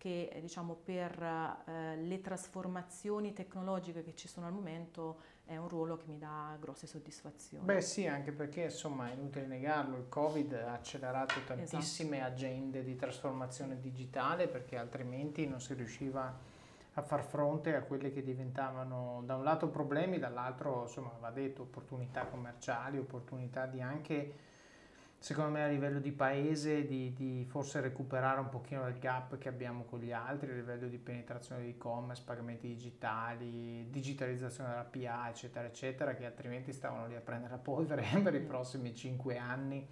che 0.00 0.38
diciamo, 0.40 0.76
per 0.82 1.22
eh, 1.66 1.96
le 1.96 2.20
trasformazioni 2.22 3.34
tecnologiche 3.34 4.02
che 4.02 4.14
ci 4.14 4.28
sono 4.28 4.46
al 4.46 4.52
momento 4.54 5.20
è 5.50 5.56
un 5.56 5.68
ruolo 5.68 5.96
che 5.96 6.04
mi 6.06 6.16
dà 6.16 6.56
grosse 6.60 6.86
soddisfazioni. 6.86 7.64
Beh 7.64 7.80
sì, 7.80 8.06
anche 8.06 8.30
perché 8.30 8.62
insomma 8.62 9.10
è 9.10 9.14
inutile 9.14 9.46
negarlo, 9.46 9.96
il 9.96 10.08
Covid 10.08 10.52
ha 10.52 10.74
accelerato 10.74 11.42
tantissime 11.44 12.18
esatto. 12.18 12.32
agende 12.32 12.84
di 12.84 12.94
trasformazione 12.94 13.80
digitale 13.80 14.46
perché 14.46 14.76
altrimenti 14.76 15.48
non 15.48 15.60
si 15.60 15.74
riusciva 15.74 16.32
a 16.94 17.02
far 17.02 17.24
fronte 17.24 17.74
a 17.74 17.82
quelle 17.82 18.12
che 18.12 18.22
diventavano 18.22 19.22
da 19.26 19.34
un 19.34 19.42
lato 19.42 19.68
problemi, 19.68 20.20
dall'altro 20.20 20.82
insomma 20.82 21.10
va 21.18 21.30
detto 21.32 21.62
opportunità 21.62 22.26
commerciali, 22.26 22.98
opportunità 22.98 23.66
di 23.66 23.80
anche 23.80 24.34
secondo 25.22 25.50
me 25.50 25.62
a 25.62 25.66
livello 25.66 26.00
di 26.00 26.12
paese 26.12 26.86
di, 26.86 27.12
di, 27.12 27.44
forse 27.46 27.82
recuperare 27.82 28.40
un 28.40 28.48
pochino 28.48 28.88
il 28.88 28.98
gap 28.98 29.36
che 29.36 29.50
abbiamo 29.50 29.84
con 29.84 30.00
gli 30.00 30.12
altri 30.12 30.50
a 30.50 30.54
livello 30.54 30.88
di 30.88 30.96
penetrazione 30.96 31.62
di 31.62 31.68
e-commerce, 31.72 32.22
pagamenti 32.24 32.68
digitali, 32.68 33.86
digitalizzazione 33.90 34.70
della 34.70 34.84
PA 34.84 35.28
eccetera 35.28 35.66
eccetera 35.66 36.14
che 36.14 36.24
altrimenti 36.24 36.72
stavano 36.72 37.06
lì 37.06 37.16
a 37.16 37.20
prendere 37.20 37.52
la 37.52 37.58
polvere 37.58 38.02
per 38.24 38.34
i 38.34 38.40
prossimi 38.40 38.94
cinque 38.94 39.36
anni 39.36 39.86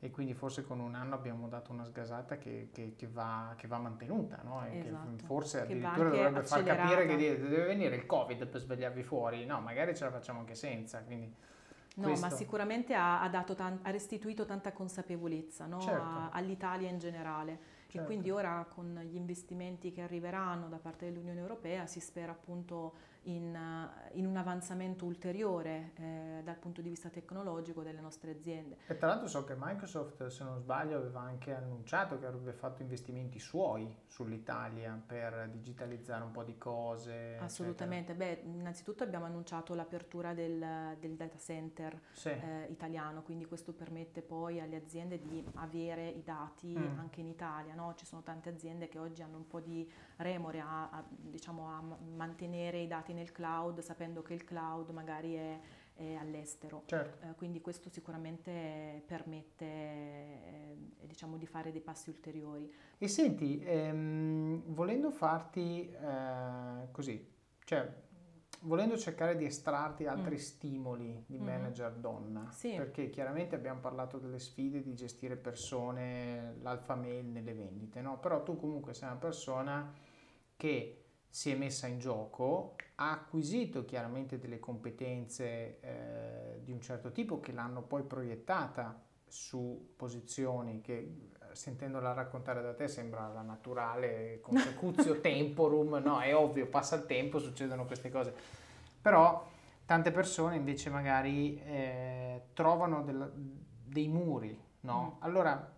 e 0.00 0.10
quindi 0.10 0.34
forse 0.34 0.64
con 0.64 0.80
un 0.80 0.96
anno 0.96 1.14
abbiamo 1.14 1.46
dato 1.46 1.70
una 1.70 1.84
sgasata 1.84 2.36
che, 2.36 2.70
che, 2.72 2.94
che, 2.96 3.06
va, 3.06 3.54
che 3.56 3.68
va, 3.68 3.78
mantenuta 3.78 4.40
no? 4.42 4.66
esatto. 4.68 5.14
che 5.16 5.24
forse 5.24 5.60
addirittura 5.60 6.08
dovrebbe 6.08 6.42
far 6.42 6.64
capire 6.64 7.06
che 7.06 7.16
deve 7.16 7.66
venire 7.66 7.94
il 7.94 8.04
covid 8.04 8.46
per 8.48 8.60
svegliarvi 8.60 9.04
fuori 9.04 9.46
no 9.46 9.60
magari 9.60 9.94
ce 9.94 10.02
la 10.02 10.10
facciamo 10.10 10.40
anche 10.40 10.56
senza 10.56 11.04
quindi 11.04 11.32
No, 11.96 12.06
Questo. 12.06 12.26
ma 12.26 12.32
sicuramente 12.32 12.94
ha, 12.94 13.20
ha, 13.20 13.42
tan- 13.54 13.80
ha, 13.82 13.90
restituito 13.90 14.46
tanta 14.46 14.72
consapevolezza 14.72 15.66
no? 15.66 15.78
certo. 15.80 16.02
a, 16.02 16.30
all'Italia 16.30 16.88
in 16.88 16.98
generale. 16.98 17.58
Certo. 17.86 18.00
E 18.00 18.04
quindi 18.04 18.30
ora 18.30 18.66
con 18.68 18.98
gli 19.04 19.16
investimenti 19.16 19.92
che 19.92 20.00
arriveranno 20.00 20.68
da 20.68 20.78
parte 20.78 21.04
dell'Unione 21.04 21.40
Europea 21.40 21.86
si 21.86 22.00
spera 22.00 22.32
appunto 22.32 22.94
in, 23.24 23.54
uh, 23.54 24.16
in 24.18 24.26
un 24.26 24.36
avanzamento 24.36 25.04
ulteriore 25.04 25.92
eh, 25.96 26.40
dal 26.42 26.56
punto 26.56 26.80
di 26.80 26.88
vista 26.88 27.08
tecnologico 27.08 27.82
delle 27.82 28.00
nostre 28.00 28.32
aziende. 28.32 28.78
E 28.86 28.96
tra 28.96 29.08
l'altro 29.08 29.28
so 29.28 29.44
che 29.44 29.54
Microsoft, 29.56 30.26
se 30.26 30.44
non 30.44 30.58
sbaglio, 30.58 30.96
aveva 30.96 31.20
anche 31.20 31.54
annunciato 31.54 32.18
che 32.18 32.26
avrebbe 32.26 32.52
fatto 32.52 32.82
investimenti 32.82 33.38
suoi 33.38 33.94
sull'Italia 34.06 35.00
per 35.04 35.48
digitalizzare 35.50 36.24
un 36.24 36.32
po' 36.32 36.42
di 36.42 36.58
cose. 36.58 37.36
Assolutamente, 37.38 38.12
eccetera. 38.12 38.42
beh, 38.42 38.58
innanzitutto 38.58 39.04
abbiamo 39.04 39.26
annunciato 39.26 39.74
l'apertura 39.74 40.34
del, 40.34 40.96
del 40.98 41.14
data 41.14 41.38
center 41.38 41.98
sì. 42.12 42.28
eh, 42.28 42.66
italiano, 42.70 43.22
quindi 43.22 43.46
questo 43.46 43.72
permette 43.72 44.22
poi 44.22 44.60
alle 44.60 44.76
aziende 44.76 45.20
di 45.20 45.44
avere 45.54 46.08
i 46.08 46.22
dati 46.22 46.76
mm. 46.76 46.98
anche 46.98 47.20
in 47.20 47.28
Italia, 47.28 47.74
no? 47.74 47.94
ci 47.94 48.06
sono 48.06 48.22
tante 48.22 48.48
aziende 48.48 48.88
che 48.88 48.98
oggi 48.98 49.22
hanno 49.22 49.36
un 49.36 49.46
po' 49.46 49.60
di 49.60 49.90
remore 50.16 50.60
a, 50.60 50.90
a, 50.90 51.04
diciamo, 51.08 51.68
a 51.68 51.96
mantenere 52.14 52.78
i 52.78 52.86
dati 52.86 53.11
nel 53.12 53.32
cloud 53.32 53.80
sapendo 53.80 54.22
che 54.22 54.34
il 54.34 54.44
cloud 54.44 54.90
magari 54.90 55.34
è, 55.34 55.60
è 55.94 56.14
all'estero. 56.14 56.82
Certo. 56.86 57.26
Eh, 57.26 57.34
quindi 57.34 57.60
questo 57.60 57.88
sicuramente 57.88 59.02
permette 59.06 59.64
eh, 59.64 60.76
diciamo, 61.02 61.36
di 61.36 61.46
fare 61.46 61.72
dei 61.72 61.80
passi 61.80 62.10
ulteriori. 62.10 62.72
E 62.98 63.08
senti, 63.08 63.62
ehm, 63.64 64.62
volendo 64.66 65.10
farti 65.10 65.90
eh, 65.90 66.88
così, 66.90 67.28
cioè 67.64 68.10
volendo 68.62 68.96
cercare 68.96 69.36
di 69.36 69.44
estrarti 69.44 70.06
altri 70.06 70.36
mm. 70.36 70.38
stimoli 70.38 71.24
di 71.26 71.36
mm-hmm. 71.36 71.44
manager 71.44 71.92
donna, 71.94 72.48
sì. 72.50 72.74
perché 72.76 73.10
chiaramente 73.10 73.54
abbiamo 73.54 73.80
parlato 73.80 74.18
delle 74.18 74.38
sfide 74.38 74.82
di 74.82 74.94
gestire 74.94 75.36
persone, 75.36 76.56
l'alfa 76.60 76.94
mail 76.94 77.26
nelle 77.26 77.54
vendite, 77.54 78.00
no? 78.00 78.18
però 78.18 78.42
tu 78.42 78.56
comunque 78.56 78.94
sei 78.94 79.08
una 79.08 79.18
persona 79.18 79.92
che 80.56 81.01
si 81.34 81.50
è 81.50 81.54
messa 81.54 81.86
in 81.86 81.98
gioco, 81.98 82.76
ha 82.96 83.12
acquisito 83.12 83.86
chiaramente 83.86 84.38
delle 84.38 84.60
competenze 84.60 85.80
eh, 85.80 86.60
di 86.62 86.72
un 86.72 86.80
certo 86.82 87.10
tipo 87.10 87.40
che 87.40 87.52
l'hanno 87.52 87.80
poi 87.80 88.02
proiettata 88.02 89.02
su 89.26 89.94
posizioni 89.96 90.82
che 90.82 90.98
eh, 90.98 91.54
sentendola 91.54 92.12
raccontare 92.12 92.60
da 92.60 92.74
te 92.74 92.86
sembra 92.86 93.28
la 93.28 93.40
naturale 93.40 94.40
consecutio 94.42 95.20
temporum, 95.22 96.02
no, 96.04 96.20
è 96.20 96.36
ovvio, 96.36 96.66
passa 96.66 96.96
il 96.96 97.06
tempo, 97.06 97.38
succedono 97.38 97.86
queste 97.86 98.10
cose. 98.10 98.34
Però 99.00 99.48
tante 99.86 100.10
persone 100.10 100.56
invece 100.56 100.90
magari 100.90 101.58
eh, 101.62 102.48
trovano 102.52 103.02
del, 103.04 103.32
dei 103.86 104.08
muri, 104.08 104.54
no? 104.80 105.16
Mm. 105.16 105.22
Allora, 105.22 105.72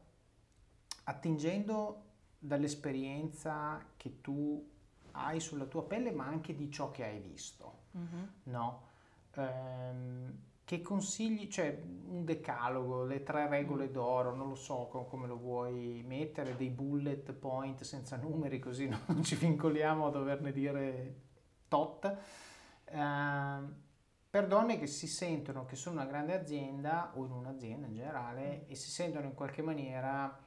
attingendo 1.04 2.02
dall'esperienza 2.40 3.80
che 3.96 4.20
tu 4.20 4.72
hai 5.14 5.40
sulla 5.40 5.66
tua 5.66 5.84
pelle, 5.84 6.10
ma 6.10 6.26
anche 6.26 6.54
di 6.54 6.70
ciò 6.70 6.90
che 6.90 7.04
hai 7.04 7.18
visto, 7.18 7.86
mm-hmm. 7.96 8.24
no? 8.44 8.82
Ehm, 9.34 10.38
che 10.64 10.80
consigli, 10.80 11.48
cioè 11.48 11.78
un 12.08 12.24
decalogo, 12.24 13.04
le 13.04 13.22
tre 13.22 13.48
regole 13.48 13.88
mm. 13.88 13.92
d'oro, 13.92 14.34
non 14.34 14.48
lo 14.48 14.54
so 14.54 14.86
come 15.08 15.26
lo 15.26 15.36
vuoi 15.36 16.02
mettere, 16.06 16.56
dei 16.56 16.70
bullet 16.70 17.32
point 17.32 17.82
senza 17.82 18.16
numeri 18.16 18.58
così 18.58 18.88
non 19.06 19.22
ci 19.22 19.36
vincoliamo 19.36 20.06
a 20.06 20.10
doverne 20.10 20.52
dire 20.52 21.20
tot, 21.68 22.16
eh, 22.84 23.82
per 24.30 24.46
donne 24.48 24.78
che 24.78 24.86
si 24.86 25.06
sentono 25.06 25.66
che 25.66 25.76
sono 25.76 26.00
una 26.00 26.08
grande 26.08 26.34
azienda 26.34 27.12
o 27.14 27.24
in 27.24 27.30
un'azienda 27.30 27.86
in 27.86 27.94
generale 27.94 28.64
mm. 28.64 28.70
e 28.70 28.74
si 28.74 28.90
sentono 28.90 29.26
in 29.26 29.34
qualche 29.34 29.60
maniera 29.60 30.40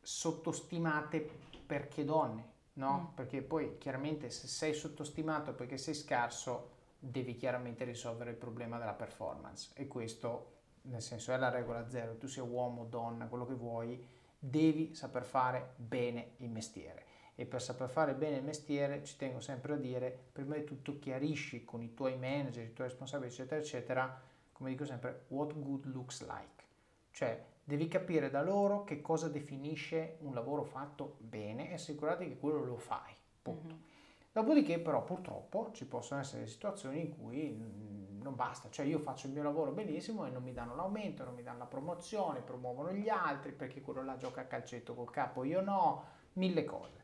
sottostimate 0.00 1.30
perché 1.64 2.04
donne, 2.04 2.51
no? 2.74 3.10
Mm. 3.10 3.14
Perché 3.14 3.42
poi 3.42 3.78
chiaramente 3.78 4.30
se 4.30 4.46
sei 4.46 4.74
sottostimato 4.74 5.54
perché 5.54 5.76
sei 5.76 5.94
scarso 5.94 6.70
devi 6.98 7.34
chiaramente 7.34 7.84
risolvere 7.84 8.30
il 8.30 8.36
problema 8.36 8.78
della 8.78 8.94
performance 8.94 9.70
e 9.74 9.88
questo 9.88 10.60
nel 10.82 11.02
senso 11.02 11.32
è 11.32 11.36
la 11.36 11.50
regola 11.50 11.88
zero, 11.88 12.16
tu 12.16 12.26
sia 12.26 12.42
uomo, 12.42 12.84
donna, 12.84 13.26
quello 13.26 13.46
che 13.46 13.54
vuoi, 13.54 14.04
devi 14.38 14.94
saper 14.94 15.24
fare 15.24 15.74
bene 15.76 16.32
il 16.38 16.50
mestiere 16.50 17.04
e 17.34 17.46
per 17.46 17.62
saper 17.62 17.88
fare 17.88 18.14
bene 18.14 18.36
il 18.36 18.44
mestiere 18.44 19.04
ci 19.04 19.16
tengo 19.16 19.40
sempre 19.40 19.74
a 19.74 19.76
dire 19.76 20.26
prima 20.32 20.56
di 20.56 20.64
tutto 20.64 20.98
chiarisci 20.98 21.64
con 21.64 21.82
i 21.82 21.94
tuoi 21.94 22.16
manager, 22.18 22.64
i 22.64 22.72
tuoi 22.72 22.88
responsabili 22.88 23.30
eccetera 23.30 23.60
eccetera 23.60 24.20
come 24.52 24.70
dico 24.70 24.84
sempre 24.84 25.24
what 25.28 25.58
good 25.58 25.86
looks 25.86 26.20
like 26.22 26.64
cioè 27.12 27.42
devi 27.64 27.88
capire 27.88 28.30
da 28.30 28.42
loro 28.42 28.84
che 28.84 29.00
cosa 29.00 29.28
definisce 29.28 30.16
un 30.20 30.34
lavoro 30.34 30.64
fatto 30.64 31.16
bene 31.18 31.70
e 31.70 31.74
assicurati 31.74 32.28
che 32.28 32.38
quello 32.38 32.64
lo 32.64 32.76
fai 32.76 33.14
punto 33.40 33.74
mm-hmm. 33.74 33.82
Dopodiché 34.32 34.78
però 34.78 35.04
purtroppo 35.04 35.70
ci 35.74 35.84
possono 35.84 36.20
essere 36.20 36.46
situazioni 36.46 37.00
in 37.00 37.18
cui 37.18 37.50
mm, 37.50 38.22
non 38.22 38.34
basta, 38.34 38.70
cioè 38.70 38.86
io 38.86 38.98
faccio 38.98 39.26
il 39.26 39.34
mio 39.34 39.42
lavoro 39.42 39.72
benissimo 39.72 40.24
e 40.24 40.30
non 40.30 40.42
mi 40.42 40.54
danno 40.54 40.74
l'aumento, 40.74 41.22
non 41.22 41.34
mi 41.34 41.42
danno 41.42 41.58
la 41.58 41.66
promozione, 41.66 42.40
promuovono 42.40 42.92
gli 42.92 43.10
altri 43.10 43.52
perché 43.52 43.82
quello 43.82 44.02
là 44.02 44.16
gioca 44.16 44.40
a 44.40 44.46
calcetto 44.46 44.94
col 44.94 45.10
capo, 45.10 45.44
io 45.44 45.60
no, 45.60 46.04
mille 46.34 46.64
cose. 46.64 47.00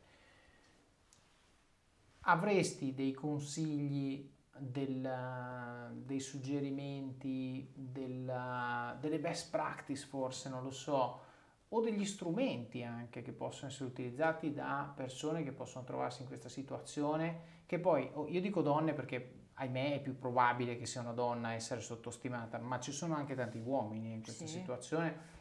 Avresti 2.21 2.95
dei 2.95 3.13
consigli, 3.13 4.27
del, 4.59 5.91
dei 6.05 6.19
suggerimenti, 6.19 7.71
del, 7.73 8.97
delle 8.99 9.19
best 9.19 9.49
practice 9.49 10.05
forse, 10.05 10.49
non 10.49 10.63
lo 10.63 10.71
so, 10.71 11.21
o 11.69 11.81
degli 11.81 12.05
strumenti 12.05 12.83
anche 12.83 13.21
che 13.21 13.31
possono 13.31 13.69
essere 13.69 13.89
utilizzati 13.89 14.53
da 14.53 14.91
persone 14.95 15.43
che 15.43 15.51
possono 15.51 15.85
trovarsi 15.85 16.21
in 16.21 16.27
questa 16.27 16.49
situazione, 16.49 17.57
che 17.65 17.79
poi 17.79 18.09
oh, 18.13 18.27
io 18.27 18.41
dico 18.41 18.61
donne 18.61 18.93
perché 18.93 19.33
ahimè 19.53 19.95
è 19.95 20.01
più 20.01 20.17
probabile 20.17 20.77
che 20.77 20.85
sia 20.85 21.01
una 21.01 21.11
donna 21.11 21.49
a 21.49 21.53
essere 21.53 21.81
sottostimata, 21.81 22.57
ma 22.57 22.79
ci 22.79 22.91
sono 22.91 23.15
anche 23.15 23.35
tanti 23.35 23.61
uomini 23.63 24.13
in 24.13 24.23
questa 24.23 24.45
sì. 24.45 24.59
situazione. 24.59 25.37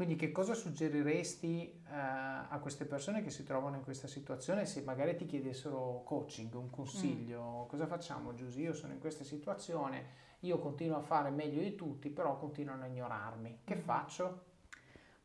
Quindi 0.00 0.16
che 0.16 0.32
cosa 0.32 0.54
suggeriresti 0.54 1.82
uh, 1.84 1.90
a 1.90 2.58
queste 2.58 2.86
persone 2.86 3.22
che 3.22 3.28
si 3.28 3.44
trovano 3.44 3.76
in 3.76 3.82
questa 3.82 4.06
situazione 4.06 4.64
se 4.64 4.80
magari 4.80 5.14
ti 5.14 5.26
chiedessero 5.26 6.04
coaching, 6.06 6.54
un 6.54 6.70
consiglio? 6.70 7.64
Mm. 7.64 7.68
Cosa 7.68 7.86
facciamo 7.86 8.32
Giusy? 8.32 8.62
Io 8.62 8.72
sono 8.72 8.94
in 8.94 8.98
questa 8.98 9.24
situazione, 9.24 10.06
io 10.40 10.58
continuo 10.58 10.96
a 10.96 11.02
fare 11.02 11.28
meglio 11.28 11.60
di 11.60 11.74
tutti, 11.74 12.08
però 12.08 12.38
continuano 12.38 12.84
a 12.84 12.86
ignorarmi. 12.86 13.58
Che 13.62 13.76
mm. 13.76 13.80
faccio? 13.80 14.44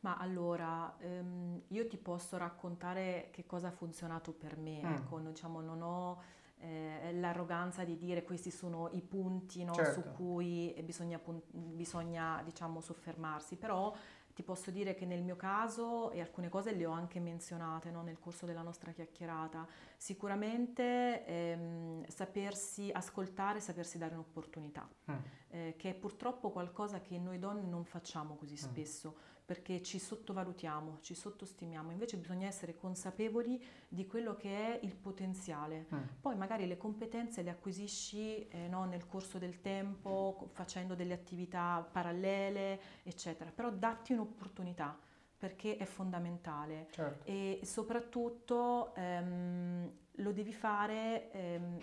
Ma 0.00 0.18
allora, 0.18 0.94
ehm, 0.98 1.62
io 1.68 1.86
ti 1.86 1.96
posso 1.96 2.36
raccontare 2.36 3.30
che 3.32 3.46
cosa 3.46 3.68
ha 3.68 3.72
funzionato 3.72 4.32
per 4.32 4.58
me, 4.58 4.82
mm. 4.84 4.92
ecco, 4.92 5.18
diciamo, 5.20 5.62
non 5.62 5.80
ho 5.80 6.20
eh, 6.58 7.12
l'arroganza 7.14 7.84
di 7.84 7.96
dire 7.96 8.22
questi 8.24 8.50
sono 8.50 8.88
i 8.92 9.02
punti 9.02 9.62
no, 9.64 9.74
certo. 9.74 10.00
su 10.00 10.12
cui 10.12 10.74
bisogna, 10.82 11.20
bisogna 11.50 12.42
diciamo, 12.44 12.80
soffermarsi, 12.80 13.56
però 13.56 13.94
ti 14.36 14.42
posso 14.42 14.70
dire 14.70 14.94
che 14.94 15.06
nel 15.06 15.22
mio 15.22 15.34
caso, 15.34 16.10
e 16.10 16.20
alcune 16.20 16.50
cose 16.50 16.70
le 16.72 16.84
ho 16.84 16.90
anche 16.90 17.18
menzionate 17.20 17.90
no, 17.90 18.02
nel 18.02 18.18
corso 18.18 18.44
della 18.44 18.60
nostra 18.60 18.92
chiacchierata, 18.92 19.66
sicuramente 19.96 21.24
ehm, 21.24 22.06
sapersi 22.06 22.90
ascoltare, 22.92 23.60
sapersi 23.60 23.96
dare 23.96 24.12
un'opportunità, 24.12 24.86
mm. 25.10 25.14
eh, 25.48 25.74
che 25.78 25.88
è 25.88 25.94
purtroppo 25.94 26.50
qualcosa 26.50 27.00
che 27.00 27.18
noi 27.18 27.38
donne 27.38 27.62
non 27.62 27.84
facciamo 27.84 28.34
così 28.34 28.52
mm. 28.52 28.56
Perché 29.46 29.80
ci 29.80 30.00
sottovalutiamo, 30.00 30.98
ci 31.02 31.14
sottostimiamo, 31.14 31.92
invece 31.92 32.16
bisogna 32.16 32.48
essere 32.48 32.74
consapevoli 32.74 33.64
di 33.86 34.04
quello 34.04 34.34
che 34.34 34.50
è 34.50 34.80
il 34.82 34.96
potenziale. 34.96 35.86
Mm. 35.94 36.02
Poi 36.20 36.34
magari 36.36 36.66
le 36.66 36.76
competenze 36.76 37.42
le 37.42 37.50
acquisisci 37.50 38.48
eh, 38.48 38.66
no, 38.66 38.84
nel 38.86 39.06
corso 39.06 39.38
del 39.38 39.60
tempo, 39.60 40.48
facendo 40.52 40.96
delle 40.96 41.14
attività 41.14 41.88
parallele, 41.90 42.80
eccetera, 43.04 43.52
però 43.52 43.70
datti 43.70 44.12
un'opportunità 44.12 44.98
perché 45.38 45.76
è 45.76 45.84
fondamentale 45.84 46.88
certo. 46.90 47.24
e 47.24 47.60
soprattutto 47.62 48.94
ehm, 48.96 49.92
lo 50.12 50.32
devi 50.32 50.52
fare 50.52 51.30
ehm, 51.30 51.78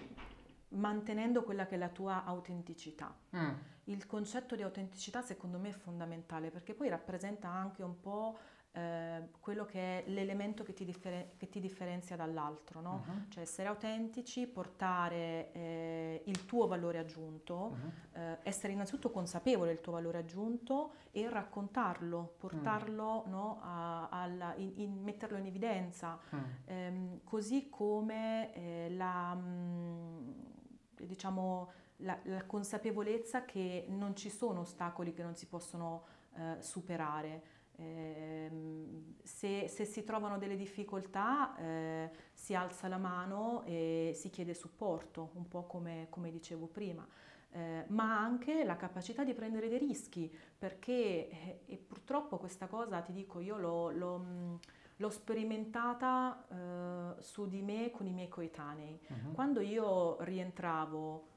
mantenendo 0.69 1.43
quella 1.43 1.65
che 1.65 1.75
è 1.75 1.77
la 1.77 1.89
tua 1.89 2.25
autenticità. 2.25 3.15
Mm. 3.37 3.51
Il 3.85 4.05
concetto 4.05 4.55
di 4.55 4.61
autenticità 4.61 5.21
secondo 5.21 5.59
me 5.59 5.69
è 5.69 5.73
fondamentale 5.73 6.51
perché 6.51 6.73
poi 6.73 6.89
rappresenta 6.89 7.49
anche 7.49 7.83
un 7.83 7.99
po' 7.99 8.37
eh, 8.75 9.29
quello 9.39 9.65
che 9.65 10.03
è 10.03 10.09
l'elemento 10.09 10.63
che 10.63 10.73
ti, 10.73 10.83
differen- 10.83 11.37
che 11.37 11.47
ti 11.47 11.59
differenzia 11.59 12.15
dall'altro, 12.15 12.81
no? 12.81 13.03
uh-huh. 13.05 13.29
cioè 13.29 13.43
essere 13.43 13.67
autentici, 13.67 14.47
portare 14.47 15.51
eh, 15.51 16.23
il 16.25 16.45
tuo 16.45 16.65
valore 16.65 16.97
aggiunto, 16.97 17.53
uh-huh. 17.53 18.19
eh, 18.19 18.39
essere 18.41 18.73
innanzitutto 18.73 19.11
consapevole 19.11 19.69
del 19.69 19.81
tuo 19.81 19.91
valore 19.91 20.17
aggiunto 20.17 20.93
e 21.11 21.29
raccontarlo, 21.29 22.33
portarlo, 22.39 23.23
uh-huh. 23.25 23.29
no, 23.29 23.59
a, 23.61 24.09
alla, 24.09 24.55
in, 24.55 24.71
in, 24.77 25.03
metterlo 25.03 25.37
in 25.37 25.45
evidenza, 25.45 26.19
ehm, 26.65 27.19
così 27.23 27.69
come 27.69 28.53
eh, 28.55 28.89
la... 28.89 29.35
Mh, 29.35 29.41
mm, 29.41 30.31
diciamo, 31.05 31.71
la, 32.03 32.17
la, 32.23 32.43
consapevolezza 32.45 33.45
che 33.45 33.85
non 33.89 34.15
ci 34.15 34.29
sono 34.29 34.61
ostacoli 34.61 35.13
che 35.13 35.23
non 35.23 35.35
si 35.35 35.47
possono 35.47 36.05
eh, 36.35 36.61
superare. 36.61 37.43
ehm, 37.75 39.15
se, 39.23 39.67
se, 39.67 39.85
si 39.85 40.03
trovano 40.03 40.37
delle 40.37 40.55
difficoltà 40.55 41.55
eh, 41.57 42.11
si 42.33 42.53
alza 42.53 42.87
la 42.87 42.97
mano 42.97 43.63
e 43.63 44.11
si 44.15 44.29
chiede 44.29 44.53
supporto, 44.53 45.31
un 45.33 45.47
po' 45.47 45.63
come, 45.63 46.07
come 46.09 46.31
dicevo 46.31 46.67
prima. 46.67 47.07
Eh, 47.55 47.85
ma 47.89 48.19
anche 48.19 48.63
la 48.63 48.75
capacità 48.75 49.23
di 49.23 49.33
prendere 49.33 49.69
dei 49.69 49.77
rischi, 49.77 50.31
perché 50.57 51.29
eh, 51.29 51.59
e 51.65 51.77
purtroppo 51.77 52.37
questa 52.37 52.67
cosa, 52.67 53.01
ti 53.01 53.13
dico, 53.13 53.39
io 53.39 53.57
l'ho, 53.57 53.91
l'ho, 53.91 54.59
l'ho 54.95 55.09
sperimentata 55.09 56.47
eh, 56.49 57.21
su 57.21 57.47
di 57.47 57.61
me 57.61 57.91
con 57.91 58.07
i 58.07 58.11
miei 58.11 58.27
coetanei. 58.27 58.99
Uh-huh. 59.07 59.33
Quando 59.33 59.61
io 59.61 60.17
rientravo 60.23 61.32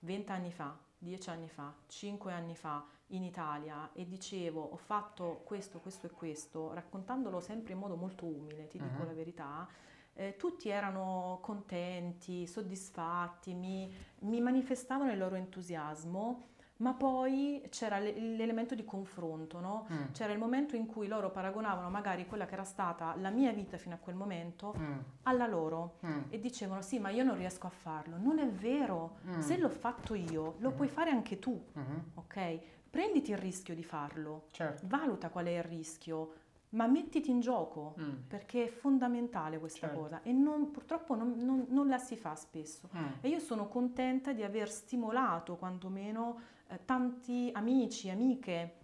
vent'anni 0.00 0.52
fa, 0.52 0.76
dieci 0.98 1.30
anni 1.30 1.48
fa, 1.48 1.74
cinque 1.86 2.32
anni 2.32 2.54
fa 2.54 2.84
in 3.08 3.22
Italia 3.22 3.90
e 3.92 4.06
dicevo 4.06 4.60
ho 4.62 4.76
fatto 4.76 5.42
questo, 5.44 5.80
questo 5.80 6.06
e 6.06 6.10
questo, 6.10 6.72
raccontandolo 6.72 7.40
sempre 7.40 7.72
in 7.72 7.78
modo 7.78 7.96
molto 7.96 8.26
umile, 8.26 8.66
ti 8.66 8.78
uh-huh. 8.78 8.88
dico 8.88 9.04
la 9.04 9.12
verità, 9.12 9.68
eh, 10.14 10.36
tutti 10.36 10.68
erano 10.68 11.38
contenti, 11.40 12.46
soddisfatti, 12.46 13.54
mi, 13.54 13.92
mi, 14.20 14.40
manifestavano 14.40 15.10
il 15.12 15.18
loro 15.18 15.36
entusiasmo, 15.36 16.48
ma 16.80 16.92
poi 16.94 17.62
c'era 17.68 17.98
l'elemento 17.98 18.74
di 18.74 18.84
confronto, 18.84 19.60
no? 19.60 19.86
mm. 19.92 20.12
c'era 20.12 20.32
il 20.32 20.38
momento 20.38 20.76
in 20.76 20.86
cui 20.86 21.06
loro 21.06 21.30
paragonavano 21.30 21.90
magari 21.90 22.26
quella 22.26 22.46
che 22.46 22.54
era 22.54 22.64
stata 22.64 23.14
la 23.16 23.30
mia 23.30 23.52
vita 23.52 23.76
fino 23.76 23.94
a 23.94 23.98
quel 23.98 24.14
momento 24.14 24.74
mm. 24.76 24.98
alla 25.24 25.46
loro 25.46 25.98
mm. 26.04 26.22
e 26.30 26.38
dicevano 26.38 26.82
sì 26.82 26.98
ma 26.98 27.10
io 27.10 27.24
non 27.24 27.36
riesco 27.36 27.66
a 27.66 27.70
farlo, 27.70 28.16
non 28.16 28.38
è 28.38 28.48
vero, 28.48 29.18
mm. 29.26 29.40
se 29.40 29.58
l'ho 29.58 29.68
fatto 29.68 30.14
io 30.14 30.54
lo 30.58 30.68
mm-hmm. 30.68 30.76
puoi 30.76 30.88
fare 30.88 31.10
anche 31.10 31.38
tu, 31.38 31.62
mm-hmm. 31.78 31.98
ok? 32.14 32.58
Prenditi 32.90 33.30
il 33.30 33.38
rischio 33.38 33.74
di 33.74 33.84
farlo, 33.84 34.46
certo. 34.50 34.86
valuta 34.86 35.28
qual 35.28 35.46
è 35.46 35.56
il 35.56 35.62
rischio, 35.62 36.32
ma 36.70 36.86
mettiti 36.86 37.30
in 37.30 37.40
gioco 37.40 37.94
mm. 38.00 38.28
perché 38.28 38.64
è 38.64 38.68
fondamentale 38.68 39.58
questa 39.58 39.88
certo. 39.88 40.00
cosa 40.00 40.22
e 40.22 40.32
non, 40.32 40.70
purtroppo 40.70 41.14
non, 41.14 41.34
non, 41.36 41.66
non, 41.68 41.88
la 41.88 41.98
si 41.98 42.16
fa 42.16 42.34
spesso 42.36 42.88
mm. 42.96 43.06
e 43.22 43.28
io 43.28 43.40
sono 43.40 43.66
contenta 43.66 44.32
di 44.32 44.44
aver 44.44 44.70
stimolato 44.70 45.56
quantomeno 45.56 46.58
eh, 46.70 46.84
tanti 46.84 47.50
amici, 47.52 48.10
amiche 48.10 48.76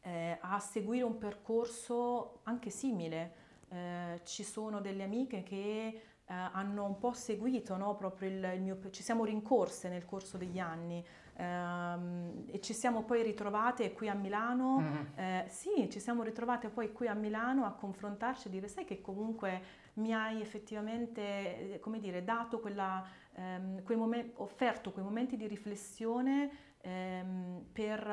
eh, 0.00 0.38
a 0.40 0.58
seguire 0.58 1.04
un 1.04 1.18
percorso 1.18 2.40
anche 2.44 2.70
simile. 2.70 3.42
Eh, 3.68 4.20
ci 4.24 4.44
sono 4.44 4.80
delle 4.80 5.04
amiche 5.04 5.42
che 5.42 6.00
eh, 6.26 6.34
hanno 6.34 6.84
un 6.84 6.98
po' 6.98 7.12
seguito 7.12 7.76
no, 7.76 7.94
proprio 7.96 8.28
il, 8.28 8.52
il 8.54 8.62
mio, 8.62 8.78
ci 8.90 9.02
siamo 9.02 9.24
rincorse 9.24 9.88
nel 9.88 10.04
corso 10.04 10.36
degli 10.36 10.58
anni 10.58 11.04
ehm, 11.36 12.44
e 12.50 12.60
ci 12.60 12.72
siamo 12.72 13.02
poi 13.04 13.22
ritrovate 13.22 13.92
qui 13.92 14.08
a 14.08 14.14
Milano, 14.14 15.08
eh, 15.16 15.44
sì, 15.48 15.88
ci 15.90 16.00
siamo 16.00 16.22
ritrovate 16.22 16.68
poi 16.68 16.92
qui 16.92 17.08
a 17.08 17.14
Milano 17.14 17.64
a 17.64 17.72
confrontarci 17.72 18.48
e 18.48 18.50
dire 18.50 18.68
sai 18.68 18.84
che 18.84 19.00
comunque 19.00 19.82
mi 19.94 20.14
hai 20.14 20.40
effettivamente, 20.40 21.78
come 21.80 21.98
dire, 22.00 22.24
dato 22.24 22.58
quella, 22.58 23.04
ehm, 23.34 23.82
quei 23.82 23.96
momenti, 23.96 24.32
offerto 24.36 24.92
quei 24.92 25.04
momenti 25.04 25.36
di 25.36 25.46
riflessione 25.46 26.72
ehm, 26.84 27.66
per... 27.72 28.06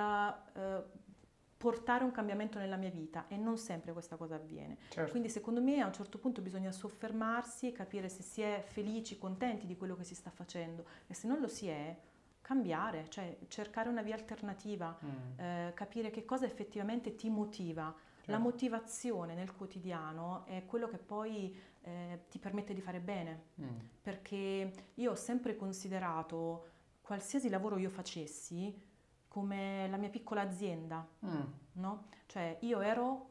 Eh, 0.56 1.00
portare 1.62 2.04
un 2.04 2.10
cambiamento 2.10 2.58
nella 2.58 2.76
mia 2.76 2.90
vita 2.90 3.28
e 3.28 3.38
non 3.38 3.56
sempre 3.56 3.94
questa 3.94 4.16
cosa 4.16 4.34
avviene. 4.34 4.80
Certo. 4.90 5.12
Quindi 5.12 5.30
secondo 5.30 5.62
me 5.62 5.80
a 5.80 5.86
un 5.86 5.94
certo 5.94 6.18
punto 6.18 6.42
bisogna 6.42 6.72
soffermarsi 6.72 7.68
e 7.68 7.72
capire 7.72 8.10
se 8.10 8.24
si 8.24 8.42
è 8.42 8.64
felici, 8.66 9.20
contenti 9.20 9.68
di 9.68 9.78
quello 9.78 9.96
che 9.96 10.04
si 10.04 10.16
sta 10.16 10.32
facendo 10.32 10.88
e 11.06 11.14
se 11.14 11.28
non 11.28 11.40
lo 11.40 11.48
si 11.48 11.68
è, 11.68 11.96
cambiare, 12.42 13.06
cioè 13.10 13.38
cercare 13.48 13.90
una 13.90 14.02
via 14.02 14.16
alternativa, 14.16 14.98
mm. 15.06 15.40
eh, 15.40 15.72
capire 15.76 16.10
che 16.10 16.26
cosa 16.26 16.46
effettivamente 16.46 17.14
ti 17.14 17.30
motiva. 17.30 17.94
Certo. 17.94 18.32
La 18.32 18.40
motivazione 18.40 19.36
nel 19.36 19.56
quotidiano 19.56 20.46
è 20.48 20.66
quello 20.66 20.88
che 20.88 20.98
poi 20.98 21.56
eh, 21.82 22.24
ti 22.28 22.40
permette 22.40 22.74
di 22.74 22.82
fare 22.82 23.00
bene, 23.00 23.44
mm. 23.62 23.68
perché 24.02 24.74
io 24.96 25.12
ho 25.12 25.16
sempre 25.16 25.56
considerato 25.56 26.71
qualsiasi 27.02 27.50
lavoro 27.50 27.78
io 27.78 27.90
facessi 27.90 28.90
come 29.28 29.88
la 29.90 29.98
mia 29.98 30.10
piccola 30.10 30.42
azienda, 30.42 31.08
mm. 31.26 31.42
no? 31.74 32.06
Cioè 32.26 32.58
io 32.62 32.82
ero 32.82 33.30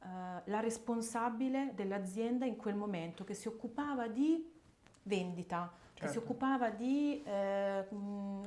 uh, 0.00 0.06
la 0.44 0.60
responsabile 0.60 1.72
dell'azienda 1.74 2.44
in 2.44 2.56
quel 2.56 2.74
momento 2.74 3.24
che 3.24 3.34
si 3.34 3.46
occupava 3.46 4.08
di 4.08 4.56
vendita, 5.02 5.70
certo. 5.70 5.92
che 5.94 6.06
si 6.06 6.12
certo. 6.14 6.28
occupava 6.28 6.70
di 6.70 7.22
eh, 7.24 7.86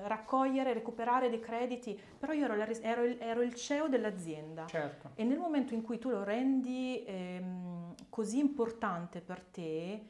raccogliere, 0.03 0.73
recuperare 0.73 1.29
dei 1.29 1.39
crediti, 1.39 1.99
però 2.17 2.33
io 2.33 2.45
ero, 2.45 2.55
la, 2.55 2.67
ero, 2.67 3.03
il, 3.03 3.17
ero 3.19 3.41
il, 3.41 3.55
CEO 3.55 3.87
dell'azienda 3.89 4.67
certo. 4.67 5.11
e 5.15 5.23
nel 5.23 5.39
momento 5.39 5.73
in 5.73 5.81
cui 5.81 5.97
tu 5.97 6.09
lo 6.09 6.23
rendi 6.23 7.03
ehm, 7.05 7.95
così 8.09 8.39
importante 8.39 9.21
per 9.21 9.41
te, 9.43 10.05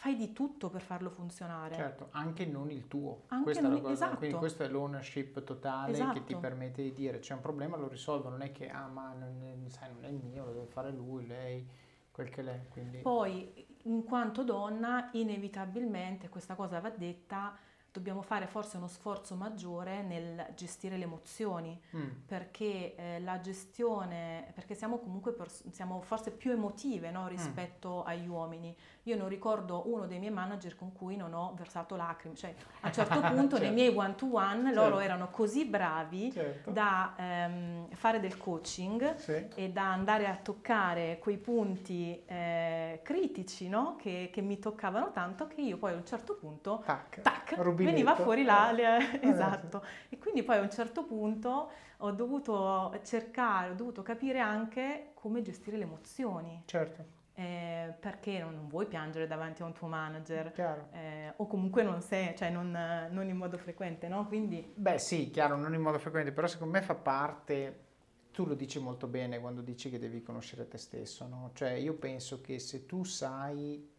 fai 0.00 0.16
di 0.16 0.32
tutto 0.32 0.70
per 0.70 0.80
farlo 0.80 1.10
funzionare. 1.10 1.74
Certo, 1.74 2.08
anche 2.12 2.46
non 2.46 2.70
il 2.70 2.88
tuo. 2.88 3.24
Anche 3.26 3.60
non, 3.60 3.78
cosa, 3.82 3.92
esatto. 3.92 4.16
Quindi 4.16 4.38
questo 4.38 4.62
è 4.62 4.68
l'ownership 4.68 5.44
totale 5.44 5.92
esatto. 5.92 6.14
che 6.14 6.24
ti 6.24 6.36
permette 6.36 6.82
di 6.82 6.94
dire 6.94 7.18
c'è 7.18 7.34
un 7.34 7.42
problema, 7.42 7.76
lo 7.76 7.86
risolvo, 7.86 8.30
non 8.30 8.40
è 8.40 8.50
che 8.50 8.70
ah 8.70 8.86
ma 8.86 9.12
non 9.12 9.42
è, 9.42 9.68
sai, 9.68 9.92
non 9.92 10.06
è 10.06 10.08
il 10.08 10.14
mio, 10.14 10.46
lo 10.46 10.52
deve 10.52 10.68
fare 10.68 10.90
lui, 10.90 11.26
lei, 11.26 11.68
quel 12.10 12.30
che 12.30 12.40
l'è. 12.40 12.62
Quindi... 12.70 13.00
Poi 13.00 13.66
in 13.82 14.02
quanto 14.04 14.42
donna 14.42 15.10
inevitabilmente 15.12 16.30
questa 16.30 16.54
cosa 16.54 16.80
va 16.80 16.88
detta 16.88 17.54
dobbiamo 17.92 18.22
fare 18.22 18.46
forse 18.46 18.76
uno 18.76 18.86
sforzo 18.86 19.34
maggiore 19.34 20.02
nel 20.02 20.46
gestire 20.54 20.96
le 20.96 21.04
emozioni, 21.04 21.78
mm. 21.96 22.08
perché 22.26 22.94
eh, 22.94 23.20
la 23.20 23.40
gestione, 23.40 24.50
perché 24.54 24.74
siamo 24.74 24.98
comunque 24.98 25.32
pers- 25.32 25.68
siamo 25.70 26.00
forse 26.00 26.30
più 26.30 26.52
emotive 26.52 27.10
no, 27.10 27.24
mm. 27.24 27.28
rispetto 27.28 28.02
mm. 28.04 28.08
agli 28.08 28.28
uomini. 28.28 28.76
Io 29.04 29.16
non 29.16 29.28
ricordo 29.28 29.90
uno 29.92 30.06
dei 30.06 30.18
miei 30.18 30.32
manager 30.32 30.76
con 30.76 30.92
cui 30.92 31.16
non 31.16 31.34
ho 31.34 31.54
versato 31.56 31.96
lacrime, 31.96 32.34
cioè 32.34 32.54
a 32.80 32.86
un 32.86 32.92
certo 32.92 33.20
punto 33.20 33.56
certo. 33.56 33.58
nei 33.58 33.72
miei 33.72 33.96
one 33.96 34.14
to 34.14 34.28
one 34.32 34.64
certo. 34.64 34.80
loro 34.80 34.98
erano 35.00 35.28
così 35.30 35.64
bravi 35.64 36.32
certo. 36.32 36.70
da 36.70 37.14
ehm, 37.16 37.88
fare 37.94 38.20
del 38.20 38.36
coaching 38.36 39.16
sì. 39.16 39.48
e 39.54 39.70
da 39.70 39.92
andare 39.92 40.26
a 40.26 40.36
toccare 40.36 41.18
quei 41.18 41.38
punti 41.38 42.22
eh, 42.26 43.00
critici 43.02 43.68
no, 43.68 43.96
che, 43.96 44.30
che, 44.32 44.40
mi 44.40 44.58
toccavano 44.58 45.10
tanto 45.10 45.46
che 45.46 45.60
io 45.60 45.76
poi 45.76 45.92
a 45.92 45.96
un 45.96 46.06
certo 46.06 46.34
punto 46.34 46.82
tac, 46.84 47.20
tac 47.20 47.56
veniva 47.84 48.14
fuori 48.14 48.44
là, 48.44 48.72
le, 48.72 49.20
esatto. 49.22 49.84
E 50.08 50.18
quindi 50.18 50.42
poi 50.42 50.56
a 50.56 50.60
un 50.60 50.70
certo 50.70 51.04
punto 51.04 51.70
ho 51.98 52.10
dovuto 52.12 52.98
cercare, 53.04 53.70
ho 53.70 53.74
dovuto 53.74 54.02
capire 54.02 54.38
anche 54.38 55.10
come 55.14 55.42
gestire 55.42 55.76
le 55.76 55.84
emozioni. 55.84 56.62
Certo. 56.66 57.18
Eh, 57.34 57.94
perché 57.98 58.38
non, 58.38 58.54
non, 58.54 58.68
vuoi 58.68 58.86
piangere 58.86 59.26
davanti 59.26 59.62
a 59.62 59.64
un 59.64 59.72
tuo 59.72 59.86
manager 59.86 60.52
eh, 60.92 61.32
o 61.36 61.46
comunque 61.46 61.82
non 61.82 62.02
sei, 62.02 62.36
cioè 62.36 62.50
non, 62.50 62.70
non, 63.10 63.28
in 63.28 63.36
modo 63.36 63.56
frequente, 63.56 64.08
no? 64.08 64.26
Quindi... 64.26 64.72
Beh 64.74 64.98
sì, 64.98 65.30
chiaro, 65.30 65.56
non 65.56 65.72
in 65.72 65.80
modo 65.80 65.98
frequente, 65.98 66.32
però 66.32 66.46
secondo 66.46 66.74
me 66.74 66.82
fa 66.82 66.94
parte, 66.94 67.84
tu 68.32 68.44
lo 68.44 68.54
dici 68.54 68.78
molto 68.78 69.06
bene 69.06 69.40
quando 69.40 69.62
dici 69.62 69.88
che 69.88 69.98
devi 69.98 70.22
conoscere 70.22 70.68
te 70.68 70.76
stesso, 70.76 71.26
no? 71.26 71.50
Cioè 71.54 71.70
io 71.72 71.94
penso 71.94 72.40
che 72.40 72.58
se 72.58 72.84
tu 72.84 73.04
sai, 73.04 73.90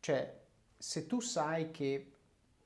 cioè 0.00 0.40
se 0.76 1.06
tu 1.06 1.20
sai 1.20 1.70
che 1.70 2.11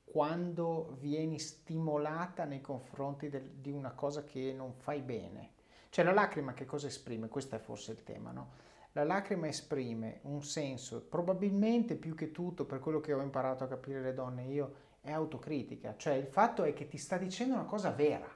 quando 0.09 0.95
vieni 0.99 1.37
stimolata 1.37 2.45
nei 2.45 2.61
confronti 2.61 3.27
del, 3.27 3.43
di 3.43 3.71
una 3.71 3.91
cosa 3.91 4.23
che 4.23 4.53
non 4.55 4.73
fai 4.73 5.01
bene. 5.01 5.51
Cioè 5.89 6.05
la 6.05 6.13
lacrima 6.13 6.53
che 6.53 6.65
cosa 6.65 6.87
esprime? 6.87 7.27
Questo 7.27 7.55
è 7.55 7.59
forse 7.59 7.91
il 7.91 8.03
tema, 8.03 8.31
no? 8.31 8.51
La 8.93 9.03
lacrima 9.03 9.47
esprime 9.47 10.19
un 10.23 10.41
senso, 10.43 11.01
probabilmente 11.01 11.95
più 11.95 12.15
che 12.15 12.31
tutto, 12.31 12.65
per 12.65 12.79
quello 12.79 13.01
che 13.01 13.13
ho 13.13 13.21
imparato 13.21 13.65
a 13.65 13.67
capire 13.67 14.01
le 14.01 14.13
donne 14.13 14.45
io, 14.45 14.73
è 15.01 15.11
autocritica. 15.11 15.95
Cioè 15.97 16.13
il 16.13 16.27
fatto 16.27 16.63
è 16.63 16.73
che 16.73 16.87
ti 16.87 16.97
sta 16.97 17.17
dicendo 17.17 17.55
una 17.55 17.65
cosa 17.65 17.91
vera 17.91 18.29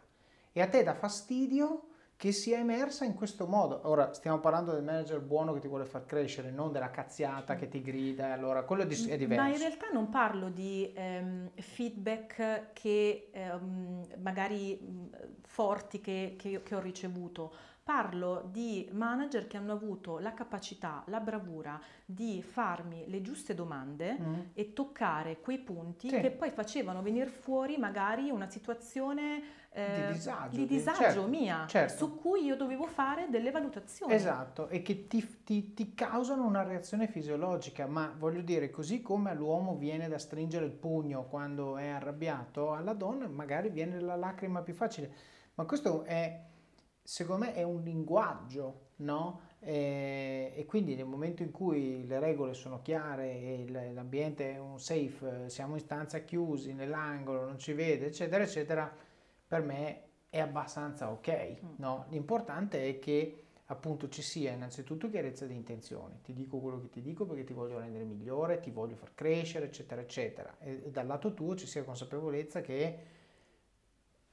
e 0.51 0.61
a 0.61 0.67
te 0.67 0.84
dà 0.84 0.93
fastidio 0.93 1.88
che 2.22 2.32
sia 2.34 2.59
emersa 2.59 3.03
in 3.03 3.15
questo 3.15 3.47
modo. 3.47 3.82
Ora 3.86 4.13
stiamo 4.13 4.39
parlando 4.39 4.74
del 4.74 4.84
manager 4.84 5.19
buono 5.22 5.53
che 5.53 5.59
ti 5.59 5.67
vuole 5.67 5.86
far 5.86 6.05
crescere, 6.05 6.51
non 6.51 6.72
della 6.72 6.91
cazziata 6.91 7.55
che 7.55 7.67
ti 7.67 7.82
grida, 7.82 8.32
allora 8.32 8.61
quello 8.61 8.84
è 8.84 8.86
diverso. 8.86 9.43
Ma 9.43 9.49
in 9.49 9.57
realtà 9.57 9.88
non 9.91 10.07
parlo 10.09 10.49
di 10.49 10.91
ehm, 10.93 11.49
feedback 11.55 12.74
che 12.74 13.30
ehm, 13.32 14.05
magari 14.19 15.09
forti 15.41 15.99
che, 15.99 16.36
che, 16.38 16.61
che 16.61 16.76
ho 16.76 16.80
ricevuto 16.80 17.51
Parlo 17.84 18.47
di 18.51 18.88
manager 18.91 19.47
che 19.47 19.57
hanno 19.57 19.74
avuto 19.74 20.19
la 20.19 20.36
capacità, 20.36 21.03
la 21.07 21.19
bravura 21.19 21.82
di 22.05 22.43
farmi 22.43 23.05
le 23.07 23.24
giuste 23.24 23.55
domande 23.55 24.17
mm. 24.19 24.39
e 24.53 24.74
toccare 24.74 25.39
quei 25.41 25.57
punti 25.57 26.07
sì. 26.07 26.19
che 26.22 26.30
poi 26.30 26.51
facevano 26.51 27.01
venire 27.01 27.26
fuori 27.26 27.78
magari 27.78 28.30
una 28.30 28.47
situazione 28.47 29.41
eh, 29.74 30.07
di 30.07 30.13
disagio, 30.13 30.55
di 30.57 30.65
disagio 30.65 30.99
certo, 30.99 31.28
mia, 31.28 31.65
certo. 31.67 31.95
su 31.95 32.15
cui 32.19 32.43
io 32.43 32.55
dovevo 32.57 32.88
fare 32.88 33.30
delle 33.30 33.51
valutazioni. 33.51 34.13
Esatto, 34.13 34.67
e 34.67 34.82
che 34.82 35.07
ti, 35.07 35.43
ti, 35.43 35.74
ti, 35.74 35.93
causano 35.93 36.45
una 36.45 36.63
reazione 36.63 37.07
fisiologica, 37.07 37.88
ma 37.88 38.13
voglio 38.17 38.41
dire, 38.41 38.69
così 38.69 39.01
come 39.01 39.32
all'uomo 39.32 39.76
viene 39.76 40.09
da 40.09 40.17
stringere 40.17 40.65
il 40.65 40.74
pugno 40.74 41.26
quando 41.26 41.78
è 41.78 41.88
arrabbiato, 41.88 42.74
alla 42.74 42.93
donna 42.93 43.28
magari 43.28 43.69
viene 43.69 43.99
la 44.01 44.15
lacrima 44.15 44.61
più 44.61 44.74
facile, 44.74 45.13
ma 45.53 45.63
questo 45.65 46.03
è 46.03 46.49
secondo 47.03 47.45
me 47.45 47.53
è 47.53 47.63
un 47.63 47.82
linguaggio, 47.82 48.89
no? 48.97 49.49
E, 49.59 50.53
e, 50.55 50.65
quindi 50.65 50.95
nel 50.95 51.05
momento 51.05 51.43
in 51.43 51.51
cui 51.51 52.05
le 52.05 52.19
regole 52.19 52.53
sono 52.53 52.82
chiare 52.82 53.30
e 53.30 53.65
l'ambiente 53.93 54.53
è 54.53 54.57
un 54.57 54.80
safe, 54.80 55.49
siamo 55.49 55.76
in 55.76 55.82
stanza 55.82 56.19
chiusi, 56.19 56.74
nell'angolo, 56.74 57.45
non 57.45 57.59
ci 57.59 57.74
vede, 57.74 58.07
eccetera, 58.07 58.43
eccetera, 58.43 58.91
per 59.51 59.63
me 59.63 60.01
è 60.29 60.39
abbastanza 60.39 61.11
ok, 61.11 61.57
mm. 61.61 61.73
no? 61.75 62.05
L'importante 62.07 62.87
è 62.87 62.99
che 62.99 63.43
appunto 63.65 64.07
ci 64.07 64.21
sia 64.21 64.51
innanzitutto 64.51 65.09
chiarezza 65.09 65.45
di 65.45 65.53
intenzioni, 65.53 66.21
ti 66.23 66.31
dico 66.31 66.59
quello 66.59 66.79
che 66.79 66.89
ti 66.89 67.01
dico 67.01 67.25
perché 67.25 67.43
ti 67.43 67.51
voglio 67.51 67.77
rendere 67.77 68.05
migliore, 68.05 68.61
ti 68.61 68.71
voglio 68.71 68.95
far 68.95 69.13
crescere, 69.13 69.65
eccetera, 69.65 69.99
eccetera, 69.99 70.55
e, 70.59 70.83
e 70.85 70.89
dal 70.89 71.05
lato 71.05 71.33
tuo 71.33 71.53
ci 71.57 71.67
sia 71.67 71.83
consapevolezza 71.83 72.61
che 72.61 72.99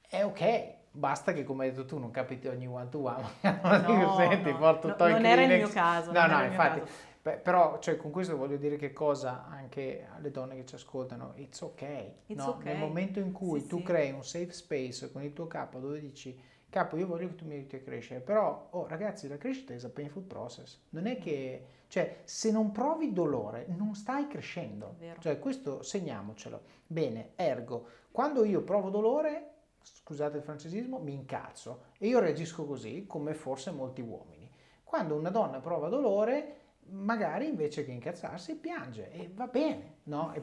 è 0.07 0.23
ok, 0.23 0.73
basta 0.91 1.33
che 1.33 1.43
come 1.43 1.65
hai 1.65 1.71
detto 1.71 1.83
tu 1.83 1.97
non 1.97 2.11
capiti 2.11 2.47
ogni 2.47 2.67
one 2.67 2.87
to 2.87 2.99
one, 3.03 3.27
no, 3.41 4.15
senti, 4.15 4.51
no, 4.51 4.57
porto 4.57 4.87
no, 4.87 5.07
non 5.09 5.25
era 5.25 5.41
il 5.41 5.49
mio 5.49 5.67
caso. 5.67 6.13
No, 6.13 6.27
no, 6.27 6.43
infatti, 6.45 6.81
beh, 7.29 7.37
però 7.37 7.79
cioè, 7.79 7.97
con 7.97 8.11
questo 8.11 8.35
voglio 8.35 8.57
dire 8.57 8.77
che 8.77 8.91
cosa 8.91 9.45
anche 9.47 10.07
alle 10.15 10.31
donne 10.31 10.55
che 10.55 10.65
ci 10.65 10.75
ascoltano, 10.75 11.33
it's 11.35 11.61
ok, 11.61 12.11
it's 12.27 12.43
no? 12.43 12.51
okay. 12.51 12.65
nel 12.65 12.77
momento 12.77 13.19
in 13.19 13.31
cui 13.31 13.61
sì, 13.61 13.67
tu 13.67 13.77
sì. 13.77 13.83
crei 13.83 14.11
un 14.11 14.23
safe 14.23 14.51
space 14.51 15.11
con 15.11 15.23
il 15.23 15.33
tuo 15.33 15.47
capo 15.47 15.79
dove 15.79 15.99
dici 15.99 16.37
capo 16.69 16.97
io 16.97 17.07
voglio 17.07 17.27
che 17.29 17.35
tu 17.35 17.45
mi 17.45 17.55
aiuti 17.55 17.77
a 17.77 17.79
crescere, 17.79 18.19
però 18.19 18.69
oh, 18.71 18.87
ragazzi 18.87 19.27
la 19.27 19.37
crescita 19.37 19.73
è 19.73 19.77
a 19.81 19.89
painful 19.89 20.23
process, 20.23 20.79
non 20.89 21.07
è 21.07 21.17
che, 21.17 21.65
cioè 21.87 22.21
se 22.23 22.51
non 22.51 22.71
provi 22.71 23.11
dolore 23.11 23.65
non 23.69 23.95
stai 23.95 24.27
crescendo, 24.27 24.97
cioè 25.19 25.39
questo 25.39 25.81
segniamocelo, 25.81 26.61
bene, 26.85 27.31
ergo, 27.35 27.87
quando 28.11 28.43
io 28.43 28.61
provo 28.61 28.89
dolore 28.89 29.53
scusate 29.81 30.37
il 30.37 30.43
francesismo, 30.43 30.99
mi 30.99 31.13
incazzo 31.13 31.85
e 31.97 32.07
io 32.07 32.19
reagisco 32.19 32.65
così 32.65 33.05
come 33.07 33.33
forse 33.33 33.71
molti 33.71 34.01
uomini. 34.01 34.47
Quando 34.83 35.15
una 35.15 35.29
donna 35.29 35.59
prova 35.59 35.87
dolore, 35.87 36.58
magari 36.91 37.47
invece 37.47 37.85
che 37.85 37.91
incazzarsi 37.91 38.55
piange 38.55 39.11
e 39.11 39.31
va 39.33 39.47
bene, 39.47 39.95
no? 40.03 40.33
E... 40.33 40.41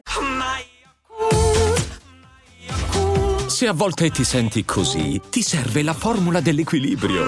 Se 3.47 3.67
a 3.67 3.73
volte 3.73 4.09
ti 4.09 4.23
senti 4.23 4.65
così, 4.65 5.21
ti 5.29 5.41
serve 5.41 5.81
la 5.81 5.93
formula 5.93 6.41
dell'equilibrio. 6.41 7.25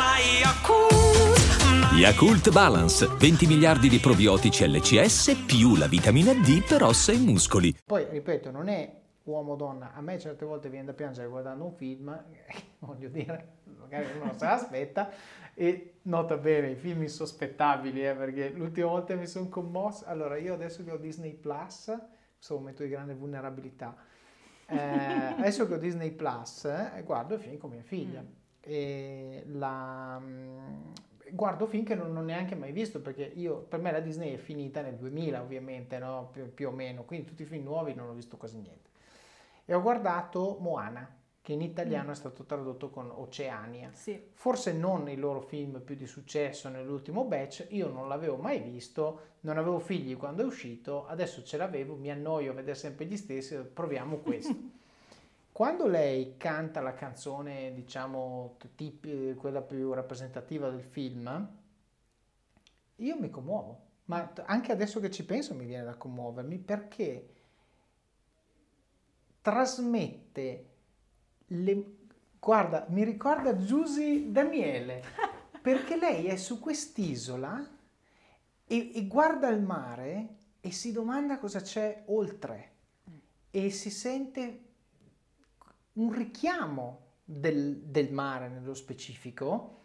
Yakult 1.96 2.52
Balance, 2.52 3.08
20 3.08 3.48
miliardi 3.48 3.90
di 3.90 4.00
probiotici 4.00 4.66
LCS 4.66 5.44
più 5.46 5.76
la 5.76 5.88
vitamina 5.88 6.34
D 6.34 6.64
per 6.66 6.84
ossa 6.84 7.12
e 7.12 7.18
muscoli. 7.18 7.76
Poi, 7.86 8.06
ripeto, 8.10 8.52
non 8.52 8.70
è 8.70 8.90
uomo-donna, 9.24 9.94
a 9.94 10.02
me 10.02 10.18
certe 10.20 10.46
volte 10.46 10.70
viene 10.70 10.86
da 10.86 10.94
piangere 10.94 11.28
guardando 11.28 11.66
un 11.66 11.74
film, 11.74 12.24
voglio 12.80 13.10
dire, 13.10 13.58
magari 13.80 14.06
uno 14.20 14.34
se 14.36 14.46
l'aspetta, 14.46 15.10
e 15.60 15.96
nota 16.04 16.38
bene 16.38 16.70
i 16.70 16.76
film 16.76 17.02
insospettabili, 17.02 18.08
eh, 18.08 18.16
perché 18.16 18.48
l'ultima 18.48 18.88
volta 18.88 19.14
mi 19.16 19.28
sono 19.28 19.50
commosso, 19.50 20.06
allora 20.06 20.38
io 20.38 20.54
adesso 20.54 20.86
che 20.86 20.92
ho 20.92 20.96
Disney 20.96 21.34
Plus, 21.34 21.94
questo 22.38 22.56
momento 22.56 22.84
di 22.84 22.88
grande 22.88 23.14
vulnerabilità, 23.14 23.94
eh, 24.68 24.78
adesso 25.38 25.68
che 25.68 25.74
ho 25.74 25.78
Disney 25.78 26.12
Plus, 26.12 26.64
eh, 26.64 27.04
guardo 27.04 27.36
i 27.36 27.40
film 27.40 27.58
con 27.58 27.72
mia 27.72 27.82
figlia, 27.82 28.22
mm. 28.22 28.26
e 28.62 29.44
la, 29.48 30.18
mm, 30.18 30.92
guardo 31.32 31.66
film 31.66 31.84
che 31.84 31.96
non 31.96 32.16
ho 32.16 32.22
neanche 32.22 32.56
mai 32.56 32.72
visto 32.72 33.02
perché 33.02 33.24
io, 33.36 33.58
per 33.58 33.82
me 33.82 33.92
la 33.92 34.00
Disney 34.00 34.36
è 34.36 34.38
finita 34.38 34.80
nel 34.82 34.96
2000 34.96 35.42
ovviamente, 35.42 36.00
no? 36.00 36.30
più, 36.32 36.54
più, 36.54 36.70
o 36.70 36.72
meno, 36.72 37.04
quindi 37.04 37.28
tutti 37.28 37.42
i 37.42 37.46
film 37.46 37.66
nuovi 37.66 37.94
non 37.94 38.08
ho 38.08 38.14
visto 38.14 38.38
quasi 38.38 38.62
niente. 38.62 38.92
E 39.66 39.74
ho 39.74 39.82
guardato 39.82 40.56
Moana, 40.62 41.19
che 41.42 41.54
in 41.54 41.62
italiano 41.62 42.10
mm. 42.10 42.12
è 42.12 42.16
stato 42.16 42.44
tradotto 42.44 42.90
con 42.90 43.10
Oceania. 43.10 43.92
Sì. 43.94 44.22
Forse 44.34 44.74
non 44.74 45.10
il 45.10 45.20
loro 45.20 45.42
film 45.42 45.82
più 45.82 45.96
di 45.96 46.06
successo 46.06 46.70
nell'ultimo 46.70 47.24
batch, 47.26 47.68
io 47.70 47.90
non 47.90 48.08
l'avevo 48.08 48.36
mai 48.38 48.60
visto, 48.60 49.22
non 49.42 49.58
avevo 49.58 49.80
figli 49.80 50.16
quando 50.18 50.44
è 50.44 50.46
uscito, 50.46 51.08
adesso 51.08 51.44
ce 51.44 51.58
l'avevo, 51.58 51.96
mi 51.96 52.12
annoio 52.12 52.52
a 52.52 52.56
vedere 52.56 52.76
sempre 52.76 53.06
gli 53.06 53.18
stessi, 53.18 53.56
proviamo 53.58 54.18
questo. 54.18 54.56
quando 55.52 55.88
lei 55.88 56.36
canta 56.38 56.82
la 56.82 56.94
canzone, 56.94 57.74
diciamo, 57.74 58.58
tip, 58.76 59.36
quella 59.36 59.62
più 59.62 59.92
rappresentativa 59.94 60.70
del 60.70 60.84
film, 60.84 61.58
io 62.96 63.18
mi 63.18 63.30
commuovo. 63.30 63.88
Ma 64.06 64.34
anche 64.46 64.72
adesso 64.72 65.00
che 65.00 65.12
ci 65.12 65.24
penso 65.24 65.54
mi 65.54 65.66
viene 65.66 65.84
da 65.84 65.96
commuovermi 65.96 66.58
perché 66.58 67.34
trasmette 69.42 70.69
le... 71.50 71.98
Guarda, 72.40 72.86
mi 72.90 73.04
ricorda 73.04 73.56
Giusy 73.58 74.32
Daniele, 74.32 75.04
perché 75.62 75.98
lei 75.98 76.26
è 76.26 76.36
su 76.36 76.60
quest'isola 76.60 77.68
e, 78.66 78.92
e 78.96 79.08
guarda 79.08 79.50
il 79.50 79.62
mare 79.62 80.36
e 80.62 80.72
si 80.72 80.92
domanda 80.92 81.38
cosa 81.38 81.62
c'è 81.62 82.04
oltre 82.08 82.72
e 83.52 83.70
si 83.72 83.90
sente 83.90 84.64
un 85.94 86.14
richiamo 86.14 87.08
del, 87.24 87.78
del 87.78 88.12
mare 88.12 88.48
nello 88.48 88.74
specifico 88.74 89.78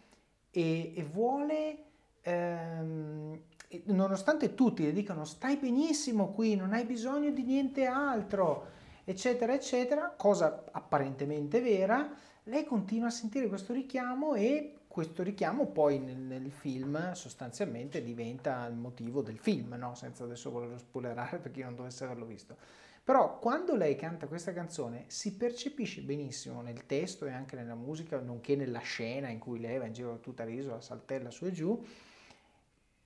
e, 0.51 0.93
e 0.95 1.03
vuole, 1.03 1.83
ehm, 2.21 3.39
nonostante 3.85 4.53
tutti 4.53 4.83
le 4.83 4.93
dicano 4.93 5.25
stai 5.25 5.57
benissimo 5.57 6.31
qui, 6.31 6.55
non 6.55 6.73
hai 6.73 6.85
bisogno 6.85 7.31
di 7.31 7.43
niente 7.43 7.85
altro, 7.85 8.67
eccetera, 9.05 9.53
eccetera, 9.53 10.13
cosa 10.17 10.65
apparentemente 10.71 11.61
vera, 11.61 12.11
lei 12.43 12.65
continua 12.65 13.07
a 13.07 13.11
sentire 13.11 13.47
questo 13.47 13.71
richiamo 13.71 14.33
e 14.33 14.79
questo 14.87 15.23
richiamo 15.23 15.67
poi 15.67 15.99
nel, 15.99 16.17
nel 16.17 16.51
film 16.51 17.13
sostanzialmente 17.13 18.03
diventa 18.03 18.65
il 18.65 18.75
motivo 18.75 19.21
del 19.21 19.37
film, 19.37 19.73
no? 19.73 19.93
senza 19.93 20.23
adesso 20.23 20.49
volerlo 20.49 20.77
spoilerare 20.77 21.37
per 21.37 21.51
chi 21.51 21.61
non 21.61 21.75
dovesse 21.75 22.03
averlo 22.03 22.25
visto. 22.25 22.57
Però 23.03 23.37
quando 23.37 23.75
lei 23.75 23.95
canta 23.95 24.25
questa 24.25 24.51
canzone 24.51 25.05
si 25.07 25.35
percepisce 25.35 26.01
benissimo 26.01 26.61
nel 26.61 26.87
testo 26.87 27.25
e 27.25 27.31
anche 27.31 27.55
nella 27.55 27.75
musica, 27.75 28.19
nonché 28.19 28.55
nella 28.55 28.79
scena 28.79 29.27
in 29.27 29.37
cui 29.37 29.59
lei 29.59 29.77
va 29.77 29.85
in 29.85 29.93
giro 29.93 30.19
tutta 30.19 30.43
l'isola, 30.43 30.81
saltella 30.81 31.29
su 31.29 31.45
e 31.45 31.51
giù, 31.51 31.85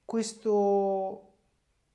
questo 0.06 1.34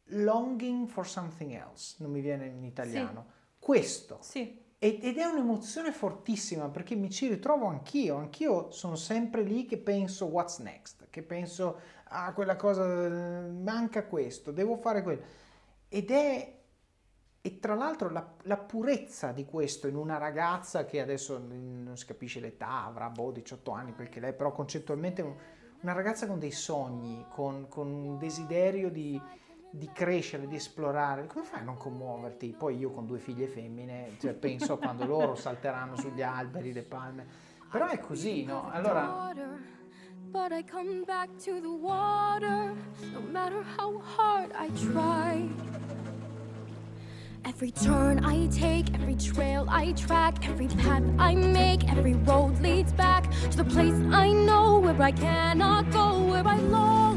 longing 0.09 0.87
for 0.87 1.07
something 1.07 1.53
else, 1.53 1.97
non 1.99 2.11
mi 2.11 2.21
viene 2.21 2.47
in 2.47 2.65
italiano. 2.65 3.25
Sì 3.27 3.43
questo. 3.65 4.19
Sì. 4.21 4.61
Ed 4.79 5.17
è 5.17 5.25
un'emozione 5.25 5.91
fortissima 5.91 6.69
perché 6.69 6.95
mi 6.95 7.09
ci 7.09 7.27
ritrovo 7.27 7.65
anch'io, 7.65 8.17
anch'io 8.17 8.71
sono 8.71 8.97
sempre 8.97 9.43
lì 9.43 9.65
che 9.65 9.79
penso 9.79 10.27
what's 10.27 10.59
next, 10.59 11.07
che 11.09 11.23
penso 11.23 11.81
ah 12.09 12.35
quella 12.35 12.57
cosa, 12.57 12.85
manca 12.85 14.05
questo, 14.05 14.51
devo 14.51 14.77
fare 14.77 15.03
quello. 15.03 15.23
Ed 15.89 16.11
è, 16.11 16.59
e 17.41 17.59
tra 17.59 17.75
l'altro 17.75 18.11
la, 18.11 18.35
la, 18.43 18.59
purezza 18.59 19.33
di 19.33 19.47
questo 19.47 19.87
in 19.87 19.97
una 19.97 20.19
ragazza 20.19 20.85
che 20.85 21.01
adesso 21.01 21.39
non 21.39 21.97
si 21.97 22.05
capisce 22.05 22.41
l'età, 22.41 22.85
avrà 22.85 23.09
boh 23.09 23.31
18 23.31 23.71
anni 23.71 23.93
perché 23.93 24.21
lei 24.21 24.35
però 24.35 24.53
concettualmente 24.53 25.23
una 25.81 25.93
ragazza 25.93 26.27
con 26.27 26.39
dei 26.39 26.51
sogni, 26.51 27.25
con, 27.31 27.69
con 27.69 27.91
un 27.91 28.19
desiderio 28.19 28.91
di 28.91 29.19
di 29.77 29.91
crescere, 29.93 30.47
di 30.47 30.55
esplorare, 30.55 31.27
come 31.27 31.45
fai 31.45 31.61
a 31.61 31.65
non 31.65 31.77
commuoverti? 31.77 32.55
Poi 32.57 32.77
io 32.77 32.93
con 32.93 33.07
due 33.07 33.19
figlie 33.19 33.49
femmine, 33.49 34.11
cioè, 34.21 34.33
penso 34.33 34.75
a 34.75 34.79
quando 34.79 35.05
loro 35.05 35.35
salteranno 35.35 35.97
sugli 35.97 36.23
alberi, 36.23 36.73
le 36.73 36.83
palme, 36.83 37.27
però 37.71 37.89
è 37.89 37.99
così, 37.99 38.45
no? 38.45 38.71
Allora... 38.71 39.33
But 40.31 40.53
I 40.53 40.65
come 40.65 41.05
back 41.05 41.29
to 41.45 41.61
the 41.61 41.69
water, 41.69 42.75
no 43.13 43.21
matter 43.31 43.63
how 43.77 44.01
hard 44.01 44.51
I 44.53 44.69
try. 44.91 45.49
Every 47.45 47.71
turn 47.71 48.25
I 48.25 48.49
take, 48.49 48.93
every 48.95 49.15
trail 49.15 49.65
I 49.69 49.93
track, 49.93 50.49
every 50.49 50.67
path 50.67 51.05
I 51.19 51.37
make, 51.37 51.89
every 51.89 52.15
road 52.15 52.61
leads 52.61 52.93
back 52.93 53.31
to 53.51 53.57
the 53.59 53.65
place 53.65 53.95
I 54.11 54.33
know 54.33 54.81
where 54.81 55.01
I 55.01 55.13
cannot 55.13 55.89
go, 55.93 56.19
where 56.25 56.45
I 56.45 56.59
long 56.59 57.14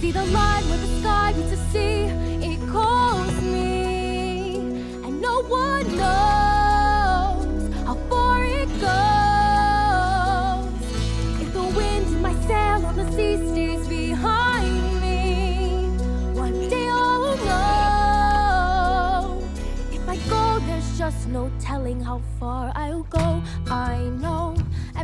See 0.00 0.12
the 0.12 0.24
line 0.26 0.64
where 0.68 0.78
the 0.78 0.86
sky 1.00 1.32
meets 1.32 1.50
the 1.50 1.56
sea, 1.72 2.04
it 2.40 2.60
calls 2.70 3.42
me, 3.42 4.54
and 5.04 5.20
no 5.20 5.42
one 5.42 5.96
knows 5.96 7.74
how 7.84 7.96
far 8.08 8.44
it 8.44 8.68
goes. 8.80 10.70
If 11.42 11.52
the 11.52 11.62
wind 11.76 12.06
in 12.06 12.22
my 12.22 12.32
sail 12.46 12.86
on 12.86 12.94
the 12.96 13.10
sea 13.10 13.36
stays 13.48 13.88
behind 13.88 15.00
me, 15.00 15.88
one 16.32 16.68
day 16.68 16.86
I'll 16.88 17.36
know. 17.48 19.42
If 19.90 20.08
I 20.08 20.16
go, 20.30 20.60
there's 20.60 20.96
just 20.96 21.26
no 21.26 21.50
telling 21.58 22.00
how 22.00 22.20
far 22.38 22.70
I'll 22.76 23.02
go. 23.02 23.42
I 23.66 23.98
know. 24.20 24.57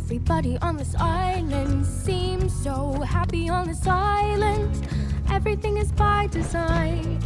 Everybody 0.05 0.55
on 0.61 0.77
this 0.77 0.93
island 0.99 1.83
seems 1.83 2.53
so 2.53 2.91
happy 3.01 3.49
on 3.49 3.67
this 3.67 3.87
island. 3.87 4.87
Everything 5.31 5.77
is 5.77 5.91
by 5.91 6.27
design. 6.27 7.19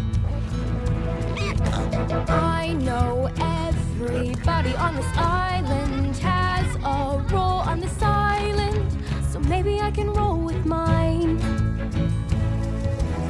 I 2.30 2.78
know 2.80 3.30
everybody 3.38 4.74
on 4.76 4.96
this 4.96 5.12
island 5.18 6.16
has 6.20 6.76
a 6.78 7.22
role 7.34 7.60
on 7.68 7.82
this 7.82 8.02
island. 8.02 8.90
So 9.30 9.42
maybe 9.42 9.82
I 9.82 9.92
can 9.92 10.14
roll 10.14 10.38
with 10.38 10.66
mine. 10.66 11.38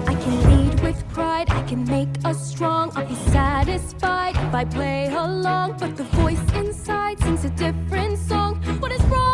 I 0.05 0.13
can 0.13 0.35
lead 0.51 0.79
with 0.81 1.03
pride, 1.09 1.49
I 1.49 1.63
can 1.63 1.85
make 1.85 2.23
us 2.23 2.39
strong. 2.51 2.91
I'll 2.95 3.07
be 3.07 3.15
satisfied 3.31 4.35
if 4.35 4.53
I 4.53 4.63
play 4.65 5.07
along. 5.07 5.77
But 5.79 5.97
the 5.97 6.03
voice 6.03 6.45
inside 6.53 7.17
sings 7.19 7.45
a 7.45 7.49
different 7.49 8.19
song. 8.19 8.61
What 8.79 8.91
is 8.91 9.01
wrong 9.05 9.28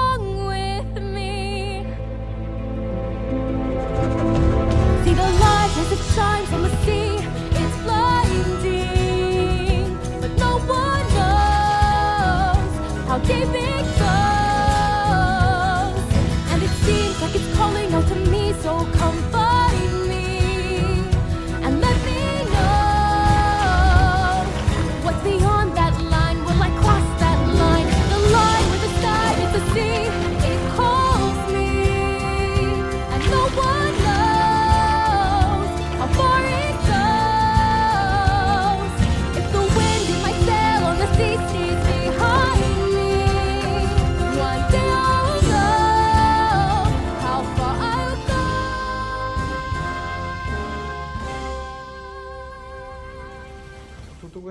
the 5.15 5.27
light 5.43 5.73
as 5.81 5.91
it 5.91 6.03
shines 6.13 6.51
on 6.53 6.61
the 6.63 6.73
sea. 6.83 7.09
It's 7.61 7.77
blinding, 7.83 9.17
but 10.21 10.31
no 10.37 10.51
one 10.59 11.05
knows 11.17 12.71
how 13.07 13.17
deep 13.19 13.53
it 13.53 13.85
goes. 14.01 14.15
And 16.51 16.59
it 16.63 16.73
seems 16.85 17.15
like 17.21 17.35
it's 17.35 17.49
calling 17.57 17.93
out 17.93 18.07
to 18.07 18.15
me, 18.15 18.53
so 18.61 18.71
come 18.99 19.17
find 19.31 19.54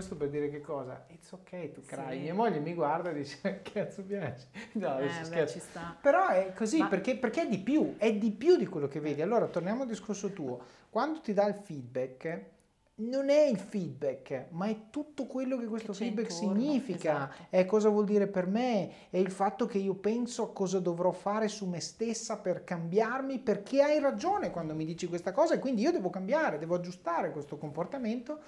questo 0.04 0.16
per 0.16 0.28
dire 0.28 0.50
che 0.50 0.60
cosa? 0.60 1.06
It's 1.08 1.32
ok, 1.32 1.72
tu 1.72 1.82
cry. 1.82 2.16
Sì. 2.18 2.22
Mia 2.24 2.34
moglie 2.34 2.58
mi 2.60 2.74
guarda 2.74 3.10
e 3.10 3.14
dice, 3.14 3.60
cazzo 3.72 4.02
piace. 4.02 4.48
No, 4.72 4.98
Eh, 4.98 5.28
beh, 5.28 5.46
ci 5.48 5.58
sta. 5.58 5.96
Però 6.00 6.28
è 6.28 6.52
così, 6.54 6.78
Ma- 6.78 6.88
perché, 6.88 7.16
perché 7.16 7.42
è 7.42 7.48
di 7.48 7.58
più, 7.58 7.94
è 7.96 8.12
di 8.14 8.30
più 8.30 8.56
di 8.56 8.66
quello 8.66 8.86
che 8.86 9.00
vedi. 9.00 9.22
Allora, 9.22 9.46
torniamo 9.46 9.82
al 9.82 9.88
discorso 9.88 10.32
tuo. 10.32 10.60
Quando 10.90 11.20
ti 11.20 11.32
dà 11.32 11.46
il 11.46 11.54
feedback, 11.54 12.52
non 12.96 13.28
è 13.28 13.46
il 13.46 13.58
feedback, 13.58 14.46
ma 14.50 14.66
è 14.66 14.90
tutto 14.90 15.26
quello 15.26 15.56
che 15.56 15.66
questo 15.66 15.90
Che 15.92 15.98
feedback 15.98 16.30
intorno, 16.30 16.60
significa, 16.60 17.12
esatto. 17.32 17.46
è 17.50 17.64
cosa 17.66 17.88
vuol 17.88 18.04
dire 18.04 18.28
per 18.28 18.46
me, 18.46 19.08
è 19.10 19.16
il 19.16 19.32
fatto 19.32 19.66
che 19.66 19.78
io 19.78 19.94
penso 19.94 20.44
a 20.44 20.52
cosa 20.52 20.78
dovrò 20.78 21.10
fare 21.10 21.48
su 21.48 21.66
me 21.66 21.80
stessa 21.80 22.38
per 22.38 22.62
cambiarmi, 22.62 23.40
perché 23.40 23.82
hai 23.82 23.98
ragione 23.98 24.50
quando 24.52 24.74
mi 24.76 24.84
dici 24.84 25.08
questa 25.08 25.32
cosa 25.32 25.54
e 25.54 25.58
quindi 25.58 25.82
io 25.82 25.90
devo 25.90 26.10
cambiare, 26.10 26.58
devo 26.58 26.76
aggiustare 26.76 27.32
questo 27.32 27.56
comportamento 27.56 28.38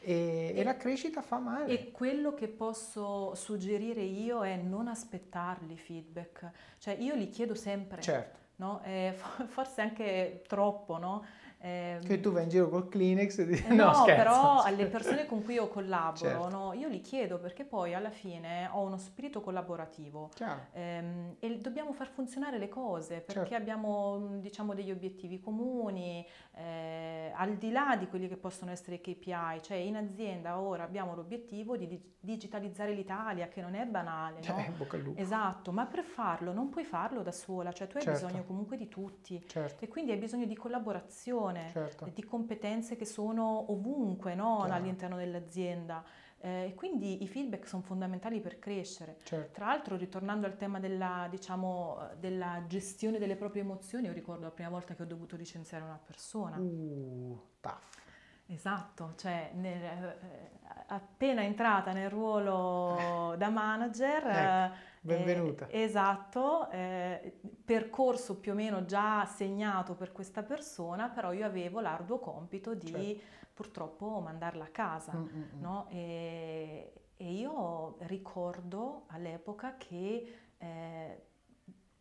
e, 0.00 0.52
e 0.56 0.64
la 0.64 0.76
crescita 0.76 1.22
fa 1.22 1.38
male. 1.38 1.66
E 1.72 1.90
quello 1.90 2.34
che 2.34 2.48
posso 2.48 3.34
suggerire 3.34 4.02
io 4.02 4.42
è 4.42 4.56
non 4.56 4.88
aspettarli 4.88 5.74
i 5.74 5.78
feedback, 5.78 6.50
cioè 6.78 6.94
io 6.98 7.14
li 7.14 7.28
chiedo 7.28 7.54
sempre, 7.54 8.00
Certo, 8.00 8.38
no? 8.56 8.80
Eh, 8.84 9.12
fo- 9.14 9.46
forse 9.46 9.82
anche 9.82 10.42
troppo, 10.46 10.98
no? 10.98 11.24
Ehm, 11.62 12.00
che 12.02 12.20
tu 12.20 12.32
vai 12.32 12.44
in 12.44 12.48
giro 12.48 12.70
col 12.70 12.88
Kleenex 12.88 13.38
e 13.40 13.46
dici 13.46 13.66
Eh 13.66 13.68
no, 13.74 13.84
No, 13.88 13.92
scherzo. 13.92 14.22
però 14.22 14.62
alle 14.62 14.86
persone 14.86 15.26
con 15.26 15.42
cui 15.44 15.54
io 15.54 15.68
collaboro, 15.68 16.16
Certo. 16.16 16.48
no, 16.48 16.72
io 16.72 16.88
li 16.88 17.00
chiedo 17.02 17.38
perché 17.38 17.64
poi 17.64 17.92
alla 17.94 18.08
fine 18.10 18.68
ho 18.72 18.80
uno 18.80 18.96
spirito 18.96 19.42
collaborativo 19.42 20.30
ehm, 20.72 21.36
e 21.38 21.58
dobbiamo 21.58 21.92
far 21.92 22.08
funzionare 22.08 22.56
le 22.58 22.68
cose 22.68 23.16
perché 23.20 23.32
Certo. 23.50 23.54
abbiamo 23.56 24.18
mh, 24.18 24.40
diciamo 24.40 24.72
degli 24.74 24.90
obiettivi 24.90 25.38
comuni, 25.38 26.26
eh, 26.56 27.30
al 27.34 27.56
di 27.56 27.70
là 27.70 27.94
di 27.98 28.06
quelli 28.08 28.26
che 28.28 28.36
possono 28.36 28.70
essere 28.70 28.96
i 28.96 29.00
KPI, 29.02 29.60
cioè 29.60 29.76
in 29.76 29.96
azienda 29.96 30.58
ora 30.58 30.84
abbiamo 30.84 31.14
l'obiettivo 31.14 31.76
di 31.76 31.86
dig- 31.86 32.08
digitalizzare 32.20 32.92
l'Italia 32.92 33.48
che 33.48 33.60
non 33.60 33.74
è 33.74 33.84
banale, 33.84 34.36
no? 34.38 34.42
Cioè, 34.44 34.70
bocca 34.76 34.96
al 34.96 35.02
lupo. 35.02 35.20
Esatto, 35.20 35.72
ma 35.72 35.84
per 35.84 36.04
farlo 36.04 36.52
non 36.54 36.70
puoi 36.70 36.84
farlo 36.84 37.20
da 37.22 37.32
sola, 37.32 37.70
cioè 37.72 37.86
tu 37.86 37.98
hai 37.98 38.02
Certo. 38.02 38.24
bisogno 38.26 38.44
comunque 38.44 38.76
di 38.78 38.88
tutti 38.88 39.42
Certo, 39.46 39.84
e 39.84 39.88
quindi 39.88 40.12
hai 40.12 40.16
bisogno 40.18 40.46
di 40.46 40.56
collaborazione 40.56 41.48
certo. 41.72 42.10
di 42.12 42.24
competenze 42.24 42.96
che 42.96 43.04
sono 43.04 43.70
ovunque 43.72 44.34
no? 44.34 44.62
All'interno 44.62 45.16
dell'azienda. 45.16 46.04
Eh, 46.42 46.68
e 46.68 46.74
quindi 46.74 47.22
i 47.22 47.28
feedback 47.28 47.66
sono 47.66 47.82
fondamentali 47.82 48.40
per 48.40 48.58
crescere. 48.58 49.18
certo. 49.24 49.52
Tra 49.52 49.66
l'altro, 49.66 49.96
ritornando 49.96 50.46
al 50.46 50.56
tema 50.56 50.80
della, 50.80 51.26
diciamo, 51.28 52.08
della 52.18 52.64
gestione 52.66 53.18
delle 53.18 53.36
proprie 53.36 53.62
emozioni, 53.62 54.06
io 54.06 54.12
ricordo 54.12 54.44
la 54.44 54.50
prima 54.50 54.70
volta 54.70 54.94
che 54.94 55.02
ho 55.02 55.06
dovuto 55.06 55.36
licenziare 55.36 55.84
una 55.84 56.00
persona. 56.02 56.56
Uh, 56.56 57.38
tough. 57.60 57.98
Esatto, 58.46 59.12
cioè 59.16 59.52
nel- 59.54 59.82
eh, 59.82 60.50
appena 60.88 61.42
entrata 61.42 61.92
nel 61.92 62.10
ruolo 62.10 63.34
da 63.36 63.48
manager, 63.48 64.26
Ecco, 64.26 64.74
benvenuta. 65.00 65.66
eh, 65.68 65.82
esatto, 65.82 66.68
eh, 66.70 67.40
percorso 67.64 68.38
più 68.38 68.52
o 68.52 68.54
meno 68.54 68.84
già 68.84 69.24
segnato 69.24 69.94
per 69.94 70.12
questa 70.12 70.42
persona, 70.42 71.08
però 71.08 71.32
io 71.32 71.44
avevo 71.46 71.80
l'arduo 71.80 72.18
compito 72.18 72.74
di 72.74 72.86
Certo. 72.88 73.22
purtroppo 73.54 74.20
mandarla 74.20 74.64
a 74.64 74.68
casa. 74.68 75.12
Mm, 75.14 75.22
mm, 75.22 75.42
mm. 75.56 75.60
no? 75.60 75.86
E, 75.90 76.92
e 77.16 77.32
io 77.32 77.96
ricordo 78.00 79.04
all'epoca 79.08 79.76
che 79.76 80.34
eh, 80.58 81.22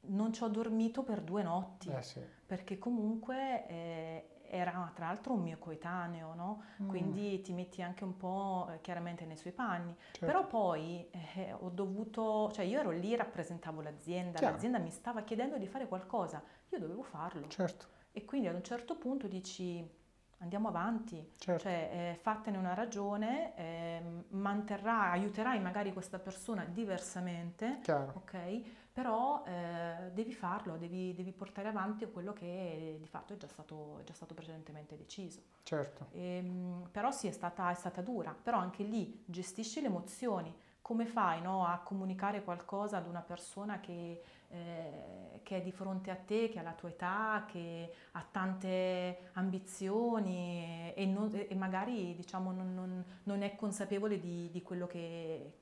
non 0.01 0.31
ci 0.33 0.43
ho 0.43 0.47
dormito 0.47 1.03
per 1.03 1.21
due 1.21 1.43
notti 1.43 1.89
Eh 1.91 2.01
sì. 2.01 2.21
perché 2.45 2.77
comunque 2.77 3.67
eh, 3.67 4.29
era 4.49 4.91
tra 4.93 5.05
l'altro 5.07 5.33
un 5.33 5.41
mio 5.41 5.57
coetaneo, 5.57 6.33
no? 6.33 6.63
Mm, 6.81 6.87
quindi 6.89 7.41
ti 7.41 7.53
metti 7.53 7.81
anche 7.81 8.03
un 8.03 8.17
po' 8.17 8.69
eh, 8.73 8.81
chiaramente 8.81 9.25
nei 9.25 9.37
suoi 9.37 9.53
panni. 9.53 9.95
certo. 10.11 10.25
Però 10.25 10.45
poi 10.47 11.07
eh, 11.35 11.53
ho 11.53 11.69
dovuto, 11.69 12.51
cioè 12.51 12.65
io 12.65 12.79
ero 12.79 12.91
lì, 12.91 13.15
rappresentavo 13.15 13.81
l'azienda, 13.81 14.39
Chiaro. 14.39 14.53
l'azienda 14.53 14.79
mi 14.79 14.91
stava 14.91 15.21
chiedendo 15.21 15.57
di 15.57 15.67
fare 15.67 15.87
qualcosa, 15.87 16.41
io 16.69 16.79
dovevo 16.79 17.03
farlo. 17.03 17.47
Certo, 17.47 17.87
E 18.11 18.25
quindi 18.25 18.47
ad 18.47 18.55
un 18.55 18.63
certo 18.63 18.95
punto 18.95 19.27
dici 19.27 19.97
andiamo 20.41 20.69
avanti, 20.69 21.31
certo. 21.37 21.63
cioè 21.63 21.89
eh, 22.13 22.15
fattene 22.21 22.57
una 22.57 22.73
ragione, 22.73 23.55
ehm, 23.57 24.23
manterrà, 24.29 25.11
aiuterai 25.11 25.59
magari 25.59 25.91
questa 25.93 26.17
persona 26.17 26.63
diversamente, 26.65 27.79
Chiaro. 27.81 28.13
ok? 28.15 28.61
Però 28.99 29.43
eh, 29.47 30.11
devi 30.13 30.33
farlo, 30.33 30.75
devi, 30.75 31.13
devi 31.15 31.31
portare 31.31 31.69
avanti 31.69 32.05
quello 32.11 32.33
che 32.33 32.97
di 32.99 33.07
fatto 33.07 33.31
è 33.33 33.37
già 33.37 33.47
stato, 33.47 33.97
è 33.99 34.03
già 34.03 34.11
stato 34.13 34.33
precedentemente 34.33 34.97
deciso. 34.97 35.39
Certo. 35.63 36.07
Ehm, 36.11 36.89
però 36.91 37.09
sì, 37.09 37.27
è 37.27 37.31
stata, 37.31 37.71
è 37.71 37.75
stata 37.75 38.01
dura, 38.01 38.35
però 38.35 38.57
anche 38.57 38.83
lì 38.83 39.23
gestisci 39.25 39.79
le 39.79 39.87
emozioni. 39.87 40.53
Come 40.81 41.05
fai 41.05 41.41
no, 41.41 41.65
a 41.65 41.77
comunicare 41.79 42.43
qualcosa 42.43 42.97
ad 42.97 43.07
una 43.07 43.21
persona 43.21 43.79
che, 43.79 44.21
eh, 44.49 45.39
che 45.43 45.57
è 45.57 45.61
di 45.61 45.71
fronte 45.71 46.11
a 46.11 46.15
te, 46.17 46.49
che 46.49 46.59
ha 46.59 46.63
la 46.63 46.73
tua 46.73 46.89
età, 46.89 47.45
che 47.47 47.93
ha 48.11 48.25
tante 48.29 49.29
ambizioni 49.33 50.91
e, 50.93 51.05
non- 51.05 51.31
e 51.47 51.55
magari 51.55 52.15
diciamo, 52.15 52.51
non, 52.51 52.73
non- 52.73 53.05
non 53.23 53.43
è 53.43 53.55
consapevole 53.55 54.19
di, 54.19 54.49
di 54.51 54.61
quello 54.61 54.87
che... 54.87 55.53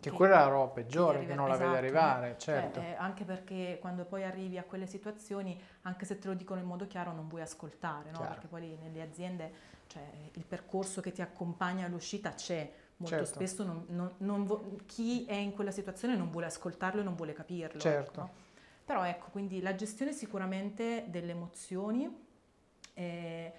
Che 0.00 0.10
quella 0.10 0.36
è 0.36 0.38
la 0.40 0.48
roba 0.48 0.70
peggiore, 0.72 1.24
che 1.24 1.34
non 1.34 1.48
la 1.48 1.54
arriva- 1.54 1.70
vede 1.72 1.86
esatto, 1.86 2.04
arrivare, 2.10 2.38
Cioè, 2.38 2.54
certo. 2.60 2.80
eh, 2.80 2.94
anche 2.98 3.24
perché 3.24 3.78
quando 3.80 4.04
poi 4.04 4.22
arrivi 4.24 4.58
a 4.58 4.62
quelle 4.64 4.86
situazioni, 4.86 5.58
anche 5.82 6.04
se 6.04 6.18
te 6.18 6.28
lo 6.28 6.34
dicono 6.34 6.60
in 6.60 6.66
modo 6.66 6.86
chiaro, 6.86 7.12
non 7.12 7.26
vuoi 7.26 7.40
ascoltare, 7.40 8.10
no? 8.10 8.18
Perché 8.20 8.46
poi 8.46 8.76
nelle 8.82 9.00
aziende 9.00 9.52
cioè, 9.86 10.02
il 10.34 10.44
percorso 10.44 11.00
che 11.00 11.10
ti 11.12 11.22
accompagna 11.22 11.86
all'uscita 11.86 12.34
c'è. 12.34 12.70
Molto 12.96 13.16
Certo. 13.16 13.32
spesso 13.34 13.64
non- 13.64 13.84
non- 13.88 14.12
non 14.18 14.44
vo- 14.44 14.76
chi 14.86 15.24
è 15.24 15.34
in 15.34 15.52
quella 15.52 15.70
situazione 15.72 16.14
non 16.16 16.30
vuole 16.30 16.46
ascoltarlo 16.46 17.00
e 17.00 17.04
non 17.04 17.14
vuole 17.16 17.32
capirlo. 17.32 17.80
Certo. 17.80 18.20
no? 18.20 18.30
Però 18.84 19.02
ecco, 19.04 19.28
quindi 19.32 19.62
la 19.62 19.74
gestione 19.74 20.12
sicuramente 20.12 21.04
delle 21.08 21.30
emozioni 21.32 22.22
eh, 22.96 23.52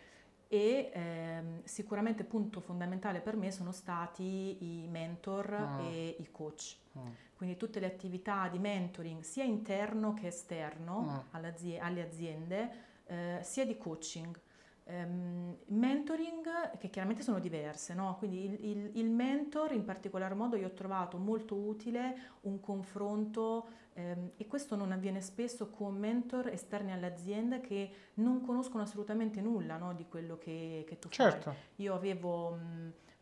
e 0.48 0.92
ehm, 0.94 1.64
sicuramente 1.64 2.24
punto 2.24 2.60
fondamentale 2.60 3.20
per 3.20 3.36
me 3.36 3.52
sono 3.52 3.72
stati 3.72 4.84
i 4.84 4.88
mentor 4.88 5.52
Mm. 5.52 5.80
e 5.88 6.16
i 6.20 6.28
coach. 6.32 6.78
Mm. 6.98 7.08
Quindi 7.36 7.58
tutte 7.58 7.80
le 7.80 7.88
attività 7.88 8.48
di 8.48 8.60
mentoring 8.60 9.22
sia 9.22 9.44
interno 9.44 10.14
che 10.14 10.28
esterno 10.28 11.26
all'azi- 11.32 11.78
alle 11.78 12.02
aziende, 12.04 12.72
eh, 13.08 13.40
sia 13.42 13.66
di 13.66 13.78
coaching. 13.78 14.40
Ehm, 14.88 15.58
mentoring 15.70 16.78
che 16.78 16.90
chiaramente 16.92 17.24
sono 17.24 17.40
diverse, 17.40 17.96
no? 17.96 18.16
quindi 18.20 18.46
il, 18.46 18.66
il- 18.66 18.92
il 18.98 19.10
mentor 19.10 19.72
in 19.72 19.84
particolar 19.84 20.36
modo 20.36 20.56
io 20.58 20.68
ho 20.68 20.74
trovato 20.74 21.18
molto 21.18 21.56
utile 21.56 22.16
un 22.42 22.60
confronto 22.60 23.68
ehm, 23.94 24.34
e 24.38 24.46
questo 24.46 24.76
non 24.76 24.92
avviene 24.92 25.22
spesso 25.22 25.72
con 25.72 25.96
mentor 25.98 26.50
esterni 26.50 26.92
all'azienda 26.92 27.60
che 27.62 27.92
non 28.16 28.42
conoscono 28.42 28.84
assolutamente 28.84 29.42
nulla 29.42 29.78
no, 29.78 29.94
di 29.96 30.06
quello 30.08 30.38
che, 30.38 30.84
che 30.88 31.00
tu 31.00 31.10
fai. 31.10 31.32
Certo. 31.32 31.56
Io 31.78 31.96
avevo 31.96 32.56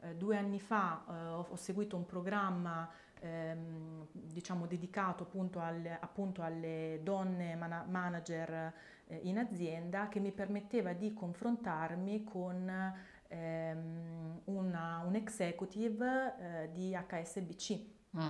eh, 0.01 0.15
due 0.15 0.35
anni 0.37 0.59
fa, 0.59 1.05
eh, 1.07 1.13
ho, 1.29 1.47
ho 1.49 1.55
seguito 1.55 1.95
un 1.95 2.05
programma 2.05 2.89
ehm, 3.23 4.07
diciamo 4.11 4.65
dedicato 4.67 5.23
appunto, 5.23 5.59
al- 5.59 5.97
appunto 5.99 6.41
alle 6.41 6.99
donne 7.03 7.55
mana- 7.55 7.85
manager 7.87 8.73
eh, 9.07 9.19
in 9.23 9.37
azienda 9.37 10.07
che 10.09 10.19
mi 10.19 10.31
permetteva 10.31 10.93
di 10.93 11.13
confrontarmi 11.13 12.23
con 12.23 12.93
ehm, 13.29 14.41
una- 14.45 15.03
un 15.05 15.15
executive 15.15 16.35
eh, 16.39 16.69
di 16.73 16.93
HSBC 16.95 17.91
Mm. 18.15 18.29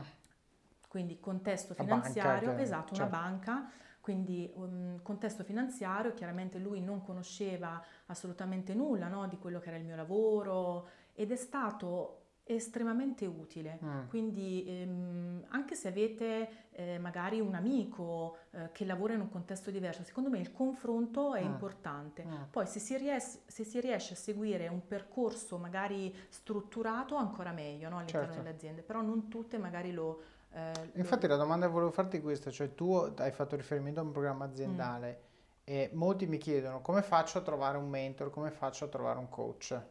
quindi 0.88 1.20
contesto 1.20 1.74
La 1.76 1.84
banca 1.84 2.08
finanziario, 2.08 2.56
che- 2.56 2.62
esatto, 2.62 2.94
una 2.94 3.04
certo. 3.04 3.18
banca, 3.18 3.70
quindi 4.00 4.50
um, 4.56 5.02
contesto 5.02 5.44
finanziario, 5.44 6.14
chiaramente 6.14 6.58
lui 6.60 6.80
non 6.82 7.02
conosceva 7.02 7.84
assolutamente 8.06 8.74
nulla 8.74 9.08
no, 9.10 9.28
di 9.28 9.38
quello 9.38 9.60
che 9.60 9.70
era 9.70 9.78
il 9.78 9.84
mio 9.86 9.96
lavoro 9.98 10.88
ed 11.14 11.32
è 11.32 11.36
stato 11.36 12.23
estremamente 12.46 13.26
utile. 13.26 13.80
Mm. 13.84 14.08
Quindi 14.10 14.66
ehm, 14.68 15.46
anche 15.50 15.76
se 15.76 15.88
avete 15.88 16.50
eh, 16.72 16.98
magari 17.00 17.40
un 17.40 17.56
amico 17.56 18.38
eh, 18.52 18.70
che 18.74 18.84
lavora 18.86 19.14
in 19.14 19.22
un 19.22 19.30
contesto 19.30 19.72
diverso, 19.72 20.04
secondo 20.04 20.30
me 20.30 20.40
il 20.40 20.52
confronto 20.52 21.34
è 21.36 21.42
Mm. 21.44 21.46
importante. 21.46 22.26
Mm. 22.26 22.34
Poi 22.52 22.66
se 22.68 22.80
si, 22.80 22.98
ries- 22.98 23.42
se 23.46 23.64
si 23.64 23.80
riesce 23.80 24.14
a 24.14 24.18
seguire 24.18 24.68
un 24.68 24.86
percorso 24.86 25.58
magari 25.58 26.14
strutturato, 26.30 27.16
ancora 27.16 27.52
meglio 27.52 27.90
no, 27.90 27.98
all'interno 27.98 28.34
Certo. 28.34 28.42
delle 28.42 28.56
aziende, 28.56 28.82
però 28.82 29.02
non 29.02 29.30
tutte 29.30 29.58
magari 29.58 29.92
lo... 29.94 30.22
eh, 30.52 30.72
lo- 30.76 31.00
Infatti 31.00 31.28
la 31.28 31.38
domanda 31.38 31.66
che 31.68 31.72
volevo 31.72 31.92
farti 31.92 32.18
è 32.18 32.22
questa, 32.22 32.52
cioè 32.52 32.74
tu 32.76 32.94
hai 32.94 33.32
fatto 33.32 33.56
riferimento 33.56 34.00
a 34.00 34.04
un 34.04 34.12
programma 34.12 34.46
aziendale 34.46 35.22
e 35.64 35.90
molti 35.94 36.28
mi 36.28 36.38
chiedono 36.38 36.82
come 36.82 37.02
faccio 37.02 37.38
a 37.38 37.42
trovare 37.42 37.78
un 37.78 37.88
mentor, 37.90 38.30
come 38.30 38.52
faccio 38.52 38.86
a 38.86 38.88
trovare 38.90 39.20
un 39.20 39.30
coach. 39.30 39.82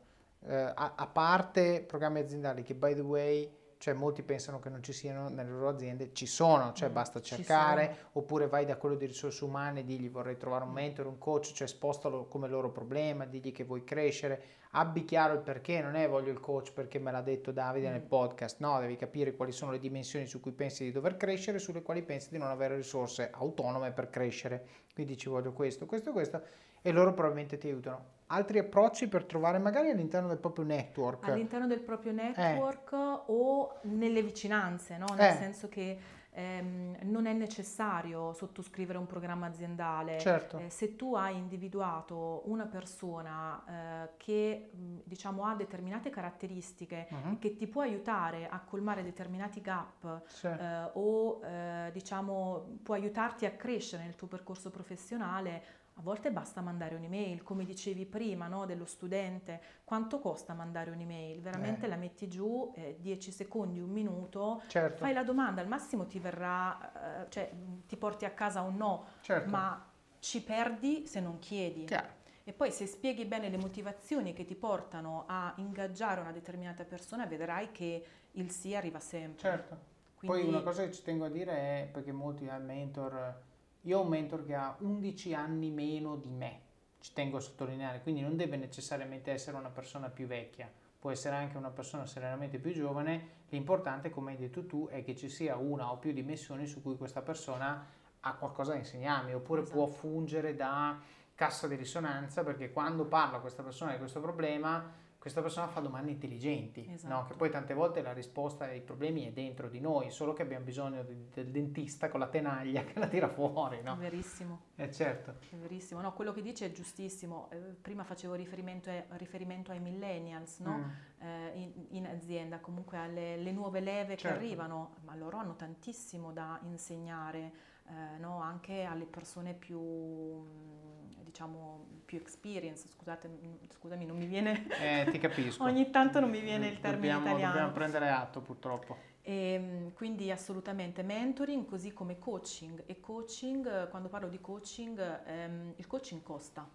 Eh, 0.45 0.55
a, 0.75 0.93
a 0.97 1.07
parte 1.07 1.83
programmi 1.87 2.19
aziendali 2.21 2.63
che 2.63 2.75
by 2.75 2.95
the 2.95 3.01
way, 3.01 3.49
cioè 3.79 3.95
molti 3.95 4.23
pensano 4.23 4.59
che 4.61 4.69
non 4.69 4.83
ci 4.83 4.93
siano 4.93 5.29
nelle 5.29 5.51
loro 5.51 5.69
aziende, 5.69 6.11
ci 6.13 6.27
sono, 6.27 6.73
cioè 6.73 6.89
Mm, 6.89 6.93
basta 6.93 7.21
cercare, 7.21 7.97
oppure 8.13 8.47
vai 8.49 8.65
da 8.65 8.77
quello 8.77 8.95
di 8.97 9.07
risorse 9.07 9.45
umane 9.45 9.81
e 9.81 9.85
digli 9.85 10.09
vorrei 10.09 10.37
trovare 10.37 10.65
un 10.65 10.71
Mm. 10.71 10.75
mentor, 10.75 11.07
un 11.07 11.19
coach, 11.19 11.53
cioè 11.53 11.67
spostalo 11.67 12.27
come 12.27 12.49
loro 12.49 12.71
problema, 12.71 13.25
digli 13.25 13.51
che 13.53 13.65
vuoi 13.65 13.83
crescere, 13.85 14.43
abbi 14.73 15.05
chiaro 15.05 15.35
il 15.35 15.41
perché, 15.41 15.81
non 15.81 15.95
è 15.97 16.09
voglio 16.09 16.31
il 16.31 16.39
coach 16.41 16.73
perché 16.73 16.99
me 17.01 17.11
l'ha 17.11 17.23
detto 17.23 17.51
Davide 17.53 17.89
nel 17.91 18.03
Mm. 18.03 18.07
podcast, 18.07 18.61
no, 18.61 18.79
devi 18.81 18.97
capire 18.97 19.35
quali 19.35 19.51
sono 19.53 19.71
le 19.73 19.79
dimensioni 19.81 20.27
su 20.27 20.41
cui 20.41 20.53
pensi 20.53 20.85
di 20.85 20.93
dover 20.93 21.17
crescere, 21.17 21.59
sulle 21.59 21.83
quali 21.83 22.03
pensi 22.03 22.31
di 22.31 22.39
non 22.39 22.49
avere 22.51 22.77
risorse 22.77 23.31
autonome 23.33 23.91
per 23.93 24.11
crescere, 24.11 24.65
quindi 24.95 25.17
ci 25.17 25.29
voglio 25.29 25.53
questo, 25.53 25.87
questo 25.87 26.11
e 26.11 26.13
questo, 26.13 26.43
e 26.83 26.91
loro 26.93 27.13
probabilmente 27.15 27.59
ti 27.59 27.67
aiutano. 27.69 28.21
Altri 28.33 28.59
approcci 28.59 29.09
per 29.09 29.25
trovare 29.27 29.59
magari 29.59 29.91
all'interno 29.91 30.27
del 30.29 30.39
proprio 30.39 30.65
network. 30.65 31.29
all'interno 31.29 31.67
del 31.67 31.81
proprio 31.81 32.13
network 32.13 32.93
o 33.27 33.75
nelle 33.83 34.23
vicinanze, 34.23 34.97
no? 34.97 35.05
Eh. 35.13 35.17
nel 35.17 35.35
senso 35.37 35.69
che 35.69 35.99
ehm, 36.31 36.97
non 37.03 37.27
è 37.27 37.35
necessario 37.35 38.33
sottoscrivere 38.33 38.97
un 38.97 39.07
programma 39.07 39.49
aziendale. 39.49 40.19
Certo. 40.19 40.57
Eh, 40.57 40.71
se 40.71 40.97
tu 40.97 41.15
hai 41.15 41.37
individuato 41.37 42.41
una 42.47 42.65
persona 42.65 43.63
eh, 44.07 44.11
che 44.17 44.71
mh, 44.73 45.01
diciamo 45.05 45.45
ha 45.45 45.55
determinate 45.55 46.09
caratteristiche 46.09 47.09
Mhm. 47.11 47.39
che 47.39 47.55
ti 47.55 47.67
può 47.67 47.83
aiutare 47.83 48.49
a 48.49 48.61
colmare 48.61 49.03
determinati 49.03 49.61
gap 49.61 50.23
Sì. 50.27 50.47
eh, 50.47 50.89
o 50.95 51.43
eh, 51.45 51.91
diciamo 51.93 52.79
può 52.83 52.95
aiutarti 52.95 53.45
a 53.45 53.51
crescere 53.51 54.05
nel 54.05 54.15
tuo 54.15 54.27
percorso 54.27 54.71
professionale, 54.71 55.63
a 56.03 56.05
volte 56.05 56.33
basta 56.33 56.61
mandare 56.61 56.97
un'email, 56.97 57.45
come 57.45 57.65
dicevi 57.65 58.07
prima, 58.07 58.49
no, 58.49 58.67
dello 58.67 58.87
studente, 58.87 59.61
quanto 59.85 60.19
costa 60.19 60.53
mandare 60.53 60.91
un'email? 60.91 61.41
Veramente 61.41 61.87
Eh. 61.87 61.89
la 61.89 61.95
metti 61.95 62.27
giù, 62.29 62.73
eh, 62.75 62.97
10 62.99 63.31
secondi, 63.31 63.79
un 63.79 63.91
minuto, 63.91 64.63
certo. 64.67 64.99
fai 64.99 65.13
la 65.13 65.23
domanda, 65.23 65.61
al 65.61 65.69
massimo 65.69 66.07
ti 66.07 66.19
verrà, 66.19 67.23
eh, 67.23 67.31
cioè 67.31 67.53
ti 67.87 67.97
porti 67.97 68.25
a 68.25 68.31
casa 68.31 68.63
un 68.63 68.75
no, 68.77 69.05
certo. 69.21 69.49
ma 69.49 69.91
ci 70.19 70.43
perdi 70.43 71.07
se 71.07 71.21
non 71.21 71.39
chiedi. 71.39 71.85
Chiaro. 71.85 72.21
E 72.43 72.53
poi 72.53 72.73
se 72.73 72.87
spieghi 72.89 73.25
bene 73.25 73.49
le 73.49 73.57
motivazioni 73.57 74.33
che 74.33 74.45
ti 74.45 74.57
portano 74.57 75.23
a 75.29 75.53
ingaggiare 75.59 76.21
una 76.21 76.33
determinata 76.33 76.83
persona, 76.83 77.27
vedrai 77.27 77.71
che 77.71 78.05
il 78.33 78.51
sì 78.51 78.75
arriva 78.75 78.99
sempre. 78.99 79.39
Certo. 79.41 79.91
Quindi, 80.17 80.41
Poi 80.41 80.49
una 80.49 80.63
cosa 80.63 80.83
che 80.85 80.91
ci 80.91 81.03
tengo 81.03 81.27
a 81.27 81.29
dire 81.29 81.53
è, 81.53 81.89
perché 81.93 82.11
molti 82.11 82.49
hanno 82.49 82.65
mentor, 82.65 83.41
io 83.83 83.99
ho 83.99 84.03
un 84.03 84.09
mentor 84.09 84.45
che 84.45 84.55
ha 84.55 84.77
11 84.79 85.35
anni 85.35 85.71
meno 85.71 86.17
di 86.17 86.31
me, 86.31 86.61
ci 87.01 87.13
tengo 87.13 87.39
a 87.39 87.41
sottolineare, 87.41 88.01
quindi 88.03 88.21
non 88.21 88.37
deve 88.37 88.57
necessariamente 88.57 89.33
essere 89.33 89.57
una 89.57 89.71
persona 89.71 90.09
più 90.09 90.27
vecchia, 90.27 90.71
può 90.99 91.11
essere 91.11 91.35
anche 91.35 91.57
una 91.57 91.71
persona 91.71 92.07
serenamente 92.07 92.59
più 92.59 92.73
giovane, 92.73 93.41
l'importante, 93.49 94.11
come 94.11 94.33
hai 94.33 94.37
detto 94.39 94.67
tu, 94.67 94.89
è 94.89 95.03
che 95.03 95.17
ci 95.17 95.29
sia 95.29 95.57
una 95.57 95.91
o 95.91 95.99
più 95.99 96.13
dimensioni 96.13 96.67
su 96.67 96.81
cui 96.81 96.97
questa 96.97 97.23
persona 97.23 97.85
ha 98.21 98.35
qualcosa 98.35 98.73
da 98.73 98.79
insegnarmi, 98.79 99.35
oppure 99.35 99.63
può 99.63 99.85
Esatto. 99.85 99.99
fungere 99.99 100.55
da 100.55 101.01
cassa 101.35 101.67
di 101.67 101.75
risonanza, 101.75 102.45
perché 102.45 102.71
quando 102.71 103.05
parla 103.07 103.41
questa 103.41 103.65
persona 103.65 103.91
di 103.91 103.99
questo 103.99 104.21
problema, 104.21 104.93
questa 105.23 105.41
persona 105.41 105.69
fa 105.69 105.79
domande 105.79 106.11
intelligenti, 106.11 106.85
no? 106.85 106.95
Esatto. 106.95 107.27
che 107.29 107.35
poi 107.35 107.49
tante 107.49 107.75
volte 107.75 108.03
la 108.03 108.13
risposta 108.13 108.65
ai 108.65 108.81
problemi 108.81 109.25
è 109.25 109.31
dentro 109.31 109.69
di 109.69 109.79
noi, 109.79 110.11
solo 110.11 110.33
che 110.33 110.43
abbiamo 110.43 110.65
bisogno 110.65 111.05
di- 111.05 111.29
del 111.33 111.47
dentista 111.53 112.09
con 112.09 112.19
la 112.19 112.27
tenaglia 112.27 112.83
che 112.85 112.99
la 112.99 113.07
tira 113.07 113.29
fuori, 113.29 113.79
È 113.79 113.83
no? 113.83 113.95
verissimo, 113.95 114.63
Eh 114.75 114.91
certo, 114.91 115.37
è 115.49 115.55
verissimo. 115.55 116.01
No, 116.01 116.13
quello 116.13 116.33
che 116.33 116.43
dice 116.43 116.67
è 116.67 116.73
giustissimo. 116.73 117.49
Eh, 117.53 117.57
prima 117.81 118.03
facevo 118.03 118.35
riferimento, 118.35 118.91
ai- 118.91 119.05
riferimento 119.11 119.71
ai 119.71 119.79
millennials, 119.79 120.59
no? 120.59 120.77
Mm, 120.79 120.91
Eh, 121.25 121.53
in, 121.55 121.87
in 121.91 122.07
azienda, 122.09 122.59
comunque 122.59 122.99
alle 122.99 123.37
le 123.37 123.53
nuove 123.53 123.79
leve 123.79 124.17
Certo. 124.17 124.27
che 124.27 124.45
arrivano, 124.45 124.97
ma 125.05 125.15
loro 125.15 125.37
hanno 125.37 125.55
tantissimo 125.55 126.33
da 126.33 126.59
insegnare, 126.65 127.53
eh, 127.87 128.19
no? 128.19 128.41
anche 128.41 128.83
alle 128.83 129.05
persone 129.07 129.55
più, 129.55 129.79
mh, 129.81 131.23
diciamo, 131.23 131.87
più 132.13 132.19
experience. 132.21 132.87
Scusate, 132.89 133.27
mh, 133.29 133.59
scusami, 133.71 134.05
non 134.05 134.19
mi 134.19 134.27
viene... 134.27 134.67
Eh, 134.79 135.07
ti 135.11 135.17
capisco. 135.19 135.63
Ogni 135.65 135.89
tanto 135.91 136.21
non 136.21 136.29
mi 136.29 136.41
viene 136.41 136.67
il 136.69 136.79
termine 136.79 137.13
Dobbiamo- 137.15 137.25
italiano. 137.27 137.53
Dobbiamo 137.53 137.73
prendere 137.73 138.11
atto 138.11 138.41
purtroppo. 138.43 138.97
E, 139.23 139.59
mh, 139.59 139.93
quindi 139.95 140.31
assolutamente 140.31 141.03
mentoring 141.03 141.65
così 141.65 141.93
come 141.95 142.19
coaching 142.19 142.83
e 142.85 143.01
coaching, 143.01 143.89
quando 143.89 144.09
parlo 144.09 144.29
di 144.29 144.41
coaching, 144.43 145.23
ehm, 145.27 145.73
il 145.77 145.87
coaching 145.87 146.23
costa 146.23 146.69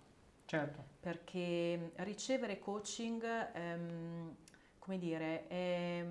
Certo, 0.45 0.81
perché 1.01 1.91
ricevere 1.97 2.57
coaching, 2.57 3.49
ehm, 3.53 4.35
come 4.79 4.97
dire, 4.97 5.47
è- 5.47 6.05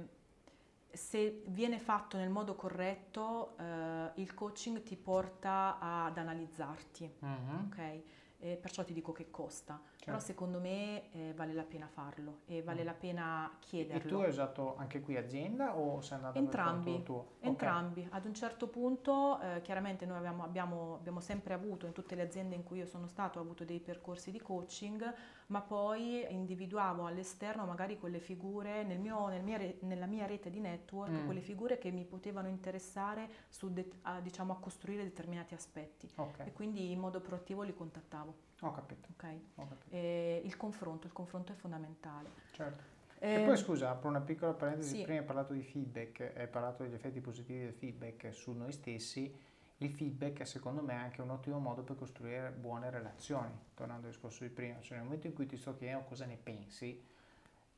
se 0.93 1.43
viene 1.49 1.79
fatto 1.81 2.17
nel 2.17 2.29
modo 2.29 2.55
corretto, 2.55 3.57
eh, 3.59 4.11
il 4.21 4.35
coaching 4.35 4.83
ti 4.83 4.95
porta 4.97 5.79
ad 5.81 6.17
analizzarti, 6.19 7.11
Mhm, 7.19 7.71
ok? 7.73 8.01
E 8.39 8.57
perciò 8.57 8.85
ti 8.85 8.93
dico 8.93 9.13
che 9.13 9.31
costa, 9.31 9.81
però 10.05 10.19
certo. 10.19 10.21
secondo 10.21 10.61
me 10.61 11.11
eh, 11.13 11.33
vale 11.35 11.55
la 11.55 11.63
pena 11.65 11.87
farlo 11.87 12.41
e 12.47 12.63
vale 12.63 12.83
Mm. 12.83 12.85
la 12.85 12.93
pena 12.93 13.51
E 13.51 13.57
chiederlo. 13.61 14.09
tu 14.09 14.17
hai 14.23 14.29
usato 14.29 14.77
anche 14.77 15.01
qui 15.01 15.17
azienda 15.17 15.75
o 15.77 16.03
sei 16.03 16.17
andato 16.19 16.37
Entrambi, 16.39 17.03
tuo? 17.03 17.37
Entrambi, 17.41 18.07
ad 18.11 18.27
un 18.27 18.35
certo 18.35 18.69
punto 18.69 19.41
eh, 19.41 19.63
chiaramente 19.63 20.05
noi 20.05 20.19
abbiamo, 20.19 20.45
abbiamo- 20.45 20.95
abbiamo 20.97 21.21
sempre 21.21 21.55
avuto, 21.55 21.87
in 21.87 21.93
tutte 21.93 22.15
le 22.15 22.23
aziende 22.23 22.55
in 22.55 22.63
cui 22.63 22.79
io 22.79 22.87
sono 22.87 23.07
stato, 23.07 23.39
ho 23.39 23.43
avuto 23.43 23.65
dei 23.65 23.81
percorsi 23.81 24.31
di 24.31 24.41
coaching, 24.41 25.15
ma 25.47 25.61
poi 25.61 26.27
individuavo 26.29 27.07
all'esterno 27.07 27.65
magari 27.67 27.99
quelle 27.99 28.19
figure, 28.19 28.83
nel 28.83 28.99
mio- 28.99 29.29
nel 29.29 29.43
mia 29.43 29.57
re- 29.57 29.77
nella 29.83 30.07
mia 30.07 30.27
rete 30.27 30.51
di 30.51 30.59
network, 30.61 31.13
Mm. 31.13 31.25
quelle 31.25 31.41
figure 31.41 31.79
che 31.79 31.91
mi 31.91 32.05
potevano 32.05 32.49
interessare 32.49 33.29
su 33.49 33.73
de- 33.73 33.91
a, 34.03 34.21
diciamo, 34.21 34.53
a 34.53 34.57
costruire 34.59 35.05
determinati 35.05 35.55
aspetti 35.55 36.11
Ok, 36.17 36.41
e 36.47 36.53
quindi 36.53 36.91
in 36.91 36.99
modo 36.99 37.21
proattivo 37.21 37.63
li 37.63 37.75
contattavo. 37.75 38.35
ho 38.61 38.73
capito, 38.73 39.09
ok? 39.13 39.25
ho 39.57 39.67
capito. 39.69 39.97
Il 39.97 40.57
confronto, 40.57 41.07
il 41.07 41.13
confronto 41.13 41.53
è 41.53 41.55
fondamentale. 41.55 42.31
Certo. 42.53 42.95
Eh, 43.19 43.43
E 43.43 43.45
poi 43.45 43.57
scusa, 43.57 43.91
apro 43.91 44.09
una 44.09 44.21
piccola 44.21 44.53
parentesi, 44.53 44.97
sì. 44.97 45.03
prima 45.05 45.21
hai 45.21 45.25
parlato 45.25 45.53
di 45.53 45.63
feedback, 45.63 46.33
hai 46.37 46.49
parlato 46.49 46.83
degli 46.83 46.95
effetti 46.95 47.21
positivi 47.21 47.61
del 47.61 47.73
feedback 47.73 48.33
su 48.35 48.53
noi 48.53 48.73
stessi, 48.73 49.35
il 49.79 49.91
feedback 49.91 50.47
secondo 50.47 50.83
me 50.83 50.95
è 50.95 50.97
anche 50.97 51.21
un 51.21 51.31
ottimo 51.31 51.59
modo 51.59 51.83
per 51.83 51.97
costruire 51.97 52.51
buone 52.51 52.89
relazioni, 52.91 53.53
tornando 53.75 54.07
al 54.07 54.13
discorso 54.13 54.45
di 54.45 54.51
prima, 54.51 54.81
cioè 54.81 54.97
nel 54.97 55.05
momento 55.05 55.27
in 55.27 55.35
cui 55.35 55.47
ti 55.47 55.57
sto 55.57 55.77
chiedendo 55.77 56.05
cosa 56.05 56.25
ne 56.25 56.37
pensi, 56.43 57.05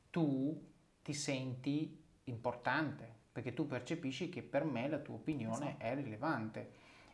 tu 0.09 0.65
ti 1.01 1.13
senti 1.13 2.01
importante, 2.25 3.07
perché 3.31 3.53
tu 3.53 3.67
percepisci 3.67 4.29
che 4.29 4.41
per 4.43 4.63
me 4.63 4.87
la 4.87 4.99
tua 4.99 5.15
opinione 5.15 5.67
Esatto. 5.69 5.83
è 5.83 5.95
rilevante. 5.95 6.71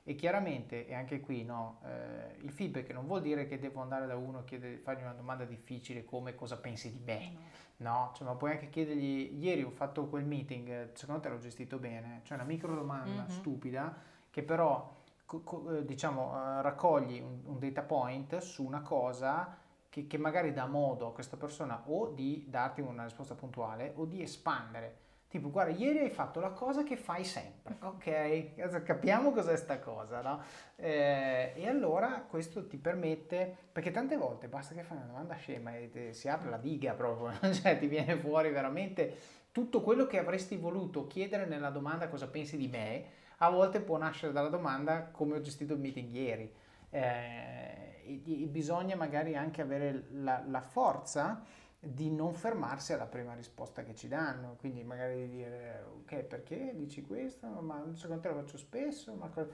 E 0.08 0.14
chiaramente, 0.14 0.86
e 0.86 0.94
anche 0.94 1.20
qui 1.20 1.44
no, 1.44 1.80
eh, 1.84 2.36
il 2.42 2.52
feedback 2.52 2.92
non 2.92 3.08
vuol 3.08 3.22
dire 3.22 3.48
che 3.48 3.58
devo 3.58 3.82
andare 3.82 4.06
da 4.06 4.16
uno 4.16 4.42
e 4.42 4.44
chiedere- 4.44 4.78
fargli 4.78 5.02
una 5.02 5.14
domanda 5.14 5.46
difficile 5.46 6.06
come 6.06 6.36
cosa 6.36 6.58
pensi 6.58 6.92
di 6.92 7.00
me. 7.04 7.54
no. 7.78 8.12
Cioè, 8.16 8.26
ma 8.28 8.36
puoi 8.36 8.52
anche 8.52 8.70
chiedergli, 8.70 9.36
ieri 9.44 9.64
ho 9.64 9.72
fatto 9.72 10.06
quel 10.08 10.24
meeting, 10.26 10.94
secondo 10.94 11.22
te 11.22 11.30
l'ho 11.30 11.40
gestito 11.40 11.80
bene? 11.80 12.22
Cioè 12.24 12.38
una 12.38 12.46
micro 12.46 12.74
domanda 12.76 13.24
Mhm. 13.24 13.28
stupida 13.30 13.98
che 14.36 14.44
però, 14.44 14.94
eh, 15.32 15.86
diciamo, 15.86 16.34
eh, 16.36 16.62
raccogli 16.62 17.22
un, 17.22 17.58
data 17.58 17.84
point 17.84 18.38
su 18.40 18.66
una 18.66 18.82
cosa 18.82 19.58
che, 19.88 20.08
che 20.08 20.18
magari 20.18 20.52
dà 20.52 20.66
modo 20.66 21.08
a 21.08 21.14
questa 21.14 21.38
persona 21.38 21.84
o 21.86 22.10
di 22.10 22.44
darti 22.50 22.82
una 22.82 23.06
risposta 23.06 23.34
puntuale 23.34 23.94
o 23.96 24.04
di 24.04 24.22
espandere. 24.22 25.04
Ti 25.30 25.38
Tipo, 25.38 25.52
guarda, 25.52 25.72
ieri 25.72 26.00
hai 26.00 26.10
fatto 26.10 26.42
la 26.42 26.50
cosa 26.50 26.84
che 26.84 26.98
fai 26.98 27.24
sempre, 27.24 27.78
ok? 27.80 28.84
Capiamo 28.84 29.32
cos'è 29.32 29.56
sta 29.56 29.80
cosa, 29.80 30.20
no? 30.20 30.42
Eh, 30.76 31.54
e 31.56 31.70
allora 31.70 32.26
questo 32.28 32.68
ti 32.68 32.76
permette, 32.76 33.56
perché 33.72 33.92
tante 33.92 34.18
volte 34.18 34.50
basta 34.50 34.76
che 34.76 34.84
fai 34.84 34.98
una 34.98 35.06
domanda 35.06 35.36
scema 35.36 35.78
e 35.78 35.90
te- 35.90 36.12
si 36.12 36.28
apre 36.28 36.50
la 36.50 36.58
diga 36.58 36.92
proprio, 36.92 37.32
cioè 37.54 37.80
ti 37.80 37.88
viene 37.88 38.18
fuori 38.18 38.50
veramente 38.50 39.16
tutto 39.54 39.80
quello 39.80 40.06
che 40.06 40.20
avresti 40.20 40.58
voluto 40.58 41.08
chiedere 41.08 41.46
nella 41.46 41.70
domanda 41.70 42.10
cosa 42.10 42.28
pensi 42.28 42.58
di 42.58 42.68
me, 42.68 43.15
a 43.38 43.50
volte 43.50 43.82
può 43.82 43.98
nascere 43.98 44.32
dalla 44.32 44.50
domanda 44.50 45.06
come 45.12 45.36
ho 45.36 45.42
gestito 45.42 45.74
il 45.74 45.80
meeting 45.80 46.14
ieri. 46.14 46.54
Eh, 46.90 48.48
bisogna 48.48 48.96
magari 48.96 49.36
anche 49.36 49.62
avere 49.62 50.06
la, 50.12 50.44
la 50.48 50.62
forza 50.62 51.44
di 51.80 52.10
non 52.10 52.34
fermarsi 52.34 52.94
alla 52.94 53.06
prima 53.06 53.34
risposta 53.36 53.84
che 53.84 53.94
ci 53.94 54.08
danno, 54.08 54.56
quindi 54.58 54.84
magari 54.84 55.28
di 55.28 55.36
dire 55.36 55.84
ok 56.02 56.24
perché 56.24 56.72
dici 56.76 57.02
questo, 57.04 57.48
ma 57.48 57.84
secondo 57.94 58.22
te 58.22 58.30
lo 58.30 58.36
faccio 58.36 58.58
spesso, 58.58 59.14
ma 59.14 59.28
co-" 59.28 59.52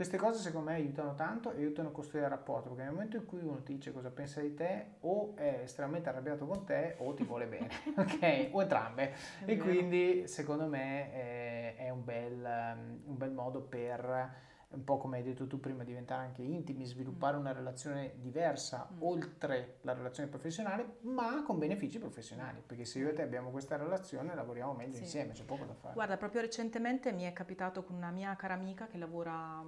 queste 0.00 0.16
cose 0.16 0.40
secondo 0.40 0.70
me 0.70 0.76
aiutano 0.76 1.14
tanto 1.14 1.52
e 1.52 1.56
aiutano 1.58 1.88
a 1.88 1.92
costruire 1.92 2.24
il 2.24 2.30
rapporto, 2.32 2.70
perché 2.70 2.84
nel 2.84 2.92
momento 2.92 3.18
in 3.18 3.26
cui 3.26 3.40
uno 3.42 3.62
ti 3.62 3.74
dice 3.74 3.92
cosa 3.92 4.08
pensa 4.10 4.40
di 4.40 4.54
te 4.54 4.92
o 5.00 5.34
è 5.36 5.60
estremamente 5.64 6.08
arrabbiato 6.08 6.46
con 6.46 6.64
te 6.64 6.94
o 7.00 7.12
ti 7.12 7.22
vuole 7.22 7.44
bene, 7.46 7.68
ok? 7.94 8.48
O 8.52 8.62
entrambe. 8.62 9.12
E 9.44 9.58
quindi 9.58 10.26
secondo 10.26 10.64
me 10.68 11.12
è, 11.12 11.74
è 11.76 11.90
un, 11.90 12.02
bel, 12.02 12.32
um, 12.32 13.00
un 13.10 13.16
bel 13.18 13.30
modo 13.30 13.60
per, 13.60 14.48
un 14.70 14.84
po' 14.84 14.96
come 14.96 15.18
hai 15.18 15.22
detto 15.22 15.46
tu 15.46 15.60
prima, 15.60 15.84
diventare 15.84 16.22
anche 16.24 16.40
intimi, 16.42 16.86
sviluppare 16.86 17.36
una 17.36 17.52
relazione 17.52 18.12
diversa 18.20 18.88
Mm. 18.90 19.02
oltre 19.02 19.76
la 19.82 19.92
relazione 19.92 20.30
professionale, 20.30 20.96
ma 21.00 21.42
con 21.44 21.58
benefici 21.58 21.98
professionali, 21.98 22.62
perché 22.64 22.84
se 22.86 23.00
io 23.00 23.10
e 23.10 23.12
te 23.12 23.20
abbiamo 23.22 23.50
questa 23.50 23.76
relazione 23.76 24.34
lavoriamo 24.34 24.72
meglio 24.72 24.94
Sì. 24.94 25.02
insieme, 25.02 25.32
c'è 25.32 25.44
poco 25.44 25.64
da 25.66 25.74
fare. 25.74 25.92
Guarda, 25.92 26.16
proprio 26.16 26.40
recentemente 26.40 27.12
mi 27.12 27.24
è 27.24 27.32
capitato 27.34 27.82
con 27.84 27.96
una 27.96 28.10
mia 28.10 28.34
cara 28.36 28.54
amica 28.54 28.86
che 28.86 28.96
lavora 28.96 29.62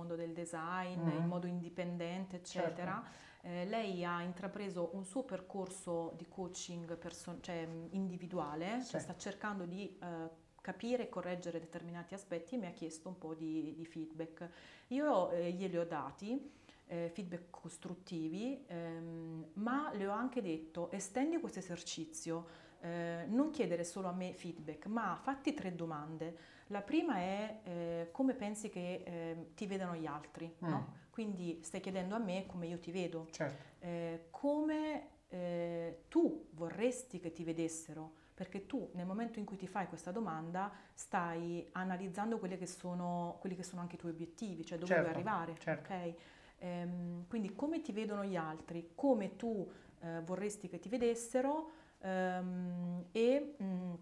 mondo 0.00 0.16
del 0.16 0.32
design, 0.32 1.00
Mhm. 1.00 1.16
in 1.16 1.26
modo 1.26 1.46
indipendente, 1.46 2.36
eccetera. 2.36 3.02
Certo. 3.04 3.28
Eh, 3.42 3.64
lei 3.66 4.04
ha 4.04 4.20
intrapreso 4.22 4.90
un 4.94 5.04
suo 5.04 5.22
percorso 5.22 6.12
di 6.16 6.26
coaching 6.28 6.96
perso- 6.98 7.38
cioè, 7.40 7.64
mh, 7.66 7.88
individuale, 7.92 8.80
Sì. 8.80 8.90
cioè 8.90 9.00
sta 9.00 9.16
cercando 9.16 9.64
di 9.64 9.96
eh, 10.02 10.28
capire 10.60 11.04
e 11.04 11.08
correggere 11.08 11.58
determinati 11.58 12.12
aspetti 12.14 12.54
e 12.54 12.58
mi 12.58 12.66
ha 12.66 12.72
chiesto 12.72 13.08
un 13.08 13.16
po' 13.18 13.34
di, 13.34 13.74
di 13.74 13.86
feedback. 13.86 14.48
Io 14.88 15.30
eh, 15.30 15.52
glieli 15.52 15.76
ho 15.78 15.86
dati, 15.86 16.50
eh, 16.86 17.10
feedback 17.14 17.48
costruttivi, 17.50 18.64
ehm, 18.66 19.46
ma 19.54 19.90
le 19.94 20.06
ho 20.06 20.12
anche 20.12 20.42
detto 20.42 20.90
estendi 20.90 21.38
questo 21.40 21.60
esercizio, 21.60 22.46
eh, 22.82 23.24
non 23.28 23.50
chiedere 23.50 23.84
solo 23.84 24.08
a 24.08 24.12
me 24.12 24.32
feedback, 24.34 24.86
ma 24.86 25.14
fatti 25.16 25.54
tre 25.54 25.74
domande. 25.74 26.36
La 26.70 26.82
prima 26.82 27.16
è 27.16 27.60
eh, 27.64 28.08
come 28.12 28.34
pensi 28.34 28.68
che 28.70 29.02
eh, 29.04 29.50
ti 29.54 29.66
vedano 29.66 29.96
gli 29.96 30.06
altri, 30.06 30.54
Mm. 30.64 30.68
no? 30.68 30.98
Quindi 31.10 31.58
stai 31.62 31.80
chiedendo 31.80 32.14
a 32.14 32.18
me 32.18 32.46
come 32.46 32.66
io 32.68 32.78
ti 32.78 32.90
vedo, 32.92 33.26
Certo, 33.30 33.64
eh, 33.80 34.26
come 34.30 35.08
eh, 35.28 36.04
tu 36.08 36.46
vorresti 36.52 37.18
che 37.18 37.32
ti 37.32 37.42
vedessero, 37.44 38.12
perché 38.34 38.66
tu 38.66 38.88
nel 38.94 39.04
momento 39.06 39.38
in 39.38 39.44
cui 39.44 39.56
ti 39.56 39.66
fai 39.66 39.86
questa 39.88 40.12
domanda 40.12 40.72
stai 40.94 41.68
analizzando 41.72 42.38
quelli 42.38 42.56
che 42.56 42.66
sono, 42.66 43.36
quelli 43.40 43.56
che 43.56 43.62
sono 43.64 43.80
anche 43.80 43.96
i 43.96 43.98
tuoi 43.98 44.12
obiettivi, 44.12 44.64
cioè 44.64 44.78
dove 44.78 44.94
Certo, 44.94 45.02
vuoi 45.02 45.12
arrivare. 45.12 45.56
certo. 45.58 45.92
ok? 45.92 46.14
Ehm, 46.58 47.26
quindi 47.28 47.54
come 47.54 47.82
ti 47.82 47.92
vedono 47.92 48.24
gli 48.24 48.36
altri, 48.36 48.92
come 48.94 49.36
tu 49.36 49.68
eh, 50.02 50.20
vorresti 50.24 50.68
che 50.68 50.78
ti 50.78 50.88
vedessero 50.88 51.70
ehm, 52.00 53.06
e 53.12 53.56
mm, 53.62 53.94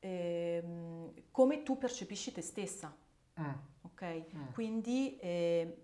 ehm, 0.00 1.12
come 1.30 1.62
tu 1.62 1.78
percepisci 1.78 2.32
te 2.32 2.40
stessa. 2.42 2.94
Mm, 3.40 3.54
ok? 3.82 4.24
mm, 4.34 4.46
Quindi 4.52 5.16
eh, 5.18 5.76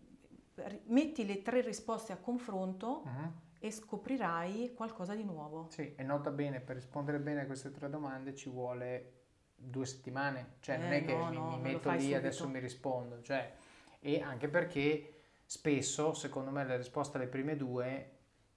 metti 0.87 1.25
le 1.27 1.43
tre 1.43 1.61
risposte 1.61 2.13
a 2.13 2.17
confronto 2.17 3.03
mhm. 3.05 3.33
e 3.59 3.71
scoprirai 3.71 4.73
qualcosa 4.75 5.15
di 5.15 5.25
nuovo. 5.25 5.69
Sì, 5.69 5.95
e 5.97 6.03
nota 6.03 6.31
bene, 6.31 6.61
per 6.61 6.77
rispondere 6.77 7.19
bene 7.19 7.43
a 7.43 7.47
queste 7.47 7.71
tre 7.71 7.89
domande 7.91 8.35
ci 8.35 8.49
vuole 8.49 9.13
due 9.55 9.87
settimane, 9.87 10.57
cioè 10.61 10.77
non 10.79 10.93
Eh, 10.93 10.99
è 10.99 11.05
che 11.05 11.15
no, 11.15 11.29
mi, 11.29 11.37
no, 11.37 11.43
mi 11.43 11.59
non 11.61 11.61
metto 11.61 11.91
lì 11.91 12.13
subito. 12.13 12.17
adesso 12.17 12.49
mi 12.49 12.59
rispondo, 12.59 13.21
cioè, 13.23 13.55
e 14.01 14.21
anche 14.21 14.49
perché 14.49 15.15
spesso, 15.45 16.13
secondo 16.15 16.51
me, 16.51 16.65
la 16.65 16.77
risposta 16.77 17.19
alle 17.19 17.27
prime 17.27 17.57
due 17.57 18.11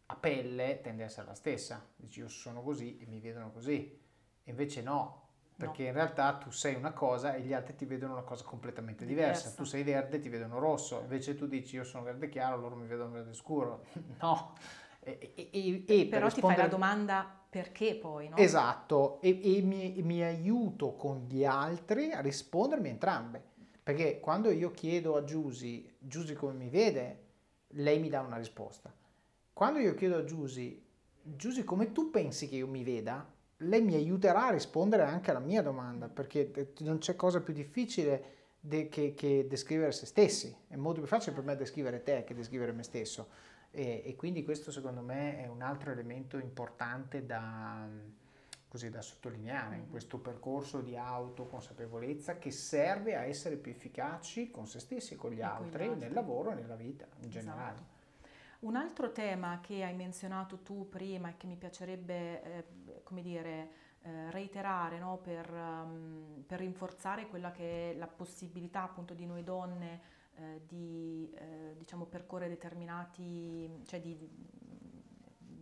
a 0.08 0.16
pelle 0.16 0.82
tende 0.82 1.04
a 1.04 1.06
essere 1.06 1.28
la 1.28 1.34
stessa, 1.36 1.86
dici 1.96 2.20
io 2.20 2.28
sono 2.28 2.62
così 2.62 2.98
e 3.00 3.06
mi 3.06 3.20
vedono 3.20 3.52
così, 3.52 4.00
e 4.44 4.50
invece 4.50 4.82
no, 4.82 5.29
perché 5.66 5.84
in 5.84 5.94
realtà 5.94 6.34
tu 6.36 6.52
sei 6.52 6.76
una 6.76 6.92
cosa 6.94 7.34
e 7.36 7.42
gli 7.42 7.54
altri 7.54 7.76
ti 7.76 7.86
vedono 7.86 8.14
una 8.14 8.22
cosa 8.24 8.44
completamente 8.44 9.06
diversa. 9.06 9.42
Diversa. 9.50 9.58
Tu 9.62 9.64
sei 9.66 9.84
verde, 9.84 10.20
ti 10.20 10.30
vedono 10.30 10.58
rosso, 10.60 11.00
invece 11.02 11.36
tu 11.36 11.48
dici 11.48 11.76
io 11.76 11.84
sono 11.84 12.04
verde 12.04 12.30
chiaro, 12.30 12.58
loro 12.58 12.76
mi 12.76 12.88
vedono 12.88 13.12
verde 13.12 13.34
scuro. 13.34 13.84
no. 14.22 14.54
E, 15.02 15.34
e- 15.36 15.50
e- 15.52 15.84
e 15.88 16.06
per 16.06 16.20
Però 16.20 16.30
ti 16.30 16.40
fai 16.42 16.56
la 16.56 16.64
rispondere- 16.66 16.70
domanda 16.70 17.40
perché 17.50 17.96
poi, 17.96 18.30
no? 18.30 18.36
Esatto, 18.38 19.20
e, 19.22 19.58
e 19.58 19.62
mi, 19.62 20.02
mi 20.04 20.22
aiuto 20.22 20.94
con 20.96 21.26
gli 21.28 21.44
altri 21.44 22.12
a 22.12 22.22
rispondermi 22.22 22.90
entrambe. 22.90 23.44
Perché 23.82 24.20
quando 24.20 24.52
io 24.52 24.70
chiedo 24.72 25.16
a 25.16 25.24
Giusy, 25.24 25.92
Giusy 25.98 26.34
come 26.36 26.54
mi 26.54 26.70
vede, 26.70 27.24
lei 27.70 28.00
mi 28.00 28.08
dà 28.10 28.22
una 28.22 28.38
risposta. 28.38 28.94
Quando 29.52 29.80
io 29.80 29.96
chiedo 29.96 30.18
a 30.18 30.24
Giusy, 30.24 30.86
Giusy 31.24 31.64
come 31.64 31.92
tu 31.92 32.12
pensi 32.12 32.48
che 32.48 32.58
io 32.58 32.68
mi 32.68 32.84
veda, 32.84 33.26
lei 33.64 33.82
mi 33.82 33.96
aiuterà 33.96 34.48
a 34.48 34.52
rispondere 34.52 35.04
anche 35.04 35.32
alla 35.32 35.40
mia 35.40 35.62
domanda, 35.62 36.08
perché 36.08 36.52
eh, 36.52 36.74
non 36.80 36.98
c'è 37.00 37.16
cosa 37.16 37.42
più 37.42 37.54
difficile 37.54 38.38
de- 38.60 38.90
che, 38.90 39.14
che 39.14 39.46
descrivere 39.48 39.92
se 39.92 40.06
stessi. 40.06 40.56
È 40.68 40.76
molto 40.76 41.00
più 41.02 41.10
facile 41.10 41.36
per 41.36 41.44
me 41.44 41.56
descrivere 41.56 42.04
te 42.04 42.24
che 42.24 42.34
descrivere 42.34 42.72
me 42.72 42.84
stesso. 42.84 43.28
E, 43.72 44.02
e 44.06 44.16
quindi 44.16 44.44
questo 44.44 44.72
secondo 44.72 45.02
me 45.02 45.38
è 45.40 45.48
un 45.48 45.62
altro 45.62 45.92
elemento 45.92 46.38
importante 46.38 47.26
da, 47.26 47.88
così, 48.68 48.90
da 48.90 49.02
sottolineare 49.02 49.76
in 49.76 49.82
Mhm. 49.84 49.90
questo 49.90 50.18
percorso 50.20 50.82
di 50.82 50.98
autoconsapevolezza 50.98 52.38
che 52.38 52.52
serve 52.52 53.16
a 53.16 53.24
essere 53.26 53.58
più 53.58 53.72
efficaci 53.72 54.50
con 54.52 54.68
se 54.68 54.80
stessi 54.80 55.14
e 55.14 55.18
con 55.18 55.32
gli 55.32 55.40
E 55.40 55.42
con 55.42 55.48
gli 55.50 55.64
altri, 55.66 55.84
altri. 55.88 56.00
nel 56.00 56.14
lavoro 56.14 56.52
e 56.52 56.56
nella 56.56 56.76
vita 56.76 57.06
in 57.20 57.28
Esatto. 57.28 57.30
generale. 57.40 57.98
Un 58.62 58.76
altro 58.76 59.12
tema 59.14 59.60
che 59.62 59.84
hai 59.86 59.94
menzionato 59.94 60.58
tu 60.64 60.90
prima 60.90 61.30
e 61.30 61.38
che 61.38 61.48
mi 61.48 61.56
piacerebbe, 61.56 62.44
eh, 62.44 62.64
come 63.10 63.22
dire, 63.24 63.70
eh, 64.04 64.30
reiterare 64.30 65.00
no, 65.00 65.18
per, 65.18 65.52
ehm, 65.52 66.44
per 66.46 66.60
rinforzare 66.60 67.28
quella 67.28 67.52
che 67.52 67.92
è 67.92 67.96
la 67.96 68.08
possibilità 68.08 68.84
appunto 68.84 69.16
di 69.16 69.26
noi 69.26 69.44
donne 69.44 70.00
eh, 70.36 70.62
di 70.68 71.30
eh, 71.36 71.76
diciamo 71.76 72.06
percorrere 72.06 72.50
determinati, 72.50 73.82
cioè 73.86 74.00
di, 74.00 74.16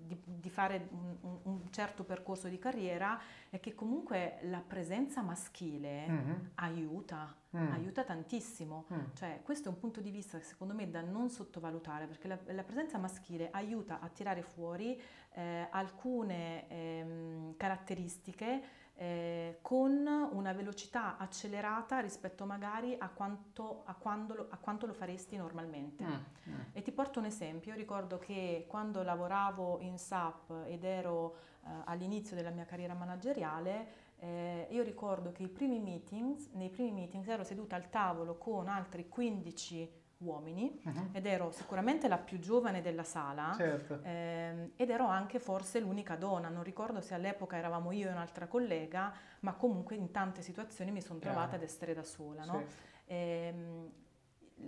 di- 0.07 0.21
di 0.25 0.49
fare 0.49 0.87
un, 0.91 1.37
un- 1.43 1.61
certo 1.69 2.03
percorso 2.03 2.47
di 2.47 2.57
carriera 2.57 3.19
è 3.49 3.59
che 3.59 3.75
comunque 3.75 4.39
la 4.43 4.63
presenza 4.65 5.21
maschile 5.21 6.07
Mhm. 6.07 6.51
aiuta, 6.55 7.35
Mm. 7.55 7.71
aiuta 7.73 8.03
tantissimo. 8.03 8.85
Mm. 8.93 8.99
Cioè, 9.13 9.41
questo 9.43 9.69
è 9.69 9.71
un 9.71 9.77
punto 9.79 10.01
di 10.01 10.09
vista 10.11 10.39
secondo 10.41 10.73
me 10.73 10.89
da 10.89 11.01
non 11.01 11.29
sottovalutare 11.29 12.05
perché 12.07 12.27
la, 12.27 12.37
la 12.47 12.63
presenza 12.63 12.97
maschile 12.97 13.49
aiuta 13.51 13.99
a 13.99 14.07
tirare 14.09 14.41
fuori 14.41 14.99
eh, 15.33 15.67
alcune 15.69 16.67
ehm, 16.69 17.55
caratteristiche 17.57 18.61
eh, 18.99 19.59
con 19.61 20.07
una 20.31 20.53
velocità 20.53 21.17
accelerata 21.17 21.99
rispetto 21.99 22.45
magari 22.45 22.95
a 22.97 23.09
quanto, 23.09 23.83
a 23.85 23.93
quando 23.93 24.33
lo, 24.33 24.47
a 24.49 24.57
quanto 24.57 24.87
lo 24.87 24.93
faresti 24.93 25.37
normalmente. 25.37 26.03
Mm. 26.03 26.13
Mm. 26.49 26.59
E 26.73 26.81
ti 26.81 26.91
porto 26.91 27.19
un 27.19 27.25
esempio, 27.25 27.71
io 27.71 27.77
ricordo 27.77 28.17
che 28.17 28.65
quando 28.67 29.03
lavoravo 29.03 29.79
in 29.81 29.99
SAP 29.99 30.65
ed 30.65 30.83
ero 30.83 31.35
eh, 31.63 31.69
all'inizio 31.85 32.35
della 32.35 32.49
mia 32.49 32.65
carriera 32.65 32.95
manageriale, 32.95 34.05
eh, 34.19 34.67
io 34.71 34.81
ricordo 34.81 35.31
che 35.31 35.43
i 35.43 35.47
primi 35.47 35.79
meetings, 35.79 36.49
nei 36.53 36.69
primi 36.69 36.91
meetings 36.91 37.27
ero 37.27 37.43
seduta 37.43 37.75
al 37.75 37.89
tavolo 37.89 38.35
con 38.37 38.67
altri 38.67 39.07
15 39.07 40.05
uomini 40.19 40.79
Mhm. 40.83 41.09
ed 41.13 41.25
ero 41.25 41.51
sicuramente 41.51 42.07
la 42.07 42.17
più 42.17 42.39
giovane 42.39 42.81
della 42.81 43.03
sala. 43.03 43.53
Certo. 43.55 43.99
ehm, 44.03 44.71
ed 44.75 44.89
ero 44.89 45.05
anche 45.07 45.39
forse 45.39 45.79
l'unica 45.79 46.15
donna, 46.15 46.49
non 46.49 46.63
ricordo 46.63 47.01
se 47.01 47.13
all'epoca 47.13 47.57
eravamo 47.57 47.91
io 47.91 48.07
e 48.07 48.11
un'altra 48.11 48.47
collega, 48.47 49.13
ma 49.41 49.53
comunque 49.53 49.95
in 49.95 50.11
tante 50.11 50.41
situazioni 50.41 50.91
mi 50.91 51.01
sono 51.01 51.19
trovata 51.19 51.55
ad 51.55 51.63
essere 51.63 51.93
da 51.93 52.03
sola. 52.03 52.43
no? 52.45 52.63
Sì. 52.67 53.13
Ehm, 53.13 53.91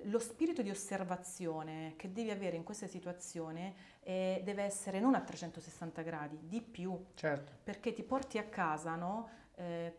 lo 0.03 0.19
spirito 0.19 0.61
di 0.61 0.69
osservazione 0.69 1.95
che 1.97 2.11
devi 2.11 2.29
avere 2.29 2.55
in 2.55 2.63
queste 2.63 2.87
situazioni 2.87 3.73
eh, 4.01 4.41
deve 4.43 4.61
essere 4.63 4.99
non 4.99 5.15
a 5.15 5.21
360 5.21 6.03
gradi, 6.03 6.37
di 6.43 6.61
più, 6.61 7.05
Certo. 7.15 7.51
perché 7.63 7.93
ti 7.93 8.03
porti 8.03 8.37
a 8.37 8.43
casa 8.43 8.95
no, 8.95 9.29
eh, 9.55 9.95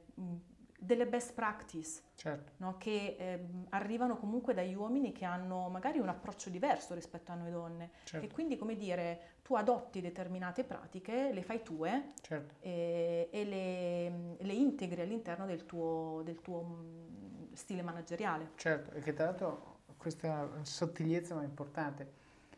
delle 0.83 1.07
best 1.07 1.35
practice, 1.35 2.01
Certo. 2.15 2.53
no? 2.57 2.77
che 2.79 3.17
ehm, 3.19 3.67
arrivano 3.69 4.17
comunque 4.17 4.55
dagli 4.55 4.75
uomini 4.75 5.13
che 5.13 5.27
hanno 5.27 5.69
magari 5.69 5.99
un 5.99 6.09
approccio 6.09 6.49
diverso 6.49 6.95
rispetto 6.95 7.33
a 7.33 7.35
noi 7.35 7.51
donne. 7.51 7.91
Certo. 8.05 8.25
E 8.25 8.31
quindi, 8.31 8.57
come 8.57 8.75
dire, 8.77 9.39
tu 9.43 9.55
adotti 9.55 10.01
determinate 10.01 10.65
pratiche, 10.65 11.33
le 11.33 11.43
fai 11.43 11.63
tue 11.63 12.13
Certo. 12.23 12.55
e, 12.61 13.29
e 13.31 13.45
le, 13.45 14.37
le 14.39 14.53
integri 14.55 15.03
all'interno 15.03 15.45
del 15.45 15.67
tuo, 15.67 16.23
del 16.25 16.41
tuo 16.41 16.63
mm, 16.63 17.53
stile 17.53 17.83
manageriale. 17.83 18.53
Certo, 18.57 18.93
e 18.93 19.01
che 19.01 19.13
tra 19.13 19.27
l'altro 19.27 19.81
questa 19.99 20.27
è 20.27 20.31
una 20.31 20.65
sottigliezza 20.65 21.35
ma 21.35 21.43
importante, 21.43 22.11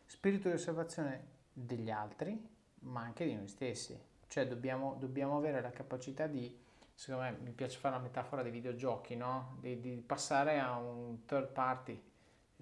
spirito 0.06 0.48
di 0.48 0.54
osservazione 0.54 1.26
degli 1.52 1.90
altri, 1.90 2.40
ma 2.82 3.00
anche 3.00 3.24
di 3.24 3.34
noi 3.34 3.48
stessi. 3.48 3.98
Cioè 4.28 4.46
dobbiamo, 4.46 4.94
dobbiamo 4.98 5.36
avere 5.36 5.60
la 5.60 5.72
capacità 5.72 6.26
di, 6.28 6.56
secondo 6.94 7.22
me, 7.28 7.36
mi 7.42 7.52
piace 7.52 7.78
fare 7.78 7.96
la 7.96 8.00
metafora 8.02 8.42
dei 8.42 8.50
videogiochi, 8.50 9.16
no? 9.16 9.56
Di, 9.60 9.80
di 9.80 10.02
passare 10.04 10.58
a 10.58 10.76
un 10.78 11.24
third 11.24 11.48
party 11.52 12.00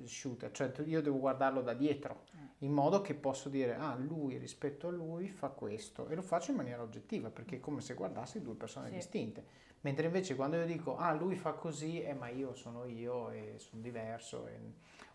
shooter, 0.03 0.51
cioè 0.53 0.73
io 0.87 1.03
devo 1.03 1.19
guardarlo 1.19 1.61
da 1.61 1.75
dietro, 1.75 2.25
in 2.59 2.73
modo 2.73 3.01
che 3.03 3.15
posso 3.15 3.49
dire, 3.49 3.75
ah, 3.75 3.95
lui 3.97 4.39
rispetto 4.39 4.89
a 4.89 4.91
lui 4.91 5.29
fa 5.29 5.49
questo, 5.49 6.09
e 6.09 6.15
lo 6.15 6.23
faccio 6.23 6.51
in 6.51 6.57
maniera 6.57 6.83
oggettiva, 6.83 7.31
perché 7.31 7.57
è 7.57 7.61
come 7.61 7.81
se 7.81 7.95
guardassi 7.95 8.41
due 8.43 8.55
persone 8.55 8.89
Sì. 8.89 8.95
distinte. 8.95 9.45
Mentre 9.83 10.07
invece 10.07 10.37
quando 10.37 10.57
io 10.57 10.67
dico, 10.67 10.97
ah, 10.97 11.13
lui 11.13 11.37
fa 11.37 11.53
così, 11.53 12.03
eh, 12.03 12.13
ma 12.15 12.29
io 12.29 12.55
sono 12.55 12.85
io 12.85 13.31
e 13.31 13.55
sono 13.59 13.81
diverso. 13.83 14.47
e- 14.47 14.59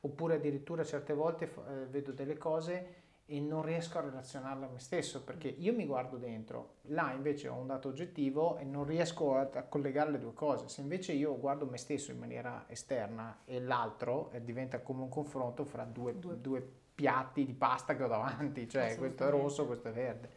Oppure 0.02 0.36
addirittura 0.36 0.84
certe 0.84 1.14
volte 1.14 1.46
eh, 1.68 1.86
vedo 1.88 2.12
delle 2.12 2.38
cose 2.38 3.05
e 3.28 3.40
non 3.40 3.64
riesco 3.64 3.98
a 3.98 4.02
relazionarle 4.02 4.66
a 4.66 4.70
me 4.70 4.80
stesso, 4.80 5.24
perché 5.24 5.48
io 5.48 5.74
mi 5.74 5.86
guardo 5.86 6.18
dentro, 6.18 6.76
là 6.90 7.12
invece 7.12 7.48
ho 7.48 7.56
un 7.56 7.66
dato 7.68 7.88
oggettivo 7.88 8.58
e 8.58 8.64
non 8.64 8.86
riesco 8.86 9.36
a, 9.36 9.50
a 9.52 9.64
collegare 9.64 10.12
le 10.12 10.20
due 10.20 10.34
cose. 10.34 10.68
Se 10.68 10.82
invece 10.82 11.14
io 11.14 11.38
guardo 11.40 11.66
me 11.66 11.78
stesso 11.78 12.12
in 12.12 12.20
maniera 12.20 12.66
esterna 12.68 13.40
e 13.46 13.60
l'altro 13.60 14.30
eh, 14.32 14.44
diventa 14.44 14.80
come 14.82 15.02
un 15.02 15.10
confronto 15.10 15.66
fra 15.66 15.84
due, 15.86 16.18
Due. 16.20 16.40
due 16.40 16.68
piatti 16.96 17.46
di 17.46 17.54
pasta 17.54 17.96
che 17.96 18.04
ho 18.04 18.08
davanti, 18.08 18.70
cioè 18.70 18.96
questo 18.98 19.26
è 19.28 19.30
rosso, 19.30 19.66
questo 19.66 19.90
è 19.90 19.92
verde. 19.92 20.30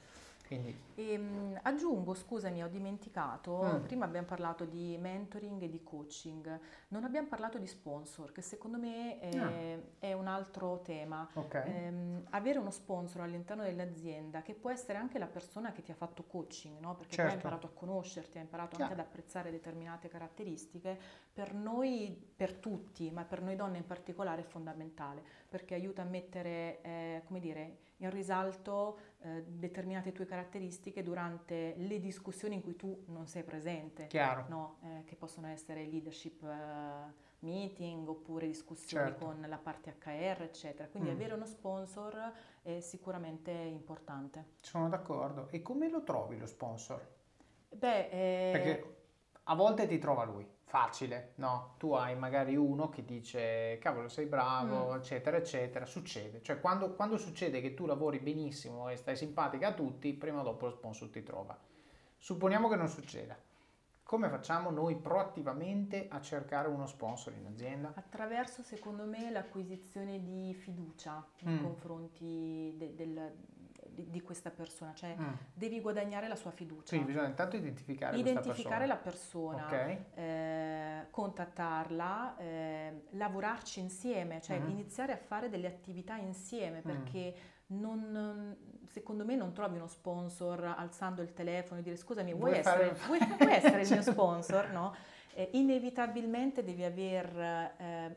Quindi, 0.48 0.74
E, 0.94 1.16
mh, 1.18 1.60
aggiungo, 1.62 2.14
scusami, 2.14 2.62
ho 2.64 2.68
dimenticato, 2.68 3.62
Mm. 3.62 3.82
prima 3.82 4.04
abbiamo 4.06 4.26
parlato 4.26 4.64
di 4.64 4.96
mentoring 4.98 5.60
e 5.62 5.68
di 5.68 5.82
coaching, 5.84 6.58
non 6.88 7.04
abbiamo 7.04 7.28
parlato 7.28 7.58
di 7.58 7.66
sponsor, 7.66 8.32
che 8.32 8.40
secondo 8.40 8.78
me 8.78 9.18
è, 9.20 9.36
Ah. 9.36 9.78
è 9.98 10.12
un 10.14 10.26
altro 10.26 10.80
tema. 10.80 11.28
ok. 11.34 11.54
Ehm, 11.66 12.24
avere 12.30 12.58
uno 12.58 12.70
sponsor 12.70 13.20
all'interno 13.20 13.62
dell'azienda 13.62 14.40
che 14.42 14.54
può 14.54 14.70
essere 14.70 14.96
anche 14.98 15.18
la 15.18 15.26
persona 15.26 15.70
che 15.70 15.82
ti 15.82 15.92
ha 15.92 15.94
fatto 15.94 16.24
coaching, 16.24 16.78
no? 16.80 16.96
perché 16.96 17.14
Certo. 17.16 17.34
imparato 17.34 17.66
a 17.66 17.70
conoscerti, 17.70 18.38
ha 18.38 18.40
imparato 18.40 18.76
Chiaro. 18.76 18.90
anche 18.92 19.00
ad 19.02 19.06
apprezzare 19.06 19.50
determinate 19.50 20.08
caratteristiche, 20.08 20.98
per 21.32 21.52
noi, 21.54 22.16
per 22.34 22.54
tutti, 22.54 23.10
ma 23.10 23.24
per 23.24 23.42
noi 23.42 23.54
donne 23.54 23.76
in 23.78 23.86
particolare 23.86 24.40
è 24.40 24.44
fondamentale, 24.44 25.22
perché 25.48 25.74
aiuta 25.74 26.02
a 26.02 26.06
mettere, 26.06 26.80
eh, 26.82 27.22
come 27.26 27.38
dire, 27.38 27.76
in 27.98 28.10
risalto 28.10 28.98
eh, 29.22 29.42
determinate 29.46 30.12
tue 30.12 30.26
caratteristiche 30.26 31.02
durante 31.02 31.74
le 31.76 31.98
discussioni 31.98 32.54
in 32.54 32.62
cui 32.62 32.76
tu 32.76 33.04
non 33.06 33.26
sei 33.26 33.42
presente 33.42 34.06
Chiaro. 34.06 34.44
no? 34.48 34.78
Eh, 34.82 35.04
che 35.04 35.16
possono 35.16 35.48
essere 35.48 35.84
leadership 35.84 36.42
eh, 36.44 37.26
meeting 37.40 38.08
oppure 38.08 38.46
discussioni 38.46 39.10
Certo. 39.10 39.24
con 39.24 39.44
la 39.48 39.58
parte 39.58 39.94
HR, 39.98 40.42
eccetera. 40.42 40.88
Quindi 40.88 41.10
Mm. 41.10 41.12
avere 41.14 41.34
uno 41.34 41.46
sponsor 41.46 42.32
è 42.62 42.80
sicuramente 42.80 43.50
importante. 43.50 44.44
Sono 44.60 44.88
d'accordo. 44.88 45.48
E 45.50 45.62
come 45.62 45.88
lo 45.88 46.02
trovi 46.04 46.38
lo 46.38 46.46
sponsor? 46.46 47.06
Beh, 47.70 48.08
eh, 48.08 48.50
Perché 48.52 48.97
a 49.50 49.54
volte 49.54 49.86
ti 49.86 49.98
trova 49.98 50.24
lui, 50.24 50.46
facile, 50.64 51.32
no? 51.36 51.74
Tu 51.78 51.92
hai 51.92 52.14
magari 52.16 52.54
uno 52.54 52.90
che 52.90 53.02
dice, 53.04 53.78
cavolo, 53.80 54.08
sei 54.08 54.26
bravo, 54.26 54.92
Mm. 54.92 54.96
eccetera, 54.96 55.38
eccetera. 55.38 55.86
Succede. 55.86 56.42
Cioè, 56.42 56.60
quando, 56.60 56.92
quando 56.94 57.16
succede 57.16 57.62
che 57.62 57.72
tu 57.72 57.86
lavori 57.86 58.18
benissimo 58.18 58.90
e 58.90 58.96
stai 58.96 59.16
simpatica 59.16 59.68
a 59.68 59.72
tutti, 59.72 60.12
prima 60.12 60.40
o 60.40 60.44
dopo 60.44 60.66
lo 60.66 60.72
sponsor 60.72 61.08
ti 61.08 61.22
trova. 61.22 61.58
Supponiamo 62.18 62.68
che 62.68 62.76
non 62.76 62.88
succeda. 62.88 63.36
Come 64.02 64.28
facciamo 64.28 64.70
noi 64.70 64.96
proattivamente 64.96 66.08
a 66.10 66.20
cercare 66.20 66.68
uno 66.68 66.86
sponsor 66.86 67.34
in 67.34 67.46
azienda? 67.46 67.92
attraverso, 67.94 68.62
secondo 68.62 69.04
me, 69.04 69.30
l'acquisizione 69.30 70.22
di 70.22 70.52
fiducia 70.54 71.24
nei 71.40 71.54
Mm. 71.54 71.62
confronti 71.62 72.74
de- 72.76 72.94
del- 72.94 73.32
di, 73.98 74.10
di 74.10 74.20
questa 74.20 74.50
persona, 74.50 74.94
cioè 74.94 75.14
Mm. 75.18 75.32
devi 75.52 75.80
guadagnare 75.80 76.28
la 76.28 76.36
sua 76.36 76.50
fiducia. 76.52 76.88
Quindi 76.94 77.06
bisogna 77.08 77.26
intanto 77.28 77.56
identificare 77.56 78.16
Identificare 78.16 78.86
la 78.86 78.96
questa 78.98 79.10
persona, 79.10 79.64
persona. 79.66 79.92
Ok? 79.92 79.98
eh, 80.14 81.06
contattarla, 81.10 82.36
eh, 82.38 83.02
lavorarci 83.10 83.80
insieme, 83.80 84.40
cioè 84.40 84.58
Mhm. 84.58 84.70
iniziare 84.70 85.12
a 85.12 85.16
fare 85.16 85.48
delle 85.48 85.66
attività 85.66 86.16
insieme 86.16 86.78
Mm. 86.78 86.82
perché 86.82 87.34
non, 87.70 88.56
secondo 88.86 89.24
me 89.24 89.34
non 89.36 89.52
trovi 89.52 89.76
uno 89.76 89.88
sponsor 89.88 90.74
alzando 90.76 91.20
il 91.22 91.32
telefono 91.34 91.80
e 91.80 91.82
dire 91.82 91.96
scusami 91.96 92.32
vuoi, 92.32 92.50
Vuoi 92.50 92.58
essere, 92.60 92.94
fare- 92.94 93.18
vuoi- 93.18 93.36
vuoi 93.38 93.52
essere 93.52 93.82
il 93.82 93.88
mio 93.92 94.02
sponsor? 94.02 94.70
No? 94.70 94.94
Eh, 95.34 95.50
inevitabilmente 95.52 96.62
devi 96.64 96.84
aver 96.84 97.72
eh, 97.78 98.16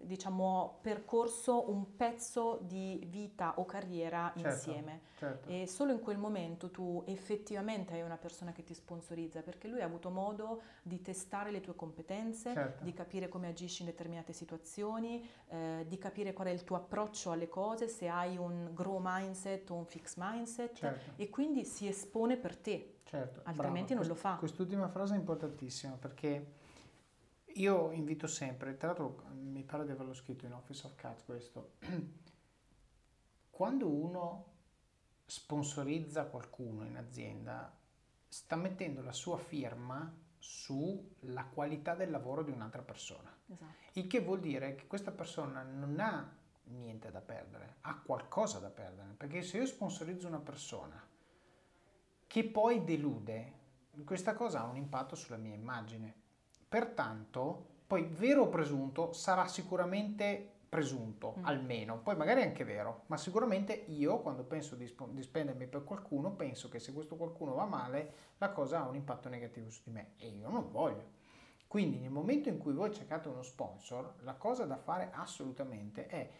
diciamo 0.00 0.78
percorso 0.80 1.70
un 1.70 1.96
pezzo 1.96 2.58
di 2.62 3.04
vita 3.08 3.54
o 3.58 3.64
carriera 3.64 4.32
Certo. 4.36 4.48
insieme. 4.48 5.00
Certo. 5.18 5.48
E 5.48 5.66
solo 5.66 5.92
in 5.92 6.00
quel 6.00 6.18
momento 6.18 6.70
tu 6.70 7.02
effettivamente 7.06 7.94
hai 7.94 8.02
una 8.02 8.16
persona 8.16 8.52
che 8.52 8.64
ti 8.64 8.74
sponsorizza 8.74 9.40
perché 9.42 9.68
lui 9.68 9.80
ha 9.80 9.84
avuto 9.84 10.10
modo 10.10 10.62
di 10.82 11.00
testare 11.00 11.50
le 11.50 11.60
tue 11.60 11.74
competenze, 11.74 12.52
Certo. 12.52 12.84
di 12.84 12.92
capire 12.92 13.28
come 13.28 13.48
agisci 13.48 13.82
in 13.82 13.88
determinate 13.88 14.32
situazioni, 14.32 15.28
eh, 15.48 15.84
di 15.88 15.98
capire 15.98 16.32
qual 16.32 16.48
è 16.48 16.50
il 16.50 16.64
tuo 16.64 16.76
approccio 16.76 17.30
alle 17.30 17.48
cose, 17.48 17.88
se 17.88 18.08
hai 18.08 18.36
un 18.36 18.70
grow 18.72 18.98
mindset 19.02 19.70
o 19.70 19.74
un 19.74 19.86
fix 19.86 20.14
mindset 20.16 20.74
Certo. 20.74 21.10
e 21.16 21.28
quindi 21.30 21.64
si 21.64 21.86
espone 21.88 22.36
per 22.36 22.56
te. 22.56 22.96
Certo, 23.04 23.40
Altrimenti 23.44 23.94
non 23.94 24.04
Quest- 24.06 24.10
lo 24.10 24.14
fa. 24.14 24.36
Quest'ultima 24.36 24.88
frase 24.88 25.14
è 25.14 25.18
importantissima 25.18 25.94
perché 25.94 26.60
io 27.56 27.90
invito 27.92 28.26
sempre, 28.26 28.76
tra 28.76 28.88
l'altro 28.88 29.24
mi 29.34 29.62
pare 29.62 29.84
di 29.84 29.90
averlo 29.90 30.14
scritto 30.14 30.46
in 30.46 30.52
Office 30.52 30.86
of 30.86 30.94
Cats 30.94 31.24
questo, 31.24 31.74
quando 33.50 33.88
uno 33.88 34.46
sponsorizza 35.26 36.26
qualcuno 36.26 36.84
in 36.84 36.96
azienda, 36.96 37.74
sta 38.28 38.56
mettendo 38.56 39.02
la 39.02 39.12
sua 39.12 39.38
firma 39.38 40.12
sulla 40.38 41.44
qualità 41.44 41.94
del 41.94 42.10
lavoro 42.10 42.42
di 42.42 42.50
un'altra 42.50 42.82
persona. 42.82 43.34
Esatto. 43.46 43.72
Il 43.92 44.06
che 44.06 44.20
vuol 44.20 44.40
dire 44.40 44.74
che 44.74 44.86
questa 44.86 45.12
persona 45.12 45.62
non 45.62 46.00
ha 46.00 46.36
niente 46.64 47.10
da 47.10 47.20
perdere, 47.20 47.76
ha 47.82 48.00
qualcosa 48.00 48.58
da 48.58 48.70
perdere, 48.70 49.14
perché 49.16 49.42
se 49.42 49.58
io 49.58 49.66
sponsorizzo 49.66 50.26
una 50.26 50.40
persona 50.40 51.00
che 52.26 52.44
poi 52.44 52.82
delude, 52.82 53.60
questa 54.04 54.34
cosa 54.34 54.60
ha 54.60 54.64
un 54.66 54.76
impatto 54.76 55.14
sulla 55.14 55.36
mia 55.36 55.54
immagine. 55.54 56.20
Pertanto, 56.72 57.66
poi 57.86 58.04
vero 58.04 58.44
o 58.44 58.48
presunto 58.48 59.12
sarà 59.12 59.46
sicuramente 59.46 60.60
presunto, 60.70 61.34
Mm. 61.38 61.44
almeno, 61.44 61.98
poi 61.98 62.16
magari 62.16 62.40
è 62.40 62.46
anche 62.46 62.64
vero, 62.64 63.02
ma 63.08 63.18
sicuramente 63.18 63.74
io 63.74 64.20
quando 64.20 64.42
penso 64.42 64.74
di, 64.74 64.86
spo- 64.86 65.10
di 65.12 65.20
spendermi 65.20 65.66
per 65.66 65.84
qualcuno, 65.84 66.32
penso 66.32 66.70
che 66.70 66.78
se 66.78 66.94
questo 66.94 67.16
qualcuno 67.16 67.52
va 67.52 67.66
male, 67.66 68.12
la 68.38 68.52
cosa 68.52 68.80
ha 68.80 68.88
un 68.88 68.94
impatto 68.94 69.28
negativo 69.28 69.68
su 69.68 69.82
di 69.84 69.90
me 69.90 70.12
e 70.16 70.28
io 70.28 70.48
non 70.48 70.70
voglio. 70.70 71.10
Quindi 71.66 71.98
nel 71.98 72.10
momento 72.10 72.48
in 72.48 72.56
cui 72.56 72.72
voi 72.72 72.90
cercate 72.90 73.28
uno 73.28 73.42
sponsor, 73.42 74.14
la 74.20 74.32
cosa 74.36 74.64
da 74.64 74.78
fare 74.78 75.10
assolutamente 75.12 76.06
è 76.06 76.30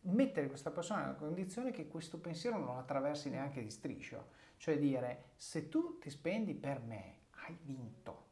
mettere 0.00 0.48
questa 0.48 0.70
persona 0.70 1.00
nella 1.00 1.14
condizione 1.14 1.70
che 1.70 1.88
questo 1.88 2.18
pensiero 2.18 2.58
non 2.58 2.76
attraversi 2.76 3.30
neanche 3.30 3.62
di 3.62 3.70
striscio, 3.70 4.26
cioè 4.58 4.76
dire 4.78 5.30
se 5.36 5.70
tu 5.70 5.96
ti 5.98 6.10
spendi 6.10 6.52
per 6.52 6.78
me, 6.80 7.20
hai 7.46 7.56
vinto. 7.62 8.26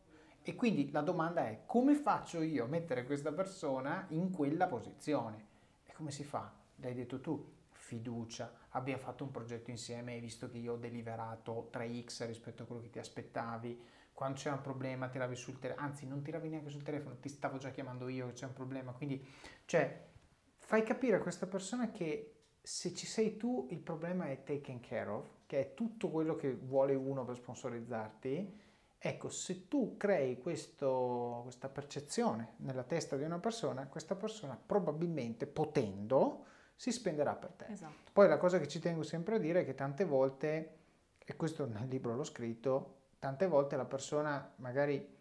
E 0.48 0.54
quindi 0.54 0.92
la 0.92 1.00
domanda 1.00 1.48
è 1.48 1.62
come 1.66 1.96
faccio 1.96 2.40
io 2.40 2.62
a 2.62 2.68
mettere 2.68 3.04
questa 3.04 3.32
persona 3.32 4.06
in 4.10 4.30
quella 4.30 4.68
posizione? 4.68 5.44
E 5.84 5.92
come 5.92 6.12
si 6.12 6.22
fa? 6.22 6.54
L'hai 6.76 6.94
detto 6.94 7.20
tu, 7.20 7.52
fiducia, 7.72 8.52
abbiamo 8.68 9.02
fatto 9.02 9.24
un 9.24 9.32
progetto 9.32 9.70
insieme, 9.70 10.12
hai 10.12 10.20
visto 10.20 10.48
che 10.48 10.58
io 10.58 10.74
ho 10.74 10.76
deliberato 10.76 11.68
3x 11.72 12.28
rispetto 12.28 12.62
a 12.62 12.66
quello 12.66 12.80
che 12.80 12.90
ti 12.90 13.00
aspettavi, 13.00 13.82
quando 14.12 14.38
c'è 14.38 14.52
un 14.52 14.60
problema 14.60 15.08
tiravi 15.08 15.34
sul 15.34 15.58
telefono, 15.58 15.84
anzi 15.84 16.06
non 16.06 16.22
tiravi 16.22 16.48
neanche 16.48 16.70
sul 16.70 16.84
telefono, 16.84 17.18
ti 17.18 17.28
stavo 17.28 17.58
già 17.58 17.70
chiamando 17.70 18.06
io 18.06 18.28
che 18.28 18.34
c'è 18.34 18.46
un 18.46 18.52
problema, 18.52 18.92
quindi 18.92 19.20
cioè 19.64 20.10
fai 20.58 20.84
capire 20.84 21.16
a 21.16 21.20
questa 21.20 21.48
persona 21.48 21.90
che 21.90 22.44
se 22.62 22.94
ci 22.94 23.06
sei 23.06 23.36
tu 23.36 23.66
il 23.70 23.80
problema 23.80 24.26
è 24.26 24.44
taken 24.44 24.78
care 24.78 25.10
of, 25.10 25.28
che 25.46 25.58
è 25.58 25.74
tutto 25.74 26.08
quello 26.08 26.36
che 26.36 26.54
vuole 26.54 26.94
uno 26.94 27.24
per 27.24 27.34
sponsorizzarti. 27.34 28.62
Ecco, 28.98 29.28
se 29.28 29.68
tu 29.68 29.96
crei 29.96 30.38
questo- 30.38 31.40
questa 31.44 31.68
percezione 31.68 32.54
nella 32.58 32.82
testa 32.82 33.16
di 33.16 33.22
una 33.24 33.38
persona, 33.38 33.86
questa 33.86 34.14
persona 34.14 34.56
probabilmente 34.64 35.46
potendo 35.46 36.44
si 36.74 36.90
spenderà 36.92 37.34
per 37.34 37.50
te. 37.52 37.66
Esatto. 37.68 38.10
Poi 38.12 38.28
la 38.28 38.38
cosa 38.38 38.58
che 38.58 38.68
ci 38.68 38.78
tengo 38.80 39.02
sempre 39.02 39.36
a 39.36 39.38
dire 39.38 39.60
è 39.60 39.64
che 39.64 39.74
tante 39.74 40.04
volte, 40.04 40.76
e 41.24 41.36
questo 41.36 41.66
nel 41.66 41.88
libro 41.88 42.14
l'ho 42.14 42.24
scritto, 42.24 42.94
tante 43.18 43.46
volte 43.46 43.76
la 43.76 43.84
persona 43.84 44.52
magari 44.56 45.14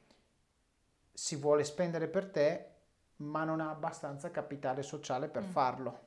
si 1.14 1.36
vuole 1.38 1.64
spendere 1.64 2.08
per 2.08 2.30
te, 2.30 2.70
ma 3.18 3.44
non 3.46 3.62
ha 3.62 3.70
abbastanza 3.70 4.32
capitale 4.32 4.84
sociale 4.84 5.28
per 5.30 5.44
Mm. 5.44 5.50
farlo. 5.50 6.00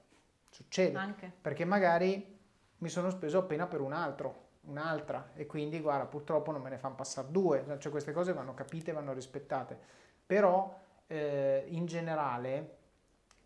Succede. 0.51 0.99
Anche. 0.99 1.33
Perché 1.41 1.65
magari 1.65 2.37
mi 2.79 2.89
sono 2.89 3.11
speso 3.11 3.39
appena 3.39 3.67
per 3.67 3.81
un 3.81 3.93
altro, 3.93 4.48
un'altra, 4.69 5.31
e 5.35 5.47
quindi 5.47 5.81
guarda, 5.81 6.07
purtroppo 6.07 6.53
non 6.53 6.63
me 6.63 6.71
ne 6.71 6.79
fanno 6.79 6.95
passare 6.95 7.29
due. 7.31 7.65
Cioè 7.79 7.91
queste 7.91 8.13
cose 8.13 8.33
vanno 8.33 8.55
capite, 8.55 8.93
vanno 8.93 9.13
rispettate. 9.13 9.79
Però 10.27 10.79
eh, 11.07 11.65
in 11.69 11.87
generale 11.87 12.77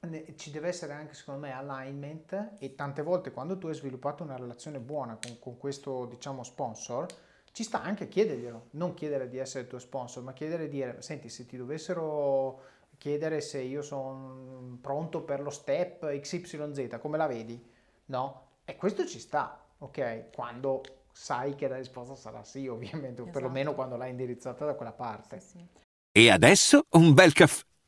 ne- 0.01 0.35
ci 0.36 0.51
deve 0.51 0.69
essere 0.69 0.93
anche 0.93 1.15
secondo 1.15 1.40
me 1.40 1.53
alignment. 1.53 2.53
E 2.59 2.74
tante 2.74 3.03
volte 3.03 3.31
quando 3.32 3.59
tu 3.59 3.69
hai 3.69 3.74
sviluppato 3.74 4.23
una 4.23 4.36
relazione 4.36 4.78
buona 4.78 5.16
con, 5.20 5.39
con 5.39 5.59
questo 5.59 6.07
diciamo 6.07 6.43
sponsor 6.43 7.07
ci 7.53 7.65
sta 7.65 7.82
anche 7.82 8.09
chiederglielo. 8.09 8.69
Non 8.73 8.94
chiedere 8.94 9.28
di 9.28 9.39
essere 9.39 9.65
il 9.65 9.69
tuo 9.69 9.78
sponsor 9.78 10.23
ma 10.23 10.32
chiedere 10.32 10.65
di 10.69 10.77
dire 10.77 11.03
senti 11.03 11.28
se 11.28 11.47
ti 11.47 11.57
dovessero 11.57 12.70
chiedere 12.99 13.40
se 13.40 13.61
io 13.61 13.82
sono 13.82 14.78
pronto 14.81 15.23
per 15.23 15.40
lo 15.40 15.51
step 15.51 16.19
XYZ 16.20 16.99
come 17.01 17.16
la 17.19 17.27
vedi? 17.27 17.70
No. 18.07 18.51
E 18.65 18.77
questo 18.77 19.07
ci 19.07 19.19
sta 19.19 19.62
ok? 19.78 20.31
Quando 20.32 20.82
sai 21.12 21.55
che 21.55 21.68
la 21.68 21.76
risposta 21.76 22.14
sarà 22.16 22.43
sì 22.43 22.66
ovviamente 22.66 23.20
o 23.20 23.24
Esatto. 23.24 23.30
perlomeno 23.39 23.74
quando 23.74 23.97
l'hai 23.97 24.10
indirizzata 24.10 24.64
da 24.64 24.74
quella 24.74 24.93
parte 24.93 25.40
Sì, 25.40 25.48
sì. 25.59 25.68
E 26.14 26.30
adesso 26.30 26.84
un 26.90 27.14
bel 27.14 27.32
caffè 27.32 27.62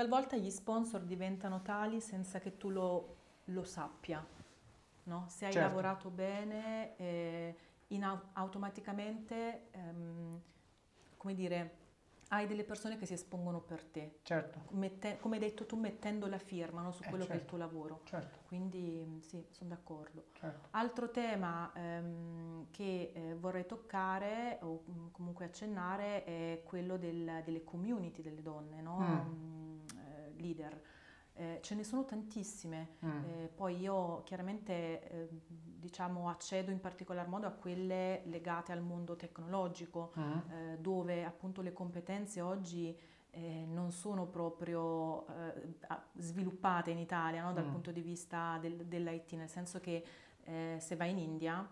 Talvolta 0.00 0.34
gli 0.36 0.48
sponsor 0.48 1.02
diventano 1.02 1.60
tali 1.60 2.00
senza 2.00 2.38
che 2.38 2.56
tu 2.56 2.70
lo, 2.70 3.16
lo 3.44 3.64
sappia, 3.64 4.26
no? 5.02 5.26
Se 5.28 5.44
hai 5.44 5.52
Certo. 5.52 5.68
lavorato 5.68 6.08
bene, 6.08 6.96
eh, 6.96 7.54
in 7.88 8.04
au- 8.04 8.18
automaticamente, 8.32 9.66
ehm, 9.72 10.40
come 11.18 11.34
dire, 11.34 11.76
hai 12.28 12.46
delle 12.46 12.64
persone 12.64 12.96
che 12.96 13.04
si 13.04 13.12
espongono 13.12 13.60
per 13.60 13.84
te, 13.84 14.20
certo 14.22 14.58
mette- 14.70 15.18
come 15.20 15.34
hai 15.36 15.42
detto 15.42 15.66
tu, 15.66 15.76
mettendo 15.76 16.26
la 16.28 16.38
firma 16.38 16.80
no, 16.80 16.92
su 16.92 17.02
Eh, 17.02 17.08
quello 17.10 17.26
che 17.26 17.32
è 17.32 17.34
il 17.34 17.40
certo. 17.40 17.48
tuo 17.50 17.58
lavoro. 17.58 18.00
certo 18.04 18.38
Quindi 18.46 19.04
mm, 19.06 19.18
sì, 19.18 19.44
sono 19.50 19.68
d'accordo. 19.68 20.28
certo 20.32 20.68
Altro 20.70 21.10
tema 21.10 21.70
ehm, 21.74 22.68
che 22.70 23.12
eh, 23.14 23.34
vorrei 23.34 23.66
toccare 23.66 24.60
o 24.62 24.82
mm, 24.88 25.08
comunque 25.12 25.44
accennare 25.44 26.24
è 26.24 26.62
quello 26.64 26.96
del- 26.96 27.42
delle 27.44 27.64
community 27.64 28.22
delle 28.22 28.40
donne, 28.40 28.80
no? 28.80 28.96
Mm. 29.02 29.79
Leader. 30.40 30.80
Eh, 31.34 31.58
ce 31.62 31.74
ne 31.74 31.84
sono 31.84 32.04
tantissime, 32.04 32.96
Mm. 33.04 33.24
eh, 33.24 33.48
poi 33.54 33.78
io 33.80 34.22
chiaramente 34.24 35.08
eh, 35.10 35.28
diciamo 35.52 36.28
accedo 36.28 36.70
in 36.70 36.80
particolar 36.80 37.28
modo 37.28 37.46
a 37.46 37.50
quelle 37.52 38.22
legate 38.24 38.72
al 38.72 38.82
mondo 38.82 39.16
tecnologico, 39.16 40.12
Mm. 40.18 40.32
eh, 40.50 40.78
dove 40.80 41.24
appunto 41.24 41.62
le 41.62 41.72
competenze 41.72 42.40
oggi 42.40 42.94
eh, 43.32 43.64
non 43.64 43.92
sono 43.92 44.26
proprio 44.26 45.24
eh, 45.28 45.76
sviluppate 46.16 46.90
in 46.90 46.98
Italia 46.98 47.42
no, 47.44 47.52
dal 47.52 47.66
Mm. 47.66 47.70
punto 47.72 47.92
di 47.92 48.00
vista 48.00 48.58
del- 48.60 48.84
dell'IT, 48.86 49.32
nel 49.34 49.48
senso 49.48 49.78
che 49.78 50.04
se 50.78 50.96
vai 50.96 51.10
in 51.10 51.18
India 51.18 51.64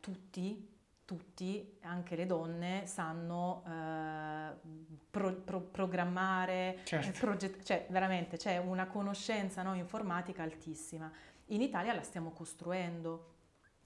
tutti, 0.00 0.71
tutti, 1.16 1.76
anche 1.82 2.16
le 2.16 2.24
donne, 2.26 2.86
sanno 2.86 3.62
eh, 3.66 4.52
pro- 5.10 5.34
pro- 5.34 5.60
programmare, 5.60 6.78
Certo. 6.84 7.08
eh, 7.08 7.12
proget- 7.12 7.62
cioè 7.62 7.86
veramente 7.90 8.36
c'è 8.38 8.56
una 8.56 8.86
conoscenza 8.86 9.62
no, 9.62 9.74
informatica 9.74 10.42
altissima. 10.42 11.10
In 11.46 11.60
Italia 11.60 11.92
la 11.92 12.02
stiamo 12.02 12.30
costruendo. 12.30 13.28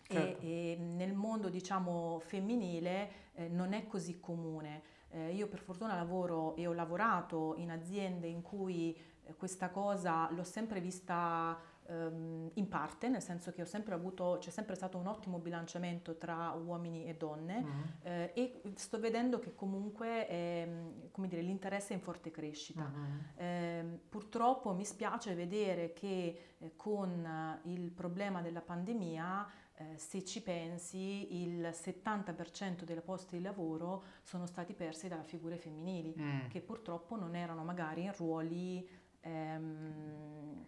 E- 0.08 0.14
Certo. 0.14 0.46
E, 0.46 0.76
nel 0.78 1.14
mondo 1.14 1.48
diciamo 1.48 2.20
femminile 2.20 3.10
eh, 3.34 3.48
non 3.48 3.72
è 3.72 3.86
così 3.88 4.20
comune. 4.20 4.82
Eh, 5.08 5.32
io 5.34 5.48
per 5.48 5.58
fortuna 5.60 5.96
lavoro 5.96 6.54
e 6.54 6.66
ho 6.68 6.72
lavorato 6.72 7.54
in 7.56 7.70
aziende 7.72 8.28
in 8.28 8.40
cui 8.42 8.96
eh, 9.24 9.34
questa 9.34 9.70
cosa 9.70 10.30
l'ho 10.30 10.44
sempre 10.44 10.80
vista 10.80 11.58
ehm, 11.88 12.50
in 12.54 12.68
parte, 12.68 13.08
nel 13.08 13.22
senso 13.22 13.52
che 13.52 13.62
ho 13.62 13.66
sempre 13.66 13.94
avuto, 13.94 14.36
c'è 14.40 14.50
sempre 14.50 14.74
stato 14.74 14.98
un 14.98 15.06
ottimo 15.06 15.38
bilanciamento 15.38 16.16
tra 16.16 16.50
uomini 16.52 17.06
e 17.06 17.14
donne 17.16 17.60
Mm. 17.62 17.82
eh, 18.02 18.30
e 18.34 18.62
sto 18.74 18.98
vedendo 18.98 19.38
che 19.38 19.54
comunque 19.54 20.28
ehm, 20.28 21.10
come 21.10 21.28
dire, 21.28 21.42
l'interesse 21.42 21.92
è 21.92 21.96
in 21.96 22.02
forte 22.02 22.30
crescita. 22.30 22.82
Mhm. 22.88 23.20
Ehm, 23.36 23.98
purtroppo 24.08 24.72
mi 24.74 24.84
spiace 24.84 25.34
vedere 25.34 25.92
che 25.92 26.54
eh, 26.58 26.72
con 26.76 27.24
eh, 27.24 27.60
il 27.70 27.90
problema 27.90 28.40
della 28.42 28.60
pandemia, 28.62 29.46
eh, 29.78 29.98
se 29.98 30.24
ci 30.24 30.42
pensi, 30.42 31.42
il 31.42 31.68
70% 31.72 32.84
dei 32.84 33.00
posti 33.02 33.36
di 33.36 33.42
lavoro 33.42 34.04
sono 34.22 34.46
stati 34.46 34.72
persi 34.72 35.06
dalle 35.08 35.24
figure 35.24 35.56
femminili, 35.58 36.14
Mm. 36.18 36.46
che 36.48 36.60
purtroppo 36.62 37.16
non 37.16 37.34
erano 37.34 37.62
magari 37.62 38.04
in 38.04 38.12
ruoli 38.16 38.88
ehm, 39.20 40.64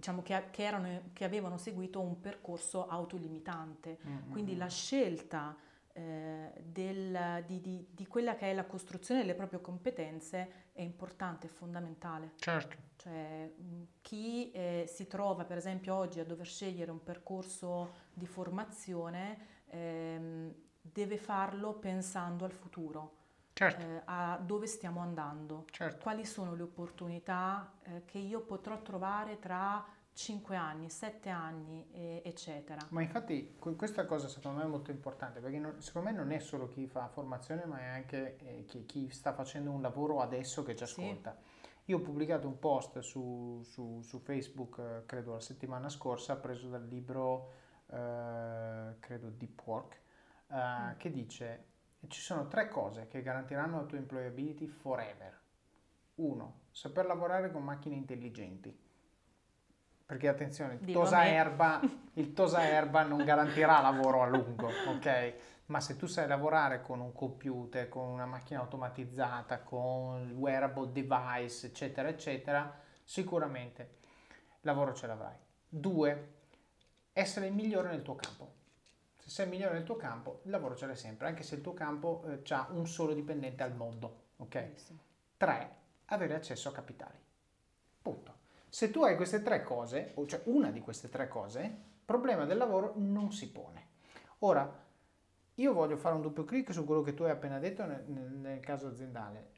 diciamo 0.00 0.22
che, 0.22 0.44
che 0.50 0.62
erano- 0.62 1.02
che 1.12 1.24
avevano 1.24 1.58
seguito 1.58 2.00
un 2.00 2.20
percorso 2.20 2.86
autolimitante. 2.88 3.98
Mm, 4.06 4.30
Quindi 4.32 4.54
mm, 4.54 4.58
la 4.58 4.68
scelta 4.68 5.54
eh, 5.92 6.52
del- 6.64 7.42
di, 7.46 7.60
di- 7.60 7.86
di 7.90 8.06
quella 8.06 8.34
che 8.34 8.50
è 8.50 8.54
la 8.54 8.64
costruzione 8.64 9.20
delle 9.20 9.34
proprie 9.34 9.60
competenze 9.60 10.68
è 10.72 10.80
importante, 10.82 11.48
è 11.48 11.50
fondamentale. 11.50 12.32
certo 12.36 12.76
Cioè, 12.96 13.52
mh, 13.54 13.82
chi 14.00 14.50
eh, 14.52 14.84
si 14.88 15.06
trova 15.06 15.44
per 15.44 15.58
esempio 15.58 15.94
oggi 15.94 16.20
a 16.20 16.24
dover 16.24 16.46
scegliere 16.46 16.90
un 16.90 17.02
percorso 17.02 17.90
di 18.14 18.26
formazione 18.26 19.38
ehm, 19.66 20.54
deve 20.80 21.18
farlo 21.18 21.74
pensando 21.74 22.44
al 22.46 22.52
futuro, 22.52 23.16
certo 23.60 23.84
eh, 23.84 24.02
a 24.06 24.38
dove 24.42 24.66
stiamo 24.66 25.00
andando, 25.00 25.64
certo 25.70 26.02
quali 26.02 26.24
sono 26.24 26.54
le 26.54 26.62
opportunità 26.62 27.72
eh, 27.82 28.04
che 28.06 28.16
io 28.18 28.40
potrò 28.40 28.80
trovare 28.80 29.38
tra 29.38 29.84
5 30.12 30.56
anni, 30.56 30.88
7 30.88 31.28
anni, 31.28 31.86
e- 31.92 32.22
eccetera. 32.24 32.80
Ma 32.90 33.02
infatti 33.02 33.54
que- 33.58 33.76
questa 33.76 34.06
cosa 34.06 34.28
secondo 34.28 34.58
me 34.58 34.64
è 34.64 34.68
molto 34.68 34.90
importante 34.90 35.40
perché 35.40 35.58
non- 35.58 35.80
secondo 35.80 36.10
me 36.10 36.16
non 36.16 36.30
è 36.32 36.38
solo 36.38 36.68
chi 36.68 36.86
fa 36.86 37.06
formazione 37.08 37.64
ma 37.66 37.78
è 37.80 37.86
anche 37.86 38.36
eh, 38.38 38.64
chi, 38.64 38.86
chi 38.86 39.10
sta 39.10 39.32
facendo 39.34 39.70
un 39.70 39.82
lavoro 39.82 40.20
adesso 40.20 40.62
che 40.62 40.74
ci 40.74 40.86
Sì. 40.86 41.00
ascolta. 41.02 41.36
Io 41.86 41.98
ho 41.98 42.00
pubblicato 42.00 42.46
un 42.46 42.58
post 42.58 42.98
su, 43.00 43.60
su- 43.64 44.00
su 44.02 44.18
Facebook, 44.20 44.78
eh, 44.78 45.02
credo 45.06 45.32
la 45.34 45.40
settimana 45.40 45.88
scorsa, 45.88 46.36
preso 46.36 46.68
dal 46.68 46.86
libro, 46.86 47.50
eh, 47.88 48.96
credo 49.00 49.28
Deep 49.30 49.60
Work, 49.66 50.00
eh, 50.48 50.56
Mm. 50.56 50.96
che 50.98 51.10
dice 51.10 51.64
ci 52.08 52.20
sono 52.20 52.48
tre 52.48 52.68
cose 52.68 53.06
che 53.08 53.22
garantiranno 53.22 53.78
la 53.78 53.84
tua 53.84 53.98
employability 53.98 54.66
forever. 54.66 55.38
Uno, 56.16 56.60
saper 56.70 57.06
lavorare 57.06 57.50
con 57.50 57.62
macchine 57.62 57.96
intelligenti. 57.96 58.88
Perché 60.06 60.28
attenzione, 60.28 60.78
il 60.80 60.92
tosa 60.92 61.26
erba, 61.26 61.80
il 62.14 62.32
tosa 62.32 62.68
erba 62.68 63.02
non 63.02 63.24
garantirà 63.24 63.80
lavoro 63.80 64.22
a 64.22 64.26
lungo, 64.26 64.68
ok? 64.88 65.34
Ma 65.66 65.80
se 65.80 65.96
tu 65.96 66.06
sai 66.06 66.26
lavorare 66.26 66.82
con 66.82 67.00
un 67.00 67.12
computer, 67.12 67.88
con 67.88 68.08
una 68.08 68.26
macchina 68.26 68.58
automatizzata, 68.58 69.60
con 69.60 70.26
il 70.26 70.32
wearable 70.32 70.90
device, 70.90 71.68
eccetera, 71.68 72.08
eccetera, 72.08 72.76
sicuramente 73.04 73.98
lavoro 74.62 74.92
ce 74.94 75.06
l'avrai. 75.06 75.36
Due, 75.68 76.34
essere 77.12 77.46
il 77.46 77.52
migliore 77.52 77.90
nel 77.90 78.02
tuo 78.02 78.16
campo. 78.16 78.58
Se 79.30 79.42
sei 79.42 79.48
migliore 79.48 79.74
nel 79.74 79.84
tuo 79.84 79.94
campo, 79.94 80.40
il 80.42 80.50
lavoro 80.50 80.74
ce 80.74 80.86
l'hai 80.86 80.96
sempre, 80.96 81.28
anche 81.28 81.44
se 81.44 81.54
il 81.54 81.60
tuo 81.60 81.72
campo 81.72 82.24
ha 82.48 82.66
un 82.72 82.88
solo 82.88 83.14
dipendente 83.14 83.62
al 83.62 83.76
mondo, 83.76 84.30
ok? 84.38 84.48
Bellissimo. 84.48 84.98
3. 85.36 85.76
Avere 86.06 86.34
accesso 86.34 86.68
a 86.68 86.72
capitali. 86.72 87.16
Punto. 88.02 88.38
Se 88.68 88.90
tu 88.90 89.04
hai 89.04 89.14
queste 89.14 89.40
tre 89.40 89.62
cose, 89.62 90.10
o 90.16 90.26
cioè 90.26 90.42
una 90.46 90.72
di 90.72 90.80
queste 90.80 91.08
tre 91.08 91.28
cose, 91.28 91.60
il 91.60 92.04
problema 92.04 92.44
del 92.44 92.56
lavoro 92.56 92.94
non 92.96 93.30
si 93.30 93.52
pone. 93.52 93.86
Ora, 94.40 94.68
io 95.54 95.72
voglio 95.72 95.96
fare 95.96 96.16
un 96.16 96.22
doppio 96.22 96.44
clic 96.44 96.72
su 96.72 96.84
quello 96.84 97.02
che 97.02 97.14
tu 97.14 97.22
hai 97.22 97.30
appena 97.30 97.60
detto 97.60 97.86
nel, 97.86 98.02
nel- 98.02 98.58
caso 98.58 98.88
aziendale. 98.88 99.50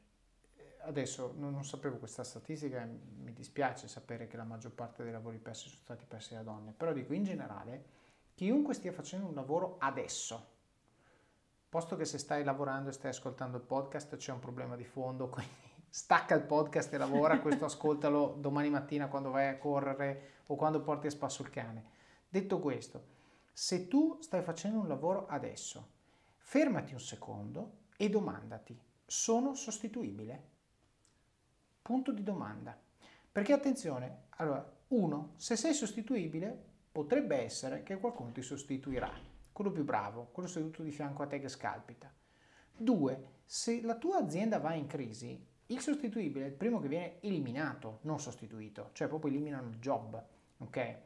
Eh, 0.55 0.75
Adesso 0.81 1.33
non, 1.35 1.51
non 1.51 1.65
sapevo 1.65 1.97
questa 1.97 2.23
statistica 2.23 2.83
e 2.83 2.85
mi 2.85 3.33
dispiace 3.33 3.87
sapere 3.87 4.27
che 4.27 4.37
la 4.37 4.43
maggior 4.43 4.73
parte 4.73 5.01
dei 5.01 5.11
lavori 5.11 5.39
persi 5.39 5.67
sono 5.67 5.81
stati 5.81 6.05
persi 6.07 6.35
da 6.35 6.43
donne, 6.43 6.73
però 6.77 6.93
dico 6.93 7.13
in 7.13 7.23
generale, 7.23 8.01
chiunque 8.33 8.73
stia 8.73 8.91
facendo 8.91 9.27
un 9.27 9.35
lavoro 9.35 9.77
adesso, 9.79 10.51
posto 11.69 11.95
che 11.95 12.05
se 12.05 12.17
stai 12.17 12.43
lavorando 12.43 12.89
e 12.89 12.93
stai 12.93 13.11
ascoltando 13.11 13.57
il 13.57 13.63
podcast 13.63 14.15
c'è 14.15 14.31
un 14.31 14.39
problema 14.39 14.75
di 14.75 14.85
fondo, 14.85 15.29
quindi 15.29 15.51
stacca 15.89 16.35
il 16.35 16.43
podcast 16.43 16.91
e 16.93 16.97
lavora, 16.97 17.39
questo 17.39 17.65
ascoltalo 17.65 18.35
domani 18.39 18.69
mattina 18.69 19.07
quando 19.07 19.29
vai 19.29 19.47
a 19.47 19.57
correre 19.57 20.41
o 20.47 20.55
quando 20.55 20.81
porti 20.81 21.07
a 21.07 21.11
spasso 21.11 21.43
il 21.43 21.49
cane. 21.49 21.91
Detto 22.27 22.59
questo, 22.59 23.11
se 23.51 23.87
tu 23.87 24.17
stai 24.19 24.41
facendo 24.41 24.79
un 24.79 24.87
lavoro 24.87 25.27
adesso, 25.27 25.91
fermati 26.37 26.93
un 26.93 26.99
secondo 26.99 27.81
e 27.95 28.09
domandati, 28.09 28.79
sono 29.05 29.53
sostituibile? 29.53 30.49
Punto 31.83 32.11
di 32.11 32.23
domanda. 32.23 32.75
Perché 33.31 33.53
attenzione, 33.53 34.23
allora, 34.37 34.67
uno, 34.89 35.33
se 35.35 35.55
sei 35.55 35.73
sostituibile, 35.73 36.71
potrebbe 36.93 37.37
essere 37.37 37.81
che 37.81 37.97
qualcuno 37.97 38.31
ti 38.31 38.43
sostituirà, 38.43 39.11
quello 39.51 39.71
più 39.71 39.83
bravo, 39.83 40.29
quello 40.31 40.47
seduto 40.47 40.83
di 40.83 40.91
fianco 40.91 41.23
a 41.23 41.27
te 41.27 41.39
che 41.39 41.49
scalpita. 41.49 42.13
Due, 42.71 43.31
se 43.43 43.81
la 43.81 43.95
tua 43.95 44.19
azienda 44.19 44.59
va 44.59 44.75
in 44.75 44.85
crisi, 44.85 45.43
il 45.65 45.79
sostituibile 45.79 46.45
è 46.45 46.49
il 46.49 46.53
primo 46.53 46.79
che 46.79 46.87
viene 46.87 47.19
eliminato, 47.21 47.97
non 48.01 48.19
sostituito, 48.19 48.91
cioè 48.93 49.07
proprio 49.07 49.31
eliminano 49.31 49.69
il 49.69 49.79
job, 49.79 50.23
ok? 50.59 50.97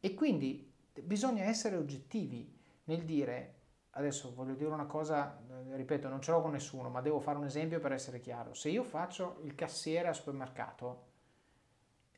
E 0.00 0.14
quindi 0.14 0.68
bisogna 1.00 1.44
essere 1.44 1.76
oggettivi 1.76 2.52
nel 2.84 3.04
dire, 3.04 3.54
adesso 3.90 4.34
voglio 4.34 4.54
dire 4.54 4.70
una 4.70 4.86
cosa, 4.86 5.40
eh, 5.48 5.76
ripeto, 5.76 6.08
non 6.08 6.20
ce 6.20 6.32
l'ho 6.32 6.42
con 6.42 6.50
nessuno, 6.50 6.88
ma 6.88 7.00
devo 7.00 7.20
fare 7.20 7.38
un 7.38 7.44
esempio 7.44 7.78
per 7.78 7.92
essere 7.92 8.18
chiaro. 8.18 8.52
Se 8.52 8.68
io 8.68 8.82
faccio 8.82 9.38
il 9.44 9.54
cassiere 9.54 10.08
al 10.08 10.16
supermercato, 10.16 11.06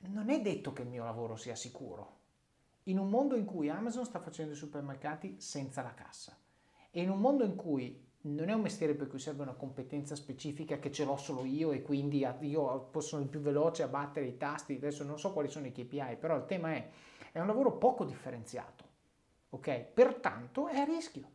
non 0.06 0.30
è 0.30 0.40
detto 0.40 0.72
che 0.72 0.80
il 0.80 0.88
mio 0.88 1.04
lavoro 1.04 1.36
sia 1.36 1.54
sicuro. 1.54 2.20
In 2.84 2.98
un 2.98 3.08
mondo 3.08 3.36
in 3.36 3.44
cui 3.44 3.68
Amazon 3.68 4.04
sta 4.04 4.18
facendo 4.18 4.52
i 4.52 4.56
supermercati 4.56 5.36
senza 5.38 5.82
la 5.82 5.94
cassa 5.94 6.36
e 6.90 7.00
in 7.00 7.10
un 7.10 7.20
mondo 7.20 7.44
in 7.44 7.54
cui 7.54 8.10
non 8.22 8.48
è 8.48 8.52
un 8.52 8.60
mestiere 8.60 8.94
per 8.94 9.08
cui 9.08 9.18
serve 9.18 9.42
una 9.42 9.54
competenza 9.54 10.14
specifica 10.14 10.78
che 10.78 10.90
ce 10.90 11.04
l'ho 11.04 11.16
solo 11.16 11.44
io 11.44 11.72
e 11.72 11.82
quindi 11.82 12.26
io 12.40 12.80
posso 12.90 13.18
il 13.18 13.28
più 13.28 13.40
veloce 13.40 13.82
a 13.82 13.88
battere 13.88 14.26
i 14.26 14.36
tasti, 14.36 14.74
adesso 14.74 15.04
non 15.04 15.18
so 15.18 15.32
quali 15.32 15.48
sono 15.48 15.66
i 15.66 15.72
KPI, 15.72 16.16
però 16.18 16.36
il 16.36 16.46
tema 16.46 16.72
è, 16.72 16.88
è 17.32 17.40
un 17.40 17.46
lavoro 17.46 17.78
poco 17.78 18.04
differenziato, 18.04 18.84
ok? 19.50 19.78
Pertanto 19.80 20.68
è 20.68 20.78
a 20.78 20.84
rischio, 20.84 21.28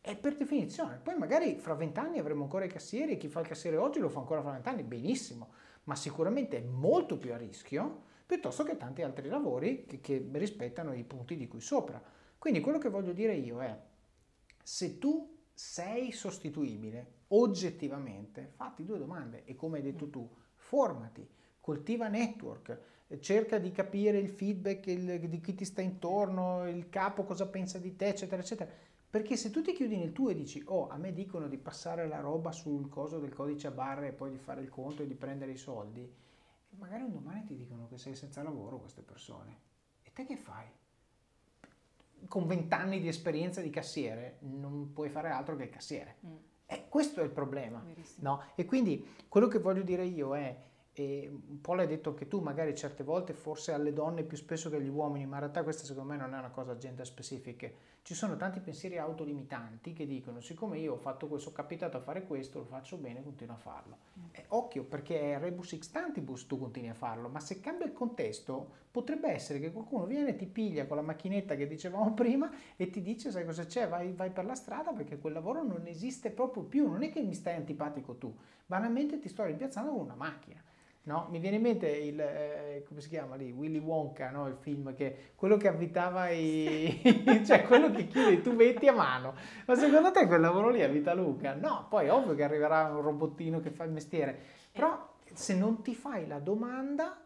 è 0.00 0.16
per 0.16 0.36
definizione. 0.36 1.00
Poi 1.02 1.16
magari 1.16 1.56
fra 1.56 1.74
vent'anni 1.74 2.18
avremo 2.18 2.42
ancora 2.42 2.64
i 2.64 2.68
cassieri 2.68 3.12
e 3.12 3.16
chi 3.16 3.28
fa 3.28 3.40
il 3.40 3.46
cassiere 3.46 3.76
oggi 3.76 3.98
lo 3.98 4.08
fa 4.08 4.20
ancora 4.20 4.42
fra 4.42 4.52
vent'anni, 4.52 4.82
benissimo, 4.82 5.52
ma 5.84 5.94
sicuramente 5.94 6.58
è 6.58 6.62
molto 6.62 7.16
più 7.16 7.32
a 7.32 7.36
rischio 7.36 8.02
piuttosto 8.28 8.62
che 8.62 8.76
tanti 8.76 9.00
altri 9.00 9.26
lavori 9.26 9.86
che, 9.86 10.02
che 10.02 10.28
rispettano 10.32 10.92
i 10.92 11.02
punti 11.02 11.34
di 11.34 11.48
qui 11.48 11.62
sopra. 11.62 11.98
Quindi 12.36 12.60
quello 12.60 12.76
che 12.76 12.90
voglio 12.90 13.14
dire 13.14 13.32
io 13.32 13.62
è, 13.62 13.74
se 14.62 14.98
tu 14.98 15.34
sei 15.54 16.12
sostituibile 16.12 17.22
oggettivamente, 17.28 18.50
fatti 18.54 18.84
due 18.84 18.98
domande 18.98 19.44
e 19.46 19.56
come 19.56 19.78
hai 19.78 19.82
detto 19.82 20.10
tu, 20.10 20.30
formati, 20.56 21.26
coltiva 21.58 22.08
network, 22.08 22.78
cerca 23.18 23.58
di 23.58 23.72
capire 23.72 24.18
il 24.18 24.28
feedback 24.28 24.88
il, 24.88 25.26
di 25.26 25.40
chi 25.40 25.54
ti 25.54 25.64
sta 25.64 25.80
intorno, 25.80 26.68
il 26.68 26.90
capo 26.90 27.24
cosa 27.24 27.46
pensa 27.46 27.78
di 27.78 27.96
te, 27.96 28.08
eccetera, 28.08 28.42
eccetera. 28.42 28.70
Perché 29.08 29.36
se 29.36 29.50
tu 29.50 29.62
ti 29.62 29.72
chiudi 29.72 29.96
nel 29.96 30.12
tuo 30.12 30.28
e 30.28 30.34
dici, 30.34 30.62
oh, 30.66 30.88
a 30.88 30.98
me 30.98 31.14
dicono 31.14 31.48
di 31.48 31.56
passare 31.56 32.06
la 32.06 32.20
roba 32.20 32.52
sul 32.52 32.90
coso 32.90 33.18
del 33.18 33.32
codice 33.32 33.68
a 33.68 33.70
barre 33.70 34.08
e 34.08 34.12
poi 34.12 34.32
di 34.32 34.38
fare 34.38 34.60
il 34.60 34.68
conto 34.68 35.02
e 35.02 35.06
di 35.06 35.14
prendere 35.14 35.52
i 35.52 35.56
soldi, 35.56 36.26
magari 36.76 37.02
un 37.02 37.12
domani 37.12 37.44
ti 37.44 37.56
dicono 37.56 37.86
che 37.88 37.98
sei 37.98 38.14
senza 38.14 38.42
lavoro 38.42 38.78
queste 38.78 39.02
persone. 39.02 39.60
E 40.02 40.12
te 40.12 40.24
che 40.24 40.36
fai? 40.36 40.66
Con 42.26 42.46
vent'anni 42.46 43.00
di 43.00 43.08
esperienza 43.08 43.60
di 43.60 43.70
cassiere 43.70 44.38
non 44.40 44.92
puoi 44.92 45.08
fare 45.08 45.30
altro 45.30 45.56
che 45.56 45.64
il 45.64 45.70
cassiere. 45.70 46.16
Mm. 46.26 46.36
E 46.66 46.88
questo 46.88 47.20
è 47.20 47.24
il 47.24 47.30
problema. 47.30 47.82
No? 48.16 48.42
E 48.54 48.64
quindi 48.64 49.14
quello 49.28 49.48
che 49.48 49.58
voglio 49.58 49.82
dire 49.82 50.04
io 50.04 50.36
è, 50.36 50.56
e 50.98 51.28
un 51.28 51.60
po' 51.60 51.74
l'hai 51.74 51.86
detto 51.86 52.10
anche 52.10 52.26
tu, 52.26 52.40
magari 52.40 52.74
certe 52.74 53.04
volte 53.04 53.32
forse 53.32 53.72
alle 53.72 53.92
donne 53.92 54.24
più 54.24 54.36
spesso 54.36 54.68
che 54.68 54.76
agli 54.76 54.88
uomini, 54.88 55.26
ma 55.26 55.34
in 55.34 55.42
realtà 55.42 55.62
questa 55.62 55.84
secondo 55.84 56.10
me 56.10 56.18
non 56.18 56.34
è 56.34 56.38
una 56.38 56.50
cosa 56.50 56.76
gender 56.76 57.06
specific. 57.06 57.72
Ci 58.02 58.14
sono 58.14 58.36
tanti 58.36 58.58
pensieri 58.60 58.98
autolimitanti 58.98 59.92
che 59.92 60.06
dicono 60.06 60.40
siccome 60.40 60.78
io 60.78 60.94
ho 60.94 60.96
fatto 60.96 61.28
questo, 61.28 61.50
ho 61.50 61.52
capitato 61.52 61.96
a 61.96 62.00
fare 62.00 62.24
questo, 62.26 62.60
lo 62.60 62.64
faccio 62.64 62.96
bene, 62.96 63.22
continuo 63.22 63.54
a 63.54 63.58
farlo. 63.58 63.98
Mm. 64.18 64.22
Eh, 64.32 64.44
occhio 64.48 64.84
perché 64.84 65.34
è 65.34 65.38
rebus 65.38 65.74
extantibus 65.74 66.46
tu 66.46 66.58
continui 66.58 66.88
a 66.88 66.94
farlo, 66.94 67.28
ma 67.28 67.38
se 67.38 67.60
cambia 67.60 67.86
il 67.86 67.92
contesto 67.92 68.86
potrebbe 68.90 69.28
essere 69.28 69.60
che 69.60 69.70
qualcuno 69.70 70.06
viene 70.06 70.30
e 70.30 70.36
ti 70.36 70.46
piglia 70.46 70.86
con 70.86 70.96
la 70.96 71.02
macchinetta 71.02 71.54
che 71.54 71.66
dicevamo 71.66 72.14
prima 72.14 72.50
e 72.76 72.90
ti 72.90 73.02
dice 73.02 73.30
sai 73.30 73.44
cosa 73.44 73.66
c'è, 73.66 73.88
vai, 73.88 74.12
vai 74.12 74.30
per 74.30 74.46
la 74.46 74.54
strada 74.54 74.92
perché 74.92 75.18
quel 75.18 75.34
lavoro 75.34 75.62
non 75.62 75.86
esiste 75.86 76.30
proprio 76.30 76.64
più, 76.64 76.88
non 76.88 77.02
è 77.02 77.12
che 77.12 77.20
mi 77.20 77.34
stai 77.34 77.54
antipatico 77.54 78.16
tu, 78.16 78.34
banalmente 78.66 79.18
ti 79.18 79.28
sto 79.28 79.44
rimpiazzando 79.44 79.92
con 79.92 80.00
una 80.00 80.14
macchina. 80.16 80.60
No? 81.08 81.26
Mi 81.30 81.38
viene 81.38 81.56
in 81.56 81.62
mente 81.62 81.88
il, 81.88 82.20
eh, 82.20 82.84
come 82.86 83.00
si 83.00 83.08
chiama 83.08 83.34
lì, 83.34 83.50
Willy 83.50 83.78
Wonka, 83.78 84.28
no? 84.28 84.46
il 84.46 84.56
film, 84.60 84.94
che 84.94 85.32
quello 85.36 85.56
che 85.56 85.68
avvitava 85.68 86.28
i... 86.28 87.00
cioè 87.46 87.62
quello 87.62 87.90
che 87.90 88.06
chiude 88.06 88.32
i 88.32 88.42
tubetti 88.42 88.88
a 88.88 88.92
mano. 88.92 89.34
Ma 89.64 89.74
secondo 89.74 90.10
te 90.10 90.26
quel 90.26 90.42
lavoro 90.42 90.68
lì 90.68 90.80
è 90.80 90.90
vita 90.90 91.14
Luca? 91.14 91.54
No, 91.54 91.86
poi 91.88 92.10
ovvio 92.10 92.34
che 92.34 92.42
arriverà 92.42 92.92
un 92.92 93.00
robottino 93.00 93.58
che 93.58 93.70
fa 93.70 93.84
il 93.84 93.90
mestiere, 93.90 94.38
però 94.70 95.14
se 95.32 95.56
non 95.56 95.80
ti 95.80 95.94
fai 95.94 96.26
la 96.26 96.40
domanda 96.40 97.18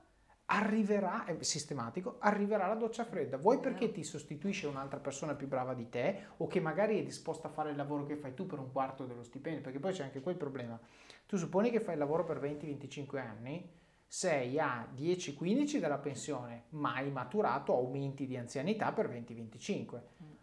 arriverà, 0.47 1.25
è 1.25 1.37
sistematico, 1.43 2.17
arriverà 2.19 2.67
la 2.67 2.75
doccia 2.75 3.05
fredda. 3.05 3.37
Vuoi 3.37 3.59
perché 3.59 3.91
ti 3.91 4.03
sostituisce 4.03 4.67
un'altra 4.67 4.99
persona 4.99 5.35
più 5.35 5.49
brava 5.49 5.75
di 5.75 5.89
te 5.89 6.27
o 6.39 6.47
che 6.47 6.61
magari 6.61 6.99
è 6.99 7.03
disposta 7.03 7.49
a 7.49 7.51
fare 7.51 7.71
il 7.71 7.77
lavoro 7.77 8.05
che 8.05 8.17
fai 8.17 8.35
tu 8.35 8.47
per 8.47 8.59
un 8.59 8.71
quarto 8.71 9.05
dello 9.05 9.23
stipendio? 9.23 9.63
Perché 9.63 9.79
poi 9.79 9.93
c'è 9.93 10.05
anche 10.05 10.21
quel 10.21 10.37
problema. 10.37 10.79
Tu 11.27 11.37
supponi 11.37 11.71
che 11.71 11.81
fai 11.81 11.95
il 11.95 12.01
lavoro 12.01 12.25
per 12.25 12.39
20-25 12.39 13.19
anni, 13.19 13.81
sei 14.07 14.59
a 14.61 14.87
10-15 14.95 15.79
dalla 15.79 15.97
pensione, 15.97 16.65
ma 16.71 16.97
hai 16.97 17.11
maturato 17.11 17.75
aumenti 17.75 18.27
di 18.27 18.37
anzianità 18.37 18.93
per 18.93 19.09
20-25. 19.09 20.01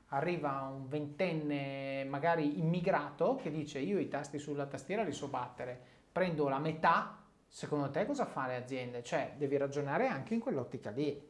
Arriva 0.07 0.73
un 0.75 0.87
ventenne 0.87 2.03
magari 2.05 2.57
immigrato 2.57 3.35
che 3.35 3.51
dice 3.51 3.77
io 3.77 3.99
i 3.99 4.07
tasti 4.07 4.39
sulla 4.39 4.65
tastiera 4.65 5.03
li 5.03 5.11
so 5.11 5.27
battere, 5.27 5.79
prendo 6.11 6.47
la 6.47 6.57
metà, 6.57 7.18
secondo 7.49 7.89
te 7.89 8.05
cosa 8.05 8.25
fa 8.25 8.47
le 8.47 8.55
aziende? 8.55 9.03
Cioè 9.03 9.33
devi 9.37 9.57
ragionare 9.57 10.07
anche 10.07 10.33
in 10.33 10.39
quell'ottica 10.39 10.91
lì. 10.91 11.27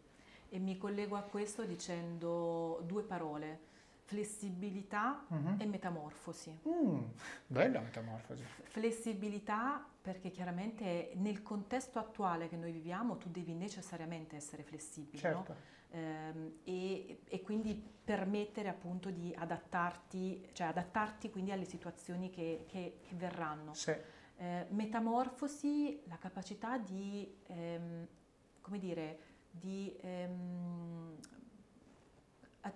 E 0.52 0.60
mi 0.60 0.78
collego 0.78 1.16
a 1.16 1.22
questo 1.22 1.64
dicendo 1.64 2.82
due 2.86 3.04
parole 3.04 3.68
flessibilità 4.10 5.24
uh-huh. 5.28 5.56
e 5.60 5.66
metamorfosi. 5.68 6.60
Mm, 6.68 7.04
bella 7.46 7.80
metamorfosi. 7.80 8.44
Flessibilità 8.64 9.86
perché 10.02 10.32
chiaramente 10.32 11.12
nel 11.16 11.44
contesto 11.44 12.00
attuale 12.00 12.48
che 12.48 12.56
noi 12.56 12.72
viviamo 12.72 13.18
tu 13.18 13.30
devi 13.30 13.54
necessariamente 13.54 14.36
essere 14.36 14.64
flessibile 14.64 15.20
certo. 15.20 15.54
no? 15.54 15.98
ehm, 16.00 16.54
e, 16.64 17.20
e, 17.24 17.42
quindi 17.44 17.76
permettere 18.04 18.70
appunto 18.70 19.12
di 19.12 19.32
adattarti, 19.38 20.50
cioè 20.54 20.68
adattarti 20.68 21.30
quindi 21.30 21.52
alle 21.52 21.66
situazioni 21.66 22.32
che, 22.32 22.66
che, 22.68 23.02
che 23.08 23.16
verranno. 23.16 23.76
Sì. 23.76 23.96
Eh, 24.42 24.68
metamorfosi, 24.70 26.02
la 26.06 26.18
capacità 26.18 26.78
di, 26.78 27.30
ehm, 27.48 28.08
come 28.62 28.80
dire, 28.80 29.20
di 29.52 29.94
ehm, 30.00 31.18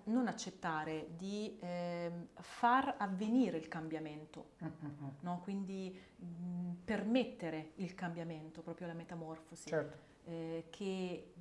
non 0.06 0.28
accettare, 0.28 1.08
di 1.16 1.58
eh, 1.62 2.12
far 2.36 2.96
avvenire 2.98 3.58
il 3.58 3.70
cambiamento, 3.70 4.52
mm-hmm. 4.62 5.08
no? 5.22 5.40
quindi 5.42 5.98
mh, 6.18 6.72
permettere 6.84 7.72
il 7.76 7.94
cambiamento, 7.96 8.62
proprio 8.62 8.88
la 8.88 8.94
metamorfosi, 8.94 9.70
certo. 9.70 9.98
eh, 10.26 10.66
che, 10.70 11.34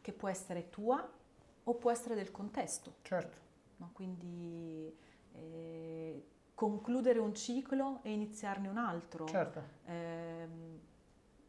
che, 0.00 0.12
può 0.12 0.28
essere 0.28 0.70
tua 0.70 1.08
o 1.64 1.74
può 1.74 1.90
essere 1.92 2.16
del 2.16 2.32
contesto. 2.32 2.96
Certo. 3.02 3.36
No? 3.76 3.90
Quindi 3.92 4.92
eh, 5.34 6.24
concludere 6.58 7.20
un 7.20 7.36
ciclo 7.36 8.00
e 8.02 8.10
iniziarne 8.10 8.66
un 8.66 8.78
altro. 8.78 9.26
Certo. 9.26 9.62
Ehm, 9.84 10.80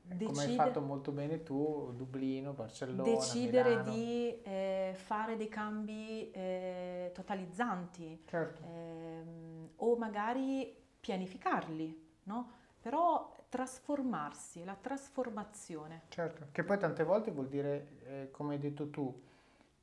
Decide, 0.04 0.26
come 0.26 0.44
hai 0.44 0.54
fatto 0.54 0.82
molto 0.82 1.12
bene 1.12 1.42
tu, 1.42 1.92
Dublino, 1.96 2.54
Barcellona, 2.54 3.02
Decidere 3.02 3.70
Milano. 3.70 3.92
di 3.92 4.42
eh, 4.44 4.92
fare 4.94 5.36
dei 5.36 5.48
cambi 5.50 6.30
eh, 6.30 7.10
totalizzanti 7.12 8.22
certo. 8.28 8.62
ehm, 8.64 9.70
o 9.78 9.96
magari 9.98 10.76
pianificarli, 11.00 12.08
no? 12.26 12.52
Però 12.80 13.36
trasformarsi, 13.50 14.64
la 14.64 14.78
trasformazione. 14.80 16.04
Certo, 16.10 16.50
che 16.52 16.64
poi 16.64 16.78
tante 16.78 17.04
volte 17.04 17.32
vuol 17.32 17.48
dire, 17.48 17.88
eh, 18.04 18.28
come 18.30 18.54
hai 18.54 18.60
detto 18.60 18.92
tu, 18.92 19.22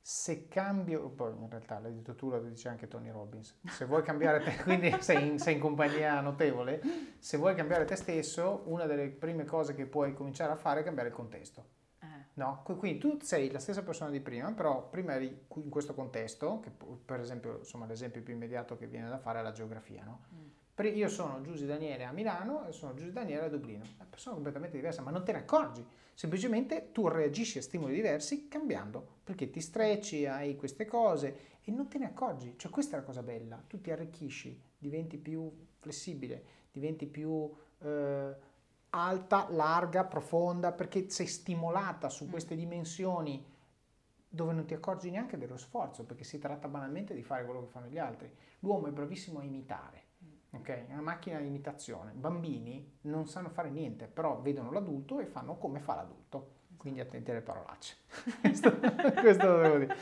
se 0.09 0.47
cambio, 0.47 1.09
poi 1.09 1.33
in 1.37 1.49
realtà 1.49 1.79
l'hai 1.79 1.93
detto 1.93 2.15
tu, 2.15 2.29
lo 2.29 2.39
dice 2.39 2.69
anche 2.69 2.87
Tony 2.87 3.11
Robbins, 3.11 3.59
se 3.65 3.83
vuoi 3.83 4.03
cambiare 4.03 4.41
te, 4.41 4.55
quindi 4.63 4.95
sei 5.01 5.27
in, 5.27 5.37
sei 5.37 5.55
in, 5.55 5.59
compagnia 5.59 6.21
notevole, 6.21 6.81
se 7.19 7.35
vuoi 7.35 7.53
cambiare 7.55 7.83
te 7.83 7.97
stesso, 7.97 8.63
una 8.67 8.85
delle 8.85 9.09
prime 9.09 9.43
cose 9.43 9.75
che 9.75 9.85
puoi 9.85 10.13
cominciare 10.13 10.53
a 10.53 10.55
fare 10.55 10.79
è 10.79 10.83
cambiare 10.83 11.09
il 11.09 11.13
contesto. 11.13 11.65
Eh. 11.99 12.05
No? 12.35 12.63
Quindi 12.63 12.99
tu 12.99 13.17
sei 13.21 13.51
la 13.51 13.59
stessa 13.59 13.83
persona 13.83 14.09
di 14.09 14.21
prima, 14.21 14.49
però 14.53 14.87
prima 14.87 15.13
eri 15.13 15.45
in 15.55 15.69
questo 15.69 15.93
contesto, 15.93 16.61
che 16.61 16.71
per 17.03 17.19
esempio, 17.19 17.57
insomma, 17.57 17.85
l'esempio 17.85 18.21
più 18.21 18.33
immediato 18.33 18.77
che 18.77 18.87
viene 18.87 19.09
da 19.09 19.17
fare 19.17 19.39
è 19.39 19.41
la 19.41 19.51
geografia, 19.51 20.05
no? 20.05 20.23
Mm. 20.33 20.56
Io 20.79 21.09
sono 21.09 21.41
Giusy 21.41 21.65
Daniele 21.65 22.03
a 22.03 22.11
Milano 22.11 22.67
e 22.67 22.71
sono 22.71 22.93
Giusy 22.93 23.11
Daniele 23.11 23.45
a 23.45 23.49
Dublino. 23.49 23.83
È 23.83 23.93
una 23.95 24.07
persona 24.07 24.35
completamente 24.35 24.75
diversa, 24.75 25.01
ma 25.01 25.09
non 25.09 25.23
te 25.23 25.31
ne 25.31 25.39
accorgi. 25.39 25.83
Semplicemente 26.13 26.91
tu 26.91 27.07
reagisci 27.07 27.57
a 27.57 27.63
stimoli 27.63 27.95
diversi 27.95 28.47
cambiando, 28.47 29.19
perché 29.23 29.49
ti 29.49 29.59
strecci, 29.59 30.27
hai 30.27 30.55
queste 30.55 30.85
cose 30.85 31.57
e 31.63 31.71
non 31.71 31.87
te 31.87 31.97
ne 31.97 32.05
accorgi. 32.05 32.53
Cioè 32.57 32.71
questa 32.71 32.95
è 32.95 32.99
la 32.99 33.05
cosa 33.05 33.23
bella, 33.23 33.63
tu 33.67 33.81
ti 33.81 33.89
arricchisci, 33.89 34.61
diventi 34.77 35.17
più 35.17 35.51
flessibile, 35.79 36.43
diventi 36.71 37.07
più 37.07 37.51
eh, 37.79 38.35
alta, 38.91 39.47
larga, 39.49 40.05
profonda, 40.05 40.71
perché 40.71 41.09
sei 41.09 41.27
stimolata 41.27 42.07
su 42.09 42.29
queste 42.29 42.55
dimensioni 42.55 43.43
dove 44.29 44.53
non 44.53 44.65
ti 44.65 44.75
accorgi 44.75 45.09
neanche 45.09 45.37
dello 45.37 45.57
sforzo, 45.57 46.03
perché 46.03 46.23
si 46.23 46.37
tratta 46.37 46.67
banalmente 46.67 47.15
di 47.15 47.23
fare 47.23 47.45
quello 47.45 47.61
che 47.61 47.71
fanno 47.71 47.87
gli 47.87 47.97
altri. 47.97 48.31
L'uomo 48.59 48.87
è 48.87 48.91
bravissimo 48.91 49.39
a 49.39 49.43
imitare, 49.43 50.03
ok? 50.51 50.87
È 50.87 50.93
una 50.93 51.01
macchina 51.01 51.39
di 51.39 51.47
imitazione. 51.47 52.11
Bambini 52.13 52.97
non 53.01 53.27
sanno 53.27 53.49
fare 53.49 53.69
niente, 53.69 54.07
però 54.07 54.39
vedono 54.41 54.71
l'adulto 54.71 55.19
e 55.19 55.25
fanno 55.25 55.57
come 55.57 55.79
fa 55.79 55.95
l'adulto. 55.95 56.55
Quindi 56.77 56.99
attenti 56.99 57.31
alle 57.31 57.41
parolacce. 57.41 57.95
questo, 58.39 58.77
questo 59.19 59.47
lo 59.47 59.61
devo 59.61 59.77
dire. 59.79 59.95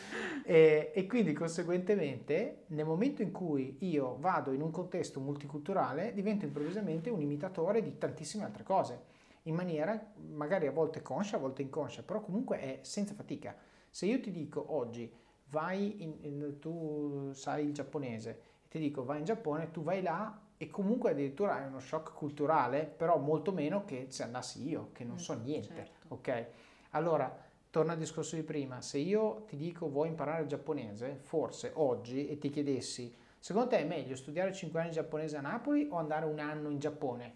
E, 0.44 0.92
e 0.94 1.08
quindi 1.08 1.34
conseguentemente 1.34 2.66
nel 2.68 2.86
momento 2.86 3.22
in 3.22 3.32
cui 3.32 3.78
io 3.80 4.18
vado 4.20 4.52
in 4.52 4.62
un 4.62 4.72
contesto 4.72 5.20
multiculturale 5.20 6.14
divento 6.14 6.46
improvvisamente 6.46 7.10
un 7.10 7.22
imitatore 7.22 7.82
di 7.82 7.98
tantissime 7.98 8.44
altre 8.44 8.64
cose, 8.64 9.14
in 9.44 9.56
maniera 9.56 10.14
magari 10.34 10.68
a 10.68 10.72
volte 10.72 11.02
conscia, 11.02 11.38
a 11.38 11.40
volte 11.40 11.62
inconscia, 11.62 12.04
però 12.04 12.20
comunque 12.22 12.60
è 12.60 12.80
senza 12.82 13.14
fatica. 13.14 13.56
Se 13.90 14.06
io 14.06 14.20
ti 14.20 14.32
dico 14.32 14.76
oggi 14.76 15.12
vai 15.50 16.04
in, 16.04 16.18
in- 16.22 16.60
tu 16.60 17.32
sai 17.34 17.66
il 17.66 17.74
giapponese 17.74 18.42
ti 18.76 18.82
dico 18.82 19.06
vai 19.06 19.20
in 19.20 19.24
Giappone, 19.24 19.72
tu 19.72 19.84
vai 19.84 20.02
là 20.02 20.38
e 20.58 20.68
comunque 20.70 21.12
addirittura 21.12 21.56
hai 21.56 21.66
uno 21.68 21.80
shock 21.80 22.14
culturale, 22.14 22.84
però 22.86 23.18
molto 23.18 23.54
meno 23.54 23.86
che 23.86 24.08
se 24.10 24.24
andassi 24.24 24.68
io, 24.68 24.90
che 24.92 25.06
non 25.06 25.16
Mm, 25.16 25.18
so 25.18 25.34
niente, 25.34 25.68
certo. 25.68 26.14
ok? 26.16 26.46
Allora, 26.92 27.34
torna 27.70 27.94
al 27.94 27.98
discorso 27.98 28.36
di 28.36 28.44
prima, 28.44 28.82
se 28.82 28.98
io 28.98 29.44
ti 29.48 29.56
dico 29.56 29.88
vuoi 29.90 30.10
imparare 30.10 30.42
il 30.42 30.48
giapponese, 30.50 31.16
forse 31.22 31.72
oggi, 31.76 32.28
e 32.28 32.38
ti 32.38 32.50
chiedessi, 32.50 33.14
secondo 33.40 33.70
te 33.70 33.78
è 33.80 33.86
meglio 33.86 34.16
studiare 34.18 34.52
5 34.54 34.82
anni 34.82 34.92
giapponese 34.92 35.38
a 35.38 35.42
Napoli 35.42 35.88
o 35.90 35.96
andare 35.98 36.26
un 36.26 36.40
anno 36.40 36.70
in 36.70 36.80
Giappone? 36.80 37.36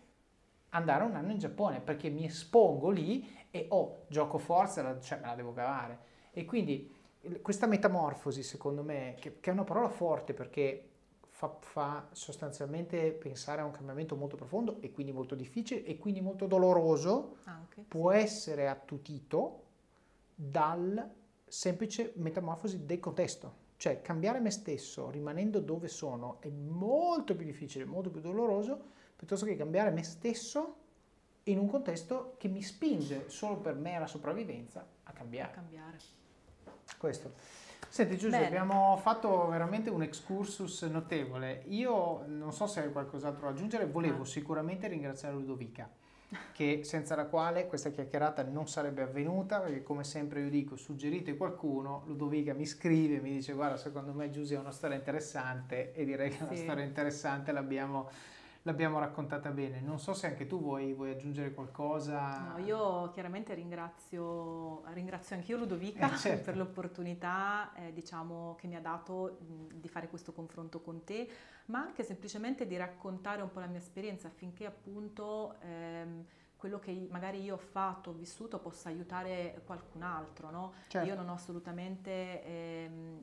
Andare 0.72 1.03
un 1.06 1.16
anno 1.16 1.32
in 1.32 1.40
Giappone, 1.40 1.80
perché 1.80 2.10
mi 2.10 2.26
espongo 2.26 2.90
lì 2.90 3.28
e 3.49 3.66
oh, 3.70 4.03
gioco 4.07 4.38
forza, 4.38 4.99
cioè 4.99 5.20
me 5.20 5.28
la 5.28 5.36
devo 5.36 5.53
cavare. 5.53 5.99
E 6.32 6.45
quindi 6.45 6.94
questa 7.41 7.66
metamorfosi, 7.68 8.44
secondo 8.44 8.84
me, 8.84 9.16
che, 9.20 9.40
che 9.40 9.49
è 9.49 9.53
una 9.53 9.64
parola 9.64 9.90
forte 9.90 10.34
perché 10.34 10.89
fa, 11.40 11.56
fa 11.61 12.07
sostanzialmente 12.11 13.14
pensare 13.14 13.61
a 13.61 13.64
un 13.64 13.72
cambiamento 13.72 14.18
molto 14.18 14.36
profondo 14.36 14.82
e 14.82 14.91
quindi 14.91 15.14
molto 15.14 15.36
difficile 15.36 15.86
e 15.86 15.98
quindi 15.98 16.20
molto 16.20 16.48
doloroso, 16.48 17.38
Anche. 17.45 17.86
può 17.88 18.11
essere 18.11 18.68
attutito 18.68 19.64
dal 20.36 21.10
semplice 21.48 22.11
metamorfosi 22.16 22.86
del 22.86 22.99
contesto. 22.99 23.68
Cioè 23.78 24.02
cambiare 24.02 24.41
me 24.41 24.52
stesso 24.52 25.10
rimanendo 25.10 25.61
dove 25.61 25.88
sono 25.88 26.41
è 26.41 26.49
molto 26.49 27.34
più 27.38 27.45
difficile, 27.45 27.86
molto 27.86 28.10
più 28.10 28.20
doloroso, 28.20 28.78
piuttosto 29.16 29.45
che 29.45 29.56
cambiare 29.56 29.91
me 29.91 30.03
stesso 30.03 30.76
in 31.44 31.57
un 31.57 31.70
contesto 31.70 32.36
che 32.38 32.49
mi 32.49 32.61
spinge 32.61 33.30
solo 33.30 33.56
per 33.60 33.76
mera 33.76 34.07
sopravvivenza 34.07 34.82
a 34.82 35.10
a 35.10 35.14
cambiare. 35.14 35.53
cambiare. 35.53 35.98
Questo. 36.98 37.34
Senti 37.88 38.18
Giuseppe, 38.18 38.43
Bene. 38.43 38.57
abbiamo 38.60 38.97
fatto 38.97 39.47
veramente 39.47 39.89
un 39.89 40.03
excursus 40.03 40.84
notevole. 40.84 41.64
Io 41.68 42.23
non 42.27 42.51
so 42.53 42.68
se 42.68 42.81
hai 42.81 42.91
qualcos'altro 42.91 43.45
da 43.47 43.49
aggiungere, 43.53 43.85
volevo 43.88 44.22
Ah. 44.23 44.26
sicuramente 44.26 44.88
ringraziare 44.88 45.34
Ludovica, 45.34 45.89
che 46.51 46.81
senza 46.84 47.15
la 47.15 47.26
quale 47.26 47.65
questa 47.68 47.89
chiacchierata 47.89 48.43
non 48.43 48.68
sarebbe 48.68 49.01
avvenuta, 49.01 49.60
perché 49.60 49.81
come 49.81 50.03
sempre 50.03 50.41
io 50.41 50.49
dico, 50.49 50.76
suggerite 50.76 51.35
qualcuno, 51.35 52.03
Ludovica 52.06 52.53
mi 52.53 52.68
scrive, 52.68 53.19
mi 53.22 53.31
dice 53.31 53.53
guarda 53.53 53.77
secondo 53.77 54.14
me 54.14 54.30
Giuseppe 54.30 54.60
è 54.60 54.61
una 54.61 54.72
storia 54.72 54.95
interessante 54.95 55.91
e 55.93 56.06
direi 56.06 56.30
che 56.30 56.43
una 56.43 56.53
Sì. 56.56 56.61
storia 56.61 56.84
interessante 56.84 57.51
l'abbiamo, 57.51 58.10
l'abbiamo 58.64 58.99
raccontata 58.99 59.49
bene. 59.52 59.81
Non 59.81 59.99
so 59.99 60.14
se 60.14 60.27
anche 60.27 60.45
tu 60.45 60.60
vuoi, 60.60 60.94
vuoi 60.94 61.11
aggiungere 61.11 61.53
qualcosa. 61.53 62.53
No, 62.56 62.57
io 62.65 63.10
chiaramente 63.11 63.53
ringrazio, 63.53 64.84
ringrazio 64.94 65.36
anch'io 65.36 65.57
Ludovica 65.57 66.14
Eh, 66.14 66.18
certo. 66.18 66.44
per 66.45 66.57
l'opportunità 66.57 67.72
eh, 67.76 67.94
diciamo, 67.94 68.56
che 68.60 68.68
mi 68.68 68.76
ha 68.76 68.81
dato 68.81 69.38
mh, 69.40 69.80
di 69.80 69.88
fare 69.88 70.07
questo 70.10 70.34
confronto 70.34 70.81
con 70.81 71.03
te, 71.03 71.27
ma 71.65 71.80
anche 71.80 72.03
semplicemente 72.03 72.65
di 72.68 72.76
raccontare 72.77 73.41
un 73.41 73.52
po' 73.52 73.60
la 73.60 73.68
mia 73.68 73.80
esperienza 73.80 74.27
affinché 74.27 74.65
appunto 74.65 75.56
ehm, 75.61 76.26
quello 76.57 76.80
che 76.80 77.07
magari 77.10 77.41
io 77.41 77.53
ho 77.53 77.57
fatto, 77.57 78.10
ho 78.10 78.14
vissuto, 78.14 78.60
possa 78.60 78.90
aiutare 78.90 79.61
qualcun 79.65 80.02
altro. 80.02 80.49
No? 80.52 80.73
Certo. 80.88 81.07
Io 81.07 81.15
non 81.15 81.30
ho 81.30 81.34
assolutamente, 81.34 82.44
ehm, 82.44 83.19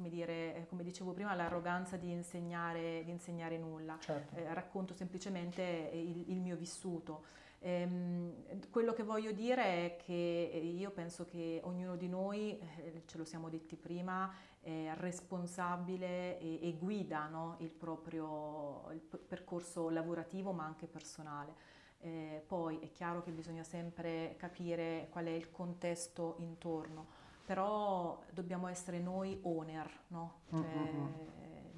come 0.00 0.08
dire, 0.08 0.54
eh, 0.56 0.66
come 0.66 0.82
dicevo 0.82 1.12
prima, 1.12 1.34
l'arroganza 1.34 1.98
di 1.98 2.10
insegnare, 2.10 3.04
di 3.04 3.10
insegnare 3.10 3.58
nulla 3.58 3.98
Certo. 4.00 4.34
eh, 4.34 4.54
racconto 4.54 4.94
semplicemente 4.94 5.90
il, 5.92 6.30
il 6.30 6.40
mio 6.40 6.56
vissuto. 6.56 7.24
Ehm, 7.58 8.32
quello 8.70 8.94
che 8.94 9.02
voglio 9.02 9.32
dire 9.32 9.62
è 9.62 9.96
che 10.02 10.14
io 10.14 10.90
penso 10.90 11.26
che 11.26 11.60
ognuno 11.64 11.96
di 11.96 12.08
noi, 12.08 12.58
eh, 12.78 13.02
ce 13.04 13.18
lo 13.18 13.24
siamo 13.26 13.50
detti 13.50 13.76
prima, 13.76 14.32
è 14.62 14.92
responsabile 14.94 16.38
e, 16.40 16.66
e 16.66 16.76
guida 16.78 17.26
no, 17.28 17.56
il 17.58 17.70
proprio 17.70 18.90
il 18.92 19.00
percorso 19.00 19.90
lavorativo 19.90 20.52
ma 20.52 20.64
anche 20.64 20.86
personale. 20.86 21.68
Eh, 22.02 22.42
poi 22.46 22.78
è 22.78 22.90
chiaro 22.90 23.22
che 23.22 23.30
bisogna 23.30 23.62
sempre 23.62 24.34
capire 24.38 25.08
qual 25.10 25.26
è 25.26 25.30
il 25.30 25.50
contesto 25.50 26.36
intorno, 26.38 27.19
però 27.50 28.22
dobbiamo 28.30 28.68
essere 28.68 29.00
noi 29.00 29.36
owner 29.42 29.90
no? 30.08 30.42
Mm, 30.54 30.56
Cioè, 30.62 30.68
mm, 30.68 30.98
mm. 31.02 31.14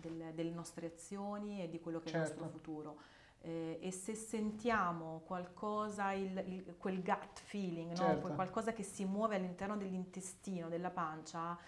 del- 0.01 0.33
delle 0.35 0.51
nostre 0.51 0.89
azioni 0.89 1.63
e 1.63 1.71
di 1.71 1.81
quello 1.81 1.99
che 1.99 2.11
è 2.11 2.19
il 2.19 2.27
Certo. 2.27 2.41
nostro 2.43 2.59
futuro. 2.59 2.99
Eh, 3.41 3.79
e 3.81 3.91
se 3.91 4.15
sentiamo 4.15 5.23
qualcosa, 5.25 6.13
il- 6.13 6.45
il- 6.47 6.77
quel 6.77 7.03
gut 7.03 7.41
feeling, 7.41 7.89
no? 7.89 7.97
Certo. 7.97 8.35
Qualcosa 8.35 8.75
che 8.75 8.83
si 8.83 9.07
muove 9.07 9.37
all'interno 9.37 9.79
dell'intestino, 9.79 10.69
della 10.69 10.91
pancia, 10.91 11.59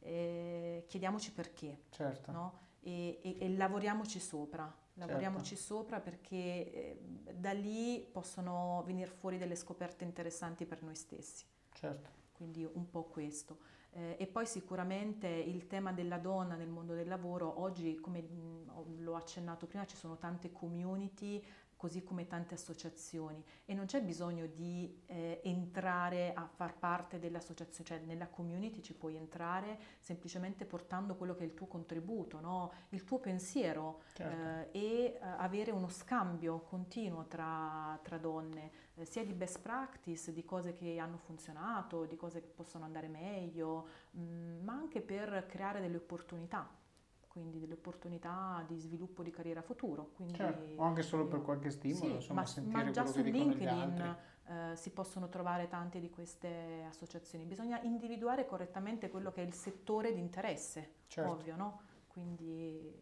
eh, 0.00 0.84
chiediamoci 0.86 1.32
perché 1.32 1.84
Certo. 1.88 2.32
no? 2.32 2.58
e, 2.86 3.18
e- 3.22 3.36
e 3.40 3.48
lavoriamoci 3.56 4.20
sopra. 4.20 4.64
Certo. 4.64 5.00
Lavoriamoci 5.06 5.56
sopra 5.56 6.00
perché 6.00 6.36
eh, 6.36 6.98
da 7.32 7.52
lì 7.52 8.06
possono 8.12 8.82
venire 8.84 9.10
fuori 9.10 9.38
delle 9.38 9.56
scoperte 9.56 10.04
interessanti 10.04 10.66
per 10.66 10.82
noi 10.82 10.94
stessi. 10.94 11.46
Certo. 11.72 12.10
Quindi 12.44 12.68
un 12.70 12.90
po' 12.90 13.04
questo. 13.04 13.58
Eh, 13.92 14.16
e 14.18 14.26
poi 14.26 14.44
sicuramente 14.44 15.28
il 15.28 15.66
tema 15.66 15.92
della 15.92 16.18
donna 16.18 16.56
nel 16.56 16.68
mondo 16.68 16.94
del 16.94 17.08
lavoro, 17.08 17.60
oggi 17.60 17.94
come 18.00 18.22
ho- 18.66 18.84
l'ho 18.98 19.14
accennato 19.16 19.66
prima, 19.66 19.86
ci 19.86 19.96
sono 19.96 20.18
tante 20.18 20.52
community, 20.52 21.42
così 21.84 22.02
come 22.02 22.26
tante 22.26 22.54
associazioni 22.54 23.44
e 23.66 23.74
non 23.74 23.84
c'è 23.84 24.00
bisogno 24.00 24.46
di 24.46 25.02
eh, 25.04 25.42
entrare 25.44 26.32
a 26.32 26.46
far 26.46 26.78
parte 26.78 27.18
dell'associazione, 27.18 27.84
cioè 27.86 27.98
nella 28.06 28.26
community 28.26 28.80
ci 28.80 28.94
puoi 28.94 29.16
entrare 29.16 29.78
semplicemente 29.98 30.64
portando 30.64 31.14
quello 31.14 31.34
che 31.34 31.42
è 31.42 31.44
il 31.44 31.52
tuo 31.52 31.66
contributo, 31.66 32.40
no? 32.40 32.72
il 32.88 33.04
tuo 33.04 33.18
pensiero 33.18 34.00
Certo. 34.14 34.72
eh, 34.72 34.80
e 34.80 35.04
eh, 35.04 35.18
avere 35.20 35.72
uno 35.72 35.88
scambio 35.88 36.60
continuo 36.60 37.26
tra, 37.26 37.98
tra 38.02 38.16
donne, 38.16 38.70
eh, 38.94 39.04
sia 39.04 39.22
di 39.22 39.34
best 39.34 39.60
practice, 39.60 40.32
di 40.32 40.42
cose 40.42 40.72
che 40.72 40.96
hanno 40.98 41.18
funzionato, 41.18 42.06
di 42.06 42.16
cose 42.16 42.40
che 42.40 42.48
possono 42.48 42.86
andare 42.86 43.08
meglio, 43.08 43.88
mh, 44.12 44.62
ma 44.62 44.72
anche 44.72 45.02
per 45.02 45.44
creare 45.46 45.82
delle 45.82 45.98
opportunità, 45.98 46.66
quindi 47.34 47.58
delle 47.58 47.74
opportunità 47.74 48.64
di 48.68 48.78
sviluppo 48.78 49.24
di 49.24 49.32
carriera 49.32 49.60
futuro. 49.60 50.12
Quindi 50.14 50.34
Certo, 50.34 50.80
o 50.80 50.84
anche 50.84 51.02
solo 51.02 51.26
per 51.26 51.38
io- 51.40 51.44
qualche 51.44 51.70
stimolo, 51.70 52.04
Sì, 52.04 52.14
insomma, 52.14 52.40
ma, 52.42 52.46
sentire 52.46 52.84
ma 52.84 52.90
già 52.92 53.04
su 53.06 53.22
LinkedIn 53.22 54.16
eh, 54.46 54.76
si 54.76 54.90
possono 54.90 55.28
trovare 55.28 55.66
tante 55.66 55.98
di 55.98 56.10
queste 56.10 56.84
associazioni. 56.86 57.44
Bisogna 57.44 57.80
individuare 57.82 58.46
correttamente 58.46 59.10
quello 59.10 59.32
che 59.32 59.42
è 59.42 59.44
il 59.46 59.52
settore 59.52 60.12
di 60.12 60.20
interesse, 60.20 60.90
Certo. 61.08 61.28
ovvio, 61.28 61.56
no? 61.56 61.80
Quindi 62.06 62.96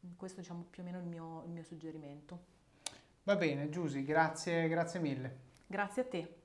mh, 0.00 0.08
questo 0.16 0.40
diciamo 0.40 0.66
più 0.68 0.82
o 0.82 0.84
meno 0.84 0.98
il 0.98 1.06
mio, 1.06 1.44
il 1.44 1.52
mio 1.52 1.62
suggerimento. 1.62 2.54
Va 3.22 3.36
bene, 3.36 3.68
Giusy, 3.68 4.02
grazie, 4.02 4.66
grazie 4.66 4.98
mille. 4.98 5.38
Grazie 5.64 6.02
a 6.02 6.04
te. 6.06 6.36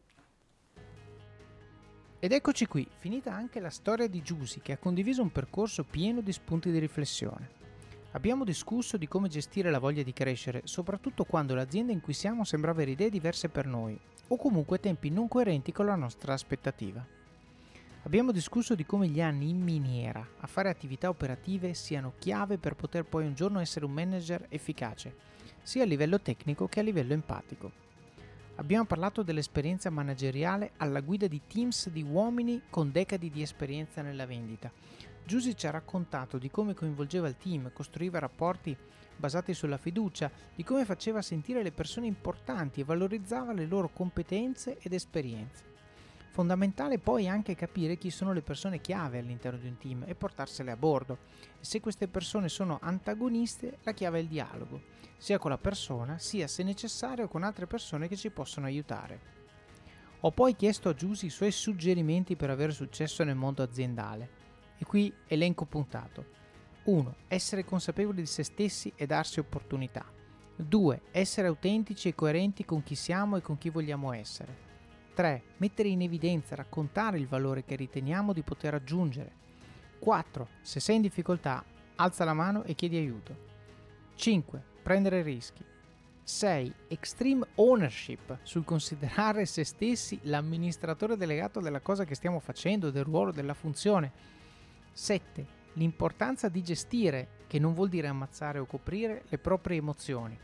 Ed 2.23 2.33
eccoci 2.33 2.67
qui, 2.67 2.87
finita 2.97 3.33
anche 3.33 3.59
la 3.59 3.71
storia 3.71 4.07
di 4.07 4.21
Giusy 4.21 4.59
che 4.61 4.73
ha 4.73 4.77
condiviso 4.77 5.23
un 5.23 5.31
percorso 5.31 5.83
pieno 5.83 6.21
di 6.21 6.31
spunti 6.31 6.69
di 6.69 6.77
riflessione. 6.77 7.49
Abbiamo 8.11 8.43
discusso 8.43 8.95
di 8.95 9.07
come 9.07 9.27
gestire 9.27 9.71
la 9.71 9.79
voglia 9.79 10.03
di 10.03 10.13
crescere, 10.13 10.61
soprattutto 10.65 11.23
quando 11.23 11.55
l'azienda 11.55 11.91
in 11.91 11.99
cui 11.99 12.13
siamo 12.13 12.43
sembra 12.43 12.69
avere 12.69 12.91
idee 12.91 13.09
diverse 13.09 13.49
per 13.49 13.65
noi, 13.65 13.99
o 14.27 14.37
comunque 14.37 14.79
tempi 14.79 15.09
non 15.09 15.27
coerenti 15.27 15.71
con 15.71 15.87
la 15.87 15.95
nostra 15.95 16.33
aspettativa. 16.33 17.03
Abbiamo 18.03 18.31
discusso 18.31 18.75
di 18.75 18.85
come 18.85 19.07
gli 19.07 19.19
anni 19.19 19.49
in 19.49 19.59
miniera 19.59 20.23
a 20.41 20.45
fare 20.45 20.69
attività 20.69 21.09
operative 21.09 21.73
siano 21.73 22.13
chiave 22.19 22.59
per 22.59 22.75
poter 22.75 23.03
poi 23.03 23.25
un 23.25 23.33
giorno 23.33 23.59
essere 23.59 23.85
un 23.85 23.93
manager 23.93 24.45
efficace, 24.49 25.15
sia 25.63 25.81
a 25.81 25.87
livello 25.87 26.21
tecnico 26.21 26.67
che 26.67 26.81
a 26.81 26.83
livello 26.83 27.13
empatico. 27.13 27.89
Abbiamo 28.55 28.85
parlato 28.85 29.23
dell'esperienza 29.23 29.89
manageriale 29.89 30.73
alla 30.77 30.99
guida 30.99 31.27
di 31.27 31.41
teams 31.47 31.89
di 31.89 32.03
uomini 32.03 32.63
con 32.69 32.91
decadi 32.91 33.29
di 33.29 33.41
esperienza 33.41 34.01
nella 34.01 34.25
vendita. 34.25 34.71
Giusy 35.23 35.55
ci 35.55 35.67
ha 35.67 35.71
raccontato 35.71 36.37
di 36.37 36.51
come 36.51 36.73
coinvolgeva 36.73 37.27
il 37.27 37.37
team, 37.37 37.71
costruiva 37.73 38.19
rapporti 38.19 38.75
basati 39.15 39.53
sulla 39.53 39.77
fiducia, 39.77 40.29
di 40.53 40.63
come 40.63 40.85
faceva 40.85 41.21
sentire 41.21 41.63
le 41.63 41.71
persone 41.71 42.07
importanti 42.07 42.81
e 42.81 42.83
valorizzava 42.83 43.53
le 43.53 43.65
loro 43.65 43.89
competenze 43.93 44.77
ed 44.79 44.93
esperienze. 44.93 45.69
Fondamentale 46.31 46.97
poi 46.97 47.27
anche 47.27 47.55
capire 47.55 47.97
chi 47.97 48.09
sono 48.09 48.31
le 48.31 48.41
persone 48.41 48.79
chiave 48.79 49.19
all'interno 49.19 49.59
di 49.59 49.67
un 49.67 49.77
team 49.77 50.03
e 50.07 50.15
portarsele 50.15 50.71
a 50.71 50.77
bordo. 50.77 51.17
E 51.59 51.65
se 51.65 51.79
queste 51.79 52.07
persone 52.07 52.47
sono 52.47 52.79
antagoniste, 52.81 53.79
la 53.83 53.91
chiave 53.93 54.19
è 54.19 54.21
il 54.21 54.27
dialogo, 54.27 54.81
sia 55.21 55.37
con 55.37 55.51
la 55.51 55.59
persona, 55.59 56.17
sia 56.17 56.47
se 56.47 56.63
necessario 56.63 57.27
con 57.27 57.43
altre 57.43 57.67
persone 57.67 58.07
che 58.07 58.15
ci 58.15 58.31
possono 58.31 58.65
aiutare. 58.65 59.19
Ho 60.21 60.31
poi 60.31 60.55
chiesto 60.55 60.89
a 60.89 60.95
Giusy 60.95 61.27
i 61.27 61.29
suoi 61.29 61.51
suggerimenti 61.51 62.35
per 62.35 62.49
avere 62.49 62.71
successo 62.71 63.23
nel 63.23 63.35
mondo 63.35 63.61
aziendale. 63.61 64.29
E 64.79 64.83
qui 64.83 65.13
elenco 65.27 65.65
puntato. 65.65 66.25
1. 66.85 67.15
Essere 67.27 67.63
consapevoli 67.63 68.21
di 68.21 68.25
se 68.25 68.41
stessi 68.41 68.91
e 68.95 69.05
darsi 69.05 69.39
opportunità. 69.39 70.03
2. 70.55 71.01
Essere 71.11 71.49
autentici 71.49 72.07
e 72.07 72.15
coerenti 72.15 72.65
con 72.65 72.81
chi 72.81 72.95
siamo 72.95 73.37
e 73.37 73.41
con 73.41 73.59
chi 73.59 73.69
vogliamo 73.69 74.13
essere. 74.13 74.57
3. 75.13 75.43
Mettere 75.57 75.89
in 75.89 76.01
evidenza, 76.01 76.55
raccontare 76.55 77.19
il 77.19 77.27
valore 77.27 77.63
che 77.63 77.75
riteniamo 77.75 78.33
di 78.33 78.41
poter 78.41 78.71
raggiungere. 78.71 79.35
4. 79.99 80.47
Se 80.61 80.79
sei 80.79 80.95
in 80.95 81.03
difficoltà, 81.03 81.63
alza 81.97 82.25
la 82.25 82.33
mano 82.33 82.63
e 82.63 82.73
chiedi 82.73 82.97
aiuto. 82.97 83.49
5. 84.15 84.69
Prendere 84.81 85.21
rischi. 85.21 85.63
6. 86.23 86.73
Extreme 86.87 87.45
ownership 87.55 88.39
sul 88.43 88.63
considerare 88.63 89.45
se 89.45 89.63
stessi 89.63 90.19
l'amministratore 90.23 91.17
delegato 91.17 91.59
della 91.59 91.81
cosa 91.81 92.05
che 92.05 92.15
stiamo 92.15 92.39
facendo, 92.39 92.89
del 92.89 93.03
ruolo, 93.03 93.31
della 93.31 93.53
funzione. 93.53 94.11
7. 94.93 95.59
L'importanza 95.73 96.49
di 96.49 96.63
gestire, 96.63 97.27
che 97.47 97.59
non 97.59 97.73
vuol 97.73 97.89
dire 97.89 98.07
ammazzare 98.07 98.59
o 98.59 98.65
coprire, 98.65 99.23
le 99.27 99.37
proprie 99.37 99.77
emozioni. 99.77 100.37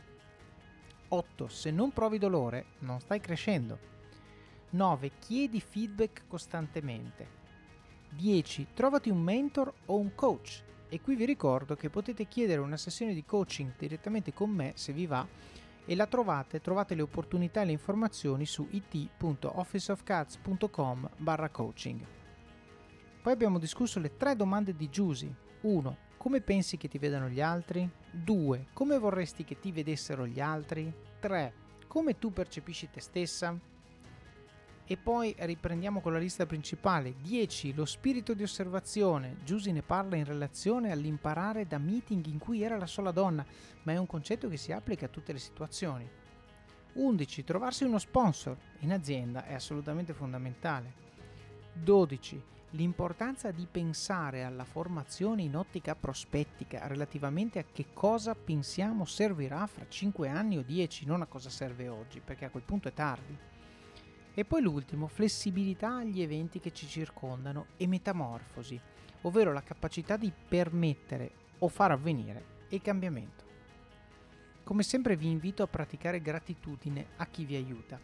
8. 1.08 1.48
Se 1.48 1.70
non 1.70 1.92
provi 1.92 2.18
dolore, 2.18 2.66
non 2.80 3.00
stai 3.00 3.20
crescendo. 3.20 3.78
9. 4.70 5.12
Chiedi 5.18 5.60
feedback 5.60 6.24
costantemente. 6.28 7.36
10. 8.10 8.68
Trovati 8.74 9.10
un 9.10 9.22
mentor 9.22 9.72
o 9.86 9.96
un 9.96 10.14
coach. 10.14 10.62
E 10.90 11.00
qui 11.00 11.16
vi 11.16 11.26
ricordo 11.26 11.76
che 11.76 11.90
potete 11.90 12.26
chiedere 12.26 12.60
una 12.60 12.78
sessione 12.78 13.12
di 13.12 13.24
coaching 13.24 13.72
direttamente 13.76 14.32
con 14.32 14.50
me 14.50 14.72
se 14.74 14.92
vi 14.92 15.06
va 15.06 15.26
e 15.84 15.94
la 15.94 16.06
trovate, 16.06 16.60
trovate 16.60 16.94
le 16.94 17.02
opportunità 17.02 17.62
e 17.62 17.66
le 17.66 17.72
informazioni 17.72 18.46
su 18.46 18.66
it.officeofcats.com 18.70 21.10
barra 21.16 21.50
coaching. 21.50 22.00
Poi 23.22 23.32
abbiamo 23.32 23.58
discusso 23.58 24.00
le 24.00 24.16
tre 24.16 24.36
domande 24.36 24.76
di 24.76 24.88
Giusy. 24.88 25.34
1. 25.60 25.96
Come 26.16 26.40
pensi 26.40 26.76
che 26.76 26.86
ti 26.88 26.98
vedano 26.98 27.28
gli 27.28 27.40
altri? 27.40 27.88
2. 28.10 28.66
Come 28.72 28.98
vorresti 28.98 29.44
che 29.44 29.58
ti 29.58 29.72
vedessero 29.72 30.26
gli 30.26 30.40
altri? 30.40 30.92
3. 31.20 31.52
Come 31.86 32.18
tu 32.18 32.32
percepisci 32.32 32.90
te 32.90 33.00
stessa? 33.00 33.56
E 34.90 34.96
poi 34.96 35.34
riprendiamo 35.36 36.00
con 36.00 36.14
la 36.14 36.18
lista 36.18 36.46
principale. 36.46 37.16
10. 37.20 37.74
Lo 37.74 37.84
spirito 37.84 38.32
di 38.32 38.42
osservazione. 38.42 39.36
Giusy 39.44 39.70
ne 39.70 39.82
parla 39.82 40.16
in 40.16 40.24
relazione 40.24 40.90
all'imparare 40.90 41.66
da 41.66 41.76
meeting 41.76 42.24
in 42.24 42.38
cui 42.38 42.62
era 42.62 42.78
la 42.78 42.86
sola 42.86 43.10
donna, 43.10 43.44
ma 43.82 43.92
è 43.92 43.98
un 43.98 44.06
concetto 44.06 44.48
che 44.48 44.56
si 44.56 44.72
applica 44.72 45.04
a 45.04 45.10
tutte 45.10 45.34
le 45.34 45.40
situazioni. 45.40 46.08
11. 46.94 47.44
Trovarsi 47.44 47.84
uno 47.84 47.98
sponsor 47.98 48.56
in 48.78 48.90
azienda 48.90 49.44
è 49.44 49.52
assolutamente 49.52 50.14
fondamentale. 50.14 50.94
12. 51.74 52.42
L'importanza 52.70 53.50
di 53.50 53.66
pensare 53.70 54.42
alla 54.42 54.64
formazione 54.64 55.42
in 55.42 55.54
ottica 55.54 55.96
prospettica 55.96 56.86
relativamente 56.86 57.58
a 57.58 57.64
che 57.70 57.88
cosa 57.92 58.34
pensiamo 58.34 59.04
servirà 59.04 59.66
fra 59.66 59.86
5 59.86 60.30
anni 60.30 60.56
o 60.56 60.62
10, 60.62 61.04
non 61.04 61.20
a 61.20 61.26
cosa 61.26 61.50
serve 61.50 61.88
oggi, 61.88 62.20
perché 62.20 62.46
a 62.46 62.50
quel 62.50 62.62
punto 62.62 62.88
è 62.88 62.94
tardi. 62.94 63.36
E 64.38 64.44
poi 64.44 64.62
l'ultimo, 64.62 65.08
flessibilità 65.08 65.96
agli 65.96 66.22
eventi 66.22 66.60
che 66.60 66.72
ci 66.72 66.86
circondano 66.86 67.70
e 67.76 67.88
metamorfosi, 67.88 68.80
ovvero 69.22 69.52
la 69.52 69.64
capacità 69.64 70.16
di 70.16 70.30
permettere 70.30 71.32
o 71.58 71.66
far 71.66 71.90
avvenire 71.90 72.44
il 72.68 72.80
cambiamento. 72.80 73.44
Come 74.62 74.84
sempre 74.84 75.16
vi 75.16 75.28
invito 75.28 75.64
a 75.64 75.66
praticare 75.66 76.22
gratitudine 76.22 77.06
a 77.16 77.26
chi 77.26 77.44
vi 77.44 77.56
aiuta. 77.56 77.98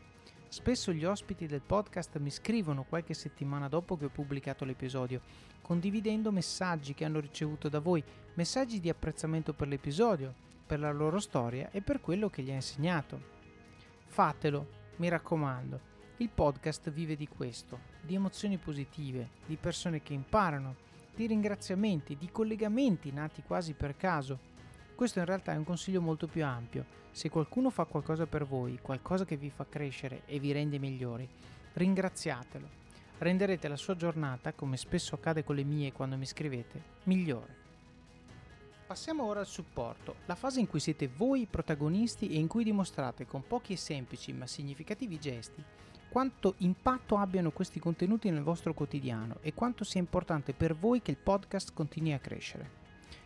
Spesso 0.48 0.90
gli 0.92 1.04
ospiti 1.04 1.46
del 1.46 1.60
podcast 1.60 2.18
mi 2.18 2.30
scrivono 2.30 2.82
qualche 2.82 3.14
settimana 3.14 3.68
dopo 3.68 3.96
che 3.96 4.06
ho 4.06 4.10
pubblicato 4.10 4.64
l'episodio, 4.64 5.20
condividendo 5.62 6.32
messaggi 6.32 6.94
che 6.94 7.04
hanno 7.04 7.20
ricevuto 7.20 7.68
da 7.68 7.78
voi, 7.78 8.02
messaggi 8.34 8.80
di 8.80 8.88
apprezzamento 8.88 9.52
per 9.52 9.68
l'episodio, 9.68 10.34
per 10.66 10.80
la 10.80 10.90
loro 10.90 11.20
storia 11.20 11.70
e 11.70 11.80
per 11.80 12.00
quello 12.00 12.28
che 12.28 12.42
gli 12.42 12.50
ha 12.50 12.54
insegnato. 12.54 13.20
Fatelo, 14.06 14.66
mi 14.96 15.08
raccomando. 15.08 15.93
Il 16.18 16.28
podcast 16.28 16.92
vive 16.92 17.16
di 17.16 17.26
questo, 17.26 17.76
di 18.00 18.14
emozioni 18.14 18.56
positive, 18.56 19.30
di 19.46 19.56
persone 19.56 20.00
che 20.00 20.12
imparano, 20.12 20.76
di 21.12 21.26
ringraziamenti, 21.26 22.16
di 22.16 22.30
collegamenti 22.30 23.10
nati 23.10 23.42
quasi 23.44 23.72
per 23.72 23.96
caso. 23.96 24.38
Questo 24.94 25.18
in 25.18 25.24
realtà 25.24 25.54
è 25.54 25.56
un 25.56 25.64
consiglio 25.64 26.00
molto 26.00 26.28
più 26.28 26.44
ampio. 26.44 26.84
Se 27.10 27.28
qualcuno 27.30 27.68
fa 27.68 27.84
qualcosa 27.86 28.26
per 28.26 28.46
voi, 28.46 28.78
qualcosa 28.80 29.24
che 29.24 29.36
vi 29.36 29.50
fa 29.50 29.66
crescere 29.68 30.22
e 30.26 30.38
vi 30.38 30.52
rende 30.52 30.78
migliori, 30.78 31.28
ringraziatelo. 31.72 32.82
Renderete 33.18 33.66
la 33.66 33.76
sua 33.76 33.96
giornata, 33.96 34.52
come 34.52 34.76
spesso 34.76 35.16
accade 35.16 35.42
con 35.42 35.56
le 35.56 35.64
mie 35.64 35.90
quando 35.90 36.16
mi 36.16 36.26
scrivete, 36.26 36.80
migliore. 37.04 37.62
Passiamo 38.86 39.24
ora 39.24 39.40
al 39.40 39.46
supporto, 39.46 40.14
la 40.26 40.36
fase 40.36 40.60
in 40.60 40.68
cui 40.68 40.78
siete 40.78 41.08
voi 41.08 41.40
i 41.40 41.46
protagonisti 41.46 42.28
e 42.28 42.38
in 42.38 42.46
cui 42.46 42.62
dimostrate 42.62 43.26
con 43.26 43.44
pochi 43.44 43.72
e 43.72 43.76
semplici 43.76 44.32
ma 44.32 44.46
significativi 44.46 45.18
gesti 45.18 45.64
quanto 46.14 46.54
impatto 46.58 47.16
abbiano 47.16 47.50
questi 47.50 47.80
contenuti 47.80 48.30
nel 48.30 48.44
vostro 48.44 48.72
quotidiano 48.72 49.38
e 49.40 49.52
quanto 49.52 49.82
sia 49.82 49.98
importante 49.98 50.52
per 50.52 50.76
voi 50.76 51.02
che 51.02 51.10
il 51.10 51.16
podcast 51.16 51.72
continui 51.74 52.12
a 52.12 52.20
crescere. 52.20 52.70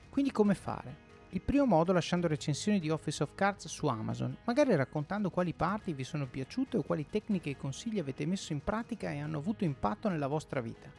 Quindi 0.08 0.32
come 0.32 0.54
fare? 0.54 0.96
Il 1.28 1.42
primo 1.42 1.66
modo 1.66 1.92
lasciando 1.92 2.28
recensioni 2.28 2.80
di 2.80 2.88
Office 2.88 3.22
of 3.22 3.34
Cards 3.34 3.68
su 3.68 3.88
Amazon, 3.88 4.34
magari 4.44 4.74
raccontando 4.74 5.28
quali 5.28 5.52
parti 5.52 5.92
vi 5.92 6.02
sono 6.02 6.26
piaciute 6.28 6.78
o 6.78 6.82
quali 6.82 7.06
tecniche 7.10 7.50
e 7.50 7.58
consigli 7.58 7.98
avete 7.98 8.24
messo 8.24 8.54
in 8.54 8.64
pratica 8.64 9.10
e 9.10 9.18
hanno 9.20 9.36
avuto 9.36 9.64
impatto 9.64 10.08
nella 10.08 10.26
vostra 10.26 10.62
vita. 10.62 10.90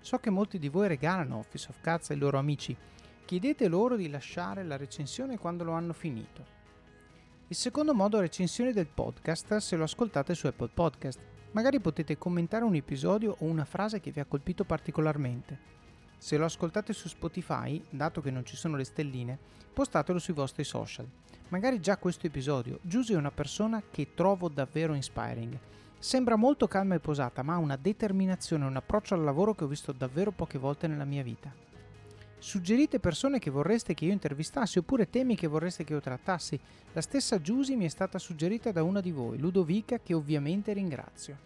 So 0.00 0.18
che 0.18 0.30
molti 0.30 0.58
di 0.58 0.68
voi 0.68 0.88
regalano 0.88 1.36
Office 1.36 1.68
of 1.70 1.80
Cards 1.80 2.10
ai 2.10 2.18
loro 2.18 2.38
amici, 2.38 2.76
chiedete 3.24 3.68
loro 3.68 3.94
di 3.94 4.10
lasciare 4.10 4.64
la 4.64 4.76
recensione 4.76 5.38
quando 5.38 5.62
lo 5.62 5.74
hanno 5.74 5.92
finito. 5.92 6.58
Il 7.50 7.56
secondo 7.56 7.94
modo 7.94 8.16
è 8.16 8.20
recensione 8.20 8.72
del 8.72 8.86
podcast 8.86 9.56
se 9.56 9.74
lo 9.74 9.82
ascoltate 9.82 10.36
su 10.36 10.46
Apple 10.46 10.70
Podcast. 10.72 11.18
Magari 11.50 11.80
potete 11.80 12.16
commentare 12.16 12.62
un 12.62 12.76
episodio 12.76 13.34
o 13.40 13.44
una 13.46 13.64
frase 13.64 13.98
che 13.98 14.12
vi 14.12 14.20
ha 14.20 14.24
colpito 14.24 14.62
particolarmente. 14.62 15.58
Se 16.16 16.36
lo 16.36 16.44
ascoltate 16.44 16.92
su 16.92 17.08
Spotify, 17.08 17.82
dato 17.90 18.20
che 18.20 18.30
non 18.30 18.44
ci 18.44 18.54
sono 18.54 18.76
le 18.76 18.84
stelline, 18.84 19.36
postatelo 19.72 20.20
sui 20.20 20.32
vostri 20.32 20.62
social. 20.62 21.08
Magari 21.48 21.80
già 21.80 21.96
questo 21.96 22.28
episodio. 22.28 22.78
Giusy 22.82 23.14
è 23.14 23.16
una 23.16 23.32
persona 23.32 23.82
che 23.90 24.14
trovo 24.14 24.48
davvero 24.48 24.94
inspiring. 24.94 25.58
Sembra 25.98 26.36
molto 26.36 26.68
calma 26.68 26.94
e 26.94 27.00
posata, 27.00 27.42
ma 27.42 27.54
ha 27.54 27.58
una 27.58 27.74
determinazione 27.74 28.64
e 28.64 28.68
un 28.68 28.76
approccio 28.76 29.14
al 29.14 29.24
lavoro 29.24 29.56
che 29.56 29.64
ho 29.64 29.66
visto 29.66 29.90
davvero 29.90 30.30
poche 30.30 30.56
volte 30.56 30.86
nella 30.86 31.04
mia 31.04 31.24
vita. 31.24 31.52
Suggerite 32.40 33.00
persone 33.00 33.38
che 33.38 33.50
vorreste 33.50 33.92
che 33.92 34.06
io 34.06 34.12
intervistassi 34.12 34.78
oppure 34.78 35.10
temi 35.10 35.36
che 35.36 35.46
vorreste 35.46 35.84
che 35.84 35.92
io 35.92 36.00
trattassi. 36.00 36.58
La 36.94 37.02
stessa 37.02 37.38
Giusy 37.38 37.76
mi 37.76 37.84
è 37.84 37.88
stata 37.88 38.18
suggerita 38.18 38.72
da 38.72 38.82
una 38.82 39.02
di 39.02 39.10
voi, 39.10 39.38
Ludovica, 39.38 39.98
che 39.98 40.14
ovviamente 40.14 40.72
ringrazio. 40.72 41.36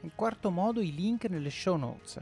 In 0.00 0.10
quarto 0.16 0.50
modo 0.50 0.80
i 0.80 0.92
link 0.92 1.26
nelle 1.26 1.50
show 1.50 1.76
notes. 1.76 2.20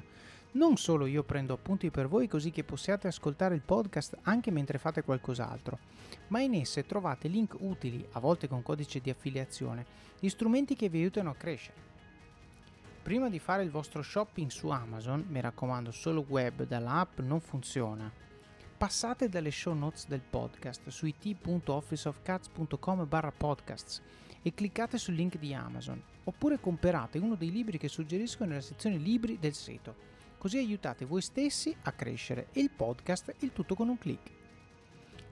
Non 0.53 0.77
solo 0.77 1.07
io 1.07 1.23
prendo 1.23 1.55
appunti 1.55 1.91
per 1.91 2.07
voi 2.07 2.29
così 2.29 2.51
che 2.51 2.65
possiate 2.65 3.07
ascoltare 3.07 3.55
il 3.55 3.63
podcast 3.63 4.19
anche 4.25 4.51
mentre 4.51 4.77
fate 4.77 5.03
qualcos'altro, 5.03 5.79
ma 6.29 6.41
in 6.41 6.53
esse 6.55 6.85
trovate 6.85 7.29
link 7.29 7.57
utili, 7.61 8.07
a 8.13 8.21
volte 8.21 8.47
con 8.47 8.63
codice 8.63 9.01
di 9.01 9.09
affiliazione, 9.09 9.87
di 10.21 10.29
strumenti 10.29 10.77
che 10.77 10.91
vi 10.91 10.99
aiutano 10.99 11.31
a 11.31 11.35
crescere. 11.35 11.90
Prima 13.03 13.31
di 13.31 13.39
fare 13.39 13.63
il 13.63 13.71
vostro 13.71 14.03
shopping 14.03 14.51
su 14.51 14.69
Amazon, 14.69 15.25
mi 15.29 15.41
raccomando 15.41 15.91
solo 15.91 16.23
web 16.29 16.67
dall'app 16.67 17.21
non 17.21 17.41
funziona, 17.41 18.13
passate 18.77 19.31
dalle 19.31 19.51
show 19.51 19.75
notes 19.75 20.07
del 20.07 20.21
podcast 20.21 20.91
su 20.91 21.07
it.officeofcats.com 21.07 23.09
barra 23.09 23.33
podcasts 23.33 24.03
e 24.43 24.53
cliccate 24.53 24.99
sul 24.99 25.15
link 25.15 25.39
di 25.39 25.55
Amazon, 25.55 26.01
oppure 26.25 26.61
comprate 26.61 27.19
uno 27.19 27.37
dei 27.37 27.51
libri 27.51 27.79
che 27.79 27.89
suggerisco 27.89 28.45
nella 28.45 28.61
sezione 28.61 28.99
libri 28.99 29.39
del 29.39 29.55
sito, 29.55 29.95
così 30.37 30.59
aiutate 30.59 31.07
voi 31.07 31.23
stessi 31.23 31.75
a 31.83 31.93
crescere 31.93 32.49
e 32.53 32.61
il 32.61 32.71
podcast 32.71 33.35
il 33.39 33.53
tutto 33.53 33.75
con 33.75 33.89
un 33.89 33.97
clic. 33.97 34.31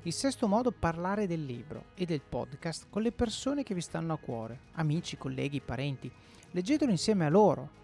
Il 0.03 0.13
sesto 0.15 0.49
modo, 0.49 0.71
parlare 0.71 1.27
del 1.27 1.45
libro 1.45 1.89
e 1.95 2.07
del 2.07 2.23
podcast 2.23 2.87
con 2.89 3.03
le 3.03 3.13
persone 3.13 3.63
che 3.63 3.75
vi 3.75 3.83
stanno 3.83 4.15
a 4.15 4.19
cuore, 4.19 4.61
amici, 4.73 5.19
colleghi, 5.19 5.61
parenti. 5.61 6.11
Leggetelo 6.53 6.91
insieme 6.91 7.27
a 7.27 7.29
loro 7.29 7.77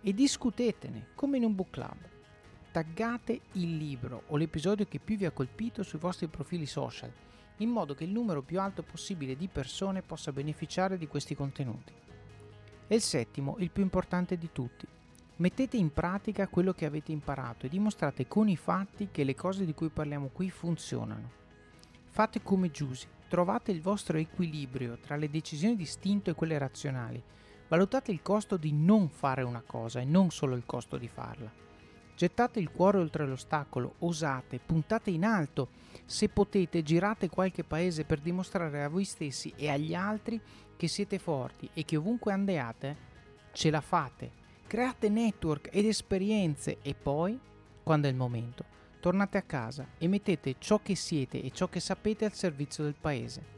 e 0.00 0.12
discutetene 0.12 1.08
come 1.14 1.36
in 1.36 1.44
un 1.44 1.54
book 1.54 1.70
club. 1.70 1.96
Taggate 2.72 3.40
il 3.52 3.76
libro 3.76 4.24
o 4.26 4.36
l'episodio 4.36 4.86
che 4.86 4.98
più 4.98 5.16
vi 5.16 5.24
ha 5.24 5.30
colpito 5.30 5.82
sui 5.84 6.00
vostri 6.00 6.26
profili 6.26 6.66
social, 6.66 7.12
in 7.58 7.70
modo 7.70 7.94
che 7.94 8.04
il 8.04 8.10
numero 8.10 8.42
più 8.42 8.60
alto 8.60 8.82
possibile 8.82 9.36
di 9.36 9.48
persone 9.48 10.02
possa 10.02 10.32
beneficiare 10.32 10.98
di 10.98 11.06
questi 11.06 11.36
contenuti. 11.36 11.92
E 12.88 12.94
il 12.94 13.00
settimo, 13.00 13.56
il 13.58 13.70
più 13.70 13.82
importante 13.82 14.36
di 14.36 14.50
tutti. 14.52 14.86
Mettete 15.36 15.76
in 15.76 15.92
pratica 15.92 16.48
quello 16.48 16.72
che 16.72 16.86
avete 16.86 17.12
imparato 17.12 17.66
e 17.66 17.68
dimostrate 17.68 18.26
con 18.26 18.48
i 18.48 18.56
fatti 18.56 19.10
che 19.12 19.22
le 19.22 19.36
cose 19.36 19.64
di 19.64 19.74
cui 19.74 19.88
parliamo 19.88 20.30
qui 20.32 20.50
funzionano. 20.50 21.30
Fate 22.08 22.42
come 22.42 22.72
Giusy, 22.72 23.06
trovate 23.28 23.70
il 23.70 23.80
vostro 23.80 24.18
equilibrio 24.18 24.98
tra 24.98 25.14
le 25.14 25.30
decisioni 25.30 25.76
di 25.76 25.82
istinto 25.82 26.30
e 26.30 26.34
quelle 26.34 26.58
razionali. 26.58 27.22
Valutate 27.68 28.10
il 28.12 28.22
costo 28.22 28.56
di 28.56 28.72
non 28.72 29.10
fare 29.10 29.42
una 29.42 29.62
cosa 29.64 30.00
e 30.00 30.04
non 30.06 30.30
solo 30.30 30.56
il 30.56 30.64
costo 30.64 30.96
di 30.96 31.06
farla. 31.06 31.52
Gettate 32.16 32.58
il 32.58 32.70
cuore 32.70 32.96
oltre 32.96 33.26
l'ostacolo, 33.26 33.96
osate, 33.98 34.58
puntate 34.58 35.10
in 35.10 35.24
alto. 35.24 35.68
Se 36.06 36.30
potete, 36.30 36.82
girate 36.82 37.28
qualche 37.28 37.64
paese 37.64 38.04
per 38.04 38.20
dimostrare 38.20 38.82
a 38.82 38.88
voi 38.88 39.04
stessi 39.04 39.52
e 39.54 39.68
agli 39.68 39.94
altri 39.94 40.40
che 40.76 40.88
siete 40.88 41.18
forti 41.18 41.68
e 41.74 41.84
che 41.84 41.96
ovunque 41.96 42.32
andiate, 42.32 42.96
ce 43.52 43.70
la 43.70 43.82
fate. 43.82 44.32
Create 44.66 45.10
network 45.10 45.68
ed 45.70 45.84
esperienze 45.84 46.78
e 46.80 46.94
poi, 46.94 47.38
quando 47.82 48.08
è 48.08 48.10
il 48.10 48.16
momento, 48.16 48.64
tornate 48.98 49.36
a 49.36 49.42
casa 49.42 49.88
e 49.98 50.08
mettete 50.08 50.56
ciò 50.58 50.80
che 50.82 50.94
siete 50.94 51.42
e 51.42 51.50
ciò 51.50 51.68
che 51.68 51.80
sapete 51.80 52.24
al 52.24 52.32
servizio 52.32 52.82
del 52.84 52.96
paese. 52.98 53.57